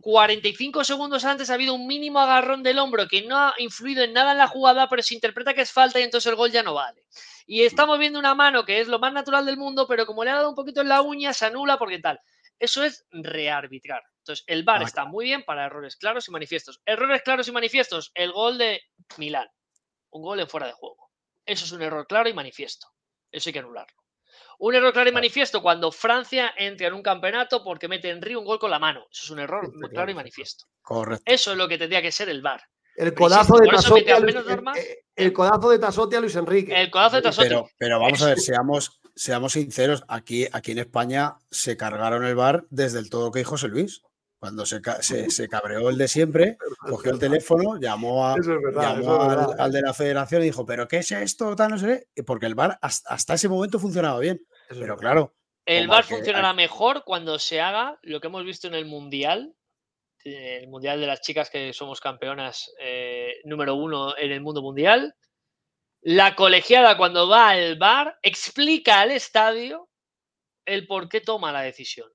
45 0.00 0.84
segundos 0.84 1.24
antes 1.24 1.50
ha 1.50 1.54
habido 1.54 1.74
un 1.74 1.86
mínimo 1.86 2.18
agarrón 2.18 2.62
del 2.62 2.78
hombro 2.78 3.06
que 3.08 3.22
no 3.22 3.38
ha 3.38 3.54
influido 3.58 4.02
en 4.02 4.12
nada 4.12 4.32
en 4.32 4.38
la 4.38 4.48
jugada, 4.48 4.88
pero 4.88 5.02
se 5.02 5.14
interpreta 5.14 5.54
que 5.54 5.62
es 5.62 5.72
falta 5.72 6.00
y 6.00 6.02
entonces 6.02 6.30
el 6.30 6.36
gol 6.36 6.50
ya 6.50 6.62
no 6.62 6.74
vale. 6.74 7.04
Y 7.46 7.62
estamos 7.62 7.98
viendo 7.98 8.18
una 8.18 8.34
mano 8.34 8.64
que 8.64 8.80
es 8.80 8.88
lo 8.88 8.98
más 8.98 9.12
natural 9.12 9.46
del 9.46 9.56
mundo, 9.56 9.86
pero 9.86 10.04
como 10.04 10.24
le 10.24 10.30
ha 10.30 10.36
dado 10.36 10.50
un 10.50 10.54
poquito 10.54 10.80
en 10.80 10.88
la 10.88 11.02
uña, 11.02 11.32
se 11.32 11.46
anula 11.46 11.78
porque 11.78 11.98
tal. 11.98 12.20
Eso 12.58 12.82
es 12.82 13.06
rearbitrar. 13.10 14.02
Entonces, 14.18 14.44
el 14.48 14.64
VAR 14.64 14.82
está 14.82 15.04
muy 15.04 15.26
bien 15.26 15.44
para 15.44 15.64
errores 15.64 15.96
claros 15.96 16.28
y 16.28 16.32
manifiestos. 16.32 16.82
Errores 16.84 17.22
claros 17.22 17.48
y 17.48 17.52
manifiestos, 17.52 18.10
el 18.14 18.32
gol 18.32 18.58
de 18.58 18.82
Milán. 19.16 19.48
Un 20.10 20.22
gol 20.22 20.40
en 20.40 20.48
fuera 20.48 20.66
de 20.66 20.72
juego. 20.72 21.10
Eso 21.46 21.64
es 21.64 21.72
un 21.72 21.82
error 21.82 22.06
claro 22.06 22.28
y 22.28 22.34
manifiesto. 22.34 22.88
Eso 23.30 23.48
hay 23.48 23.52
que 23.52 23.60
anularlo. 23.60 23.96
Un 24.58 24.74
error 24.74 24.92
claro 24.92 25.08
y 25.08 25.12
manifiesto 25.12 25.62
cuando 25.62 25.92
Francia 25.92 26.52
entra 26.56 26.88
en 26.88 26.94
un 26.94 27.02
campeonato 27.02 27.62
porque 27.62 27.86
mete 27.86 28.10
en 28.10 28.20
Río 28.20 28.40
un 28.40 28.44
gol 28.44 28.58
con 28.58 28.70
la 28.70 28.80
mano. 28.80 29.06
Eso 29.10 29.24
es 29.24 29.30
un 29.30 29.38
error 29.38 29.72
claro 29.90 30.10
y 30.10 30.14
manifiesto. 30.14 30.66
Correcto. 30.82 31.22
Eso 31.24 31.52
es 31.52 31.58
lo 31.58 31.68
que 31.68 31.78
tendría 31.78 32.02
que 32.02 32.10
ser 32.10 32.28
el 32.28 32.42
VAR. 32.42 32.60
El 32.96 33.14
codazo, 33.14 33.56
de 33.58 33.68
Tasotti 33.68 34.10
a 34.10 34.18
Luis, 34.18 34.34
el, 35.14 35.32
codazo 35.32 35.70
de 35.70 35.78
Tasotti 35.78 36.16
a 36.16 36.20
Luis 36.20 36.34
Enrique. 36.34 36.74
El 36.74 36.90
codazo 36.90 37.16
de 37.16 37.22
Tasotti. 37.22 37.48
Pero, 37.48 37.68
pero 37.78 38.00
vamos 38.00 38.20
a 38.22 38.26
ver, 38.26 38.40
seamos, 38.40 39.00
seamos 39.14 39.52
sinceros, 39.52 40.02
aquí, 40.08 40.48
aquí 40.52 40.72
en 40.72 40.78
España 40.78 41.36
se 41.48 41.76
cargaron 41.76 42.24
el 42.24 42.34
VAR 42.34 42.64
desde 42.70 42.98
el 42.98 43.08
todo 43.08 43.30
que 43.30 43.38
dijo 43.38 43.50
José 43.50 43.68
Luis. 43.68 44.02
Cuando 44.38 44.64
se, 44.64 44.80
se, 45.02 45.48
cabreó 45.48 45.90
el 45.90 45.98
de 45.98 46.06
siempre, 46.06 46.58
cogió 46.78 47.10
el 47.12 47.18
teléfono, 47.18 47.78
llamó, 47.80 48.24
a, 48.24 48.34
al, 48.34 49.72
de 49.72 49.82
la 49.82 49.92
federación 49.92 50.42
y 50.42 50.46
dijo, 50.46 50.64
¿pero 50.64 50.86
qué 50.86 50.98
es 50.98 51.10
esto? 51.10 51.56
no 51.56 51.78
sé, 51.78 52.08
porque 52.24 52.46
el 52.46 52.54
VAR 52.54 52.78
hasta, 52.80 53.34
ese 53.34 53.48
momento 53.48 53.80
funcionaba 53.80 54.20
bien. 54.20 54.40
pero 54.68 54.96
claro. 54.96 55.34
El 55.66 55.88
VAR 55.88 56.04
funcionará 56.04 56.52
mejor 56.52 57.02
cuando 57.04 57.38
se 57.38 57.60
haga 57.60 57.98
lo 58.02 58.20
que 58.20 58.28
hemos 58.28 58.44
visto 58.44 58.68
en 58.68 58.74
el 58.74 58.86
Mundial, 58.86 59.54
el 60.24 60.68
Mundial 60.68 61.00
de 61.00 61.06
las 61.06 61.20
chicas 61.20 61.50
que 61.50 61.72
somos 61.72 62.00
campeonas 62.00 62.72
eh, 62.80 63.40
número 63.44 63.74
uno 63.74 64.16
en 64.16 64.30
el 64.32 64.40
mundo 64.40 64.62
mundial. 64.62 65.14
La 66.00 66.36
colegiada 66.36 66.96
cuando 66.96 67.28
va 67.28 67.50
al 67.50 67.76
VAR 67.76 68.18
explica 68.22 69.00
al 69.00 69.10
estadio 69.10 69.88
el 70.64 70.86
por 70.86 71.08
qué 71.08 71.20
toma 71.20 71.50
la 71.50 71.62
decisión. 71.62 72.08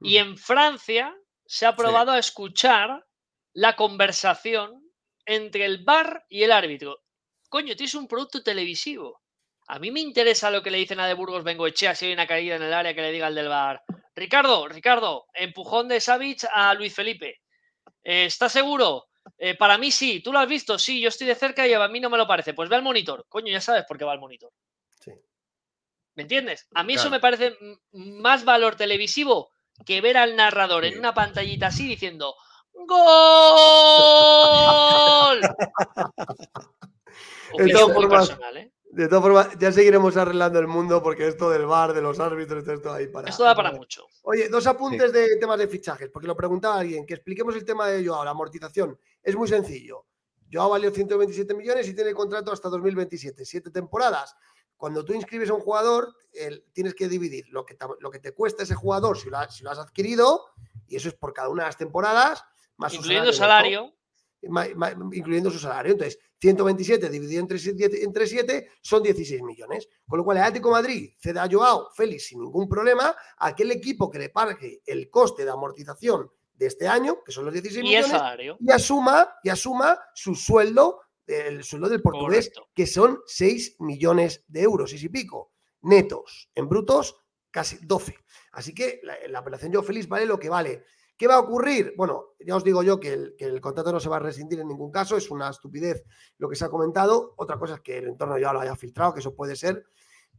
Y 0.00 0.16
en 0.16 0.38
Francia 0.38 1.14
se 1.48 1.64
ha 1.64 1.74
probado 1.74 2.12
a 2.12 2.18
escuchar 2.18 3.06
la 3.54 3.74
conversación 3.74 4.82
entre 5.24 5.64
el 5.64 5.82
bar 5.82 6.26
y 6.28 6.42
el 6.42 6.52
árbitro. 6.52 7.00
Coño, 7.48 7.74
tienes 7.74 7.94
un 7.94 8.06
producto 8.06 8.42
televisivo. 8.42 9.22
A 9.66 9.78
mí 9.78 9.90
me 9.90 10.00
interesa 10.00 10.50
lo 10.50 10.62
que 10.62 10.70
le 10.70 10.76
dicen 10.76 11.00
a 11.00 11.06
de 11.06 11.14
Burgos 11.14 11.44
Bengoechea 11.44 11.94
si 11.94 12.04
hay 12.04 12.12
una 12.12 12.26
caída 12.26 12.56
en 12.56 12.62
el 12.62 12.74
área 12.74 12.94
que 12.94 13.00
le 13.00 13.12
diga 13.12 13.28
al 13.28 13.34
del 13.34 13.48
bar. 13.48 13.82
Ricardo, 14.14 14.68
Ricardo, 14.68 15.26
empujón 15.32 15.88
de 15.88 16.00
Savic 16.00 16.44
a 16.52 16.74
Luis 16.74 16.94
Felipe. 16.94 17.40
Eh, 18.04 18.26
¿Estás 18.26 18.52
seguro? 18.52 19.06
Eh, 19.38 19.54
para 19.54 19.78
mí 19.78 19.90
sí. 19.90 20.20
¿Tú 20.20 20.34
lo 20.34 20.40
has 20.40 20.48
visto? 20.48 20.78
Sí, 20.78 21.00
yo 21.00 21.08
estoy 21.08 21.28
de 21.28 21.34
cerca 21.34 21.66
y 21.66 21.72
a 21.72 21.88
mí 21.88 21.98
no 21.98 22.10
me 22.10 22.18
lo 22.18 22.26
parece. 22.26 22.52
Pues 22.52 22.68
ve 22.68 22.76
al 22.76 22.82
monitor. 22.82 23.24
Coño, 23.26 23.50
ya 23.50 23.62
sabes 23.62 23.84
por 23.88 23.96
qué 23.96 24.04
va 24.04 24.12
al 24.12 24.20
monitor. 24.20 24.52
Sí. 25.00 25.12
¿Me 26.14 26.24
entiendes? 26.24 26.68
A 26.74 26.84
mí 26.84 26.92
eso 26.92 27.08
me 27.08 27.20
parece 27.20 27.56
más 27.92 28.44
valor 28.44 28.76
televisivo 28.76 29.50
que 29.84 30.00
ver 30.00 30.16
al 30.16 30.36
narrador 30.36 30.84
en 30.84 30.98
una 30.98 31.14
pantallita 31.14 31.68
así 31.68 31.86
diciendo 31.86 32.34
¡Gol! 32.86 33.00
de, 37.58 37.72
todas 37.72 37.94
formas, 37.94 38.38
¿eh? 38.54 38.72
de 38.90 39.08
todas 39.08 39.22
formas, 39.22 39.58
ya 39.58 39.72
seguiremos 39.72 40.16
arreglando 40.16 40.58
el 40.58 40.68
mundo 40.68 41.02
porque 41.02 41.26
esto 41.26 41.50
del 41.50 41.66
bar, 41.66 41.92
de 41.92 42.00
los 42.00 42.20
árbitros, 42.20 42.66
esto 42.66 42.92
ahí 42.92 43.08
para. 43.08 43.28
Esto 43.28 43.44
da 43.44 43.54
para 43.54 43.72
mucho. 43.72 44.06
Oye, 44.22 44.48
dos 44.48 44.66
apuntes 44.66 45.12
de 45.12 45.36
temas 45.36 45.58
de 45.58 45.68
fichajes, 45.68 46.08
porque 46.10 46.28
lo 46.28 46.36
preguntaba 46.36 46.78
alguien, 46.78 47.04
que 47.04 47.14
expliquemos 47.14 47.54
el 47.56 47.64
tema 47.64 47.88
de 47.88 48.06
Joao, 48.06 48.24
la 48.24 48.30
amortización. 48.30 48.98
Es 49.22 49.34
muy 49.34 49.48
sencillo. 49.48 50.06
Joao 50.50 50.70
valió 50.70 50.90
127 50.90 51.54
millones 51.54 51.88
y 51.88 51.94
tiene 51.94 52.14
contrato 52.14 52.52
hasta 52.52 52.68
2027, 52.68 53.44
siete 53.44 53.70
temporadas. 53.70 54.34
Cuando 54.78 55.04
tú 55.04 55.12
inscribes 55.12 55.50
a 55.50 55.54
un 55.54 55.60
jugador, 55.60 56.14
tienes 56.72 56.94
que 56.94 57.08
dividir 57.08 57.48
lo 57.48 57.66
que, 57.66 57.74
te, 57.74 57.84
lo 57.98 58.10
que 58.10 58.20
te 58.20 58.32
cuesta 58.32 58.62
ese 58.62 58.76
jugador 58.76 59.18
si 59.18 59.28
lo, 59.28 59.36
has 59.36 59.78
adquirido, 59.78 60.46
y 60.86 60.96
eso 60.96 61.08
es 61.08 61.14
por 61.14 61.34
cada 61.34 61.48
una 61.48 61.64
de 61.64 61.68
las 61.68 61.76
temporadas, 61.76 62.44
más 62.76 62.94
incluyendo 62.94 63.32
su 63.32 63.38
salario. 63.38 63.92
incluyendo 65.12 65.50
su 65.50 65.58
salario. 65.58 65.92
Entonces, 65.92 66.20
127 66.40 67.10
dividido 67.10 67.40
entre 67.40 67.58
7, 67.58 68.04
entre 68.04 68.26
7 68.28 68.70
son 68.80 69.02
16 69.02 69.42
millones. 69.42 69.88
Con 70.06 70.18
lo 70.18 70.24
cual, 70.24 70.36
el 70.36 70.44
Atlético 70.44 70.70
Madrid 70.70 71.10
cede 71.18 71.40
a 71.40 71.48
Joao 71.50 71.90
Félix 71.92 72.28
sin 72.28 72.40
ningún 72.40 72.68
problema 72.68 73.16
a 73.36 73.46
aquel 73.48 73.72
equipo 73.72 74.08
que 74.08 74.20
le 74.20 74.28
pague 74.28 74.80
el 74.86 75.10
coste 75.10 75.44
de 75.44 75.50
amortización 75.50 76.30
de 76.54 76.66
este 76.66 76.86
año, 76.86 77.22
que 77.24 77.32
son 77.32 77.44
los 77.44 77.52
16 77.52 77.82
millones, 77.82 78.56
y 78.60 78.70
asuma, 78.70 79.34
y 79.42 79.48
asuma 79.48 79.98
su 80.14 80.36
sueldo 80.36 81.00
del 81.28 81.62
sueldo 81.62 81.88
del 81.88 82.02
portugués, 82.02 82.50
que 82.74 82.86
son 82.86 83.20
6 83.26 83.76
millones 83.80 84.44
de 84.48 84.62
euros 84.62 84.92
y 84.92 84.98
si 84.98 85.08
pico, 85.08 85.52
netos, 85.82 86.50
en 86.54 86.68
brutos 86.68 87.16
casi 87.50 87.78
12. 87.82 88.16
Así 88.52 88.74
que 88.74 89.00
la, 89.02 89.16
la 89.28 89.40
operación 89.40 89.72
Joe 89.72 89.84
Félix 89.84 90.08
vale 90.08 90.26
lo 90.26 90.38
que 90.38 90.48
vale. 90.48 90.84
¿Qué 91.18 91.26
va 91.26 91.34
a 91.34 91.40
ocurrir? 91.40 91.94
Bueno, 91.96 92.36
ya 92.38 92.54
os 92.54 92.62
digo 92.62 92.82
yo 92.84 93.00
que 93.00 93.34
el, 93.36 93.60
contrato 93.60 93.92
no 93.92 93.98
se 93.98 94.08
va 94.08 94.16
a 94.16 94.20
rescindir 94.20 94.60
en 94.60 94.68
ningún 94.68 94.92
caso, 94.92 95.16
es 95.16 95.28
una 95.32 95.50
estupidez 95.50 96.04
lo 96.38 96.48
que 96.48 96.54
se 96.54 96.64
ha 96.64 96.68
comentado. 96.68 97.34
Otra 97.36 97.58
cosa 97.58 97.74
es 97.74 97.80
que 97.80 97.98
el 97.98 98.06
entorno 98.06 98.38
ya 98.38 98.52
lo 98.52 98.60
haya 98.60 98.76
filtrado, 98.76 99.12
que 99.12 99.20
eso 99.20 99.34
puede 99.34 99.56
ser, 99.56 99.84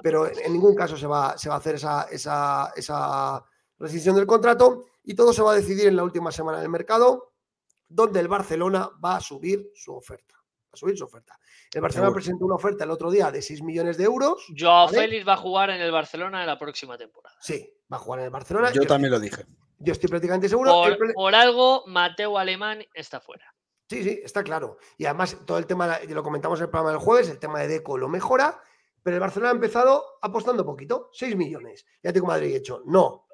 pero 0.02 0.26
en, 0.26 0.54
ningún 0.54 0.76
caso 0.76 0.96
se 0.96 1.06
va, 1.06 1.38
se 1.38 1.50
va 1.50 1.56
a 1.56 1.58
hacer 1.58 1.76
esa, 1.76 2.04
esa, 2.04 2.72
esa 2.78 3.44
rescisión 3.78 4.16
del 4.16 4.26
contrato 4.26 4.86
y 5.04 5.16
todo 5.16 5.34
se 5.34 5.42
va 5.42 5.52
a 5.52 5.56
decidir 5.56 5.88
en 5.88 5.98
la 5.98 6.04
última 6.04 6.32
semana 6.32 6.62
del 6.62 6.70
mercado, 6.70 7.34
donde 7.90 8.22
el 8.22 8.30
Barcelona 8.30 8.90
va 9.04 9.18
a 9.18 9.22
subir 9.22 9.72
su 9.76 9.94
oferta. 9.94 10.39
Va 10.70 10.74
a 10.74 10.78
subir 10.78 10.96
su 10.96 11.04
oferta. 11.04 11.40
El 11.74 11.82
Barcelona 11.82 12.14
presentó 12.14 12.46
una 12.46 12.56
oferta 12.56 12.84
el 12.84 12.92
otro 12.92 13.10
día 13.10 13.32
de 13.32 13.42
6 13.42 13.64
millones 13.64 13.98
de 13.98 14.04
euros. 14.04 14.46
Joao 14.56 14.88
Félix 14.88 15.28
va 15.28 15.34
a 15.34 15.38
jugar 15.38 15.72
en 15.72 15.82
el 15.82 15.92
Barcelona 15.92 16.42
en 16.42 16.48
la 16.48 16.60
próxima 16.60 16.96
temporada. 16.96 17.36
Sí, 17.42 17.74
va 17.92 17.98
a 17.98 18.00
jugar 18.00 18.20
en 18.20 18.26
el 18.26 18.32
Barcelona. 18.32 18.72
Yo 18.72 18.86
también 18.86 19.12
lo 19.12 19.20
dije. 19.20 19.46
Yo 19.80 19.94
estoy 19.94 20.10
prácticamente 20.10 20.48
seguro. 20.48 20.84
Por, 21.16 21.34
algo, 21.34 21.84
Mateo 21.88 22.38
Alemán 22.38 22.86
está 22.94 23.20
fuera. 23.20 23.56
Sí, 23.90 24.04
sí, 24.04 24.20
está 24.24 24.44
claro. 24.44 24.78
Y 24.98 25.06
además, 25.06 25.38
todo 25.48 25.58
el 25.58 25.66
tema, 25.66 26.00
lo 26.08 26.22
comentamos 26.22 26.60
en 26.60 26.66
el 26.66 26.70
programa 26.70 26.92
del 26.92 27.00
jueves, 27.00 27.30
el 27.30 27.40
tema 27.40 27.60
de 27.62 27.68
Deco 27.68 27.98
lo 27.98 28.08
mejora, 28.08 28.62
pero 29.02 29.16
el 29.16 29.22
Barcelona 29.22 29.52
ha 29.52 29.56
empezado 29.56 30.20
apostando 30.22 30.64
poquito, 30.64 31.10
6 31.14 31.36
millones. 31.36 31.88
Ya 32.04 32.14
tengo 32.14 32.28
Madrid 32.28 32.56
hecho, 32.56 32.84
no. 32.86 33.28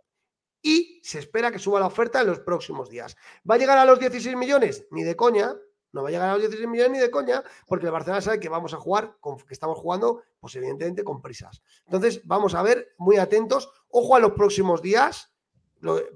Y 0.62 1.02
se 1.04 1.20
espera 1.20 1.52
que 1.52 1.60
suba 1.60 1.80
la 1.80 1.88
oferta 1.88 2.22
en 2.22 2.28
los 2.28 2.40
próximos 2.40 2.90
días. 2.90 3.18
¿Va 3.50 3.56
a 3.56 3.58
llegar 3.58 3.78
a 3.78 3.86
los 3.86 4.00
16 4.00 4.36
millones? 4.38 4.88
Ni 4.92 5.04
de 5.04 5.16
coña. 5.16 5.54
No 5.96 6.04
va 6.04 6.10
a 6.10 6.12
llegar 6.12 6.28
a 6.28 6.34
los 6.34 6.42
16 6.42 6.68
millones 6.68 6.92
ni 6.92 7.00
de 7.00 7.10
coña, 7.10 7.42
porque 7.66 7.86
el 7.86 7.94
Barcelona 7.94 8.20
sabe 8.20 8.38
que 8.42 8.50
vamos 8.50 8.74
a 8.74 8.78
jugar, 8.78 9.16
con, 9.22 9.38
que 9.38 9.54
estamos 9.54 9.78
jugando, 9.78 10.24
pues 10.42 10.54
evidentemente 10.58 11.06
con 11.06 11.22
prisas. 11.22 11.62
Entonces, 11.86 12.20
vamos 12.26 12.54
a 12.54 12.62
ver, 12.62 12.90
muy 12.98 13.16
atentos. 13.16 13.72
Ojo 13.88 14.14
a 14.18 14.20
los 14.20 14.34
próximos 14.34 14.82
días, 14.82 15.32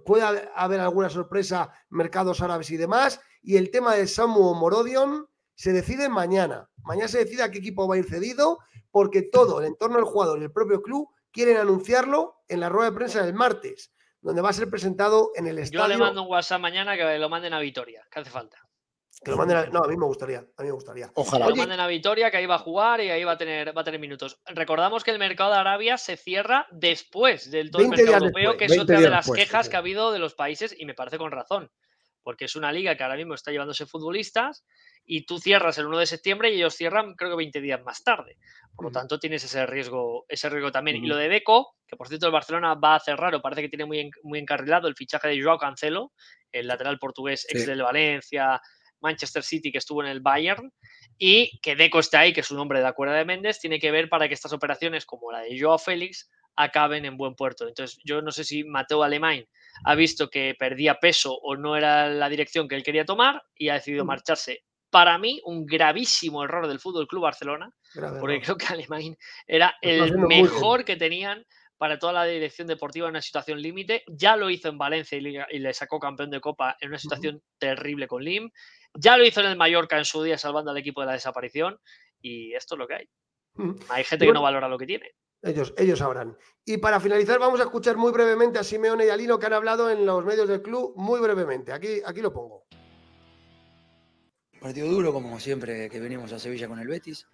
puede 0.06 0.50
haber 0.54 0.82
alguna 0.82 1.10
sorpresa, 1.10 1.72
mercados 1.88 2.42
árabes 2.42 2.70
y 2.72 2.76
demás. 2.76 3.22
Y 3.42 3.56
el 3.56 3.72
tema 3.72 3.96
de 3.96 4.06
Samu 4.06 4.54
Morodion 4.54 5.30
se 5.56 5.72
decide 5.72 6.10
mañana. 6.10 6.70
Mañana 6.84 7.08
se 7.08 7.20
decide 7.20 7.44
a 7.44 7.50
qué 7.50 7.60
equipo 7.60 7.88
va 7.88 7.96
a 7.96 8.00
ir 8.00 8.06
cedido, 8.06 8.60
porque 8.92 9.22
todo 9.22 9.62
el 9.62 9.68
entorno 9.68 9.96
del 9.96 10.06
jugador 10.06 10.40
y 10.40 10.44
el 10.44 10.52
propio 10.52 10.82
club 10.82 11.08
quieren 11.32 11.56
anunciarlo 11.56 12.42
en 12.50 12.60
la 12.60 12.68
rueda 12.68 12.90
de 12.90 12.98
prensa 12.98 13.26
del 13.26 13.34
martes, 13.34 13.94
donde 14.20 14.42
va 14.42 14.50
a 14.50 14.54
ser 14.54 14.70
presentado 14.70 15.32
en 15.36 15.48
el 15.48 15.58
estadio. 15.58 15.84
Yo 15.84 15.88
le 15.88 15.98
mando 15.98 16.24
un 16.24 16.30
WhatsApp 16.30 16.60
mañana 16.60 16.98
que 16.98 17.18
lo 17.18 17.30
manden 17.30 17.54
a 17.54 17.60
Vitoria, 17.60 18.06
que 18.12 18.20
hace 18.20 18.30
falta. 18.30 18.69
Que 19.24 19.32
lo 19.32 19.38
manden 19.38 19.72
No, 19.72 19.80
a 19.84 19.88
mí 19.88 19.98
me 19.98 20.06
gustaría. 20.06 20.40
A 20.40 20.62
mí 20.62 20.68
me 20.68 20.72
gustaría. 20.72 21.12
Ojalá. 21.14 21.46
Que 21.46 21.52
lo 21.52 21.56
manden 21.58 21.80
a 21.80 21.88
Vitoria, 21.88 22.32
que 22.32 22.38
ahí 22.38 22.46
va 22.46 22.56
a 22.56 22.60
jugar 22.60 23.02
y 23.02 23.10
ahí 23.10 23.24
va 23.24 23.34
a 23.34 23.38
tener, 23.38 23.76
va 23.76 23.82
a 23.82 23.84
tener 23.84 24.00
minutos. 24.00 24.40
Recordamos 24.46 25.04
que 25.04 25.12
el 25.12 25.20
mercado 25.20 25.52
de 25.52 25.58
Arabia 25.58 25.98
se 25.98 26.16
cierra 26.16 26.68
después 26.72 27.52
del 27.52 27.70
todo 27.70 27.82
el 27.82 27.90
mercado 27.90 28.26
europeo, 28.26 28.56
que 28.58 28.66
es 28.66 28.80
otra 28.80 29.02
de 29.02 29.10
las 29.10 29.30
quejas 29.30 29.68
que 29.68 29.76
ha 29.76 29.80
habido 29.80 30.12
de 30.12 30.20
los 30.20 30.36
países, 30.36 30.74
y 30.78 30.86
me 30.86 30.94
parece 30.94 31.18
con 31.18 31.32
razón. 31.32 31.70
Porque 32.24 32.46
es 32.46 32.56
una 32.56 32.72
liga 32.72 32.96
que 32.96 33.04
ahora 33.04 33.16
mismo 33.16 33.34
está 33.34 33.52
llevándose 33.52 33.86
futbolistas 33.86 34.64
y 35.06 35.26
tú 35.26 35.40
cierras 35.40 35.78
el 35.78 35.88
1 35.88 35.98
de 35.98 36.06
septiembre 36.06 36.52
y 36.52 36.58
ellos 36.58 36.76
cierran, 36.76 37.16
creo 37.16 37.32
que 37.32 37.38
20 37.38 37.62
días 37.62 37.84
más 37.84 38.04
tarde. 38.04 38.38
Por 38.76 38.86
lo 38.86 38.92
tanto, 38.92 39.20
tienes 39.20 39.44
ese 39.44 39.66
riesgo, 39.66 40.26
ese 40.30 40.50
riesgo 40.50 40.72
también. 40.72 41.04
Y 41.04 41.08
lo 41.08 41.16
de 41.16 41.28
Deco, 41.28 41.76
que 41.88 41.98
por 41.98 42.08
cierto 42.08 42.28
el 42.28 42.32
Barcelona 42.32 42.76
va 42.76 42.96
a 42.96 43.00
cerrar, 43.00 43.34
o 43.36 43.42
parece 43.42 43.64
que 43.64 43.70
tiene 43.70 43.86
muy, 43.86 44.12
muy 44.24 44.40
encarrilado 44.40 44.88
el 44.88 44.96
fichaje 44.96 45.28
de 45.28 45.42
Joao 45.42 45.58
Cancelo, 45.58 46.14
el 46.52 46.68
lateral 46.68 47.00
portugués 47.00 47.46
ex 47.50 47.66
del 47.66 47.82
Valencia, 47.82 48.62
Manchester 49.02 49.44
City 49.44 49.72
que 49.72 49.78
estuvo 49.78 50.04
en 50.04 50.10
el 50.10 50.22
Bayern 50.22 50.74
y 51.18 51.60
que 51.60 51.76
Deco 51.76 52.00
esté 52.00 52.18
ahí, 52.18 52.34
que 52.34 52.42
es 52.42 52.52
un 52.52 52.60
hombre 52.60 52.80
de 52.80 52.88
acuerdo 52.88 53.14
de 53.14 53.26
Méndez, 53.26 53.60
tiene 53.60 53.80
que 53.80 53.92
ver 53.92 54.10
para 54.10 54.28
que 54.28 54.34
estas 54.34 54.54
operaciones 54.54 55.06
como 55.06 55.32
la 55.32 55.40
de 55.40 55.60
Joao 55.60 55.78
Félix 55.78 56.30
acaben 56.56 57.06
en 57.06 57.18
buen 57.18 57.36
puerto. 57.36 57.68
Entonces, 57.68 58.00
yo 58.04 58.22
no 58.22 58.32
sé 58.32 58.44
si 58.44 58.64
Mateo 58.64 59.04
Alemán 59.04 59.46
ha 59.86 59.96
visto 59.96 60.30
que 60.30 60.56
perdía 60.60 61.00
peso 61.00 61.34
o 61.34 61.56
no 61.56 61.76
era 61.78 62.10
la 62.10 62.30
dirección 62.30 62.68
que 62.68 62.76
él 62.76 62.84
quería 62.84 63.06
tomar 63.06 63.44
y 63.56 63.70
ha 63.70 63.76
decidido 63.76 64.04
mm. 64.04 64.08
marcharse. 64.08 64.64
Para 64.90 65.18
mí, 65.18 65.40
un 65.46 65.66
gravísimo 65.66 66.44
error 66.44 66.68
del 66.68 66.80
Fútbol 66.80 67.08
Club 67.08 67.24
Barcelona, 67.24 67.72
porque 68.20 68.42
creo 68.42 68.58
que 68.58 68.66
Alemán 68.66 69.16
era 69.46 69.76
el 69.82 70.18
mejor 70.18 70.84
que 70.84 70.96
tenían 70.96 71.46
para 71.78 71.98
toda 71.98 72.12
la 72.12 72.26
dirección 72.26 72.68
deportiva 72.68 73.08
en 73.08 73.12
una 73.12 73.22
situación 73.22 73.62
límite. 73.62 74.04
Ya 74.08 74.36
lo 74.36 74.50
hizo 74.50 74.68
en 74.68 74.78
Valencia 74.78 75.18
y 75.18 75.60
le, 75.60 75.74
sacó 75.74 76.00
campeón 76.00 76.30
de 76.30 76.42
Copa 76.42 76.76
en 76.82 76.90
una 76.90 77.00
situación 77.00 77.42
terrible 77.58 78.08
con 78.08 78.24
Lim. 78.24 78.52
Ya 78.96 79.18
lo 79.18 79.26
hizo 79.26 79.42
en 79.42 79.48
el 79.48 79.58
Mallorca 79.58 79.98
en 79.98 80.06
su 80.06 80.24
día 80.24 80.38
salvando 80.38 80.72
al 80.72 80.78
equipo 80.78 81.02
de 81.02 81.08
la 81.08 81.14
desaparición 81.14 81.80
y 82.22 82.54
esto 82.54 82.76
es 82.76 82.80
lo 82.80 82.88
que 82.88 82.96
hay. 82.96 83.10
Mm. 83.56 83.76
Hay 83.90 84.04
gente 84.04 84.26
que 84.26 84.32
no 84.32 84.42
valora 84.42 84.68
lo 84.68 84.78
que 84.78 84.86
tiene. 84.86 85.12
Ellos, 85.42 85.74
ellos 85.78 86.00
sabrán. 86.00 86.38
Y 86.66 86.78
para 86.78 87.00
finalizar, 87.00 87.40
vamos 87.40 87.60
a 87.60 87.64
escuchar 87.64 87.96
muy 87.96 88.12
brevemente 88.12 88.60
a 88.60 88.64
Simeone 88.64 89.06
y 89.06 89.10
Alino 89.10 89.40
que 89.40 89.46
han 89.46 89.54
hablado 89.54 89.90
en 89.90 90.06
los 90.06 90.26
medios 90.26 90.50
del 90.50 90.62
club, 90.62 90.94
muy 90.98 91.20
brevemente. 91.22 91.72
Aquí, 91.72 92.02
aquí 92.06 92.22
lo 92.22 92.34
pongo. 92.34 92.66
Partido 94.60 94.90
duro, 94.90 95.14
como 95.14 95.40
siempre 95.40 95.90
que 95.90 96.00
venimos 96.00 96.34
a 96.34 96.40
Sevilla 96.40 96.68
con 96.68 96.80
el 96.80 96.88
Betis. 96.88 97.26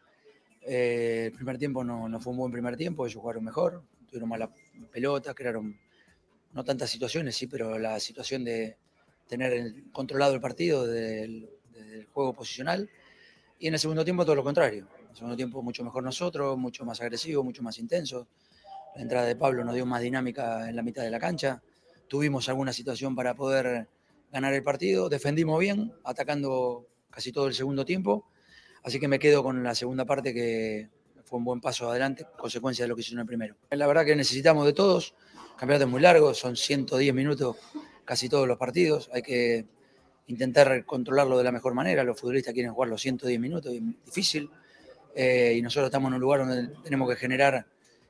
Eh, 0.61 1.26
el 1.26 1.32
primer 1.32 1.57
tiempo 1.57 1.84
no, 1.84 2.07
no, 2.07 2.19
fue 2.19 2.32
un 2.32 2.38
buen 2.38 2.52
primer 2.52 2.76
tiempo, 2.76 3.06
ellos 3.06 3.22
jugaron 3.22 3.44
mejor, 3.44 3.84
tuvieron 4.07 4.30
mala 4.30 4.52
pelota, 4.91 5.34
crearon 5.34 5.80
no 6.53 6.64
tantas 6.64 6.90
situaciones, 6.90 7.36
sí, 7.36 7.48
pero 7.48 7.77
la 7.77 7.99
situación 7.99 8.44
de, 8.44 8.77
tener 9.27 9.73
controlado 9.91 10.34
el 10.34 10.41
partido 10.41 10.85
del, 10.88 11.49
juego 12.11 12.34
posicional. 12.34 12.89
Y 13.60 13.68
en 13.68 13.73
el 13.73 13.80
segundo 13.80 14.03
tiempo 14.03 14.26
todo 14.26 14.35
lo 14.35 14.43
contrario. 14.43 14.88
En 14.99 15.10
el 15.10 15.15
segundo 15.15 15.35
tiempo 15.35 15.61
mucho 15.61 15.84
mejor 15.84 16.03
nosotros, 16.03 16.57
mucho 16.57 16.85
más 16.85 16.99
agresivo, 17.02 17.43
mucho 17.43 17.64
más 17.64 17.77
intenso. 17.77 18.27
La 18.95 19.02
entrada 19.02 19.26
de 19.26 19.35
Pablo 19.35 19.64
nos 19.64 19.76
dio 19.76 19.85
más 19.85 20.02
dinámica 20.02 20.69
en 20.69 20.76
la 20.76 20.81
mitad 20.81 21.03
de 21.03 21.10
la 21.10 21.19
cancha. 21.19 21.61
Tuvimos 22.07 22.47
alguna 22.49 22.73
situación 22.73 23.15
para 23.15 23.34
poder 23.34 23.88
ganar 24.31 24.53
el 24.53 24.64
partido. 24.64 25.10
Defendimos 25.10 25.60
bien, 25.60 25.93
atacando 26.03 26.88
casi 27.10 27.31
todo 27.31 27.47
el 27.47 27.53
segundo 27.53 27.85
tiempo. 27.85 28.27
Así 28.84 28.99
que 28.99 29.07
me 29.07 29.19
quedo 29.19 29.43
con 29.43 29.64
la 29.64 29.73
segunda 29.73 30.06
parte 30.06 30.34
que 30.34 30.89
fue 31.23 31.39
un 31.39 31.45
buen 31.45 31.61
paso 31.61 31.89
adelante, 31.89 32.26
consecuencia 32.38 32.85
de 32.85 32.89
lo 32.89 32.95
que 32.95 33.02
hicieron 33.02 33.19
en 33.19 33.23
el 33.23 33.27
primero. 33.27 33.56
La 33.72 33.88
verdad 33.88 34.06
que 34.06 34.15
necesitamos 34.15 34.65
de 34.65 34.73
todos. 34.73 35.15
El 35.61 35.72
es 35.72 35.88
muy 35.88 36.02
largo, 36.02 36.34
son 36.34 36.56
110 36.56 37.14
minutos 37.14 37.56
casi 38.06 38.30
todos 38.30 38.48
los 38.48 38.57
partidos. 38.57 39.10
Hay 39.14 39.22
que 39.22 39.65
intentar 40.27 40.86
controlarlo 40.86 41.38
de 41.38 41.44
la 41.44 41.52
mejor 41.52 41.73
manera. 41.73 42.03
Los 42.03 42.19
futbolistas 42.19 42.53
quieren 42.53 42.73
jugar 42.73 42.90
los 42.90 43.02
110 43.02 43.40
minutos, 43.40 43.73
es 43.73 43.82
difícil. 44.06 44.49
Eh, 45.15 45.56
y 45.57 45.61
nosotros 45.61 45.88
estamos 45.88 46.10
en 46.10 46.15
un 46.15 46.22
lugar 46.22 46.45
donde 46.45 46.73
tenemos 46.84 47.10
que 47.10 47.15
generar 47.15 47.65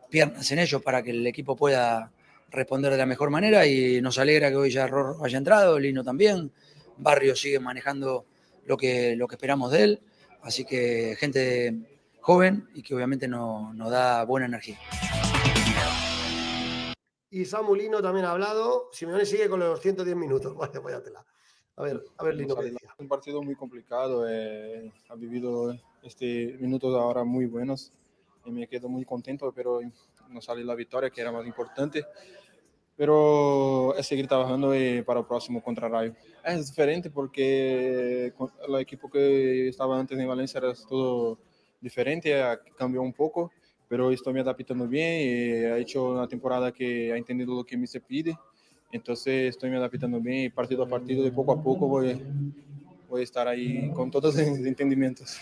piernas 0.10 0.52
en 0.52 0.60
ellos 0.60 0.82
para 0.82 1.04
que 1.04 1.12
el 1.12 1.26
equipo 1.28 1.56
pueda 1.56 2.12
responder 2.52 2.92
de 2.92 2.98
la 2.98 3.06
mejor 3.06 3.30
manera. 3.30 3.66
Y 3.66 4.02
nos 4.02 4.18
alegra 4.18 4.50
que 4.50 4.56
hoy 4.56 4.72
ya 4.72 4.88
Ror 4.88 5.18
haya 5.24 5.38
entrado, 5.38 5.80
Lino 5.80 6.04
también. 6.04 6.52
Barrio 6.98 7.36
sigue 7.36 7.60
manejando 7.60 8.26
lo 8.66 8.78
que, 8.78 9.16
lo 9.16 9.28
que 9.28 9.36
esperamos 9.36 9.72
de 9.72 9.84
él. 9.84 10.00
Así 10.42 10.64
que 10.66 11.16
gente 11.20 11.76
joven 12.22 12.68
y 12.74 12.82
que 12.82 12.96
obviamente 12.96 13.28
nos 13.28 13.90
da 13.90 14.24
buena 14.26 14.48
energía. 14.48 14.78
Y 17.30 17.46
Samu 17.46 17.76
Lino 17.76 18.02
también 18.02 18.26
ha 18.26 18.32
hablado. 18.32 18.90
Simeone 18.92 19.26
sigue 19.26 19.50
con 19.50 19.60
los 19.60 19.82
110 19.82 20.16
minutos. 20.16 20.56
Vale, 20.58 20.80
váyatela. 20.80 21.26
A 21.78 21.84
ver, 21.84 22.02
a 22.18 22.24
ver, 22.24 22.36
Lino, 22.36 22.56
¿qué 22.56 22.66
decía? 22.66 22.96
Un 22.98 23.08
partido 23.08 23.42
muy 23.44 23.56
complicado. 23.56 24.26
Eh, 24.30 24.92
ha 25.10 25.16
vivido 25.16 25.76
este 26.04 26.58
minutos 26.60 26.96
ahora 26.96 27.24
muy 27.24 27.46
buenos. 27.46 27.92
Y 28.46 28.52
me 28.52 28.68
quedo 28.68 28.88
muy 28.88 29.04
contento, 29.04 29.52
pero 29.54 29.82
no 30.30 30.42
sale 30.42 30.64
la 30.64 30.76
victoria, 30.76 31.10
que 31.10 31.22
era 31.22 31.32
más 31.32 31.46
importante. 31.46 32.06
Pero 32.96 33.94
es 33.96 34.08
seguir 34.08 34.28
trabajando 34.28 34.74
eh, 34.74 35.04
para 35.04 35.20
el 35.20 35.26
próximo 35.26 35.62
contra 35.62 35.90
Rayo. 35.90 36.14
Es 36.46 36.68
diferente 36.68 37.10
porque 37.10 38.34
el 38.68 38.76
equipo 38.80 39.10
que 39.10 39.68
estaba 39.68 40.00
antes 40.00 40.18
en 40.18 40.28
Valencia 40.28 40.60
era 40.60 40.74
todo 40.74 41.40
diferente, 41.82 42.42
cambió 42.78 43.02
un 43.02 43.12
poco 43.12 43.52
pero 43.88 44.12
estou 44.12 44.34
me 44.34 44.40
adaptando 44.40 44.88
bem 44.88 45.28
e 45.28 45.66
ha 45.66 45.80
hecho 45.80 46.14
uma 46.14 46.28
temporada 46.28 46.72
que 46.72 47.12
ha 47.12 47.18
entendido 47.18 47.60
o 47.60 47.64
que 47.64 47.78
me 47.78 47.88
se 47.88 48.00
pide. 48.00 48.38
Então 48.92 49.14
estou 49.14 49.70
me 49.70 49.78
adaptando 49.78 50.20
bem, 50.22 50.50
partido 50.50 50.84
a 50.84 50.88
partido, 50.88 51.24
de 51.24 51.32
pouco 51.32 51.52
a 51.52 51.58
pouco 51.58 51.88
vou, 51.88 52.02
vou 53.10 53.20
estar 53.20 53.48
aí 53.48 53.92
com 53.94 54.10
todos 54.10 54.36
os 54.36 54.40
entendimentos. 54.66 55.40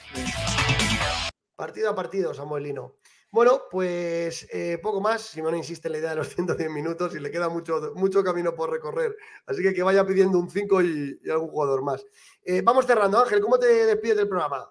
Partido 1.56 1.90
a 1.90 1.96
partido, 1.96 2.34
Samuelino. 2.34 2.96
Bueno, 3.34 3.64
pues 3.72 4.48
eh, 4.54 4.78
poco 4.82 5.02
más. 5.02 5.22
Simón 5.22 5.56
insiste 5.56 5.88
en 5.88 5.94
la 5.94 5.98
idea 5.98 6.10
de 6.12 6.18
los 6.18 6.30
110 6.36 6.70
minutos 6.70 7.16
y 7.16 7.20
le 7.20 7.32
queda 7.32 7.50
mucho, 7.50 7.94
mucho 7.96 8.24
camino 8.24 8.54
por 8.54 8.70
recorrer. 8.70 9.16
Así 9.48 9.64
que 9.64 9.74
que 9.74 9.82
vaya 9.82 10.06
pidiendo 10.06 10.38
un 10.38 10.50
5 10.50 10.82
y, 10.84 11.20
y, 11.24 11.30
algún 11.32 11.50
jugador 11.50 11.84
más. 11.84 12.06
Eh, 12.44 12.62
vamos 12.64 12.86
cerrando. 12.86 13.20
Ángel, 13.20 13.42
¿cómo 13.42 13.58
te 13.58 13.68
despides 13.68 14.18
del 14.18 14.28
programa? 14.28 14.70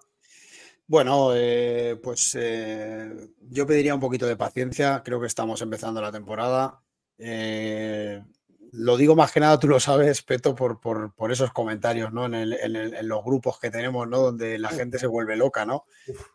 Bueno, 0.85 1.31
eh, 1.33 1.97
pues 2.03 2.35
eh, 2.39 3.09
yo 3.49 3.65
pediría 3.65 3.95
un 3.95 4.01
poquito 4.01 4.27
de 4.27 4.35
paciencia. 4.35 5.01
Creo 5.03 5.19
que 5.19 5.27
estamos 5.27 5.61
empezando 5.61 6.01
la 6.01 6.11
temporada. 6.11 6.81
Eh, 7.17 8.21
lo 8.73 8.97
digo 8.97 9.15
más 9.15 9.31
que 9.31 9.39
nada, 9.39 9.59
tú 9.59 9.67
lo 9.67 9.79
sabes, 9.79 10.23
Peto, 10.23 10.55
por, 10.55 10.79
por, 10.81 11.31
esos 11.31 11.53
comentarios, 11.53 12.11
¿no? 12.11 12.25
En, 12.25 13.07
los 13.07 13.23
grupos 13.23 13.59
que 13.59 13.69
tenemos, 13.69 14.07
¿no? 14.07 14.19
Donde 14.19 14.57
la 14.57 14.69
gente 14.69 14.97
se 14.97 15.05
vuelve 15.05 15.35
loca, 15.35 15.63
¿no? 15.63 15.85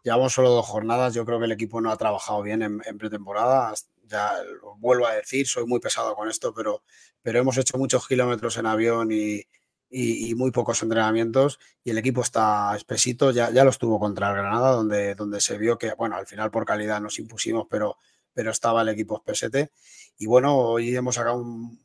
Llevamos 0.05 0.35
solo 0.35 0.51
dos 0.51 0.65
jornadas, 0.65 1.15
yo 1.15 1.27
creo 1.27 1.41
que 1.41 1.47
el 1.47 1.53
equipo 1.53 1.81
no 1.81 1.91
ha 1.91 1.97
trabajado 1.97 2.41
bien 2.43 2.63
en, 2.63 2.99
pretemporada, 2.99 3.75
ya 4.05 4.35
lo 4.63 4.77
vuelvo 4.77 5.07
a 5.09 5.15
decir, 5.15 5.49
soy 5.49 5.67
muy 5.67 5.81
pesado 5.81 6.15
con 6.15 6.31
esto, 6.31 6.55
pero, 6.55 6.85
pero 7.23 7.41
hemos 7.41 7.59
hecho 7.59 7.77
muchos 7.77 8.07
kilómetros 8.07 8.57
en 8.57 8.67
avión 8.67 9.11
y, 9.11 9.43
muy 9.91 10.51
pocos 10.51 10.83
entrenamientos 10.83 11.59
y 11.83 11.91
el 11.91 11.99
equipo 11.99 12.23
está 12.23 12.75
espesito, 12.77 13.31
ya, 13.31 13.51
ya 13.51 13.65
lo 13.65 13.71
estuvo 13.71 13.99
contra 13.99 14.29
el 14.29 14.37
Granada, 14.37 14.73
donde, 14.73 15.15
donde 15.15 15.41
se 15.41 15.59
vio 15.59 15.79
que, 15.79 15.95
bueno, 15.95 16.17
al 16.17 16.27
final 16.27 16.51
por 16.51 16.65
calidad 16.65 17.01
nos 17.01 17.19
impusimos, 17.19 17.67
pero, 17.71 17.97
pero 18.33 18.51
estaba 18.51 18.83
el 18.83 18.89
equipo 18.91 19.17
espesete. 19.17 19.71
Y 20.19 20.27
bueno, 20.27 20.57
hoy 20.57 20.95
hemos 20.95 21.15
sacado 21.15 21.39
un, 21.39 21.79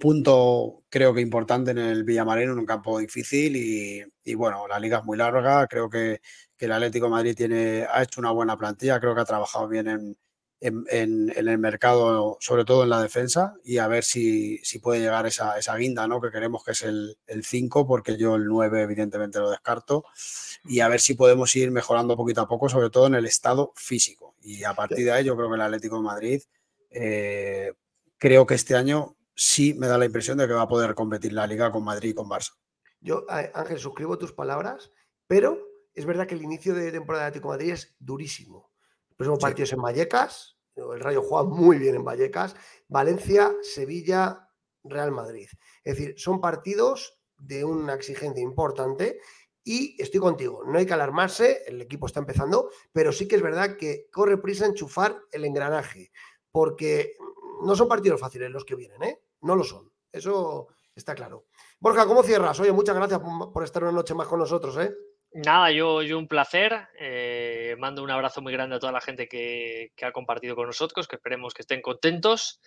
punto 0.00 0.82
creo 0.90 1.14
que 1.14 1.20
importante 1.22 1.70
en 1.70 1.78
el 1.78 2.04
Villamarino, 2.04 2.52
en 2.52 2.58
un 2.58 2.66
campo 2.66 2.98
difícil 2.98 3.56
y, 3.56 4.34
bueno, 4.34 4.68
la 4.68 4.78
liga 4.78 4.98
es 4.98 5.04
muy 5.04 5.16
larga, 5.16 5.66
creo 5.66 5.88
que, 5.88 6.20
el 6.58 6.72
Atlético 6.72 7.10
Madrid 7.10 7.34
tiene, 7.36 7.86
ha 7.90 8.02
hecho 8.02 8.22
una 8.22 8.30
buena 8.30 8.56
plantilla, 8.56 8.98
creo 8.98 9.14
que 9.14 9.20
ha 9.20 9.26
trabajado 9.26 9.68
bien 9.68 9.86
en, 9.86 10.16
en, 10.64 11.32
el 11.36 11.58
mercado, 11.58 12.38
sobre 12.40 12.64
todo 12.64 12.84
en 12.84 12.90
la 12.90 13.02
defensa, 13.02 13.54
y 13.64 13.78
a 13.78 13.86
ver 13.86 14.02
si, 14.02 14.58
si 14.58 14.78
puede 14.78 15.00
llegar 15.00 15.26
esa, 15.26 15.58
esa, 15.58 15.76
guinda, 15.76 16.06
¿no? 16.08 16.20
Que 16.20 16.30
queremos 16.30 16.64
que 16.64 16.72
es 16.72 16.82
el 16.82 17.16
5, 17.42 17.86
porque 17.86 18.16
yo 18.16 18.36
el 18.36 18.46
9 18.46 18.82
evidentemente 18.82 19.38
lo 19.38 19.50
descarto, 19.50 20.04
y 20.64 20.80
a 20.80 20.88
ver 20.88 21.00
si 21.00 21.14
podemos 21.14 21.54
ir 21.56 21.70
mejorando 21.70 22.16
poquito 22.16 22.40
a 22.40 22.48
poco, 22.48 22.68
sobre 22.68 22.90
todo 22.90 23.06
en 23.08 23.14
el 23.14 23.26
estado 23.26 23.72
físico. 23.76 24.34
Y 24.40 24.64
a 24.64 24.74
partir 24.74 25.04
de 25.04 25.12
ahí 25.12 25.24
yo 25.24 25.36
creo 25.36 25.48
que 25.48 25.56
el 25.56 25.60
Atlético 25.60 25.96
de 25.96 26.02
Madrid, 26.02 26.42
eh, 26.90 27.74
creo 28.16 28.46
que 28.46 28.54
este 28.54 28.74
año 28.74 29.16
sí 29.34 29.74
me 29.74 29.86
da 29.86 29.98
la 29.98 30.06
impresión 30.06 30.38
de 30.38 30.46
que 30.46 30.54
va 30.54 30.62
a 30.62 30.68
poder 30.68 30.94
competir 30.94 31.32
la 31.32 31.46
liga 31.46 31.70
con 31.70 31.84
Madrid 31.84 32.10
y 32.10 32.14
con 32.14 32.28
Barça. 32.28 32.52
Yo, 33.00 33.26
Ángel, 33.28 33.78
suscribo 33.78 34.16
tus 34.16 34.32
palabras, 34.32 34.92
pero 35.26 35.58
es 35.92 36.06
verdad 36.06 36.26
que 36.26 36.34
el 36.34 36.42
inicio 36.42 36.74
de 36.74 36.90
temporada 36.90 37.24
de 37.24 37.28
Atlético 37.28 37.52
de 37.52 37.58
Madrid 37.58 37.72
es 37.72 37.94
durísimo. 37.98 38.70
El 39.10 39.16
próximo 39.16 39.38
partido 39.38 39.64
es 39.64 39.72
en 39.72 39.82
Vallecas, 39.82 40.53
el 40.76 41.00
Rayo 41.00 41.22
juega 41.22 41.44
muy 41.44 41.78
bien 41.78 41.94
en 41.94 42.04
Vallecas. 42.04 42.56
Valencia, 42.88 43.52
Sevilla, 43.62 44.48
Real 44.82 45.12
Madrid. 45.12 45.48
Es 45.82 45.96
decir, 45.96 46.14
son 46.18 46.40
partidos 46.40 47.18
de 47.38 47.64
una 47.64 47.94
exigencia 47.94 48.42
importante 48.42 49.20
y 49.62 50.00
estoy 50.00 50.20
contigo, 50.20 50.62
no 50.66 50.78
hay 50.78 50.84
que 50.84 50.92
alarmarse, 50.92 51.62
el 51.66 51.80
equipo 51.80 52.06
está 52.06 52.20
empezando, 52.20 52.70
pero 52.92 53.12
sí 53.12 53.26
que 53.26 53.36
es 53.36 53.42
verdad 53.42 53.76
que 53.78 54.08
corre 54.12 54.36
prisa 54.36 54.66
enchufar 54.66 55.18
el 55.32 55.46
engranaje, 55.46 56.12
porque 56.52 57.16
no 57.62 57.74
son 57.74 57.88
partidos 57.88 58.20
fáciles 58.20 58.50
los 58.50 58.66
que 58.66 58.74
vienen, 58.74 59.02
¿eh? 59.02 59.22
No 59.40 59.56
lo 59.56 59.64
son, 59.64 59.90
eso 60.12 60.68
está 60.94 61.14
claro. 61.14 61.46
Borja, 61.80 62.06
¿cómo 62.06 62.22
cierras? 62.22 62.60
Oye, 62.60 62.72
muchas 62.72 62.94
gracias 62.94 63.20
por 63.20 63.64
estar 63.64 63.82
una 63.82 63.92
noche 63.92 64.12
más 64.12 64.28
con 64.28 64.38
nosotros, 64.38 64.76
¿eh? 64.76 64.94
Nada, 65.34 65.72
yo, 65.72 66.00
yo 66.02 66.16
un 66.16 66.28
placer. 66.28 66.86
Eh, 66.96 67.74
mando 67.80 68.04
un 68.04 68.10
abrazo 68.10 68.40
muy 68.40 68.52
grande 68.52 68.76
a 68.76 68.78
toda 68.78 68.92
la 68.92 69.00
gente 69.00 69.26
que, 69.26 69.90
ha 70.00 70.12
compartido 70.12 70.54
con 70.54 70.68
nosotros, 70.68 71.08
que 71.08 71.16
esperemos 71.16 71.52
que 71.52 71.62
estén 71.62 71.82
contentos. 71.82 72.60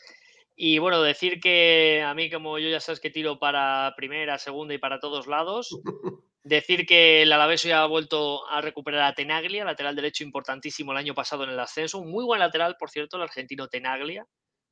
Y 0.54 0.78
bueno, 0.80 1.02
decir 1.02 1.40
que 1.40 2.04
a 2.06 2.14
mí, 2.14 2.30
como 2.30 2.60
yo 2.60 2.68
ya 2.68 2.82
sabes 2.82 3.00
que 3.00 3.10
tiro 3.10 3.40
para 3.40 3.94
primera, 3.96 4.38
segunda 4.38 4.74
y 4.74 4.80
para 4.80 5.00
todos 5.00 5.28
lados, 5.28 5.70
decir 6.44 6.86
que 6.86 7.22
el 7.22 7.32
Alavés 7.32 7.64
ya 7.64 7.84
ha 7.84 7.86
vuelto 7.86 8.46
a 8.50 8.60
recuperar 8.60 9.04
a 9.04 9.14
Tenaglia, 9.14 9.64
lateral 9.64 9.96
derecho 9.96 10.26
importantísimo 10.26 10.92
el 10.92 10.98
año 10.98 11.14
pasado 11.14 11.46
en 11.46 11.52
el 11.52 11.60
ascenso, 11.60 12.00
un 12.00 12.12
muy 12.12 12.26
buen 12.26 12.40
lateral, 12.40 12.76
por 12.78 12.90
cierto, 12.90 13.16
el 13.16 13.24
argentino 13.24 13.70
Tenaglia, 13.70 14.26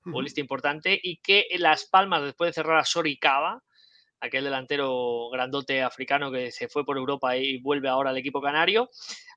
bolista 0.04 0.42
importante, 0.42 1.00
y 1.02 1.22
que 1.22 1.48
Las 1.60 1.86
Palmas, 1.86 2.24
después 2.24 2.50
de 2.50 2.54
cerrar 2.56 2.78
a 2.78 2.84
Soricaba, 2.84 3.64
aquel 4.20 4.44
delantero 4.44 5.30
grandote 5.30 5.82
africano 5.82 6.32
que 6.32 6.52
se 6.52 6.68
fue 6.68 6.86
por 6.86 6.98
Europa 6.98 7.38
y 7.38 7.60
vuelve 7.60 7.90
ahora 7.90 8.10
al 8.10 8.18
equipo 8.18 8.42
canario. 8.42 8.90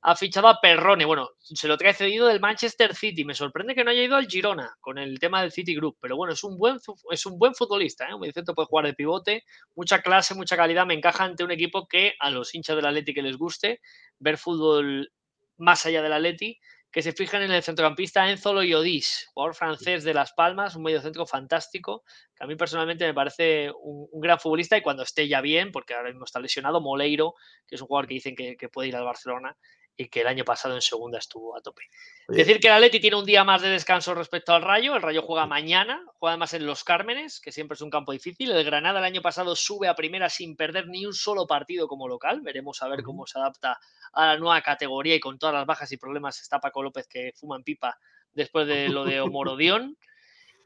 Ha 0.03 0.15
fichado 0.15 0.49
a 0.49 0.61
Perrone, 0.61 1.05
bueno, 1.05 1.31
se 1.39 1.69
lo 1.69 1.77
trae 1.77 1.93
cedido 1.93 2.27
del 2.27 2.41
Manchester 2.41 2.95
City. 2.95 3.25
Me 3.25 3.35
sorprende 3.35 3.75
que 3.75 3.85
no 3.85 3.91
haya 3.91 4.03
ido 4.03 4.17
al 4.17 4.27
Girona 4.27 4.77
con 4.81 4.99
el 4.99 5.19
tema 5.19 5.43
del 5.43 5.53
City 5.53 5.75
Group, 5.75 5.99
pero 6.01 6.17
bueno, 6.17 6.33
es 6.33 6.45
un 6.45 6.57
buen, 6.57 6.79
es 7.11 7.27
un 7.27 7.39
buen 7.39 7.55
futbolista, 7.55 8.09
¿eh? 8.09 8.15
un 8.15 8.33
centro 8.33 8.55
puede 8.55 8.67
jugar 8.67 8.87
de 8.87 8.95
pivote, 8.95 9.45
mucha 9.75 10.01
clase, 10.01 10.35
mucha 10.35 10.57
calidad. 10.57 10.87
Me 10.87 10.95
encaja 10.95 11.25
ante 11.25 11.45
un 11.45 11.51
equipo 11.51 11.87
que 11.89 12.15
a 12.21 12.31
los 12.31 12.55
hinchas 12.55 12.77
del 12.77 12.87
Atleti 12.87 13.15
que 13.15 13.23
les 13.23 13.37
guste 13.37 13.81
ver 14.19 14.39
fútbol 14.39 15.13
más 15.57 15.85
allá 15.87 16.03
del 16.03 16.13
Atleti 16.13 16.59
que 16.91 17.03
se 17.03 17.13
fijan 17.13 17.43
en 17.43 17.51
el 17.51 17.63
centrocampista 17.63 18.31
Enzo 18.31 18.55
Loyodis, 18.55 19.29
jugador 19.35 19.55
francés 19.55 20.05
de 20.05 20.15
Las 20.15 20.33
Palmas, 20.33 20.75
un 20.75 20.83
mediocentro 20.83 21.27
fantástico, 21.27 22.03
que 22.35 22.45
a 22.45 22.47
mí 22.47 22.57
personalmente 22.57 23.07
me 23.07 23.15
parece 23.15 23.71
un, 23.83 24.09
gran 24.21 24.39
futbolista 24.39 24.77
y 24.77 24.83
cuando 24.83 25.03
esté 25.03 25.29
ya 25.29 25.41
bien, 25.41 25.71
porque 25.71 25.95
ahora 25.95 26.09
mismo 26.09 26.25
está 26.25 26.41
lesionado, 26.41 26.81
Moleiro, 26.81 27.35
que 27.67 27.75
es 27.75 27.81
un 27.81 27.89
jugador 27.89 28.09
que 28.09 28.15
dicen 28.15 28.35
que, 28.35 28.57
que 28.57 28.69
puede 28.69 28.89
ir 28.89 28.97
al 28.97 29.05
Barcelona, 29.05 29.57
y 29.99 30.09
que 30.09 30.21
el 30.21 30.29
año 30.29 30.45
pasado 30.45 30.77
en 30.77 30.81
segunda 30.81 31.19
estuvo 31.19 31.57
a 31.57 31.61
tope. 31.61 31.83
Decir 32.29 32.61
que 32.61 32.69
el 32.69 32.75
Atleti 32.75 33.01
tiene 33.01 33.17
un 33.17 33.25
día 33.25 33.43
más 33.43 33.63
de 33.63 33.69
descanso 33.69 34.15
respecto 34.15 34.55
al 34.55 34.63
Rayo. 34.63 34.95
El 34.95 35.03
Rayo 35.03 35.23
juega 35.23 35.45
mañana, 35.47 36.01
juega 36.19 36.35
además 36.35 36.55
en 36.55 36.67
Los 36.67 36.85
Cármenes, 36.85 37.41
que 37.41 37.51
siempre 37.51 37.75
es 37.75 37.81
un 37.81 37.91
campo 37.91 38.13
difícil. 38.13 38.53
El 38.53 38.65
Granada 38.65 39.01
el 39.01 39.05
año 39.05 39.23
pasado 39.23 39.57
sube 39.57 39.89
a 39.89 39.97
primera 39.97 40.31
sin 40.31 40.55
perder 40.55 40.87
ni 40.87 41.05
un 41.05 41.15
solo 41.15 41.49
partido 41.49 41.89
como 41.89 42.07
local. 42.07 42.43
Veremos 42.43 42.81
a 42.81 42.89
ver 42.89 43.03
cómo 43.03 43.27
se 43.27 43.41
adapta 43.41 43.81
a 44.13 44.27
la 44.27 44.39
nueva 44.39 44.63
categoría 44.63 45.17
y 45.17 45.21
con 45.21 45.37
todas 45.37 45.55
las 45.55 45.67
bajas 45.67 45.91
y 45.91 45.97
problemas 45.97 46.41
está 46.41 46.61
Paco 46.61 46.81
López 46.81 47.09
que 47.09 47.33
fuma 47.35 47.57
en 47.57 47.65
pipa 47.65 47.99
después 48.33 48.69
de 48.69 48.89
lo 48.89 49.05
de 49.05 49.21
Omorodión. 49.21 49.99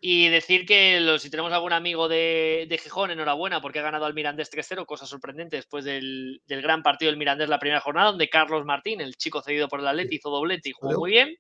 Y 0.05 0.31
decir 0.31 0.67
que 0.67 1.17
si 1.21 1.31
tenemos 1.31 1.53
algún 1.53 1.73
amigo 1.73 2.09
de, 2.09 2.81
Gijón, 2.83 3.13
enhorabuena 3.13 3.63
porque 3.63 3.79
ha 3.79 3.83
ganado 3.83 4.05
al 4.05 4.15
Mirandés 4.15 4.51
3-0, 4.51 4.85
cosa 4.85 5.07
sorprendente 5.07 5.55
después 5.55 5.85
del, 5.85 6.43
gran 6.49 6.83
partido 6.83 7.09
del 7.09 7.19
Mirandés 7.19 7.49
la 7.49 7.61
primera 7.61 7.81
jornada, 7.81 8.09
donde 8.09 8.29
Carlos 8.29 8.65
Martín, 8.65 9.01
el 9.01 9.15
chico 9.15 9.43
cedido 9.43 9.69
por 9.69 9.79
el 9.79 9.87
Atleti, 9.87 10.17
hizo 10.17 10.31
doblete 10.31 10.71
y 10.71 10.73
jugó 10.73 10.99
muy 10.99 11.13
bien. 11.13 11.37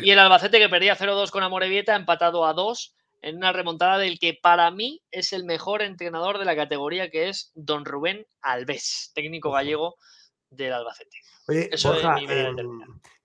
Y 0.00 0.10
el 0.12 0.20
Albacete 0.20 0.60
que 0.60 0.68
perdía 0.68 0.96
0-2 0.96 1.30
con 1.30 1.42
Amorebieta, 1.42 1.96
empatado 1.96 2.46
a 2.46 2.52
2 2.52 2.94
en 3.22 3.36
una 3.36 3.52
remontada 3.52 3.98
del 3.98 4.20
que 4.20 4.38
para 4.40 4.70
mí 4.70 5.02
es 5.10 5.32
el 5.32 5.42
mejor 5.42 5.82
entrenador 5.82 6.38
de 6.38 6.44
la 6.44 6.54
categoría, 6.54 7.10
que 7.10 7.28
es 7.28 7.50
don 7.56 7.84
Rubén 7.84 8.24
Alves, 8.42 9.10
técnico 9.12 9.50
gallego 9.50 9.96
del 10.50 10.72
Albacete. 10.72 11.18
Oye, 11.48 11.68
Eso 11.72 11.94
es 11.94 12.04
mi 12.14 12.32
em, 12.32 12.56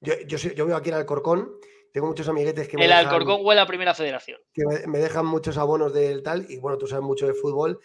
yo, 0.02 0.14
yo, 0.26 0.38
yo, 0.38 0.66
veo 0.66 0.76
aquí 0.76 0.90
en 0.90 0.96
Alcorcón 0.96 1.60
tengo 1.94 2.08
muchos 2.08 2.28
amiguetes 2.28 2.68
que 2.68 2.76
me 2.76 2.86
El 2.86 2.92
Alcorcón 2.92 3.42
huele 3.44 3.62
a 3.62 3.68
Primera 3.68 3.94
Federación. 3.94 4.42
Que 4.52 4.64
me, 4.88 4.98
dejan 4.98 5.28
muchos 5.28 5.60
abonos 5.60 5.94
del 5.94 6.24
tal. 6.24 6.44
Y 6.50 6.58
bueno, 6.58 6.80
tú 6.80 6.88
sabes 6.88 7.06
mucho 7.06 7.28
de 7.28 7.36
fútbol. 7.36 7.80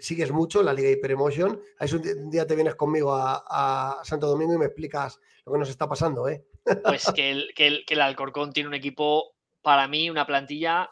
Sigues 0.00 0.32
mucho 0.32 0.64
la 0.64 0.72
Liga 0.72 0.90
Hyperemotion. 0.90 1.62
Un 1.80 2.30
día 2.30 2.44
te 2.44 2.56
vienes 2.56 2.74
conmigo 2.74 3.14
a, 3.14 4.00
Santo 4.02 4.26
Domingo 4.26 4.54
y 4.54 4.58
me 4.58 4.64
explicas 4.64 5.20
lo 5.46 5.52
que 5.52 5.60
nos 5.60 5.70
está 5.70 5.88
pasando, 5.88 6.28
¿eh? 6.28 6.44
Pues 6.84 7.12
que 7.14 7.30
el, 7.30 7.54
que 7.54 7.84
el, 7.86 8.00
Alcorcón 8.00 8.52
tiene 8.52 8.68
un 8.68 8.74
equipo, 8.74 9.36
para 9.62 9.86
mí, 9.86 10.10
una 10.10 10.26
plantilla 10.26 10.90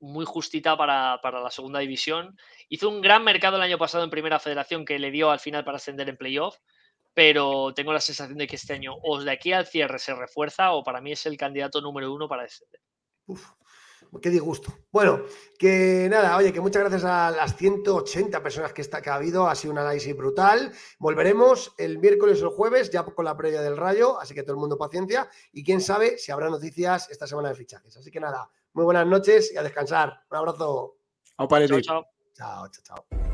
muy 0.00 0.24
justita 0.24 0.78
para, 0.78 1.20
para, 1.22 1.42
la 1.42 1.50
segunda 1.50 1.80
división. 1.80 2.34
Hizo 2.70 2.88
un 2.88 3.02
gran 3.02 3.24
mercado 3.24 3.56
el 3.56 3.62
año 3.62 3.76
pasado 3.76 4.04
en 4.04 4.10
Primera 4.10 4.38
Federación 4.38 4.86
que 4.86 4.98
le 4.98 5.10
dio 5.10 5.30
al 5.30 5.38
final 5.38 5.64
para 5.64 5.76
ascender 5.76 6.08
en 6.08 6.16
playoff 6.16 6.56
pero 7.14 7.72
tengo 7.72 7.92
la 7.92 8.00
sensación 8.00 8.36
de 8.36 8.46
que 8.46 8.56
este 8.56 8.74
año 8.74 8.94
o 9.02 9.22
de 9.22 9.30
aquí 9.30 9.52
al 9.52 9.66
cierre 9.66 9.98
se 9.98 10.14
refuerza 10.14 10.72
o 10.72 10.82
para 10.82 11.00
mí 11.00 11.12
es 11.12 11.24
el 11.26 11.36
candidato 11.36 11.80
número 11.80 12.12
uno 12.12 12.28
para 12.28 12.42
descender. 12.42 12.80
Uf, 13.26 13.52
qué 14.20 14.30
disgusto. 14.30 14.72
Bueno, 14.90 15.22
que 15.58 16.08
nada, 16.10 16.36
oye, 16.36 16.52
que 16.52 16.60
muchas 16.60 16.82
gracias 16.82 17.04
a 17.04 17.30
las 17.30 17.56
180 17.56 18.42
personas 18.42 18.72
que, 18.72 18.82
está, 18.82 19.00
que 19.00 19.10
ha 19.10 19.14
habido, 19.14 19.48
ha 19.48 19.54
sido 19.54 19.72
un 19.72 19.78
análisis 19.78 20.14
brutal. 20.16 20.72
Volveremos 20.98 21.72
el 21.78 21.98
miércoles 21.98 22.42
o 22.42 22.46
el 22.46 22.54
jueves 22.54 22.90
ya 22.90 23.04
con 23.04 23.24
la 23.24 23.36
previa 23.36 23.62
del 23.62 23.76
Rayo, 23.76 24.20
así 24.20 24.34
que 24.34 24.42
todo 24.42 24.52
el 24.52 24.60
mundo 24.60 24.76
paciencia 24.76 25.28
y 25.52 25.64
quién 25.64 25.80
sabe 25.80 26.18
si 26.18 26.32
habrá 26.32 26.50
noticias 26.50 27.08
esta 27.10 27.26
semana 27.26 27.50
de 27.50 27.54
fichajes. 27.54 27.96
Así 27.96 28.10
que 28.10 28.20
nada, 28.20 28.50
muy 28.72 28.84
buenas 28.84 29.06
noches 29.06 29.52
y 29.52 29.56
a 29.56 29.62
descansar. 29.62 30.24
Un 30.30 30.36
abrazo. 30.36 30.96
Chao, 31.36 31.48
chao. 31.48 32.06
Chao, 32.34 32.68
chao, 32.68 32.82
chao. 32.84 33.33